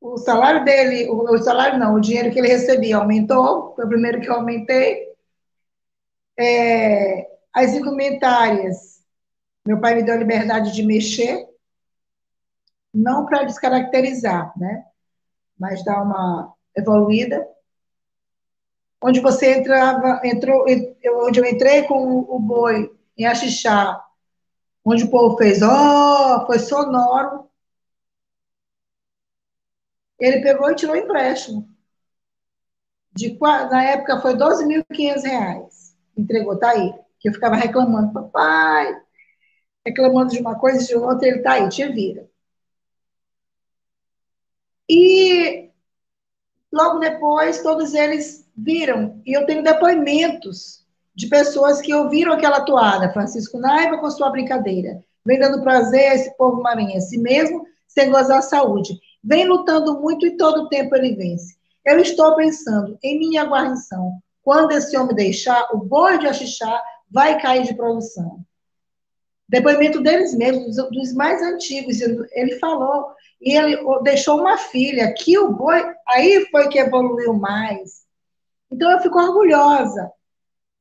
o 0.00 0.18
salário 0.18 0.64
dele, 0.64 1.08
o, 1.08 1.38
salário 1.38 1.78
não, 1.78 1.94
o 1.94 2.00
dinheiro 2.00 2.32
que 2.32 2.38
ele 2.38 2.48
recebia 2.48 2.96
aumentou, 2.96 3.72
foi 3.74 3.84
o 3.84 3.88
primeiro 3.88 4.20
que 4.20 4.28
eu 4.28 4.34
aumentei. 4.34 5.12
É, 6.36 7.30
as 7.54 7.72
indumentárias, 7.72 9.02
meu 9.64 9.80
pai 9.80 9.94
me 9.94 10.02
deu 10.02 10.14
a 10.14 10.18
liberdade 10.18 10.72
de 10.72 10.82
mexer, 10.82 11.46
não 12.92 13.24
para 13.26 13.44
descaracterizar, 13.44 14.52
né? 14.58 14.84
Mas 15.58 15.84
dar 15.84 16.02
uma 16.02 16.52
evoluída. 16.76 17.46
Onde 19.00 19.20
você 19.20 19.58
entrava, 19.58 20.20
entrou, 20.24 20.64
onde 20.64 21.40
eu 21.40 21.44
entrei 21.44 21.84
com 21.84 22.18
o 22.18 22.38
boi 22.38 22.92
em 23.16 23.24
Axixá, 23.24 24.04
onde 24.84 25.04
o 25.04 25.10
povo 25.10 25.36
fez, 25.36 25.62
ó, 25.62 26.42
oh, 26.42 26.46
foi 26.46 26.58
sonoro. 26.58 27.48
Ele 30.22 30.40
pegou 30.40 30.70
e 30.70 30.76
tirou 30.76 30.94
empréstimo. 30.94 31.68
De, 33.12 33.36
na 33.40 33.82
época 33.82 34.20
foi 34.20 34.36
12.500 34.36 35.24
reais. 35.24 35.96
Entregou, 36.16 36.56
tá 36.56 36.70
aí 36.70 36.94
que 37.18 37.28
eu 37.28 37.32
ficava 37.32 37.56
reclamando, 37.56 38.12
papai, 38.12 38.96
reclamando 39.86 40.32
de 40.32 40.40
uma 40.40 40.58
coisa 40.58 40.82
e 40.82 40.86
de 40.86 40.96
outra, 40.96 41.28
ele 41.28 41.40
tá 41.40 41.52
aí, 41.52 41.68
te 41.68 41.86
vira. 41.88 42.28
E 44.88 45.70
logo 46.72 46.98
depois, 46.98 47.62
todos 47.62 47.94
eles 47.94 48.48
viram, 48.56 49.20
e 49.24 49.36
eu 49.36 49.46
tenho 49.46 49.62
depoimentos 49.62 50.84
de 51.14 51.28
pessoas 51.28 51.80
que 51.80 51.94
ouviram 51.94 52.32
aquela 52.32 52.64
toada, 52.64 53.12
Francisco 53.12 53.58
Naiva 53.58 53.98
com 53.98 54.10
sua 54.10 54.30
brincadeira, 54.30 55.04
vem 55.24 55.38
dando 55.38 55.62
prazer 55.62 56.10
a 56.10 56.14
esse 56.14 56.36
povo 56.36 56.62
maranhense, 56.62 57.18
mesmo 57.18 57.66
sem 57.86 58.10
gozar 58.10 58.38
a 58.38 58.42
saúde, 58.42 58.98
vem 59.22 59.46
lutando 59.46 60.00
muito 60.00 60.26
e 60.26 60.36
todo 60.36 60.68
tempo 60.68 60.94
ele 60.96 61.14
vence. 61.14 61.56
Eu 61.84 61.98
estou 61.98 62.34
pensando 62.36 62.98
em 63.02 63.18
minha 63.18 63.44
guarnição, 63.44 64.18
quando 64.42 64.72
esse 64.72 64.96
homem 64.96 65.14
deixar 65.14 65.68
o 65.72 65.78
boi 65.78 66.18
de 66.18 66.26
Axixá 66.26 66.82
vai 67.10 67.40
cair 67.40 67.64
de 67.64 67.74
produção. 67.74 68.40
Depoimento 69.48 70.00
deles 70.00 70.34
mesmos, 70.34 70.76
dos 70.76 71.12
mais 71.12 71.42
antigos, 71.42 72.00
ele 72.00 72.58
falou, 72.58 73.12
e 73.40 73.56
ele 73.56 73.76
deixou 74.02 74.40
uma 74.40 74.56
filha, 74.56 75.12
que 75.12 75.38
o 75.38 75.52
boi, 75.52 75.82
aí 76.08 76.46
foi 76.50 76.68
que 76.68 76.78
evoluiu 76.78 77.34
mais. 77.34 78.02
Então 78.70 78.90
eu 78.90 79.00
fico 79.00 79.18
orgulhosa 79.18 80.10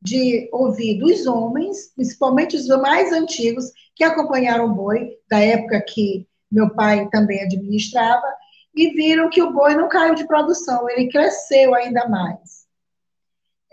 de 0.02 0.50
ouvir 0.52 0.98
dos 1.00 1.28
homens, 1.28 1.92
principalmente 1.94 2.56
os 2.56 2.68
mais 2.68 3.12
antigos, 3.12 3.72
que 3.96 4.04
acompanharam 4.04 4.66
o 4.66 4.74
boi, 4.74 5.18
da 5.30 5.40
época 5.40 5.82
que 5.82 6.28
meu 6.52 6.74
pai 6.74 7.08
também 7.10 7.42
administrava, 7.42 8.28
e 8.76 8.90
viram 8.92 9.30
que 9.30 9.42
o 9.42 9.52
boi 9.52 9.76
não 9.76 9.90
caiu 9.90 10.16
de 10.16 10.28
produção, 10.28 10.90
ele 10.90 11.10
cresceu 11.10 11.74
ainda 11.76 12.08
mais. 12.08 12.66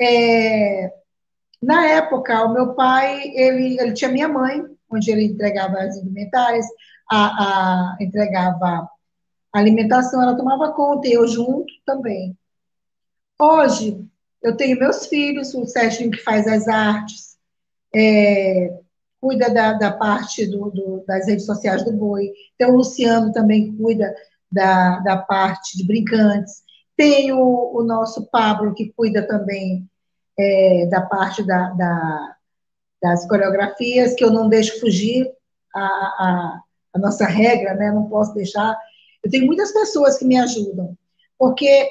É, 0.00 0.92
na 1.62 1.86
época, 1.86 2.44
o 2.44 2.52
meu 2.52 2.74
pai, 2.74 3.30
ele, 3.34 3.80
ele 3.80 3.92
tinha 3.92 4.10
minha 4.10 4.28
mãe, 4.28 4.64
onde 4.90 5.10
ele 5.10 5.24
entregava 5.24 5.78
as 5.78 5.96
indumentárias, 5.96 6.66
a, 7.10 7.26
a, 7.26 7.96
entregava 8.00 8.88
alimentação, 9.52 10.22
ela 10.22 10.36
tomava 10.36 10.72
conta, 10.72 11.08
e 11.08 11.12
eu 11.12 11.26
junto 11.26 11.72
também. 11.84 12.36
Hoje, 13.40 14.04
eu 14.42 14.56
tenho 14.56 14.78
meus 14.78 15.06
filhos, 15.06 15.54
o 15.54 15.66
Serginho 15.66 16.10
que 16.10 16.22
faz 16.22 16.46
as 16.46 16.68
artes, 16.68 17.36
é, 17.94 18.78
cuida 19.20 19.50
da, 19.50 19.72
da 19.72 19.92
parte 19.92 20.46
do, 20.46 20.70
do, 20.70 21.04
das 21.06 21.26
redes 21.26 21.46
sociais 21.46 21.84
do 21.84 21.92
Boi, 21.92 22.30
tem 22.56 22.68
o 22.68 22.76
Luciano 22.76 23.32
também 23.32 23.76
cuida 23.76 24.14
da, 24.50 25.00
da 25.00 25.16
parte 25.16 25.76
de 25.76 25.86
brincantes, 25.86 26.62
tem 26.96 27.32
o, 27.32 27.76
o 27.76 27.82
nosso 27.84 28.26
Pablo, 28.26 28.74
que 28.74 28.92
cuida 28.96 29.26
também 29.26 29.88
é, 30.38 30.86
da 30.86 31.02
parte 31.02 31.42
da, 31.44 31.70
da, 31.70 32.36
das 33.02 33.26
coreografias, 33.28 34.14
que 34.14 34.24
eu 34.24 34.30
não 34.30 34.48
deixo 34.48 34.80
fugir 34.80 35.30
a, 35.74 35.80
a, 35.80 36.60
a 36.94 36.98
nossa 36.98 37.26
regra, 37.26 37.74
né? 37.74 37.90
não 37.92 38.08
posso 38.08 38.34
deixar. 38.34 38.76
Eu 39.22 39.30
tenho 39.30 39.46
muitas 39.46 39.72
pessoas 39.72 40.18
que 40.18 40.24
me 40.24 40.38
ajudam, 40.38 40.96
porque 41.38 41.88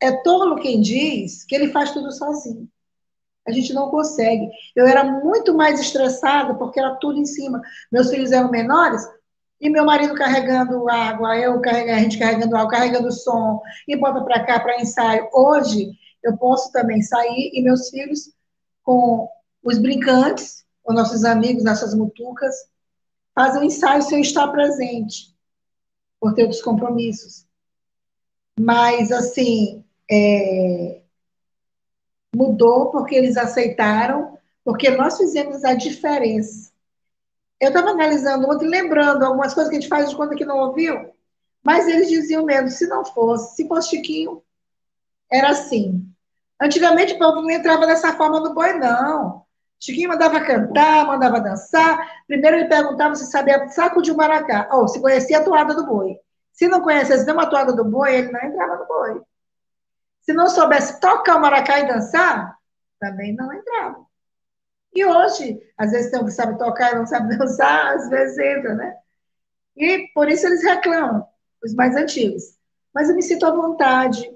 é 0.00 0.12
tolo 0.22 0.60
quem 0.60 0.80
diz 0.80 1.44
que 1.44 1.54
ele 1.54 1.68
faz 1.68 1.92
tudo 1.92 2.12
sozinho. 2.12 2.68
A 3.48 3.52
gente 3.52 3.72
não 3.72 3.90
consegue. 3.90 4.50
Eu 4.76 4.86
era 4.86 5.02
muito 5.02 5.54
mais 5.54 5.80
estressada 5.80 6.54
porque 6.54 6.78
era 6.78 6.96
tudo 6.96 7.18
em 7.18 7.24
cima. 7.24 7.62
Meus 7.90 8.10
filhos 8.10 8.30
eram 8.30 8.50
menores 8.50 9.02
e 9.60 9.70
meu 9.70 9.84
marido 9.84 10.14
carregando 10.14 10.88
água, 10.88 11.36
eu 11.36 11.60
carregando, 11.60 11.98
a 11.98 12.02
gente 12.02 12.18
carregando 12.18 12.56
água, 12.56 12.70
carregando 12.70 13.10
som 13.10 13.60
e 13.88 13.96
bota 13.96 14.20
para 14.22 14.44
cá 14.44 14.60
para 14.60 14.80
ensaio. 14.80 15.28
Hoje 15.32 15.90
eu 16.22 16.36
posso 16.36 16.70
também 16.72 17.02
sair 17.02 17.50
e 17.54 17.62
meus 17.62 17.88
filhos 17.88 18.30
com 18.82 19.28
os 19.62 19.78
brincantes, 19.78 20.64
os 20.86 20.94
nossos 20.94 21.24
amigos, 21.24 21.64
nossas 21.64 21.94
mutucas, 21.94 22.54
fazem 23.34 23.62
o 23.62 23.64
ensaio 23.64 24.02
sem 24.02 24.20
estar 24.20 24.48
presente, 24.48 25.34
por 26.20 26.34
ter 26.34 26.42
outros 26.42 26.62
compromissos. 26.62 27.46
Mas, 28.58 29.12
assim, 29.12 29.84
é, 30.10 30.97
mudou 32.34 32.90
porque 32.90 33.14
eles 33.14 33.36
aceitaram, 33.36 34.38
porque 34.64 34.90
nós 34.90 35.16
fizemos 35.16 35.64
a 35.64 35.74
diferença. 35.74 36.70
Eu 37.60 37.68
estava 37.68 37.90
analisando 37.90 38.48
ontem, 38.48 38.68
lembrando 38.68 39.24
algumas 39.24 39.54
coisas 39.54 39.70
que 39.70 39.76
a 39.76 39.80
gente 39.80 39.88
faz 39.88 40.08
de 40.10 40.16
conta 40.16 40.36
que 40.36 40.44
não 40.44 40.58
ouviu, 40.58 41.12
mas 41.62 41.88
eles 41.88 42.08
diziam 42.08 42.44
mesmo, 42.44 42.68
se 42.68 42.86
não 42.86 43.04
fosse, 43.04 43.56
se 43.56 43.66
fosse 43.66 43.90
Chiquinho, 43.90 44.42
era 45.30 45.50
assim. 45.50 46.06
Antigamente 46.60 47.14
o 47.14 47.18
povo 47.18 47.42
não 47.42 47.50
entrava 47.50 47.86
dessa 47.86 48.12
forma 48.16 48.40
no 48.40 48.54
boi, 48.54 48.74
não. 48.74 49.44
Chiquinho 49.80 50.08
mandava 50.08 50.40
cantar, 50.40 51.06
mandava 51.06 51.40
dançar. 51.40 52.24
Primeiro 52.26 52.56
ele 52.56 52.68
perguntava 52.68 53.14
se 53.14 53.30
sabia 53.30 53.68
saco 53.68 54.02
de 54.02 54.12
maracá, 54.12 54.68
ou 54.72 54.88
se 54.88 55.00
conhecia 55.00 55.38
a 55.38 55.44
toada 55.44 55.74
do 55.74 55.86
boi. 55.86 56.16
Se 56.52 56.66
não 56.66 56.80
conhecesse 56.80 57.24
nenhuma 57.24 57.46
toada 57.46 57.72
do 57.72 57.84
boi, 57.84 58.16
ele 58.16 58.32
não 58.32 58.40
entrava 58.40 58.76
no 58.76 58.86
boi. 58.86 59.22
Se 60.28 60.34
não 60.34 60.46
soubesse 60.46 61.00
tocar 61.00 61.36
o 61.36 61.40
maracá 61.40 61.80
e 61.80 61.88
dançar, 61.88 62.54
também 63.00 63.34
não 63.34 63.50
entrava. 63.50 64.04
E 64.94 65.02
hoje, 65.02 65.58
às 65.74 65.90
vezes 65.90 66.10
tem 66.10 66.20
um 66.20 66.26
que 66.26 66.32
sabe 66.32 66.58
tocar 66.58 66.92
e 66.92 66.96
não 66.96 67.06
sabe 67.06 67.32
dançar, 67.38 67.94
às 67.94 68.10
vezes 68.10 68.36
entra, 68.36 68.74
né? 68.74 68.94
E 69.74 70.06
por 70.12 70.28
isso 70.28 70.46
eles 70.46 70.62
reclamam, 70.62 71.26
os 71.64 71.72
mais 71.72 71.96
antigos. 71.96 72.58
Mas 72.94 73.08
eu 73.08 73.16
me 73.16 73.22
sinto 73.22 73.46
à 73.46 73.50
vontade 73.50 74.30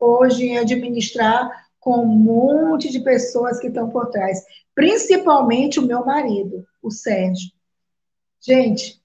hoje 0.00 0.46
em 0.46 0.58
administrar 0.58 1.48
com 1.78 2.00
um 2.00 2.06
monte 2.06 2.90
de 2.90 2.98
pessoas 2.98 3.60
que 3.60 3.68
estão 3.68 3.88
por 3.88 4.10
trás, 4.10 4.44
principalmente 4.74 5.78
o 5.78 5.86
meu 5.86 6.04
marido, 6.04 6.66
o 6.82 6.90
Sérgio. 6.90 7.52
Gente, 8.40 9.00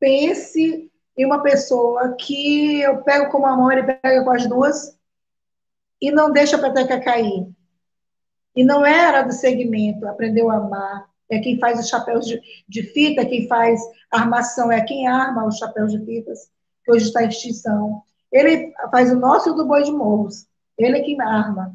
pense 0.00 0.90
em 1.18 1.26
uma 1.26 1.42
pessoa 1.42 2.16
que 2.18 2.80
eu 2.80 3.02
pego 3.02 3.30
com 3.30 3.36
uma 3.36 3.54
mão, 3.54 3.70
ele 3.70 3.82
pega 3.82 4.24
com 4.24 4.30
as 4.30 4.46
duas 4.46 4.96
e 6.00 6.10
não 6.10 6.30
deixa 6.30 6.56
a 6.56 6.60
peteca 6.60 7.00
cair. 7.00 7.48
E 8.54 8.64
não 8.64 8.84
era 8.84 9.22
do 9.22 9.32
segmento, 9.32 10.06
aprendeu 10.06 10.50
a 10.50 10.56
amar, 10.56 11.08
é 11.28 11.38
quem 11.40 11.58
faz 11.58 11.78
os 11.80 11.88
chapéus 11.88 12.26
de, 12.26 12.40
de 12.68 12.82
fita, 12.82 13.26
quem 13.26 13.48
faz 13.48 13.80
armação, 14.10 14.70
é 14.70 14.80
quem 14.82 15.06
arma 15.06 15.46
os 15.46 15.58
chapéus 15.58 15.92
de 15.92 16.04
fitas, 16.04 16.50
que 16.84 16.92
hoje 16.92 17.06
está 17.06 17.22
em 17.22 17.28
extinção. 17.28 18.02
Ele 18.30 18.72
faz 18.90 19.10
o 19.10 19.18
nosso 19.18 19.48
e 19.48 19.52
o 19.52 19.54
do 19.54 19.66
boi 19.66 19.82
de 19.82 19.90
morros. 19.90 20.46
Ele 20.78 20.98
é 20.98 21.02
quem 21.02 21.20
arma. 21.20 21.74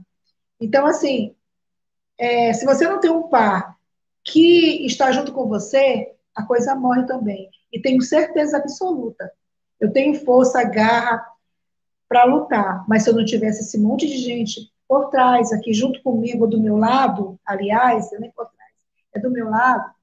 Então, 0.60 0.86
assim, 0.86 1.36
é, 2.18 2.54
se 2.54 2.66
você 2.66 2.88
não 2.88 3.00
tem 3.00 3.12
um 3.12 3.28
par 3.28 3.78
que 4.24 4.86
está 4.86 5.12
junto 5.12 5.34
com 5.34 5.48
você, 5.48 6.14
a 6.36 6.44
coisa 6.44 6.76
morre 6.76 7.06
também. 7.06 7.50
E 7.72 7.82
tenho 7.82 8.02
certeza 8.02 8.58
absoluta. 8.58 9.32
Eu 9.80 9.92
tenho 9.92 10.14
força, 10.14 10.64
garra 10.64 11.26
para 12.12 12.26
lutar. 12.26 12.86
Mas 12.90 13.04
se 13.04 13.10
eu 13.10 13.16
não 13.16 13.24
tivesse 13.24 13.62
esse 13.62 13.80
monte 13.80 14.06
de 14.06 14.18
gente 14.18 14.70
por 14.86 15.10
trás, 15.10 15.54
aqui 15.54 15.74
junto 15.74 16.04
comigo, 16.04 16.46
do 16.46 16.62
meu 16.62 16.76
lado, 16.76 17.40
aliás, 17.46 18.12
nem 18.20 18.30
por 18.32 18.48
trás, 18.48 18.74
é 19.14 19.20
do 19.20 19.32
meu 19.32 19.50
lado, 19.50 19.94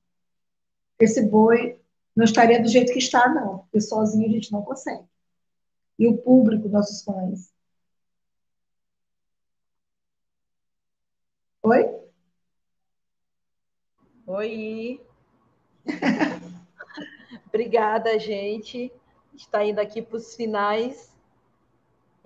esse 0.99 1.21
boi 1.29 1.79
não 2.17 2.25
estaria 2.25 2.63
do 2.63 2.69
jeito 2.69 2.95
que 2.95 2.99
está, 2.99 3.29
não. 3.29 3.59
Porque 3.59 3.83
sozinho 3.83 4.27
a 4.27 4.33
gente 4.33 4.51
não 4.51 4.63
consegue. 4.63 5.05
E 5.99 6.09
o 6.09 6.17
público, 6.17 6.67
nossos 6.71 7.05
fãs, 7.05 7.53
Oi? 11.63 12.01
Oi. 14.27 15.01
Obrigada, 17.49 18.19
gente. 18.19 18.91
Está 19.35 19.63
indo 19.63 19.79
aqui 19.79 20.01
para 20.01 20.17
os 20.17 20.35
finais. 20.35 21.18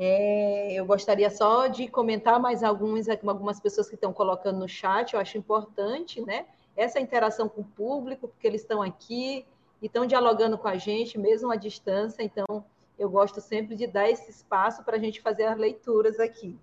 É, 0.04 0.72
eu 0.72 0.84
gostaria 0.84 1.30
só 1.30 1.68
de 1.68 1.86
comentar 1.86 2.40
mais 2.40 2.64
alguns, 2.64 3.06
algumas 3.08 3.60
pessoas 3.60 3.88
que 3.88 3.94
estão 3.94 4.12
colocando 4.12 4.58
no 4.58 4.68
chat, 4.68 5.14
eu 5.14 5.20
acho 5.20 5.38
importante, 5.38 6.20
né? 6.20 6.46
Essa 6.76 6.98
interação 6.98 7.48
com 7.48 7.60
o 7.60 7.64
público, 7.64 8.26
porque 8.26 8.44
eles 8.44 8.62
estão 8.62 8.82
aqui 8.82 9.46
e 9.80 9.86
estão 9.86 10.04
dialogando 10.04 10.58
com 10.58 10.66
a 10.66 10.76
gente, 10.76 11.16
mesmo 11.16 11.52
à 11.52 11.54
distância, 11.54 12.20
então 12.20 12.64
eu 12.98 13.08
gosto 13.08 13.40
sempre 13.40 13.76
de 13.76 13.86
dar 13.86 14.10
esse 14.10 14.28
espaço 14.28 14.82
para 14.82 14.96
a 14.96 14.98
gente 14.98 15.20
fazer 15.20 15.44
as 15.44 15.56
leituras 15.56 16.18
aqui. 16.18 16.58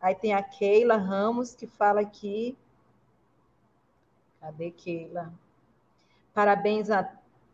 Aí 0.00 0.14
tem 0.14 0.32
a 0.32 0.42
Keila 0.42 0.96
Ramos, 0.96 1.54
que 1.54 1.66
fala 1.66 2.00
aqui. 2.00 2.56
Cadê 4.40 4.70
Keila? 4.70 5.30
Parabéns 6.32 6.88
a 6.88 7.06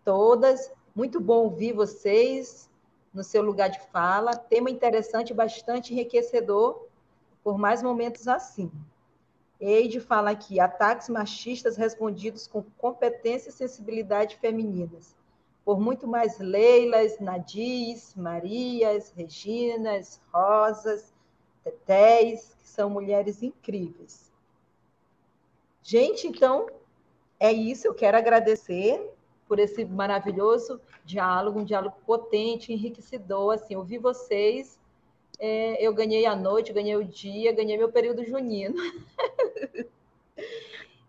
todas. 0.04 0.72
Muito 0.94 1.18
bom 1.18 1.42
ouvir 1.42 1.72
vocês 1.72 2.70
no 3.14 3.22
seu 3.22 3.42
lugar 3.42 3.70
de 3.70 3.80
fala. 3.92 4.36
Tema 4.36 4.68
interessante, 4.68 5.32
bastante 5.32 5.94
enriquecedor 5.94 6.86
por 7.42 7.56
mais 7.56 7.82
momentos 7.82 8.26
assim. 8.26 8.70
Eide 9.60 10.00
fala 10.00 10.30
aqui: 10.30 10.58
ataques 10.58 11.08
machistas 11.08 11.76
respondidos 11.76 12.46
com 12.46 12.62
competência 12.76 13.50
e 13.50 13.52
sensibilidade 13.52 14.36
femininas. 14.36 15.14
Por 15.64 15.80
muito 15.80 16.06
mais 16.06 16.38
Leilas, 16.38 17.18
Nadis, 17.20 18.14
Marias, 18.14 19.10
Reginas, 19.16 20.20
Rosas, 20.32 21.14
tetés, 21.62 22.54
que 22.60 22.68
são 22.68 22.90
mulheres 22.90 23.42
incríveis. 23.42 24.30
Gente, 25.82 26.26
então, 26.26 26.66
é 27.40 27.50
isso. 27.50 27.86
Eu 27.86 27.94
quero 27.94 28.16
agradecer 28.18 29.13
por 29.46 29.58
esse 29.58 29.84
maravilhoso 29.84 30.80
diálogo, 31.04 31.60
um 31.60 31.64
diálogo 31.64 31.96
potente, 32.06 32.72
enriquecedor. 32.72 33.54
Assim, 33.54 33.76
ouvir 33.76 33.98
vocês, 33.98 34.78
é, 35.38 35.84
eu 35.84 35.92
ganhei 35.92 36.26
a 36.26 36.34
noite, 36.34 36.72
ganhei 36.72 36.96
o 36.96 37.04
dia, 37.04 37.52
ganhei 37.52 37.76
meu 37.76 37.90
período 37.90 38.24
junino. 38.24 38.76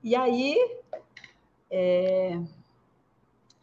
e 0.04 0.16
aí, 0.16 0.58
é, 1.70 2.40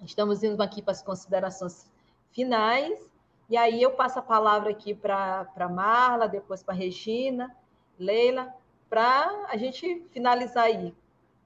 estamos 0.05 0.43
indo 0.43 0.63
aqui 0.63 0.81
para 0.81 0.93
as 0.93 1.03
considerações 1.03 1.91
finais. 2.33 3.11
E 3.49 3.57
aí 3.57 3.83
eu 3.83 3.91
passo 3.91 4.19
a 4.19 4.23
palavra 4.23 4.71
aqui 4.71 4.95
para 4.95 5.69
Marla, 5.71 6.27
depois 6.27 6.63
para 6.63 6.75
Regina, 6.75 7.55
Leila, 7.99 8.55
para 8.89 9.47
a 9.49 9.57
gente 9.57 10.03
finalizar 10.11 10.65
aí 10.65 10.95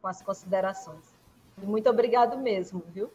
com 0.01 0.07
as 0.07 0.23
considerações. 0.23 1.16
Muito 1.63 1.89
obrigado 1.89 2.37
mesmo, 2.39 2.83
viu? 2.93 3.11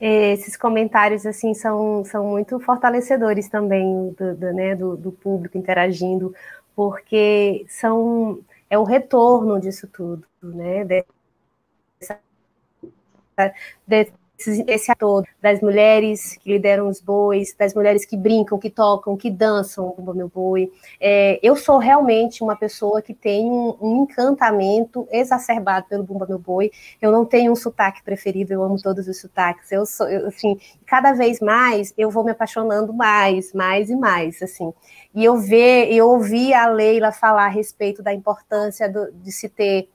Esses 0.00 0.56
comentários 0.56 1.26
assim 1.26 1.54
são, 1.54 2.04
são 2.04 2.24
muito 2.24 2.60
fortalecedores 2.60 3.48
também 3.48 4.14
do, 4.16 4.34
do, 4.36 4.52
né, 4.52 4.76
do, 4.76 4.96
do 4.96 5.10
público 5.10 5.58
interagindo, 5.58 6.32
porque 6.76 7.66
são 7.68 8.40
é 8.70 8.78
o 8.78 8.84
retorno 8.84 9.60
disso 9.60 9.88
tudo, 9.88 10.26
né? 10.42 10.84
Dessa, 10.84 12.20
esse 14.38 14.90
ator 14.92 15.26
das 15.42 15.60
mulheres 15.60 16.36
que 16.36 16.52
lideram 16.52 16.88
os 16.88 17.00
bois, 17.00 17.54
das 17.58 17.74
mulheres 17.74 18.04
que 18.04 18.16
brincam, 18.16 18.58
que 18.58 18.70
tocam, 18.70 19.16
que 19.16 19.30
dançam 19.30 19.94
o 19.98 20.14
meu 20.14 20.28
boi. 20.28 20.70
É, 21.00 21.40
eu 21.42 21.56
sou 21.56 21.78
realmente 21.78 22.42
uma 22.42 22.54
pessoa 22.54 23.02
que 23.02 23.12
tem 23.12 23.46
um, 23.46 23.76
um, 23.80 24.02
encantamento 24.04 25.08
exacerbado 25.10 25.86
pelo 25.88 26.04
Bumba 26.04 26.26
Meu 26.26 26.38
Boi. 26.38 26.70
Eu 27.02 27.10
não 27.10 27.24
tenho 27.24 27.50
um 27.50 27.56
sotaque 27.56 28.02
preferido, 28.02 28.52
eu 28.52 28.62
amo 28.62 28.80
todos 28.80 29.08
os 29.08 29.20
sotaques. 29.20 29.72
Eu 29.72 29.84
sou, 29.84 30.08
eu, 30.08 30.28
assim, 30.28 30.58
cada 30.86 31.12
vez 31.12 31.40
mais 31.40 31.92
eu 31.98 32.10
vou 32.10 32.22
me 32.22 32.30
apaixonando 32.30 32.92
mais, 32.92 33.52
mais 33.52 33.90
e 33.90 33.96
mais, 33.96 34.40
assim. 34.40 34.72
E 35.14 35.24
eu 35.24 35.36
ver, 35.36 35.92
eu 35.92 36.08
ouvi 36.08 36.54
a 36.54 36.68
Leila 36.68 37.10
falar 37.10 37.46
a 37.46 37.48
respeito 37.48 38.02
da 38.02 38.14
importância 38.14 38.88
do, 38.88 39.10
de 39.10 39.32
se 39.32 39.48
ter, 39.48 39.88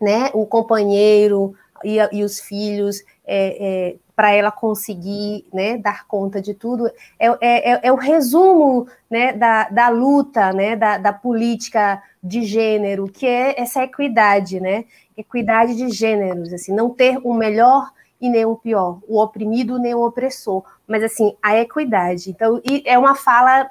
né, 0.00 0.30
um 0.34 0.46
companheiro, 0.46 1.54
e, 1.84 1.98
e 2.12 2.24
os 2.24 2.40
filhos, 2.40 3.02
é, 3.26 3.56
é, 3.60 3.96
para 4.14 4.32
ela 4.32 4.50
conseguir 4.50 5.44
né, 5.52 5.76
dar 5.76 6.06
conta 6.06 6.40
de 6.40 6.54
tudo, 6.54 6.86
é, 7.18 7.26
é, 7.26 7.28
é, 7.40 7.80
é, 7.82 7.92
o 7.92 7.96
resumo 7.96 8.86
né, 9.10 9.32
da, 9.32 9.68
da 9.68 9.88
luta, 9.88 10.52
né, 10.52 10.74
da, 10.74 10.96
da 10.96 11.12
política 11.12 12.02
de 12.22 12.42
gênero, 12.44 13.06
que 13.08 13.26
é 13.26 13.60
essa 13.60 13.82
equidade, 13.82 14.58
né, 14.58 14.84
equidade 15.16 15.76
de 15.76 15.90
gêneros, 15.90 16.52
assim, 16.52 16.74
não 16.74 16.88
ter 16.88 17.18
o 17.22 17.34
melhor 17.34 17.90
e 18.18 18.30
nem 18.30 18.46
o 18.46 18.56
pior, 18.56 19.00
o 19.06 19.20
oprimido 19.20 19.78
nem 19.78 19.94
o 19.94 20.06
opressor, 20.06 20.64
mas 20.86 21.02
assim, 21.02 21.36
a 21.42 21.58
equidade. 21.58 22.30
Então, 22.30 22.62
é 22.84 22.98
uma 22.98 23.14
fala 23.14 23.70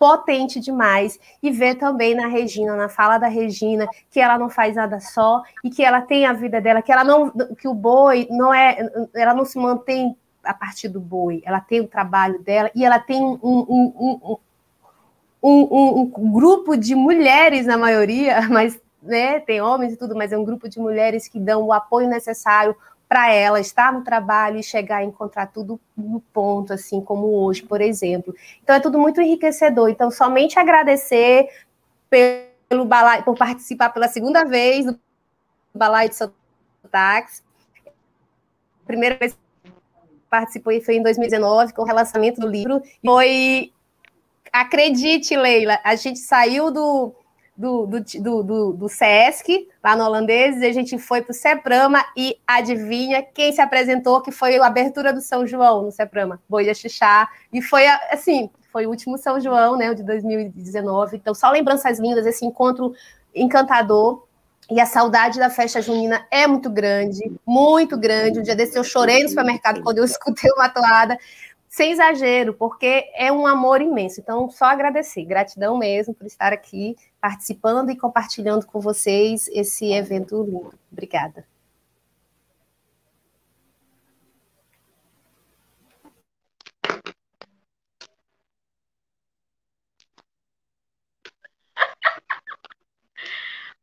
potente 0.00 0.58
demais. 0.58 1.20
E 1.42 1.50
ver 1.50 1.74
também 1.74 2.14
na 2.14 2.26
Regina, 2.26 2.74
na 2.74 2.88
fala 2.88 3.18
da 3.18 3.28
Regina, 3.28 3.86
que 4.10 4.18
ela 4.18 4.38
não 4.38 4.48
faz 4.48 4.74
nada 4.74 4.98
só 4.98 5.42
e 5.62 5.68
que 5.68 5.84
ela 5.84 6.00
tem 6.00 6.24
a 6.24 6.32
vida 6.32 6.58
dela, 6.58 6.80
que 6.80 6.90
ela 6.90 7.04
não, 7.04 7.30
que 7.30 7.68
o 7.68 7.74
boi 7.74 8.26
não 8.30 8.52
é, 8.52 8.78
ela 9.14 9.34
não 9.34 9.44
se 9.44 9.58
mantém 9.58 10.16
a 10.42 10.54
partir 10.54 10.88
do 10.88 10.98
boi, 10.98 11.42
ela 11.44 11.60
tem 11.60 11.82
o 11.82 11.86
trabalho 11.86 12.42
dela 12.42 12.70
e 12.74 12.82
ela 12.82 12.98
tem 12.98 13.22
um, 13.22 13.38
um, 13.42 14.38
um, 15.42 16.12
um, 16.16 16.32
grupo 16.32 16.78
de 16.78 16.94
mulheres 16.94 17.66
na 17.66 17.76
maioria, 17.76 18.40
mas 18.48 18.80
né, 19.02 19.38
tem 19.40 19.60
homens 19.60 19.92
e 19.92 19.96
tudo, 19.98 20.16
mas 20.16 20.32
é 20.32 20.38
um 20.38 20.44
grupo 20.44 20.66
de 20.66 20.78
mulheres 20.78 21.28
que 21.28 21.38
dão 21.38 21.62
o 21.62 21.74
apoio 21.74 22.08
necessário 22.08 22.74
para 23.10 23.32
ela 23.32 23.58
estar 23.58 23.92
no 23.92 24.04
trabalho 24.04 24.56
e 24.56 24.62
chegar 24.62 24.98
a 24.98 25.04
encontrar 25.04 25.46
tudo 25.46 25.80
no 25.96 26.20
ponto, 26.32 26.72
assim 26.72 27.00
como 27.00 27.26
hoje, 27.42 27.60
por 27.60 27.80
exemplo. 27.80 28.32
Então 28.62 28.76
é 28.76 28.78
tudo 28.78 29.00
muito 29.00 29.20
enriquecedor. 29.20 29.88
Então, 29.88 30.12
somente 30.12 30.60
agradecer 30.60 31.48
pelo 32.08 32.84
balai, 32.84 33.24
por 33.24 33.36
participar 33.36 33.90
pela 33.90 34.06
segunda 34.06 34.44
vez 34.44 34.86
do 34.86 34.96
Balai 35.74 36.08
de 36.08 36.14
Sotaques. 36.14 37.42
Primeira 38.86 39.16
vez 39.16 39.36
que 39.64 39.72
participou 40.30 40.80
foi 40.80 40.94
em 40.94 41.02
2019, 41.02 41.72
com 41.72 41.82
o 41.82 41.84
relançamento 41.84 42.40
do 42.40 42.46
livro. 42.46 42.80
Foi, 43.04 43.72
acredite, 44.52 45.36
Leila, 45.36 45.80
a 45.82 45.96
gente 45.96 46.20
saiu 46.20 46.70
do 46.70 47.12
do, 47.60 47.86
do, 47.86 48.42
do, 48.42 48.72
do, 48.72 48.88
Sesc, 48.88 49.68
lá 49.84 49.94
no 49.94 50.02
Holandês, 50.02 50.56
e 50.62 50.64
a 50.64 50.72
gente 50.72 50.98
foi 50.98 51.20
para 51.20 51.32
o 51.32 51.34
Seprama 51.34 52.02
e 52.16 52.34
adivinha 52.46 53.22
quem 53.22 53.52
se 53.52 53.60
apresentou, 53.60 54.22
que 54.22 54.32
foi 54.32 54.58
a 54.58 54.66
abertura 54.66 55.12
do 55.12 55.20
São 55.20 55.46
João 55.46 55.82
no 55.82 55.92
Seprama, 55.92 56.40
Boi 56.48 56.64
de 56.64 56.74
Xixá, 56.74 57.28
e 57.52 57.60
foi 57.60 57.86
assim, 57.86 58.48
foi 58.72 58.86
o 58.86 58.88
último 58.88 59.18
São 59.18 59.38
João, 59.38 59.76
né, 59.76 59.92
de 59.92 60.02
2019, 60.02 61.18
então 61.18 61.34
só 61.34 61.50
lembranças 61.50 62.00
lindas, 62.00 62.24
esse 62.24 62.46
encontro 62.46 62.94
encantador, 63.34 64.26
e 64.70 64.80
a 64.80 64.86
saudade 64.86 65.38
da 65.38 65.50
festa 65.50 65.82
junina 65.82 66.24
é 66.30 66.46
muito 66.46 66.70
grande, 66.70 67.20
muito 67.44 67.98
grande. 67.98 68.38
Um 68.38 68.42
dia 68.42 68.54
desse 68.54 68.78
eu 68.78 68.84
chorei 68.84 69.24
no 69.24 69.28
supermercado 69.28 69.82
quando 69.82 69.98
eu 69.98 70.04
escutei 70.06 70.48
uma 70.52 70.68
toada, 70.68 71.18
sem 71.70 71.92
exagero, 71.92 72.52
porque 72.54 73.10
é 73.14 73.32
um 73.32 73.46
amor 73.46 73.80
imenso. 73.80 74.20
Então, 74.20 74.50
só 74.50 74.66
agradecer, 74.66 75.24
gratidão 75.24 75.78
mesmo 75.78 76.12
por 76.14 76.26
estar 76.26 76.52
aqui 76.52 76.96
participando 77.20 77.90
e 77.90 77.96
compartilhando 77.96 78.66
com 78.66 78.80
vocês 78.80 79.48
esse 79.48 79.92
evento 79.92 80.42
lindo. 80.42 80.74
Obrigada. 80.92 81.46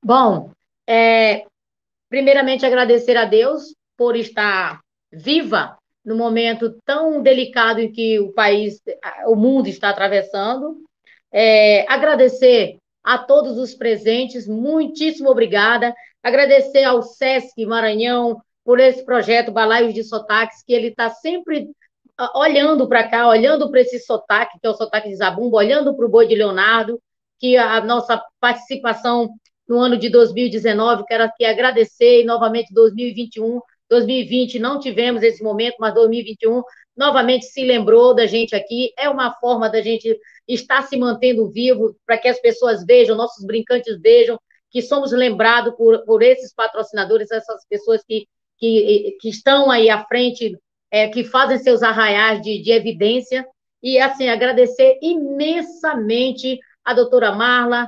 Bom, 0.04 0.52
é, 0.88 1.46
primeiramente 2.10 2.66
agradecer 2.66 3.18
a 3.18 3.26
Deus 3.26 3.76
por 3.98 4.16
estar 4.16 4.82
viva 5.12 5.77
no 6.08 6.16
momento 6.16 6.74
tão 6.86 7.22
delicado 7.22 7.82
em 7.82 7.92
que 7.92 8.18
o 8.18 8.32
país, 8.32 8.82
o 9.26 9.36
mundo 9.36 9.68
está 9.68 9.90
atravessando. 9.90 10.78
É, 11.30 11.86
agradecer 11.92 12.78
a 13.04 13.18
todos 13.18 13.58
os 13.58 13.76
presentes, 13.76 14.48
muitíssimo 14.48 15.30
obrigada. 15.30 15.94
Agradecer 16.24 16.86
ao 16.86 17.04
SESC 17.04 17.66
Maranhão 17.66 18.42
por 18.64 18.80
esse 18.80 19.04
projeto 19.04 19.52
Balaios 19.52 19.94
de 19.94 20.02
Sotaques, 20.02 20.64
que 20.66 20.72
ele 20.72 20.88
está 20.88 21.10
sempre 21.10 21.68
olhando 22.34 22.88
para 22.88 23.10
cá, 23.10 23.28
olhando 23.28 23.70
para 23.70 23.82
esse 23.82 24.00
sotaque, 24.00 24.58
que 24.62 24.66
é 24.66 24.70
o 24.70 24.76
sotaque 24.76 25.10
de 25.10 25.18
Zabumba, 25.18 25.58
olhando 25.58 25.94
para 25.94 26.06
o 26.06 26.10
Boi 26.10 26.26
de 26.26 26.36
Leonardo, 26.36 27.02
que 27.38 27.58
a 27.58 27.82
nossa 27.82 28.24
participação 28.40 29.30
no 29.68 29.78
ano 29.78 29.98
de 29.98 30.08
2019, 30.10 31.04
quero 31.06 31.26
aqui 31.26 31.44
agradecer, 31.44 32.22
e 32.22 32.26
novamente 32.26 32.74
2021, 32.74 33.60
2020 33.90 34.60
não 34.60 34.80
tivemos 34.80 35.24
esse 35.24 35.44
momento, 35.44 35.76
mas 35.80 35.94
2021 35.94 36.62
novamente 36.96 37.46
se 37.46 37.64
lembrou 37.64 38.14
da 38.14 38.26
gente 38.26 38.56
aqui. 38.56 38.92
É 38.98 39.10
uma 39.10 39.34
forma 39.36 39.70
da 39.70 39.82
gente 39.82 40.18
estar 40.48 40.82
se 40.84 40.98
mantendo 40.98 41.50
vivo, 41.50 41.96
para 42.06 42.18
que 42.18 42.28
as 42.28 42.40
pessoas 42.40 42.86
vejam, 42.86 43.16
nossos 43.16 43.46
brincantes 43.46 44.00
vejam 44.02 44.40
que 44.70 44.82
somos 44.82 45.12
lembrados 45.12 45.74
por, 45.76 46.04
por 46.06 46.22
esses 46.22 46.54
patrocinadores, 46.54 47.32
essas 47.32 47.66
pessoas 47.68 48.04
que, 48.06 48.28
que, 48.58 49.18
que 49.20 49.30
estão 49.30 49.72
aí 49.72 49.90
à 49.90 50.04
frente, 50.06 50.58
é, 50.92 51.08
que 51.08 51.24
fazem 51.24 51.58
seus 51.58 51.82
arraiais 51.82 52.42
de, 52.42 52.62
de 52.62 52.72
evidência. 52.72 53.48
E, 53.82 54.00
assim, 54.00 54.28
agradecer 54.28 54.98
imensamente 55.02 56.60
a 56.84 56.94
doutora 56.94 57.32
Marla, 57.32 57.88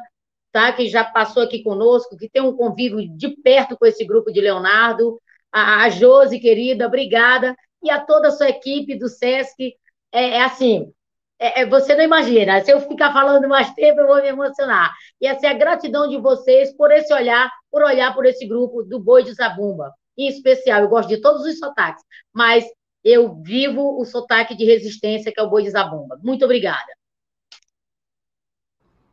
tá, 0.52 0.72
que 0.72 0.88
já 0.88 1.04
passou 1.04 1.44
aqui 1.44 1.64
conosco, 1.64 2.18
que 2.18 2.30
tem 2.30 2.42
um 2.42 2.56
convívio 2.56 3.08
de 3.16 3.30
perto 3.30 3.78
com 3.78 3.86
esse 3.86 4.06
grupo 4.06 4.32
de 4.32 4.40
Leonardo, 4.40 5.20
a, 5.52 5.84
a 5.84 5.90
Josi, 5.90 6.40
querida, 6.40 6.88
obrigada, 6.88 7.56
e 7.82 7.90
a 7.90 8.00
toda 8.00 8.30
a 8.30 8.32
sua 8.32 8.50
equipe 8.50 8.98
do 8.98 9.08
SESC. 9.08 9.76
É, 10.12 10.38
é 10.38 10.42
assim, 10.44 10.92
é, 11.40 11.62
é, 11.62 11.66
você 11.66 11.96
não 11.96 12.04
imagina, 12.04 12.62
se 12.62 12.72
eu 12.72 12.82
ficar 12.82 13.14
falando 13.14 13.48
mais 13.48 13.74
tempo, 13.74 14.02
eu 14.02 14.08
vou 14.08 14.22
me 14.22 14.28
emocionar. 14.28 14.94
E 15.22 15.28
essa 15.28 15.48
é 15.48 15.50
a 15.50 15.58
gratidão 15.58 16.08
de 16.08 16.18
vocês 16.18 16.76
por 16.76 16.92
esse 16.92 17.14
olhar, 17.14 17.50
por 17.72 17.82
olhar 17.82 18.14
por 18.14 18.26
esse 18.26 18.46
grupo 18.46 18.84
do 18.84 19.00
Boi 19.00 19.24
de 19.24 19.34
Zabumba. 19.34 19.94
Em 20.18 20.28
especial, 20.28 20.82
eu 20.82 20.90
gosto 20.90 21.08
de 21.08 21.22
todos 21.22 21.46
os 21.46 21.58
sotaques, 21.58 22.04
mas 22.34 22.66
eu 23.04 23.42
vivo 23.42 24.00
o 24.00 24.04
sotaque 24.04 24.56
de 24.56 24.66
resistência, 24.66 25.32
que 25.32 25.40
é 25.40 25.44
o 25.44 25.50
Boi 25.50 25.64
de 25.64 25.70
Zabumba. 25.70 26.20
Muito 26.22 26.44
obrigada. 26.44 26.94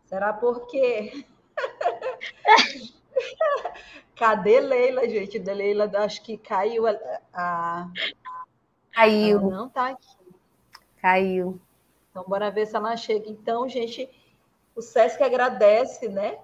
Será 0.04 0.32
porque 0.32 1.24
Cadê 4.16 4.60
Leila, 4.60 5.06
gente? 5.06 5.38
De 5.38 5.52
Leila, 5.52 5.90
acho 5.98 6.22
que 6.22 6.38
caiu 6.38 6.86
a. 6.86 6.96
a... 7.34 7.90
Caiu. 8.92 9.40
Ela 9.40 9.50
não 9.50 9.66
está 9.66 9.88
aqui. 9.88 10.16
Caiu. 11.02 11.60
Então, 12.10 12.24
bora 12.26 12.50
ver 12.50 12.66
se 12.66 12.74
ela 12.74 12.96
chega. 12.96 13.28
Então, 13.28 13.68
gente, 13.68 14.08
o 14.74 14.80
SESC 14.80 15.22
agradece, 15.22 16.08
né? 16.08 16.38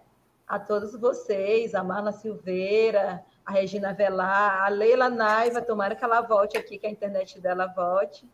A 0.46 0.58
todos 0.58 0.94
vocês, 0.94 1.74
a 1.74 1.82
Marla 1.82 2.12
Silveira, 2.12 3.24
a 3.44 3.52
Regina 3.52 3.94
Velar, 3.94 4.64
a 4.64 4.68
Leila 4.68 5.08
Naiva, 5.08 5.62
tomara 5.62 5.96
que 5.96 6.04
ela 6.04 6.20
volte 6.20 6.58
aqui, 6.58 6.76
que 6.76 6.86
a 6.86 6.90
internet 6.90 7.40
dela 7.40 7.66
volte, 7.68 8.28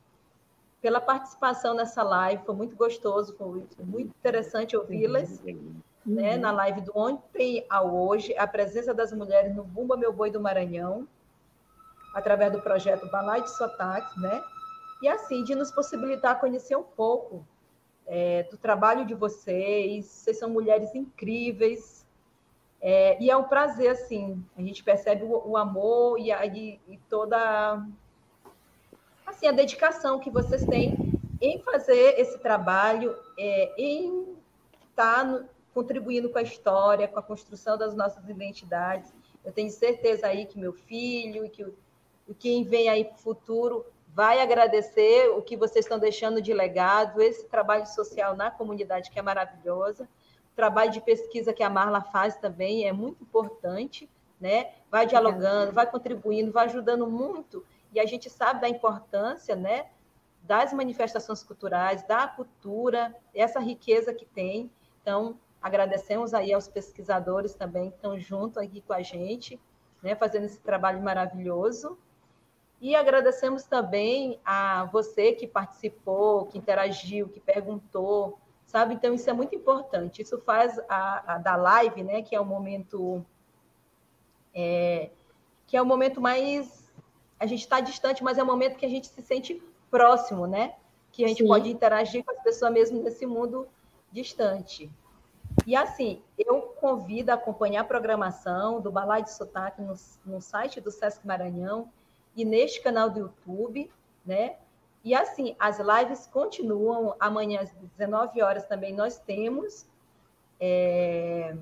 pela 0.82 1.00
participação 1.00 1.74
nessa 1.74 2.02
live. 2.02 2.44
Foi 2.44 2.56
muito 2.56 2.74
gostoso, 2.74 3.36
foi 3.36 3.64
muito 3.84 4.08
interessante 4.18 4.76
ouvi-las 4.76 5.40
né, 6.04 6.34
uhum. 6.34 6.40
na 6.40 6.50
live 6.52 6.80
do 6.80 6.92
ontem 6.96 7.64
ao 7.68 7.94
hoje, 7.94 8.36
a 8.36 8.46
presença 8.46 8.94
das 8.94 9.12
mulheres 9.12 9.54
no 9.54 9.64
Bumba 9.64 9.96
Meu 9.96 10.12
Boi 10.12 10.30
do 10.30 10.40
Maranhão, 10.40 11.06
através 12.14 12.52
do 12.52 12.60
projeto 12.60 13.10
Balai 13.10 13.42
de 13.42 13.50
Sotaques, 13.50 14.16
né? 14.16 14.42
E 15.02 15.08
assim, 15.08 15.44
de 15.44 15.54
nos 15.54 15.70
possibilitar 15.70 16.40
conhecer 16.40 16.76
um 16.76 16.82
pouco 16.82 17.46
é, 18.06 18.42
do 18.44 18.56
trabalho 18.56 19.04
de 19.04 19.14
vocês. 19.14 20.06
Vocês 20.06 20.38
são 20.38 20.50
mulheres 20.50 20.94
incríveis. 20.94 22.06
É, 22.80 23.20
e 23.22 23.30
é 23.30 23.36
um 23.36 23.44
prazer, 23.44 23.90
assim, 23.90 24.42
a 24.56 24.62
gente 24.62 24.82
percebe 24.82 25.24
o, 25.24 25.50
o 25.50 25.56
amor 25.56 26.18
e, 26.18 26.32
a, 26.32 26.46
e, 26.46 26.80
e, 26.88 26.96
toda 27.08 27.84
assim, 29.26 29.46
a 29.46 29.52
dedicação 29.52 30.18
que 30.18 30.30
vocês 30.30 30.64
têm 30.64 30.96
em 31.40 31.60
fazer 31.62 32.18
esse 32.18 32.38
trabalho, 32.38 33.16
é, 33.38 33.74
em 33.76 34.36
estar 34.90 35.24
no, 35.24 35.48
contribuindo 35.74 36.30
com 36.30 36.38
a 36.38 36.42
história, 36.42 37.08
com 37.08 37.18
a 37.18 37.22
construção 37.22 37.76
das 37.76 37.94
nossas 37.94 38.28
identidades. 38.28 39.12
Eu 39.44 39.52
tenho 39.52 39.70
certeza 39.70 40.26
aí 40.26 40.46
que 40.46 40.58
meu 40.58 40.72
filho 40.72 41.44
e 41.44 41.48
que 41.48 41.64
quem 42.38 42.64
vem 42.64 42.88
aí 42.88 43.04
para 43.04 43.14
o 43.14 43.18
futuro 43.18 43.86
vai 44.14 44.40
agradecer 44.40 45.30
o 45.30 45.42
que 45.42 45.56
vocês 45.56 45.84
estão 45.84 45.98
deixando 45.98 46.42
de 46.42 46.52
legado, 46.52 47.22
esse 47.22 47.46
trabalho 47.46 47.86
social 47.86 48.36
na 48.36 48.50
comunidade 48.50 49.10
que 49.10 49.18
é 49.18 49.22
maravilhosa, 49.22 50.04
o 50.04 50.56
trabalho 50.56 50.90
de 50.90 51.00
pesquisa 51.00 51.52
que 51.52 51.62
a 51.62 51.70
Marla 51.70 52.00
faz 52.00 52.36
também 52.36 52.88
é 52.88 52.92
muito 52.92 53.22
importante, 53.22 54.10
né? 54.40 54.72
Vai 54.90 55.06
dialogando, 55.06 55.72
vai 55.72 55.88
contribuindo, 55.88 56.50
vai 56.50 56.66
ajudando 56.66 57.06
muito, 57.06 57.64
e 57.92 58.00
a 58.00 58.06
gente 58.06 58.28
sabe 58.28 58.60
da 58.60 58.68
importância, 58.68 59.54
né? 59.54 59.86
Das 60.42 60.72
manifestações 60.72 61.42
culturais, 61.42 62.02
da 62.02 62.26
cultura, 62.26 63.14
essa 63.34 63.60
riqueza 63.60 64.12
que 64.12 64.24
tem. 64.24 64.70
Então, 65.00 65.38
agradecemos 65.60 66.34
aí 66.34 66.52
aos 66.52 66.68
pesquisadores 66.68 67.54
também 67.54 67.90
que 67.90 67.96
estão 67.96 68.18
junto 68.18 68.60
aqui 68.60 68.80
com 68.80 68.92
a 68.92 69.02
gente, 69.02 69.60
né? 70.02 70.14
Fazendo 70.14 70.44
esse 70.44 70.60
trabalho 70.60 71.02
maravilhoso. 71.02 71.98
E 72.80 72.94
agradecemos 72.94 73.64
também 73.64 74.38
a 74.44 74.84
você 74.84 75.32
que 75.32 75.46
participou, 75.46 76.46
que 76.46 76.58
interagiu, 76.58 77.28
que 77.28 77.40
perguntou, 77.40 78.38
sabe? 78.66 78.94
Então, 78.94 79.12
isso 79.12 79.28
é 79.28 79.32
muito 79.32 79.54
importante. 79.54 80.22
Isso 80.22 80.38
faz 80.38 80.78
a, 80.88 81.34
a 81.34 81.38
da 81.38 81.56
live, 81.56 82.04
né? 82.04 82.22
Que 82.22 82.36
é 82.36 82.40
o 82.40 82.44
momento. 82.44 83.24
É, 84.54 85.10
que 85.66 85.76
é 85.76 85.82
o 85.82 85.86
momento 85.86 86.20
mais. 86.20 86.88
A 87.40 87.46
gente 87.46 87.60
está 87.60 87.80
distante, 87.80 88.22
mas 88.22 88.38
é 88.38 88.42
o 88.42 88.46
momento 88.46 88.76
que 88.76 88.86
a 88.86 88.88
gente 88.88 89.08
se 89.08 89.22
sente 89.22 89.60
próximo, 89.90 90.46
né? 90.46 90.74
Que 91.10 91.24
a 91.24 91.28
gente 91.28 91.42
Sim. 91.42 91.48
pode 91.48 91.68
interagir 91.68 92.24
com 92.24 92.30
as 92.30 92.42
pessoas 92.42 92.72
mesmo 92.72 93.02
nesse 93.02 93.26
mundo 93.26 93.66
distante. 94.12 94.90
E 95.66 95.76
assim, 95.76 96.22
eu 96.38 96.62
convido 96.80 97.30
a 97.30 97.34
acompanhar 97.34 97.82
a 97.82 97.84
programação 97.84 98.80
do 98.80 98.90
Balai 98.90 99.22
de 99.22 99.32
Sotaque 99.32 99.82
no, 99.82 99.94
no 100.24 100.40
site 100.40 100.80
do 100.80 100.90
Sesc 100.90 101.26
Maranhão 101.26 101.90
e 102.34 102.44
neste 102.44 102.80
canal 102.80 103.10
do 103.10 103.20
YouTube, 103.20 103.90
né? 104.24 104.56
E 105.04 105.14
assim, 105.14 105.54
as 105.58 105.78
lives 105.78 106.26
continuam. 106.26 107.14
Amanhã 107.20 107.60
às 107.60 107.70
19 107.96 108.42
horas 108.42 108.64
também 108.66 108.92
nós 108.92 109.18
temos 109.18 109.86
é, 110.60 111.56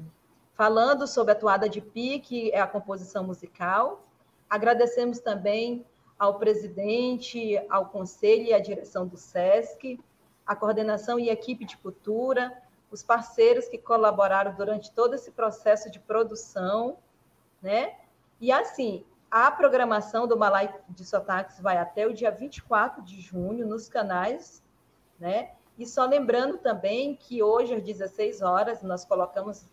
falando 0.55 1.06
sobre 1.06 1.32
a 1.32 1.36
toada 1.36 1.68
de 1.68 1.81
pi, 1.81 2.18
que 2.18 2.51
é 2.51 2.60
a 2.60 2.66
composição 2.66 3.24
musical. 3.24 4.05
Agradecemos 4.48 5.18
também 5.18 5.85
ao 6.18 6.39
presidente, 6.39 7.59
ao 7.68 7.86
conselho 7.86 8.44
e 8.44 8.55
à 8.55 8.59
direção 8.59 9.06
do 9.06 9.16
SESC, 9.16 10.01
a 10.47 10.56
coordenação 10.56 11.18
e 11.18 11.28
equipe 11.28 11.64
de 11.64 11.77
cultura, 11.77 12.56
os 12.90 13.02
parceiros 13.02 13.68
que 13.68 13.78
colaboraram 13.78 14.54
durante 14.54 14.92
todo 14.92 15.14
esse 15.14 15.30
processo 15.30 15.90
de 15.90 15.98
produção, 15.98 16.98
né? 17.60 17.94
E 18.40 18.52
assim, 18.52 19.04
a 19.30 19.50
programação 19.50 20.26
do 20.26 20.36
Malai 20.36 20.74
de 20.88 21.04
Sotaques 21.04 21.60
vai 21.60 21.78
até 21.78 22.06
o 22.06 22.14
dia 22.14 22.30
24 22.30 23.02
de 23.02 23.20
junho 23.20 23.66
nos 23.66 23.88
canais, 23.88 24.62
né? 25.18 25.52
E 25.78 25.86
só 25.86 26.06
lembrando 26.06 26.58
também 26.58 27.14
que 27.14 27.42
hoje, 27.42 27.74
às 27.74 27.82
16 27.82 28.40
horas, 28.40 28.82
nós 28.82 29.04
colocamos 29.04 29.66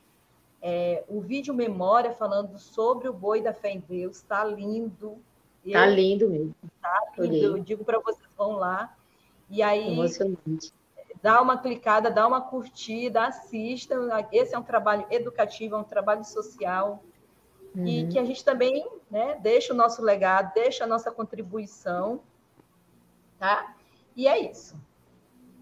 é, 0.62 1.04
o 1.08 1.22
vídeo 1.22 1.54
memória 1.54 2.12
falando 2.12 2.58
sobre 2.58 3.08
o 3.08 3.14
boi 3.14 3.42
da 3.42 3.54
fé 3.54 3.72
em 3.72 3.80
Deus. 3.80 4.18
Está 4.18 4.44
lindo. 4.44 5.18
Está 5.64 5.86
lindo 5.86 6.30
mesmo. 6.30 6.56
Está 6.64 7.12
lindo. 7.18 7.58
Eu 7.58 7.60
digo 7.60 7.86
para 7.86 8.00
vocês, 8.00 8.28
vão 8.38 8.54
lá. 8.54 8.96
E 9.50 9.62
aí, 9.62 9.94
Emocionante. 9.94 10.74
Dá 11.24 11.42
uma 11.42 11.58
clicada, 11.58 12.12
dá 12.12 12.28
uma 12.28 12.42
curtida, 12.42 13.28
assistam. 13.28 14.10
Esse 14.30 14.54
é 14.54 14.60
um 14.60 14.64
trabalho 14.64 15.08
educativo, 15.10 15.76
é 15.76 15.78
um 15.78 15.84
trabalho 15.84 16.26
social 16.26 17.02
uhum. 17.74 17.88
e 17.88 18.08
que 18.10 18.20
a 18.20 18.26
gente 18.26 18.44
também 18.44 18.86
né, 19.10 19.40
deixa 19.42 19.74
o 19.74 19.76
nosso 19.76 20.02
legado, 20.02 20.54
deixa 20.54 20.84
a 20.84 20.88
nossa 20.88 21.10
contribuição, 21.10 22.20
tá? 23.40 23.74
E 24.18 24.28
é 24.28 24.38
isso. 24.38 24.76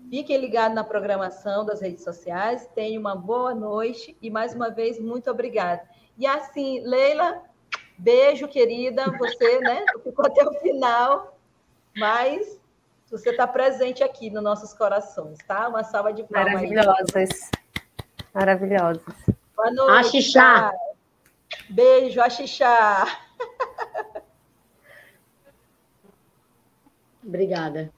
Fiquem 0.10 0.38
ligados 0.38 0.74
na 0.76 0.84
programação 0.84 1.64
das 1.64 1.80
redes 1.80 2.04
sociais, 2.04 2.68
tenham 2.74 3.00
uma 3.00 3.16
boa 3.16 3.54
noite 3.54 4.18
e, 4.20 4.32
mais 4.32 4.56
uma 4.56 4.72
vez, 4.72 5.00
muito 5.00 5.30
obrigada. 5.30 5.88
E 6.18 6.26
assim, 6.26 6.82
Leila, 6.82 7.44
beijo, 8.00 8.48
querida, 8.48 9.12
você 9.12 9.60
né, 9.60 9.86
ficou 10.04 10.26
até 10.26 10.44
o 10.44 10.54
final, 10.56 11.38
mas 11.96 12.61
você 13.12 13.32
está 13.32 13.46
presente 13.46 14.04
aqui 14.04 14.30
nos 14.30 14.42
nossos 14.42 14.74
corações, 14.74 15.38
tá? 15.46 15.68
Uma 15.68 15.84
salva 15.84 16.14
de 16.14 16.24
palmas. 16.24 16.54
Maravilhosas. 16.54 17.52
Maravilhosas. 18.34 19.16
Boa 19.54 19.72
noite. 19.72 20.08
Axixá. 20.08 20.72
Beijo, 21.70 22.22
Axixá. 22.22 23.06
Obrigada. 27.24 27.92